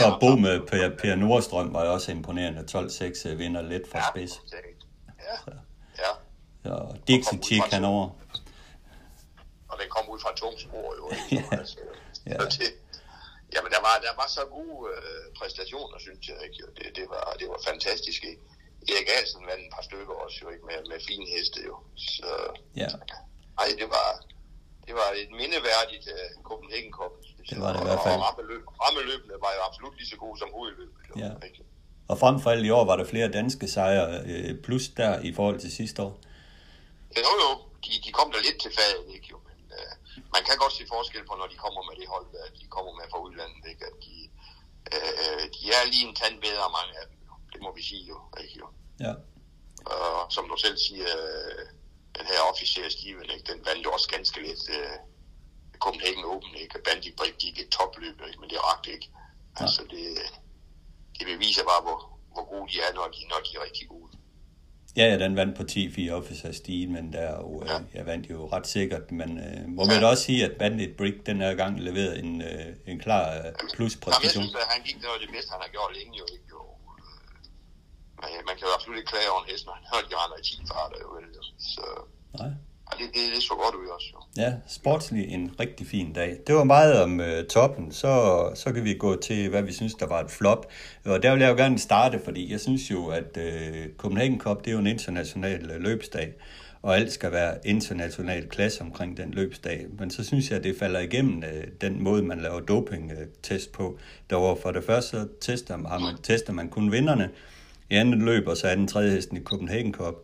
ja, 0.00 0.18
Bo 0.20 0.30
med 0.36 0.60
Per, 0.66 0.96
per 1.00 1.14
Nordstrøm 1.14 1.74
var 1.74 1.84
jo 1.84 1.92
også 1.92 2.10
imponerende. 2.12 2.60
12-6 2.70 3.28
øh, 3.28 3.38
vinder 3.38 3.62
lidt 3.62 3.90
fra 3.90 3.98
ja, 3.98 4.04
spids. 4.10 4.32
Ja, 5.28 5.52
ja. 5.98 6.12
Så 6.64 6.96
Dixie 7.06 7.38
Chick 7.42 7.72
han 7.72 7.84
over. 7.84 8.08
Og 9.68 9.78
den 9.80 9.88
kom 9.88 10.08
ud 10.08 10.20
fra 10.24 10.34
tungt 10.34 10.60
spor 10.60 10.94
jo. 10.98 11.04
Ikke? 11.10 11.26
ja. 11.50 11.56
Altså, 11.58 11.78
ja. 12.26 12.32
Det, 12.32 12.70
jamen, 13.54 13.70
der 13.74 13.80
var, 13.88 13.94
der 14.06 14.14
var 14.20 14.28
så 14.28 14.44
gode 14.56 14.78
øh, 14.96 15.24
præstationer, 15.38 15.98
synes 15.98 16.28
jeg. 16.28 16.36
Ikke? 16.46 16.62
Det, 16.76 16.96
det, 16.96 17.06
var, 17.08 17.36
det 17.40 17.46
var 17.48 17.60
fantastisk. 17.68 18.24
Ikke? 18.24 18.42
Erik 18.90 19.08
Ahlsen 19.16 19.42
vandt 19.50 19.62
et 19.66 19.72
par 19.76 19.84
stykker 19.88 20.14
også 20.24 20.38
jo, 20.42 20.48
ikke? 20.54 20.64
Med, 20.68 20.78
med 20.90 20.98
fine 21.08 21.26
heste 21.34 21.58
jo. 21.68 21.76
Så, 21.96 22.28
ja. 22.82 22.88
Ej, 23.62 23.68
det 23.80 23.88
var, 23.96 24.08
det 24.86 24.94
var 25.00 25.08
et 25.22 25.30
mindeværdigt 25.40 26.06
uh, 26.16 26.42
Copenhagen 26.48 26.92
Cup. 26.98 27.12
Det 27.50 27.58
var 27.64 27.70
det 27.72 27.80
i 27.80 27.86
hvert 27.88 28.02
fald. 28.06 28.18
Og 28.20 28.24
rammeløb, 28.26 28.64
rammeløbene 28.84 29.34
var 29.44 29.52
jo 29.56 29.60
absolut 29.68 29.94
lige 30.00 30.10
så 30.12 30.16
gode 30.24 30.36
som 30.42 30.48
hovedløbet. 30.56 31.02
Jo, 31.10 31.14
ja. 31.22 31.30
Ikke? 31.48 31.62
Og 32.10 32.18
frem 32.22 32.36
for 32.42 32.50
alt 32.50 32.64
i 32.68 32.70
år 32.78 32.84
var 32.90 32.96
der 32.96 33.06
flere 33.12 33.28
danske 33.38 33.66
sejre, 33.76 34.06
øh, 34.32 34.52
plus 34.66 34.84
der 35.00 35.12
i 35.28 35.32
forhold 35.38 35.58
til 35.64 35.72
sidste 35.80 35.98
år. 36.06 36.12
Jo, 37.26 37.32
jo. 37.44 37.50
De, 37.84 37.90
de 38.04 38.10
kom 38.18 38.28
der 38.34 38.40
lidt 38.46 38.58
til 38.64 38.72
fadet, 38.78 39.06
ikke 39.16 39.28
jo. 39.34 39.38
Men 39.48 39.58
uh, 39.78 39.92
man 40.34 40.42
kan 40.46 40.56
godt 40.62 40.74
se 40.78 40.84
forskel 40.94 41.24
på, 41.28 41.34
når 41.40 41.48
de 41.52 41.56
kommer 41.64 41.82
med 41.88 41.94
det 42.00 42.08
hold, 42.14 42.26
der 42.34 42.44
de 42.60 42.66
kommer 42.76 42.92
med 42.98 43.06
fra 43.10 43.18
udlandet, 43.24 43.64
ikke? 43.72 43.84
At 43.90 43.96
de, 44.04 44.14
uh, 44.94 45.44
de 45.54 45.62
er 45.76 45.82
lige 45.92 46.06
en 46.08 46.14
tand 46.20 46.36
bedre, 46.46 46.66
mange 46.78 46.94
af 47.02 47.06
dem. 47.10 47.18
Det 47.52 47.60
må 47.62 47.74
vi 47.76 47.82
sige 47.82 48.04
jo, 48.12 48.16
ikke 48.42 48.58
jo. 48.58 48.66
Ja. 49.00 49.14
Og 49.86 50.32
som 50.32 50.44
du 50.48 50.56
selv 50.56 50.76
siger, 50.78 51.06
den 52.18 52.26
her 52.32 52.40
officer 52.50 52.88
Steven, 52.88 53.28
ikke, 53.34 53.52
den 53.52 53.60
vandt 53.68 53.86
også 53.86 54.08
ganske 54.14 54.38
lidt 54.46 54.62
uh, 54.78 54.96
Copenhagen 55.84 56.24
Open, 56.24 56.54
ikke? 56.62 56.78
Bandit 56.86 57.16
Brick 57.18 57.36
gik 57.44 57.56
et 57.60 57.68
topløb, 57.68 58.16
ikke? 58.28 58.40
men 58.40 58.50
det 58.50 58.58
rakte 58.68 58.92
ikke. 58.96 59.08
Ja. 59.12 59.64
Altså 59.64 59.82
det, 59.94 60.04
det 61.18 61.24
beviser 61.32 61.64
bare, 61.70 61.82
hvor, 61.86 61.98
hvor 62.34 62.44
gode 62.52 62.66
de 62.72 62.76
er, 62.86 62.90
når 62.98 63.06
de, 63.14 63.20
når 63.32 63.40
de 63.46 63.50
er 63.56 63.62
rigtig 63.68 63.88
gode. 63.88 64.08
Ja, 64.96 65.04
ja, 65.10 65.18
den 65.24 65.36
vandt 65.36 65.56
på 65.56 65.62
10-4 65.62 66.10
Officer 66.10 66.52
Steel, 66.52 66.90
men 66.90 67.12
der 67.12 67.28
og, 67.32 67.64
ja. 67.66 67.78
jeg 67.94 68.06
vandt 68.06 68.30
jo 68.30 68.48
ret 68.52 68.66
sikkert. 68.66 69.12
Men 69.12 69.30
øh, 69.38 69.68
må 69.68 69.82
ja. 69.82 69.88
man 69.94 70.04
også 70.04 70.22
sige, 70.22 70.44
at 70.44 70.52
Bandit 70.58 70.96
Brick 70.96 71.26
den 71.26 71.40
her 71.40 71.54
gang 71.54 71.80
leverede 71.80 72.18
en, 72.18 72.42
øh, 72.42 72.76
en 72.86 72.98
klar 73.00 73.24
øh, 73.36 73.52
pluspræstation. 73.74 74.42
Jamen, 74.42 74.54
jeg 74.54 74.60
synes, 74.60 74.64
at 74.64 74.72
han 74.74 74.82
gik, 74.86 74.96
det 75.02 75.08
var 75.12 75.18
det 75.24 75.30
bedste, 75.34 75.50
han 75.54 75.60
har 75.60 75.70
gjort 75.76 75.90
længe 75.98 76.14
jo 76.18 76.26
ikke. 76.32 76.51
Jo. 78.22 78.28
Men, 78.36 78.44
man 78.48 78.54
kan 78.58 78.64
jo 78.68 78.72
absolut 78.76 78.98
ikke 78.98 79.10
klage 79.14 79.28
over 79.32 79.40
en 79.42 79.48
hest, 79.52 79.62
når 79.66 79.74
han 79.78 79.84
hører, 79.90 80.04
de 80.10 80.14
render 80.22 80.38
i 80.42 80.44
10 80.44 80.54
farter 80.70 80.98
jo. 81.04 81.08
Så, 81.74 81.84
Nej. 82.40 82.52
Og 82.92 82.98
det, 82.98 83.06
det, 83.14 83.34
det 83.34 83.42
så 83.42 83.54
godt 83.54 83.74
ud 83.74 83.88
også, 83.88 84.06
jo. 84.12 84.42
Ja, 84.42 84.52
sportslig 84.68 85.28
en 85.28 85.54
rigtig 85.60 85.86
fin 85.86 86.12
dag. 86.12 86.38
Det 86.46 86.54
var 86.54 86.64
meget 86.64 87.02
om 87.02 87.20
øh, 87.20 87.46
toppen. 87.46 87.92
Så, 87.92 88.12
så 88.54 88.72
kan 88.72 88.84
vi 88.84 88.94
gå 88.94 89.16
til, 89.16 89.48
hvad 89.48 89.62
vi 89.62 89.72
synes, 89.72 89.94
der 89.94 90.06
var 90.06 90.20
et 90.20 90.30
flop. 90.30 90.66
Og 91.04 91.22
der 91.22 91.32
vil 91.32 91.40
jeg 91.40 91.50
jo 91.50 91.56
gerne 91.56 91.78
starte, 91.78 92.20
fordi 92.24 92.52
jeg 92.52 92.60
synes 92.60 92.90
jo, 92.90 93.06
at 93.06 93.36
øh, 93.36 93.86
Copenhagen 93.96 94.40
Cup, 94.40 94.58
det 94.58 94.66
er 94.66 94.72
jo 94.72 94.78
en 94.78 94.86
international 94.86 95.70
øh, 95.70 95.80
løbsdag. 95.80 96.32
Og 96.82 96.96
alt 96.96 97.12
skal 97.12 97.32
være 97.32 97.58
international 97.64 98.48
klasse 98.48 98.80
omkring 98.80 99.16
den 99.16 99.30
løbsdag. 99.30 99.86
Men 99.98 100.10
så 100.10 100.24
synes 100.24 100.50
jeg, 100.50 100.58
at 100.58 100.64
det 100.64 100.78
falder 100.78 101.00
igennem 101.00 101.44
øh, 101.44 101.64
den 101.80 102.02
måde, 102.02 102.22
man 102.22 102.40
laver 102.40 102.60
doping-test 102.60 103.72
på. 103.72 103.98
Der 104.30 104.36
var 104.36 104.54
for 104.54 104.70
det 104.70 104.84
første, 104.84 105.10
så 105.10 105.28
tester 105.40 105.76
man, 105.76 106.00
tester 106.22 106.52
man 106.52 106.68
kun 106.68 106.92
vinderne 106.92 107.30
i 107.92 107.94
andet 107.94 108.22
løb, 108.22 108.48
og 108.48 108.56
så 108.56 108.68
er 108.68 108.74
den 108.74 108.88
tredje 108.88 109.10
hesten 109.10 109.36
i 109.36 109.42
Copenhagen 109.42 109.94
Cup. 109.94 110.14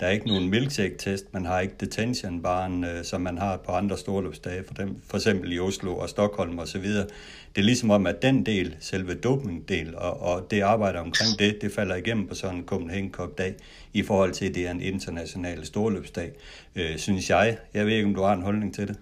Der 0.00 0.06
er 0.06 0.10
ikke 0.10 0.26
nogen 0.26 0.50
milkshake-test, 0.50 1.24
man 1.32 1.44
har 1.44 1.60
ikke 1.60 1.74
detention-baren, 1.80 2.84
øh, 2.84 3.04
som 3.04 3.20
man 3.20 3.38
har 3.38 3.56
på 3.56 3.72
andre 3.72 3.98
storløbsdage, 3.98 4.64
for, 4.66 4.74
dem, 4.74 5.02
for 5.10 5.16
eksempel 5.16 5.52
i 5.52 5.58
Oslo 5.58 5.96
og 5.96 6.08
Stockholm 6.08 6.58
osv. 6.58 6.82
Det 6.84 7.58
er 7.58 7.62
ligesom 7.62 7.90
om, 7.90 8.06
at 8.06 8.22
den 8.22 8.46
del, 8.46 8.76
selve 8.80 9.14
doping-del, 9.14 9.96
og, 9.96 10.20
og 10.20 10.50
det 10.50 10.60
arbejde 10.60 10.98
omkring 10.98 11.38
det, 11.38 11.62
det 11.62 11.72
falder 11.72 11.94
igennem 11.94 12.28
på 12.28 12.34
sådan 12.34 12.56
en 12.56 12.66
Copenhagen 12.66 13.12
Cup-dag, 13.12 13.54
i 13.92 14.02
forhold 14.02 14.32
til, 14.32 14.48
at 14.48 14.54
det 14.54 14.66
er 14.66 14.70
en 14.70 14.80
international 14.80 15.66
storløbsdag, 15.66 16.32
øh, 16.74 16.98
synes 16.98 17.30
jeg. 17.30 17.58
Jeg 17.74 17.86
ved 17.86 17.92
ikke, 17.92 18.06
om 18.06 18.14
du 18.14 18.22
har 18.22 18.32
en 18.32 18.42
holdning 18.42 18.74
til 18.74 18.88
det? 18.88 18.96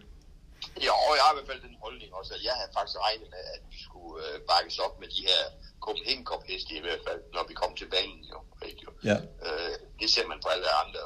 Jo, 0.76 0.94
jeg 1.16 1.22
har 1.26 1.32
i 1.32 1.36
hvert 1.36 1.48
fald 1.52 1.62
den 1.68 1.76
holdning 1.80 2.14
også, 2.14 2.34
at 2.34 2.44
jeg 2.44 2.52
havde 2.58 2.70
faktisk 2.78 2.98
regnet 3.06 3.28
med, 3.30 3.42
at 3.54 3.62
vi 3.70 3.78
skulle 3.86 4.14
øh, 4.26 4.40
bakkes 4.50 4.78
op 4.78 5.00
med 5.00 5.08
de 5.08 5.22
her 5.30 5.42
Copenhagen 5.86 6.24
Cup 6.30 6.42
heste 6.50 6.70
i 6.74 6.80
hvert 6.86 7.02
fald, 7.08 7.20
når 7.34 7.44
vi 7.50 7.54
kom 7.54 7.72
til 7.76 7.88
banen 7.94 8.20
jo. 8.32 8.38
Ikke, 8.68 8.80
jo. 8.86 8.90
Ja. 9.10 9.16
Øh, 9.46 9.74
det 10.00 10.08
ser 10.14 10.26
man 10.30 10.40
på 10.44 10.48
alle 10.54 10.68
andre 10.82 11.02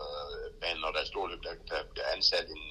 baner, 0.61 0.81
når 0.81 0.93
der 0.95 1.01
er 1.03 1.11
storløb, 1.13 1.41
der, 1.47 1.55
der 1.73 1.81
bliver 1.93 2.09
ansat 2.17 2.47
en, 2.57 2.65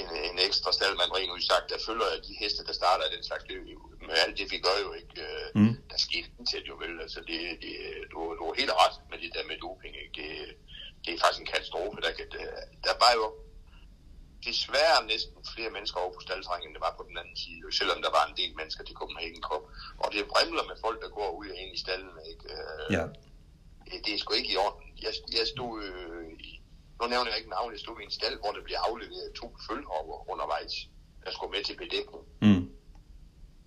en, 0.00 0.08
en 0.30 0.38
ekstra 0.48 0.70
staldmand 0.72 1.10
rent 1.16 1.32
udsagt, 1.36 1.70
der 1.72 1.78
følger 1.86 2.08
de 2.28 2.34
heste, 2.42 2.60
der 2.68 2.72
starter 2.80 3.14
den 3.14 3.24
slags 3.28 3.44
løb. 3.48 3.78
Med 4.08 4.16
alt 4.24 4.38
det, 4.38 4.46
vi 4.54 4.58
gør 4.66 4.78
jo 4.86 4.92
ikke, 5.00 5.14
Mm. 5.60 5.74
der 5.90 5.98
skete 6.06 6.28
til 6.50 6.62
jo 6.70 6.74
vel. 6.82 7.00
Altså, 7.04 7.20
det, 7.28 7.38
det, 7.62 7.72
du, 8.12 8.18
du 8.38 8.44
er 8.50 8.54
helt 8.60 8.74
ret 8.82 8.96
med 9.10 9.18
det 9.22 9.30
der 9.36 9.44
med 9.50 9.56
doping. 9.64 9.94
Ikke? 10.02 10.14
Det, 10.20 10.30
det 11.04 11.10
er 11.14 11.18
faktisk 11.22 11.40
en 11.40 11.52
katastrofe. 11.54 12.00
Der, 12.06 12.12
kan, 12.18 12.26
der, 12.34 12.46
der 12.86 12.94
var 13.04 13.12
jo 13.20 13.26
desværre 14.50 14.98
næsten 15.12 15.36
flere 15.54 15.70
mennesker 15.76 15.98
over 16.02 16.12
på 16.16 16.20
staldtrængen, 16.26 16.66
end 16.68 16.74
det 16.76 16.82
var 16.86 16.94
på 16.98 17.04
den 17.08 17.16
anden 17.20 17.36
side, 17.44 17.60
selvom 17.80 17.98
der 18.04 18.10
var 18.18 18.24
en 18.30 18.36
del 18.40 18.52
mennesker 18.60 18.82
til 18.84 18.94
Copenhagen 19.00 19.42
Cup. 19.48 19.62
Og 20.02 20.08
det 20.14 20.20
brimler 20.32 20.64
med 20.70 20.76
folk, 20.84 20.98
der 21.04 21.10
går 21.18 21.30
ud 21.40 21.46
og 21.52 21.56
ind 21.62 21.72
i 21.76 21.80
stallen. 21.84 22.14
Ikke? 22.32 22.44
Øh, 22.54 22.86
Ja. 22.96 23.04
det, 24.04 24.10
er 24.14 24.18
sgu 24.22 24.30
ikke 24.40 24.52
i 24.54 24.60
orden. 24.66 24.82
Jeg, 25.06 25.12
jeg 25.38 25.46
stod 25.54 25.72
øh, 25.88 26.24
i, 26.48 26.50
nu 27.00 27.04
nævner 27.12 27.30
jeg 27.30 27.38
ikke 27.40 27.54
navn, 27.56 27.72
jeg 27.76 27.80
stod 27.86 27.96
i 28.00 28.04
en 28.04 28.16
stald, 28.18 28.36
hvor 28.42 28.52
der 28.56 28.62
bliver 28.66 28.80
afleveret 28.88 29.28
to 29.40 29.46
følhopper 29.68 30.16
undervejs, 30.32 30.74
der 31.24 31.30
skulle 31.36 31.52
med 31.56 31.62
til 31.64 31.76
bedækning. 31.82 32.24
Mm. 32.46 32.62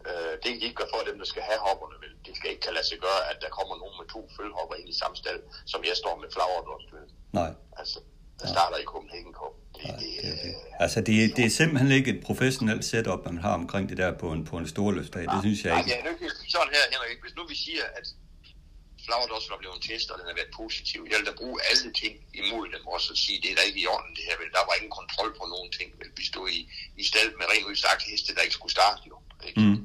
Øh, 0.09 0.33
det 0.41 0.47
kan 0.51 0.59
de 0.61 0.65
ikke 0.67 0.79
gøre 0.81 0.93
for 0.95 1.01
dem, 1.09 1.17
der 1.21 1.27
skal 1.33 1.43
have 1.49 1.59
hopperne. 1.67 1.95
Vel. 2.03 2.13
Det 2.25 2.33
skal 2.37 2.49
ikke 2.51 2.61
kan 2.67 2.73
lade 2.77 2.87
sig 2.91 2.99
gøre, 3.07 3.21
at 3.31 3.37
der 3.43 3.49
kommer 3.57 3.75
nogen 3.81 3.95
med 3.99 4.07
to 4.15 4.21
følhopper 4.37 4.75
ind 4.79 4.89
i 4.93 4.97
samme 5.01 5.15
stald, 5.23 5.41
som 5.71 5.81
jeg 5.89 5.95
står 6.01 6.15
med 6.23 6.29
flagerdorst 6.35 6.87
ved. 6.95 7.05
Nej. 7.39 7.51
Altså, 7.81 7.99
der 8.39 8.47
starter 8.55 8.77
i 8.77 8.85
Copenhagen 8.93 9.33
Cup. 9.39 9.53
Det, 9.75 9.83
Nej, 9.85 9.95
det, 10.01 10.09
det, 10.23 10.43
det. 10.43 10.49
øh, 10.49 10.83
Altså, 10.83 10.97
det, 11.07 11.15
det 11.37 11.43
er 11.49 11.53
simpelthen 11.61 11.91
ikke 11.97 12.09
et 12.15 12.21
professionelt 12.27 12.83
setup, 12.91 13.21
man 13.25 13.37
har 13.45 13.53
omkring 13.61 13.89
det 13.89 13.97
der 14.01 14.11
på 14.23 14.27
en, 14.35 14.41
på 14.51 14.55
en 14.61 14.67
storløbsdag. 14.73 15.23
Det 15.33 15.39
synes 15.45 15.59
jeg 15.65 15.71
Nej, 15.73 15.79
ikke. 15.79 15.89
det 15.91 15.99
er 15.99 16.03
jo 16.05 16.11
ikke 16.15 16.29
sådan 16.55 16.71
her, 16.77 16.83
Henrik. 16.93 17.19
Hvis 17.23 17.35
nu 17.37 17.43
vi 17.53 17.57
siger, 17.65 17.83
at 17.99 18.05
flagret 19.05 19.31
også 19.37 19.49
var 19.53 19.59
blevet 19.63 19.79
testet, 19.89 20.11
og 20.13 20.17
den 20.19 20.27
har 20.31 20.37
været 20.41 20.53
positiv. 20.61 20.99
Jeg 21.11 21.17
vil 21.19 21.27
da 21.31 21.33
bruge 21.41 21.57
alle 21.69 21.87
ting 22.01 22.13
imod 22.41 22.65
dem 22.75 22.83
også 22.95 23.07
og 23.13 23.17
sige, 23.23 23.37
det 23.43 23.49
er 23.51 23.57
da 23.59 23.63
ikke 23.69 23.81
i 23.85 23.87
orden 23.95 24.11
det 24.17 24.23
her. 24.29 24.35
Vel? 24.41 24.49
Der 24.57 24.63
var 24.69 24.75
ingen 24.79 24.93
kontrol 24.99 25.29
på 25.39 25.45
nogen 25.53 25.69
ting. 25.77 25.87
Vel? 25.99 26.09
Vi 26.19 26.25
stod 26.31 26.47
i, 26.57 26.59
i 27.01 27.03
stald 27.11 27.31
med 27.39 27.45
rent 27.51 27.65
udsagt 27.71 28.01
heste, 28.09 28.29
der 28.35 28.41
ikke 28.45 28.57
skulle 28.59 28.75
starte 28.79 29.01
jo. 29.11 29.15
Ikke? 29.47 29.59
Mm. 29.65 29.79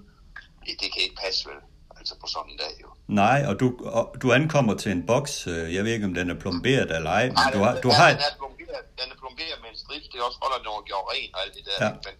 Det, 0.65 0.75
det, 0.81 0.89
kan 0.93 1.01
ikke 1.07 1.19
passe 1.25 1.41
vel, 1.51 1.61
altså 2.05 2.17
på 2.23 2.27
sådan 2.35 2.51
en 2.53 2.59
dag 2.65 2.75
jo. 2.83 2.89
Nej, 3.23 3.39
og 3.49 3.55
du, 3.61 3.67
og 3.99 4.05
du 4.23 4.27
ankommer 4.33 4.75
til 4.83 4.91
en 4.93 5.03
boks, 5.07 5.47
øh, 5.47 5.75
jeg 5.75 5.85
ved 5.85 5.93
ikke 5.93 6.07
om 6.11 6.15
den 6.15 6.31
er 6.31 6.39
plomberet 6.45 6.89
eller 6.97 7.11
ej, 7.21 7.27
men 7.27 7.35
Nej, 7.35 7.51
du 7.55 7.59
har, 7.67 7.73
du 7.87 7.91
har 7.99 8.09
den, 8.11 8.19
er 8.31 8.37
plomberet, 8.43 8.83
den 9.01 9.07
er 9.13 9.19
plomberet 9.23 9.57
med 9.63 9.71
en 9.75 9.79
strips, 9.85 10.07
det 10.11 10.17
er 10.21 10.25
også 10.29 10.39
holder, 10.43 10.59
når 10.65 10.85
gjort 10.91 11.05
ren 11.13 11.31
og 11.35 11.41
alt 11.45 11.55
det 11.57 11.65
der. 11.69 11.79
Ja. 11.87 11.91
Men 12.07 12.15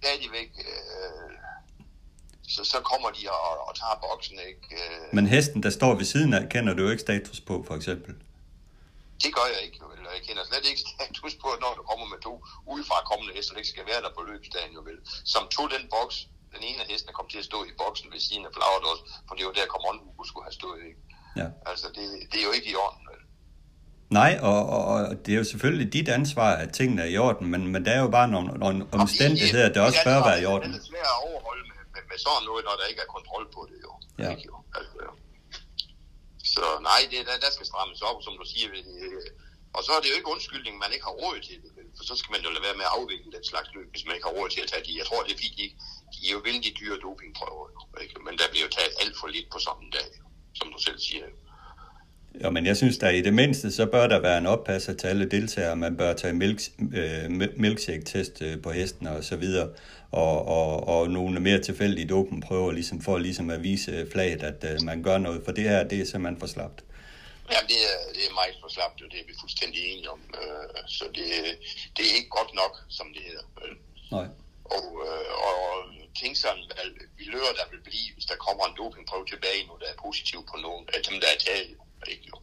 stadigvæk, 0.00 0.50
øh, 0.68 1.30
så, 2.54 2.60
så 2.72 2.78
kommer 2.90 3.08
de 3.16 3.22
og, 3.36 3.68
og 3.68 3.72
tager 3.80 3.96
boksen, 4.06 4.36
ikke? 4.50 4.66
Øh, 4.80 5.14
Men 5.16 5.26
hesten, 5.34 5.62
der 5.66 5.70
står 5.78 5.92
ved 6.00 6.06
siden 6.14 6.30
af, 6.38 6.42
kender 6.54 6.72
du 6.74 6.82
jo 6.86 6.90
ikke 6.94 7.06
status 7.08 7.40
på, 7.40 7.54
for 7.68 7.74
eksempel. 7.80 8.14
Det 9.22 9.30
gør 9.36 9.46
jeg 9.54 9.60
ikke, 9.66 9.78
vel. 9.90 10.00
jeg 10.16 10.22
kender 10.28 10.42
slet 10.50 10.64
ikke 10.70 10.82
status 10.96 11.34
på, 11.42 11.48
når 11.64 11.72
du 11.78 11.82
kommer 11.90 12.06
med 12.12 12.20
to 12.28 12.34
udefra 12.72 12.96
kommende 13.10 13.32
heste, 13.36 13.50
der 13.52 13.58
ikke 13.62 13.74
skal 13.76 13.86
være 13.92 14.00
der 14.04 14.10
på 14.18 14.22
løbsdagen, 14.30 14.72
jo 14.78 14.82
vel. 14.88 14.98
Som 15.32 15.42
tog 15.56 15.66
den 15.74 15.84
boks, 15.94 16.16
den 16.54 16.62
ene 16.68 16.80
af 16.82 16.88
hestene 16.92 17.12
kom 17.18 17.28
til 17.32 17.38
at 17.42 17.48
stå 17.50 17.58
i 17.70 17.72
boksen 17.82 18.08
ved 18.12 18.20
siden 18.20 18.44
af 18.48 18.52
flagret 18.56 18.84
også, 18.92 19.04
for 19.26 19.34
det 19.36 19.46
var 19.46 19.52
der, 19.52 19.66
kom 19.66 19.82
Hugo 20.04 20.24
skulle 20.24 20.46
have 20.48 20.58
stået, 20.60 20.80
ikke? 20.88 21.00
Ja. 21.40 21.46
Altså, 21.70 21.86
det, 21.96 22.04
det 22.30 22.38
er 22.40 22.46
jo 22.48 22.52
ikke 22.58 22.70
i 22.70 22.76
orden, 22.84 23.02
vel. 23.10 23.20
Nej, 24.20 24.32
og, 24.42 24.60
og, 24.76 24.82
og 24.84 25.16
det 25.24 25.30
er 25.34 25.38
jo 25.42 25.48
selvfølgelig 25.52 25.88
dit 25.92 26.08
ansvar, 26.18 26.50
at 26.62 26.68
tingene 26.78 27.02
er 27.02 27.10
i 27.14 27.16
orden, 27.26 27.46
men, 27.52 27.60
men 27.72 27.80
der 27.86 27.92
er 27.92 28.00
jo 28.06 28.10
bare 28.18 28.28
nogle, 28.34 28.48
nogle 28.64 28.80
omstændigheder, 28.92 29.68
der 29.74 29.80
også 29.88 30.00
bør 30.08 30.18
være 30.28 30.40
i 30.42 30.46
orden. 30.54 30.72
Det 30.72 30.80
er 30.80 30.90
svært 30.92 31.10
at 31.16 31.20
overholde 31.28 31.64
med, 31.70 31.78
med, 31.94 32.02
med 32.10 32.18
sådan 32.26 32.44
noget, 32.48 32.62
når 32.68 32.74
der 32.80 32.86
ikke 32.90 33.02
er 33.06 33.10
kontrol 33.16 33.44
på 33.56 33.60
det, 33.70 33.78
jo. 33.86 33.92
Ja. 34.22 34.30
Ikke, 34.30 34.44
jo. 34.50 34.56
Altså. 34.78 34.98
Så 36.54 36.64
nej, 36.90 37.00
det, 37.10 37.18
der, 37.28 37.36
der 37.44 37.50
skal 37.56 37.66
strammes 37.70 38.00
op, 38.10 38.18
som 38.26 38.34
du 38.40 38.44
siger. 38.52 38.68
Øh, 38.78 39.22
og 39.76 39.80
så 39.86 39.90
er 39.96 40.00
det 40.00 40.08
jo 40.10 40.16
ikke 40.18 40.32
undskyldning, 40.34 40.74
man 40.84 40.92
ikke 40.94 41.06
har 41.10 41.16
råd 41.22 41.36
til 41.48 41.56
det. 41.62 41.70
For 41.96 42.04
så 42.08 42.14
skal 42.20 42.32
man 42.34 42.42
jo 42.46 42.50
lade 42.54 42.64
være 42.68 42.78
med 42.80 42.86
at 42.88 42.94
afvikle 42.98 43.30
den 43.36 43.44
slags 43.50 43.68
løb, 43.74 43.88
hvis 43.92 44.04
man 44.06 44.14
ikke 44.16 44.26
har 44.28 44.36
råd 44.38 44.48
til 44.50 44.60
at 44.64 44.70
tage 44.72 44.84
de. 44.86 44.92
Jeg 45.00 45.06
tror, 45.06 45.20
det 45.26 45.32
er 45.32 45.38
fordi, 45.40 45.52
de, 45.60 45.66
de 46.12 46.18
er 46.28 46.32
jo 46.36 46.40
vældig 46.48 46.72
dyre 46.80 46.96
dopingprøver. 47.04 47.66
Ikke? 48.02 48.14
Men 48.26 48.34
der 48.38 48.46
bliver 48.50 48.64
jo 48.66 48.72
taget 48.78 48.92
alt 49.02 49.14
for 49.20 49.28
lidt 49.34 49.48
på 49.52 49.58
sådan 49.58 49.84
en 49.84 49.90
dag, 49.90 50.10
som 50.58 50.66
du 50.74 50.78
selv 50.86 50.98
siger. 50.98 51.24
jo. 51.30 51.34
Ja, 52.40 52.50
men 52.50 52.66
jeg 52.66 52.76
synes, 52.76 52.98
der 52.98 53.10
i 53.10 53.22
det 53.22 53.34
mindste, 53.34 53.72
så 53.72 53.86
bør 53.86 54.06
der 54.06 54.18
være 54.18 54.38
en 54.38 54.46
oppasser 54.46 54.94
til 54.94 55.06
alle 55.06 55.30
deltagere. 55.30 55.76
Man 55.76 55.96
bør 55.96 56.12
tage 56.12 56.32
milk, 56.32 56.60
øh, 56.94 57.30
milkshake-test 57.56 58.42
øh, 58.42 58.62
på 58.62 58.70
hesten 58.70 59.06
og 59.06 59.24
så 59.24 59.36
videre, 59.36 59.68
og, 60.10 60.46
og, 60.46 60.88
og 60.88 61.10
nogle 61.10 61.40
mere 61.40 61.58
tilfældige 61.58 62.08
dopingprøver, 62.08 62.72
ligesom 62.72 63.00
for 63.00 63.18
ligesom 63.18 63.50
at 63.50 63.62
vise 63.62 64.06
flaget, 64.12 64.42
at 64.42 64.64
øh, 64.72 64.82
man 64.82 65.02
gør 65.02 65.18
noget, 65.18 65.42
for 65.44 65.52
det 65.52 65.64
her, 65.64 65.88
det 65.88 66.00
er 66.00 66.04
simpelthen 66.04 66.40
for 66.40 66.46
slapt. 66.46 66.84
Jamen, 67.52 67.68
det 67.68 67.80
er, 67.92 68.12
det 68.14 68.22
er 68.28 68.34
meget 68.34 68.56
for 68.60 68.68
slapt, 68.68 69.02
og 69.02 69.08
det 69.12 69.20
er 69.20 69.26
vi 69.26 69.34
fuldstændig 69.40 69.80
enige 69.92 70.10
om. 70.10 70.20
Øh, 70.40 70.88
så 70.88 71.04
det, 71.14 71.26
det 71.96 72.04
er 72.10 72.14
ikke 72.16 72.28
godt 72.28 72.54
nok, 72.54 72.74
som 72.88 73.06
det 73.14 73.22
hedder. 73.28 73.46
Nej. 74.16 74.26
Og, 74.76 74.86
øh, 75.08 75.30
og 75.48 75.60
hvad 76.66 76.86
lører 77.18 77.52
der 77.58 77.70
vil 77.70 77.82
blive, 77.88 78.14
hvis 78.14 78.24
der 78.24 78.36
kommer 78.36 78.64
en 78.66 78.76
dopingprøve 78.76 79.26
tilbage 79.26 79.66
nu, 79.66 79.74
der 79.80 79.86
er 79.86 80.02
positiv 80.06 80.46
på 80.50 80.56
nogen 80.56 80.88
af 80.94 81.02
dem, 81.02 81.20
der 81.20 81.28
er 81.34 81.38
taget. 81.46 81.76
Ikke 82.06 82.26
jo. 82.32 82.36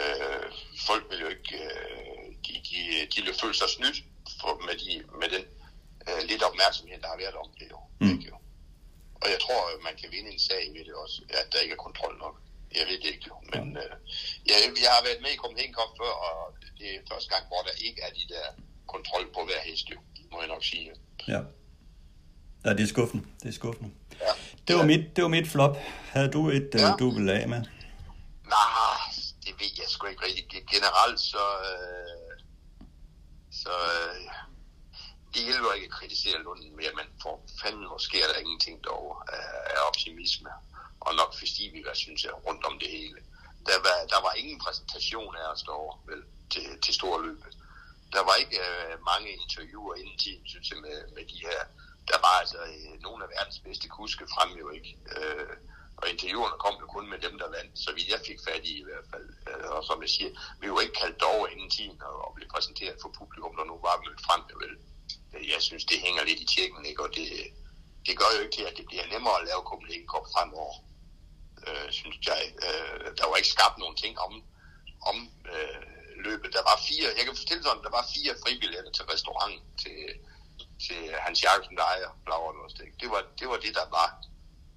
Øh, 0.00 0.46
folk 0.88 1.04
vil 1.10 1.20
jo 1.20 1.28
ikke, 1.28 1.56
øh, 1.64 2.26
de, 2.44 2.52
de, 2.68 2.78
de 3.12 3.18
vil 3.26 3.34
føle 3.42 3.54
sig 3.54 3.68
snydt 3.68 3.98
for, 4.40 4.52
med, 4.66 4.74
de, 4.82 4.92
med 5.20 5.28
den 5.34 5.44
øh, 6.08 6.22
lidt 6.30 6.42
opmærksomhed, 6.42 6.98
der 7.00 7.08
har 7.08 7.16
været 7.24 7.34
om 7.34 7.50
det 7.58 7.66
jo. 7.70 7.80
Mm. 8.00 8.10
Ikke 8.12 8.26
jo. 8.32 8.36
Og 9.22 9.26
jeg 9.32 9.40
tror, 9.44 9.60
at 9.74 9.82
man 9.88 9.96
kan 10.00 10.08
vinde 10.12 10.30
en 10.32 10.38
sag 10.48 10.62
ved 10.74 10.84
det 10.84 10.94
også, 10.94 11.18
at 11.28 11.52
der 11.52 11.58
ikke 11.64 11.72
er 11.78 11.86
kontrol 11.86 12.18
nok. 12.18 12.36
Jeg 12.78 12.86
ved 12.88 12.98
det 13.02 13.10
ikke 13.14 13.26
jo, 13.30 13.36
men 13.52 13.76
øh, 13.82 13.94
jeg, 14.48 14.56
jeg 14.84 14.90
har 14.96 15.02
været 15.08 15.22
med 15.24 15.32
i 15.32 15.40
Copenhagen 15.42 15.74
Cup 15.74 15.92
før, 16.00 16.12
og 16.28 16.56
det 16.78 16.88
er 16.94 17.00
første 17.10 17.28
gang, 17.34 17.44
hvor 17.50 17.62
der 17.68 17.74
ikke 17.86 18.00
er 18.06 18.12
de 18.18 18.24
der 18.34 18.46
kontrol 18.86 19.32
på 19.34 19.40
hver 19.44 19.60
hest 19.68 19.90
jo, 19.90 19.98
må 20.32 20.38
jeg 20.40 20.48
nok 20.48 20.64
sige. 20.64 20.92
Ja. 21.28 21.40
Ja, 22.64 22.70
det 22.70 22.80
er 22.80 22.86
skuffende. 22.86 23.24
Det 23.42 23.48
er 23.48 23.52
skuffende. 23.52 23.90
Ja. 24.20 24.32
Det 24.68 24.76
var, 24.76 24.84
mit, 24.84 25.16
det 25.16 25.22
var 25.24 25.28
mit 25.28 25.48
flop. 25.48 25.76
Havde 26.14 26.30
du 26.32 26.50
et, 26.50 26.70
ja. 26.74 26.86
Ja. 26.86 26.96
du 26.98 27.10
ville 27.10 27.32
af 27.32 27.48
med? 27.48 27.60
Nej, 28.56 29.02
det 29.44 29.54
ved 29.60 29.70
jeg 29.78 29.88
sgu 29.88 30.06
ikke 30.06 30.24
rigtig. 30.24 30.44
Generelt 30.74 31.20
så... 31.20 31.44
Øh, 31.70 32.32
så 33.62 33.70
øh, 33.70 34.28
det 35.34 35.42
hjælper 35.48 35.72
ikke 35.72 35.90
at 35.90 35.98
kritisere 35.98 36.42
Lunden 36.42 36.76
mere, 36.76 36.92
men 37.00 37.06
for 37.22 37.40
fanden 37.62 37.88
måske 37.88 38.22
er 38.22 38.28
der 38.32 38.38
ingenting 38.44 38.84
derovre 38.84 39.20
af, 39.38 39.48
af 39.72 39.78
optimisme. 39.88 40.50
Og 41.00 41.14
nok 41.14 41.34
festiviger, 41.42 41.94
synes 41.94 42.24
jeg, 42.24 42.32
rundt 42.46 42.64
om 42.64 42.78
det 42.78 42.88
hele. 42.88 43.18
Der 43.66 43.78
var, 43.86 43.96
der 44.12 44.20
var 44.26 44.32
ingen 44.32 44.58
præsentation 44.64 45.36
af 45.36 45.46
os 45.52 45.62
derovre, 45.62 45.98
vel, 46.10 46.22
til, 46.50 46.80
til 46.84 46.94
store 46.94 47.22
løbet. 47.26 47.52
Der 48.12 48.22
var 48.28 48.34
ikke 48.42 48.58
øh, 48.68 48.92
mange 49.10 49.28
interviewer 49.42 49.94
inden 49.94 50.18
tiden, 50.18 50.46
synes 50.46 50.70
jeg, 50.70 50.78
med, 50.86 50.98
med 51.16 51.24
de 51.32 51.38
her. 51.48 51.60
Der 52.10 52.18
var 52.26 52.34
altså 52.42 52.58
øh, 52.72 53.02
nogle 53.06 53.24
af 53.24 53.30
verdens 53.36 53.60
bedste 53.66 53.88
kuske 53.88 54.24
frem 54.34 54.50
jo 54.62 54.70
ikke. 54.76 54.90
Øh, 55.16 55.56
og 56.02 56.08
interviewerne 56.08 56.58
kom 56.64 56.74
jo 56.82 56.86
kun 56.86 57.06
med 57.12 57.18
dem, 57.26 57.34
der 57.38 57.54
vandt, 57.56 57.78
så 57.84 57.90
vidt 57.96 58.08
jeg 58.14 58.20
fik 58.28 58.40
fat 58.48 58.64
i 58.72 58.74
i 58.82 58.86
hvert 58.88 59.06
fald. 59.12 59.28
Øh, 59.48 59.68
og 59.74 59.84
som 59.88 60.02
jeg 60.02 60.10
siger, 60.16 60.30
vi 60.60 60.66
var 60.70 60.80
ikke 60.80 61.00
kaldt 61.02 61.22
over 61.22 61.46
inden 61.52 61.70
tiden 61.70 62.02
og, 62.08 62.16
og 62.24 62.34
blev 62.36 62.48
præsenteret 62.54 62.96
for 63.02 63.10
publikum, 63.18 63.56
der 63.58 63.64
nu 63.64 63.76
var 63.86 64.02
mødt 64.06 64.22
frem. 64.26 64.42
jo 64.52 64.56
Vel. 64.62 64.74
Øh, 65.34 65.44
jeg 65.54 65.60
synes, 65.68 65.84
det 65.84 66.04
hænger 66.06 66.22
lidt 66.24 66.40
i 66.44 66.50
tjekken, 66.54 66.82
ikke? 66.90 67.02
og 67.04 67.10
det, 67.16 67.28
det 68.06 68.18
gør 68.20 68.30
jo 68.34 68.40
ikke 68.42 68.56
til, 68.56 68.66
at 68.70 68.76
det 68.78 68.86
bliver 68.90 69.06
nemmere 69.12 69.38
at 69.38 69.46
lave 69.48 69.68
Copenhagen 69.70 70.08
Cup 70.12 70.26
fremover, 70.34 70.76
øh, 71.66 71.88
synes 72.00 72.18
jeg. 72.30 72.42
Øh, 72.66 73.06
der 73.18 73.26
var 73.28 73.36
ikke 73.36 73.54
skabt 73.56 73.76
nogen 73.78 73.96
ting 74.02 74.14
om, 74.26 74.32
om 75.10 75.16
øh, 75.54 75.82
løbet. 76.26 76.54
Der 76.56 76.64
var 76.70 76.76
fire, 76.88 77.06
jeg 77.18 77.24
kan 77.24 77.36
fortælle 77.42 77.62
sådan, 77.64 77.84
der 77.86 77.94
var 77.98 78.10
fire 78.14 78.32
fribilletter 78.42 78.92
til 78.92 79.04
restaurant 79.12 79.58
til, 79.82 79.98
til 80.86 81.00
Hans 81.26 81.38
Jacobsen, 81.44 81.76
der 81.78 81.86
ejer 81.92 82.10
Blauer 82.26 82.52
det 83.00 83.08
var, 83.14 83.22
det 83.40 83.46
var 83.52 83.58
det, 83.64 83.72
der 83.80 83.86
var. 83.98 84.10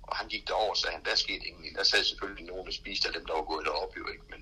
Og 0.10 0.15
han 0.19 0.27
gik 0.34 0.48
derover 0.48 0.73
så 0.76 0.82
sagde, 0.82 0.95
han, 0.98 1.06
der 1.06 1.15
skete 1.15 1.44
ingenting. 1.48 1.76
Der 1.77 1.84
sad 1.84 2.03
selvfølgelig 2.03 2.45
nogen, 2.52 2.65
der 2.68 2.73
spiste 2.82 3.07
af 3.07 3.14
dem, 3.14 3.26
der 3.26 3.34
var 3.40 3.45
gået 3.52 3.65
derop, 3.65 3.94
jo 3.98 4.06
ikke. 4.14 4.26
Men 4.34 4.41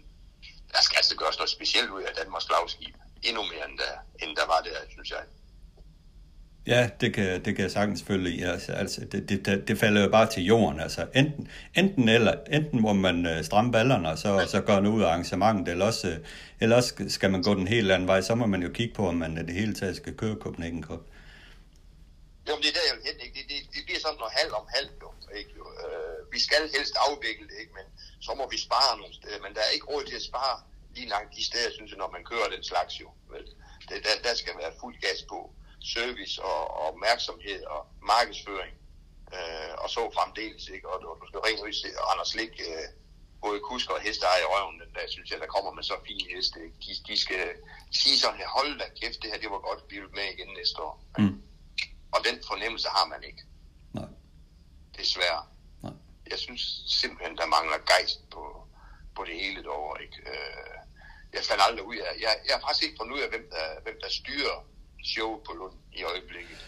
der 0.73 0.81
skal 0.85 0.97
altså 1.01 1.15
gøres 1.21 1.37
noget 1.37 1.49
specielt 1.57 1.89
ud 1.89 2.01
af 2.01 2.13
Danmarks 2.21 2.47
flagskib. 2.47 2.95
Endnu 3.27 3.43
mere, 3.51 3.65
end 3.69 3.77
der, 3.83 3.93
end 4.23 4.31
der 4.39 4.45
var 4.53 4.61
der, 4.67 4.77
synes 4.95 5.09
jeg. 5.15 5.23
Ja, 6.67 6.89
det 7.01 7.13
kan, 7.13 7.45
det 7.45 7.55
kan 7.55 7.63
jeg 7.63 7.71
sagtens 7.71 8.03
følge 8.03 8.31
i. 8.31 8.41
Altså, 8.41 8.71
altså 8.71 9.01
det, 9.11 9.29
det, 9.29 9.45
det, 9.45 9.67
det 9.67 9.77
falder 9.77 10.03
jo 10.03 10.09
bare 10.09 10.29
til 10.29 10.43
jorden. 10.45 10.79
Altså, 10.79 11.07
enten, 11.15 11.47
enten, 11.75 12.09
eller, 12.09 12.33
enten 12.51 12.81
må 12.81 12.93
man 12.93 13.25
øh, 13.25 13.43
stramme 13.43 13.71
ballerne, 13.71 14.09
og 14.09 14.17
så, 14.17 14.45
så 14.47 14.61
gør 14.61 14.79
noget 14.79 14.97
ud 14.97 15.03
af 15.03 15.07
arrangementet, 15.07 15.67
eller 15.71 15.85
også, 15.85 16.07
øh, 16.09 16.17
eller 16.59 16.75
også 16.75 16.93
skal 17.07 17.31
man 17.31 17.43
gå 17.43 17.55
den 17.55 17.67
helt 17.67 17.91
anden 17.91 18.07
vej. 18.07 18.21
Så 18.21 18.35
må 18.35 18.45
man 18.45 18.63
jo 18.63 18.69
kigge 18.69 18.93
på, 18.93 19.07
om 19.07 19.15
man 19.15 19.37
i 19.37 19.45
det 19.45 19.53
hele 19.53 19.73
taget 19.73 19.95
skal 19.95 20.13
køre 20.13 20.35
Copenhagen 20.35 20.83
Cup. 20.83 20.99
Jo, 22.47 22.51
men 22.55 22.61
det 22.63 22.69
er 22.69 22.77
der, 22.77 22.89
jeg 22.89 22.95
vil 22.97 23.07
hen, 23.09 23.19
ikke? 23.25 23.35
Det, 23.39 23.45
det, 23.49 23.59
det 23.75 23.81
bliver 23.85 23.99
sådan 23.99 24.17
noget 24.21 24.33
halv 24.41 24.53
om 24.53 24.65
halv, 24.75 24.89
jo. 25.03 25.09
Ikke? 25.39 25.51
jo. 25.59 25.65
Øh, 25.83 26.31
vi 26.33 26.39
skal 26.39 26.63
helst 26.75 26.95
afvikle 27.07 27.47
det, 27.51 27.57
ikke? 27.63 27.73
men 27.79 27.85
så 28.25 28.31
må 28.39 28.43
vi 28.53 28.57
spare 28.67 28.97
nogle 28.97 29.13
steder. 29.19 29.39
Men 29.45 29.55
der 29.55 29.61
er 29.61 29.71
ikke 29.75 29.89
råd 29.91 30.03
til 30.05 30.15
at 30.21 30.29
spare 30.31 30.55
lige 30.95 31.09
langt 31.13 31.35
de 31.37 31.43
steder, 31.49 31.71
synes 31.71 31.91
jeg, 31.91 31.97
når 31.97 32.11
man 32.15 32.23
kører 32.31 32.49
den 32.55 32.63
slags 32.63 32.93
jo. 33.01 33.09
Vel? 33.33 33.45
Det, 33.89 33.97
der, 34.05 34.15
der 34.27 34.33
skal 34.35 34.53
være 34.57 34.73
fuld 34.81 34.95
gas 35.05 35.21
på 35.31 35.39
service 35.95 36.41
og, 36.41 36.61
og 36.77 36.81
opmærksomhed 36.91 37.63
og 37.63 37.81
markedsføring. 38.01 38.75
Øh, 39.35 39.73
og 39.83 39.89
så 39.89 40.01
fremdeles, 40.17 40.67
ikke? 40.67 40.89
Og 40.89 40.97
du, 41.01 41.07
du 41.21 41.27
skal 41.27 41.39
rent 41.39 41.61
ud 41.65 41.73
se 41.73 41.87
Anders 42.11 42.35
Lik, 42.35 42.53
øh, 42.69 42.87
både 43.43 43.59
kusker 43.59 43.93
og 43.93 44.01
heste 44.01 44.25
i 44.43 44.45
røven, 44.53 44.79
den 44.81 44.91
der 44.95 45.05
synes 45.07 45.31
jeg, 45.31 45.39
der 45.39 45.53
kommer 45.55 45.71
med 45.77 45.83
så 45.83 45.95
fine 46.07 46.25
heste. 46.33 46.57
Ikke? 46.65 46.77
De, 46.85 46.91
de 47.07 47.15
skal 47.25 47.43
sige 48.01 48.17
sådan 48.19 48.39
her, 48.41 48.49
hold 48.57 48.79
da 48.79 48.85
kæft, 48.99 49.21
det 49.21 49.31
her, 49.31 49.39
det 49.43 49.51
var 49.55 49.61
godt, 49.69 49.81
vi 49.89 49.99
vil 49.99 50.15
med 50.19 50.27
igen 50.33 50.51
næste 50.59 50.79
år. 50.87 50.95
Mm. 51.17 51.41
Og 52.13 52.19
den 52.27 52.37
fornemmelse 52.49 52.89
har 52.97 53.05
man 53.13 53.21
ikke, 53.29 53.43
Nej. 53.93 54.09
desværre. 54.97 55.43
Nej. 55.83 55.93
Jeg 56.31 56.39
synes 56.39 56.61
simpelthen, 57.01 57.37
der 57.37 57.45
mangler 57.55 57.77
gejst 57.91 58.29
på, 58.33 58.43
på 59.15 59.21
det 59.27 59.35
hele 59.43 59.63
derovre. 59.63 60.03
Ikke? 60.03 60.17
Øh, 60.31 60.77
jeg 61.33 61.43
fandt 61.49 61.61
aldrig 61.67 61.85
ud 61.85 61.97
af, 61.97 62.11
jeg, 62.25 62.31
jeg 62.47 62.53
har 62.55 62.61
faktisk 62.65 62.83
ikke 62.83 62.99
fundet 62.99 63.15
ud 63.15 63.21
af, 63.25 63.29
hvem 63.29 63.45
der, 63.55 63.65
hvem 63.83 63.97
der 64.03 64.09
styrer 64.09 64.57
showet 65.13 65.43
på 65.47 65.51
Lund 65.59 65.77
i 65.99 66.03
øjeblikket. 66.03 66.59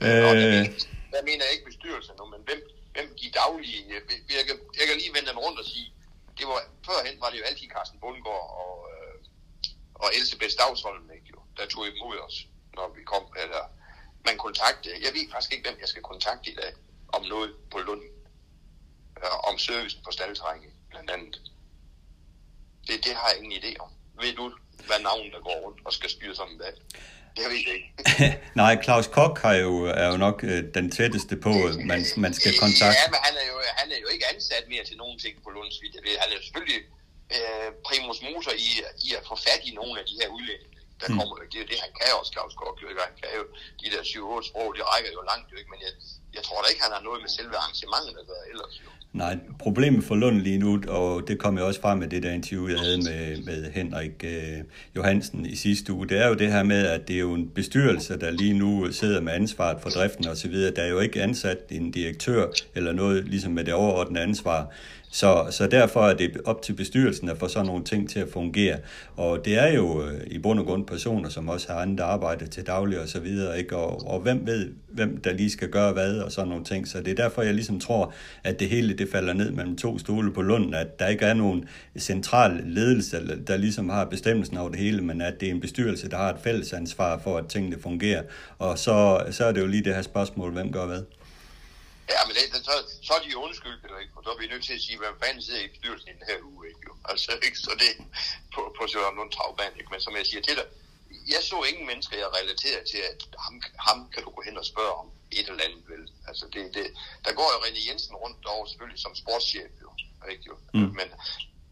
Øh... 0.00 0.08
Mener, 0.08 0.70
der 1.12 1.22
mener 1.28 1.42
jeg 1.44 1.52
ikke 1.54 1.70
bestyrelsen 1.70 2.14
nu, 2.18 2.24
men 2.34 2.40
hvem, 2.48 2.60
hvem 2.94 3.08
de 3.20 3.28
daglige, 3.40 3.80
jeg, 3.92 4.00
jeg, 4.36 4.44
kan, 4.48 4.56
jeg 4.78 4.86
kan 4.86 4.96
lige 4.96 5.14
vende 5.16 5.30
den 5.30 5.38
rundt 5.44 5.58
og 5.62 5.66
sige, 5.72 5.88
det 6.38 6.46
var, 6.50 6.60
førhen 6.86 7.20
var 7.22 7.30
det 7.30 7.38
jo 7.40 7.44
altid 7.50 7.68
Carsten 7.74 8.00
Bundgaard 8.00 8.48
og, 8.62 8.76
øh, 8.92 9.16
og 10.02 10.08
Elsebeth 10.16 10.54
Stavsholm, 10.56 11.10
ikke, 11.16 11.28
jo, 11.34 11.40
der 11.56 11.66
tog 11.66 11.82
imod 11.88 12.16
os, 12.26 12.36
når 12.76 12.86
vi 12.96 13.02
kom, 13.12 13.24
eller 13.42 13.62
man 14.28 14.36
kontakte, 14.46 14.88
jeg 15.04 15.10
ved 15.16 15.24
faktisk 15.32 15.52
ikke, 15.52 15.64
hvem 15.68 15.78
jeg 15.80 15.88
skal 15.88 16.02
kontakte 16.02 16.46
i 16.50 16.54
dag, 16.54 16.72
om 17.16 17.22
noget 17.32 17.50
på 17.72 17.78
Lund, 17.78 18.02
øh, 19.22 19.48
om 19.48 19.58
servicen 19.58 20.00
på 20.04 20.10
staldterrænet, 20.16 20.72
blandt 20.90 21.10
andet. 21.10 21.34
Det, 22.86 23.04
det 23.04 23.12
har 23.18 23.28
jeg 23.30 23.38
ingen 23.38 23.56
idé 23.60 23.72
om. 23.84 23.90
Ved 24.22 24.32
du, 24.40 24.44
hvad 24.88 25.00
navn 25.08 25.26
der 25.34 25.40
går 25.46 25.56
rundt 25.64 25.80
og 25.86 25.92
skal 25.92 26.10
styre 26.10 26.34
sådan 26.34 26.52
en 26.52 26.58
dag? 26.58 26.74
Det 27.36 27.44
ved 27.52 27.60
jeg 27.66 27.74
ikke. 27.78 27.88
Nej, 28.62 28.72
Claus 28.84 29.06
Kok 29.16 29.34
har 29.46 29.54
jo, 29.54 29.72
er 30.02 30.08
jo 30.12 30.16
nok 30.26 30.38
øh, 30.50 30.60
den 30.78 30.86
tætteste 30.96 31.36
på, 31.46 31.52
man, 31.90 32.00
man 32.24 32.32
skal 32.38 32.52
kontakte. 32.64 32.98
Ja, 33.02 33.06
men 33.14 33.20
han 33.26 33.34
er, 33.42 33.46
jo, 33.52 33.56
han 33.80 33.88
er 33.94 33.98
jo 34.04 34.08
ikke 34.14 34.24
ansat 34.34 34.64
mere 34.72 34.84
til 34.84 34.96
nogen 35.02 35.18
ting 35.18 35.34
på 35.44 35.50
Lunds 35.50 35.78
vidt. 35.82 35.94
Han 36.22 36.28
er 36.32 36.36
jo 36.38 36.42
selvfølgelig 36.42 36.80
øh, 37.36 37.68
primus 37.86 38.18
motor 38.28 38.52
i, 38.68 38.70
i 39.06 39.08
at 39.18 39.22
få 39.28 39.34
fat 39.46 39.60
i 39.68 39.70
nogle 39.80 39.94
af 40.00 40.04
de 40.10 40.14
her 40.20 40.28
udlændinge. 40.36 40.75
Der 41.00 41.08
Mm. 41.10 41.16
kommer 41.18 41.34
jo, 41.40 41.44
det 41.52 41.56
er 41.60 41.64
jo 41.64 41.68
det, 41.72 41.78
han 41.86 41.92
kan 42.00 42.10
også, 42.20 42.30
Claus 42.36 42.54
Kok. 42.60 42.76
Jo, 42.82 42.86
ikke? 42.92 43.02
Han 43.08 43.14
kan 43.22 43.30
jo, 43.38 43.44
de 43.80 43.86
der 43.94 44.02
7-8 44.12 44.48
sprog, 44.50 44.68
de 44.76 44.82
rækker 44.90 45.10
jo 45.18 45.22
langt, 45.30 45.46
jo 45.52 45.56
ikke? 45.60 45.70
Men 45.74 45.80
jeg, 45.86 45.92
jeg 46.36 46.42
tror 46.46 46.58
da 46.62 46.66
ikke, 46.72 46.82
han 46.86 46.92
har 46.96 47.02
noget 47.08 47.18
med 47.24 47.30
selve 47.38 47.54
arrangementet 47.62 48.12
at 48.22 48.26
gøre 48.30 48.44
ellers. 48.52 48.74
Jo. 48.84 48.88
Nej, 49.22 49.34
problemet 49.58 50.04
for 50.04 50.14
Lund 50.14 50.38
lige 50.48 50.58
nu, 50.58 50.70
og 50.88 51.28
det 51.28 51.38
kom 51.38 51.58
jo 51.58 51.66
også 51.66 51.80
frem 51.80 51.98
med 51.98 52.08
det 52.08 52.22
der 52.22 52.32
interview, 52.32 52.68
jeg 52.68 52.80
havde 52.80 52.98
med, 53.10 53.42
med 53.48 53.72
Henrik 53.72 54.16
øh, 54.24 54.58
Johansen 54.96 55.46
i 55.46 55.56
sidste 55.56 55.92
uge, 55.92 56.08
det 56.08 56.18
er 56.22 56.28
jo 56.28 56.34
det 56.34 56.52
her 56.52 56.62
med, 56.62 56.86
at 56.86 57.08
det 57.08 57.16
er 57.16 57.20
jo 57.20 57.34
en 57.34 57.50
bestyrelse, 57.50 58.18
der 58.20 58.30
lige 58.30 58.54
nu 58.54 58.92
sidder 58.92 59.20
med 59.20 59.32
ansvaret 59.32 59.78
for 59.82 59.90
driften 59.90 60.28
osv. 60.28 60.54
Der 60.76 60.82
er 60.82 60.88
jo 60.88 61.00
ikke 61.00 61.22
ansat 61.22 61.58
en 61.70 61.90
direktør 61.90 62.46
eller 62.74 62.92
noget 62.92 63.24
ligesom 63.24 63.52
med 63.52 63.64
det 63.64 63.74
overordnede 63.74 64.22
ansvar. 64.24 64.66
Så, 65.16 65.46
så 65.50 65.66
derfor 65.66 66.00
er 66.06 66.14
det 66.14 66.36
op 66.44 66.62
til 66.62 66.72
bestyrelsen 66.72 67.28
at 67.28 67.38
få 67.38 67.48
sådan 67.48 67.66
nogle 67.66 67.84
ting 67.84 68.10
til 68.10 68.20
at 68.20 68.28
fungere. 68.32 68.78
Og 69.16 69.44
det 69.44 69.58
er 69.58 69.72
jo 69.72 70.02
øh, 70.02 70.20
i 70.26 70.38
bund 70.38 70.60
og 70.60 70.66
grund 70.66 70.86
personer, 70.86 71.28
som 71.28 71.48
også 71.48 71.72
har 71.72 71.80
andet 71.80 72.00
arbejde 72.00 72.46
til 72.46 72.66
daglig 72.66 73.00
og 73.00 73.08
så 73.08 73.20
videre, 73.20 73.58
ikke? 73.58 73.76
Og, 73.76 74.06
og 74.06 74.20
hvem 74.20 74.46
ved, 74.46 74.70
hvem 74.88 75.16
der 75.16 75.32
lige 75.32 75.50
skal 75.50 75.68
gøre 75.68 75.92
hvad 75.92 76.18
og 76.18 76.32
sådan 76.32 76.48
nogle 76.48 76.64
ting. 76.64 76.88
Så 76.88 76.98
det 77.00 77.08
er 77.08 77.14
derfor, 77.14 77.42
jeg 77.42 77.54
ligesom 77.54 77.80
tror, 77.80 78.12
at 78.44 78.60
det 78.60 78.68
hele 78.68 78.94
det 78.94 79.08
falder 79.12 79.32
ned 79.32 79.50
mellem 79.50 79.76
to 79.76 79.98
stole 79.98 80.32
på 80.32 80.42
Lunden, 80.42 80.74
at 80.74 80.98
der 80.98 81.06
ikke 81.06 81.24
er 81.24 81.34
nogen 81.34 81.64
central 81.98 82.62
ledelse, 82.64 83.26
der- 83.28 83.36
der 83.46 83.56
ligesom 83.56 83.88
har 83.88 84.04
bestemmelsen 84.04 84.56
over 84.56 84.68
det 84.70 84.78
hele, 84.78 85.02
men 85.02 85.20
at 85.20 85.40
det 85.40 85.48
er 85.48 85.52
en 85.52 85.60
bestyrelse, 85.60 86.08
der 86.10 86.16
har 86.16 86.32
et 86.32 86.40
fælles 86.44 86.72
ansvar 86.72 87.18
for, 87.18 87.36
at 87.38 87.46
tingene 87.46 87.76
fungerer. 87.80 88.22
Og 88.58 88.78
så, 88.78 89.22
så 89.30 89.44
er 89.44 89.52
det 89.52 89.60
jo 89.60 89.66
lige 89.66 89.84
det 89.84 89.94
her 89.94 90.02
spørgsmål, 90.02 90.52
hvem 90.52 90.72
gør 90.72 90.86
hvad. 90.86 91.02
Ja, 92.14 92.20
men 92.26 92.32
det, 92.36 92.64
så, 92.68 92.74
så 93.06 93.12
er 93.16 93.22
de 93.24 93.28
jo 93.34 93.38
undskyldt, 93.46 93.82
jo 93.90 93.96
ikke? 94.02 94.12
For 94.14 94.22
så 94.24 94.30
er 94.30 94.38
vi 94.38 94.46
nødt 94.52 94.64
til 94.64 94.74
at 94.78 94.82
sige, 94.86 94.98
hvem 94.98 95.20
fanden 95.22 95.42
sidder 95.42 95.62
i 95.64 95.72
bestyrelsen 95.74 96.08
i 96.08 96.12
den 96.18 96.26
her 96.30 96.38
uge, 96.50 96.62
ikke? 96.70 96.80
Jo? 96.88 96.92
Altså, 97.10 97.30
ikke? 97.46 97.58
Så 97.66 97.72
det 97.82 97.90
på, 98.54 98.60
på 98.78 98.82
Søren 98.92 99.16
Lund 99.16 99.32
Travband, 99.32 99.74
ikke? 99.80 99.90
Men 99.92 100.00
som 100.00 100.16
jeg 100.16 100.26
siger 100.26 100.42
til 100.42 100.56
dig, 100.60 100.66
jeg 101.34 101.42
så 101.50 101.58
ingen 101.70 101.86
mennesker, 101.90 102.16
jeg 102.24 102.30
relaterer 102.40 102.82
til, 102.90 103.00
at 103.10 103.20
ham, 103.44 103.54
ham 103.86 103.98
kan 104.12 104.22
du 104.24 104.30
gå 104.36 104.42
hen 104.48 104.56
og 104.62 104.66
spørge 104.72 104.94
om 105.02 105.08
et 105.38 105.48
eller 105.48 105.64
andet, 105.66 105.84
vel? 105.92 106.02
Altså, 106.28 106.44
det, 106.52 106.62
det, 106.76 106.86
der 107.24 107.32
går 107.38 107.48
jo 107.54 107.58
René 107.66 107.82
Jensen 107.88 108.16
rundt 108.24 108.46
over 108.46 108.66
selvfølgelig 108.66 109.00
som 109.02 109.14
sportschef, 109.22 109.72
jo. 109.84 109.90
Ikke, 110.32 110.44
jo? 110.50 110.56
Mm. 110.74 110.90
Men 110.98 111.08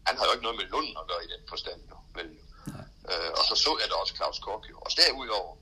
han 0.07 0.17
har 0.17 0.25
jo 0.25 0.31
ikke 0.31 0.43
noget 0.47 0.59
med 0.61 0.67
Lund 0.73 0.89
at 1.01 1.07
gøre 1.09 1.23
i 1.27 1.31
den 1.33 1.43
forstand, 1.49 1.81
jo. 1.91 1.97
Vel. 2.17 2.29
Øh, 3.11 3.31
og 3.39 3.43
så 3.49 3.55
så 3.65 3.71
jeg 3.81 3.87
da 3.89 3.95
også 4.03 4.15
Claus 4.15 4.39
Kok, 4.39 4.63
jo. 4.69 4.77
Og 4.85 4.91
derudover, 4.97 5.55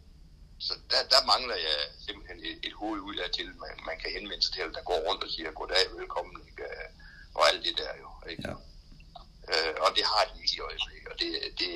så 0.68 0.74
der, 0.92 1.02
der 1.14 1.22
mangler 1.32 1.56
jeg 1.68 1.78
simpelthen 2.06 2.40
et, 2.50 2.58
et 2.68 2.74
hoved 2.82 3.00
ud 3.10 3.16
af 3.24 3.30
til, 3.38 3.48
man, 3.64 3.74
man 3.90 3.98
kan 4.02 4.10
henvende 4.16 4.44
sig 4.44 4.54
til, 4.54 4.64
der 4.78 4.84
går 4.90 5.00
rundt 5.08 5.24
og 5.24 5.30
siger, 5.36 5.52
goddag, 5.60 5.86
velkommen, 6.00 6.38
ikke? 6.50 6.64
Og 7.38 7.44
alt 7.50 7.62
det 7.66 7.76
der 7.82 7.94
jo. 8.04 8.10
Ikke? 8.32 8.44
Ja. 8.50 8.56
Øh, 9.52 9.76
og 9.86 9.90
det 9.98 10.04
har 10.12 10.24
de 10.30 10.34
ikke 10.42 10.56
i 10.58 10.66
øjeblikket, 10.70 11.08
og 11.14 11.18
det, 11.22 11.30
det, 11.60 11.72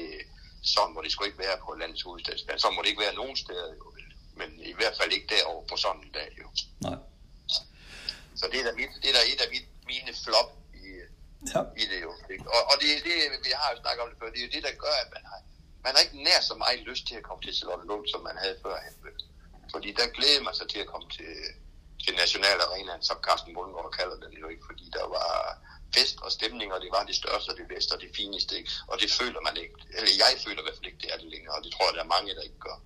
sådan 0.74 0.94
må 0.94 1.00
det 1.02 1.12
sgu 1.12 1.24
ikke 1.26 1.44
være 1.48 1.58
på 1.66 1.70
landets 1.82 2.04
hovedstadsbane. 2.08 2.60
Sådan 2.60 2.76
må 2.76 2.82
det 2.82 2.90
ikke 2.90 3.06
være 3.08 3.20
nogen 3.22 3.38
steder, 3.46 3.72
jo. 3.82 3.88
Men 4.40 4.50
i 4.72 4.74
hvert 4.80 4.96
fald 5.00 5.12
ikke 5.12 5.30
derovre 5.36 5.68
på 5.72 5.76
sådan 5.78 6.02
en 6.06 6.12
dag, 6.20 6.30
jo. 6.42 6.48
Nej. 6.88 7.00
Så 8.40 8.46
det 8.52 8.58
er 8.60 8.66
da, 8.68 8.72
mit, 8.80 8.90
det 9.02 9.10
er 9.10 9.16
da 9.20 9.24
et 9.34 9.42
af 9.46 9.50
mit, 9.56 9.68
mine 9.92 10.12
flop 10.24 10.50
i, 10.86 10.88
Ja. 11.54 11.62
i 11.82 11.84
det 11.92 12.00
jo. 12.06 12.12
Ikke? 12.34 12.46
Og, 12.56 12.62
og 12.70 12.76
det 12.82 12.90
er 12.96 13.02
det, 13.10 13.18
vi 13.48 13.52
har 13.60 13.68
jo 13.74 13.78
snakket 13.84 14.02
om 14.04 14.10
det 14.10 14.18
før, 14.20 14.30
det 14.34 14.40
er 14.42 14.48
jo 14.48 14.54
det, 14.56 14.64
der 14.68 14.74
gør, 14.86 14.96
at 15.04 15.10
man 15.16 15.24
har, 15.32 15.40
man 15.88 15.96
har 15.96 16.04
ikke 16.06 16.24
nær 16.28 16.40
så 16.50 16.56
meget 16.64 16.80
lyst 16.90 17.04
til 17.10 17.16
at 17.20 17.28
komme 17.28 17.42
til 17.44 17.54
Charlotte 17.58 18.10
som 18.14 18.22
man 18.30 18.38
havde 18.44 18.58
vel. 19.06 19.18
Fordi 19.74 19.90
der 20.00 20.08
glæder 20.18 20.42
man 20.48 20.56
sig 20.60 20.68
til 20.74 20.80
at 20.84 20.90
komme 20.94 21.08
til, 21.18 21.34
til 22.04 22.14
National 22.22 22.60
Arena, 22.68 22.94
som 23.10 23.18
Carsten 23.26 23.52
Bundgaard 23.56 23.92
kalder 24.00 24.18
den 24.24 24.34
jo 24.42 24.48
ikke, 24.54 24.66
fordi 24.70 24.86
der 24.98 25.06
var 25.18 25.32
fest 25.96 26.18
og 26.26 26.32
stemning, 26.38 26.70
og 26.76 26.80
det 26.84 26.92
var 26.98 27.04
det 27.10 27.16
største 27.22 27.50
og 27.52 27.58
det 27.62 27.68
bedste 27.74 27.92
og 27.96 28.00
det 28.04 28.12
fineste, 28.20 28.52
ikke? 28.60 28.72
og 28.92 28.96
det 29.02 29.10
føler 29.20 29.42
man 29.48 29.56
ikke, 29.64 29.78
eller 29.98 30.12
jeg 30.24 30.32
føler 30.46 30.62
i 30.62 30.66
hvert 30.66 30.78
fald 30.78 30.90
ikke, 30.92 31.02
det 31.04 31.10
er 31.14 31.18
det 31.22 31.30
længere, 31.36 31.54
og 31.58 31.62
det 31.64 31.72
tror 31.74 31.86
jeg, 31.88 31.96
der 31.98 32.04
er 32.08 32.14
mange, 32.16 32.36
der 32.38 32.44
ikke 32.50 32.62
gør. 32.68 32.78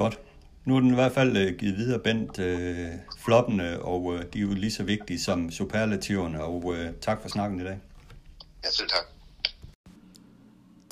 Godt. 0.00 0.16
Nu 0.64 0.76
er 0.76 0.80
den 0.80 0.90
i 0.96 1.00
hvert 1.00 1.14
fald 1.18 1.36
øh, 1.36 1.58
givet 1.58 1.76
videre, 1.76 2.00
Bent, 2.06 2.38
øh, 2.38 2.90
floppene, 3.24 3.82
og 3.82 4.14
øh, 4.14 4.20
de 4.32 4.38
er 4.38 4.42
jo 4.42 4.54
lige 4.54 4.72
så 4.72 4.82
vigtige 4.82 5.20
som 5.20 5.50
superlativerne, 5.50 6.44
og 6.44 6.74
øh, 6.74 6.86
tak 7.00 7.22
for 7.22 7.28
snakken 7.28 7.60
i 7.60 7.64
dag. 7.64 7.78
Ja, 8.64 8.70
selv 8.70 8.88
tak. 8.88 9.11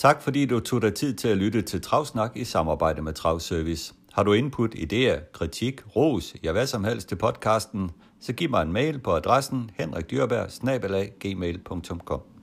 Tak 0.01 0.23
fordi 0.23 0.47
du 0.47 0.61
tog 0.61 0.83
dig 0.83 0.95
tid 0.95 1.15
til 1.15 1.29
at 1.29 1.37
lytte 1.37 1.63
til 1.63 1.83
Travsnak 1.83 2.37
i 2.37 2.45
samarbejde 2.45 3.03
med 3.03 3.13
Travservice. 3.13 3.95
Har 4.13 4.23
du 4.23 4.33
input, 4.33 4.75
idéer, 4.75 5.33
kritik, 5.33 5.97
ros, 5.97 6.35
ja 6.45 6.53
hvad 6.53 6.67
som 6.67 6.85
helst 6.85 7.09
til 7.09 7.17
podcasten, 7.17 7.91
så 8.21 8.33
giv 8.33 8.51
mig 8.51 8.63
en 8.63 8.73
mail 8.73 8.99
på 8.99 9.11
adressen 9.11 9.71
henrikdyrberg 9.75 11.09
gmail.com. 11.21 12.40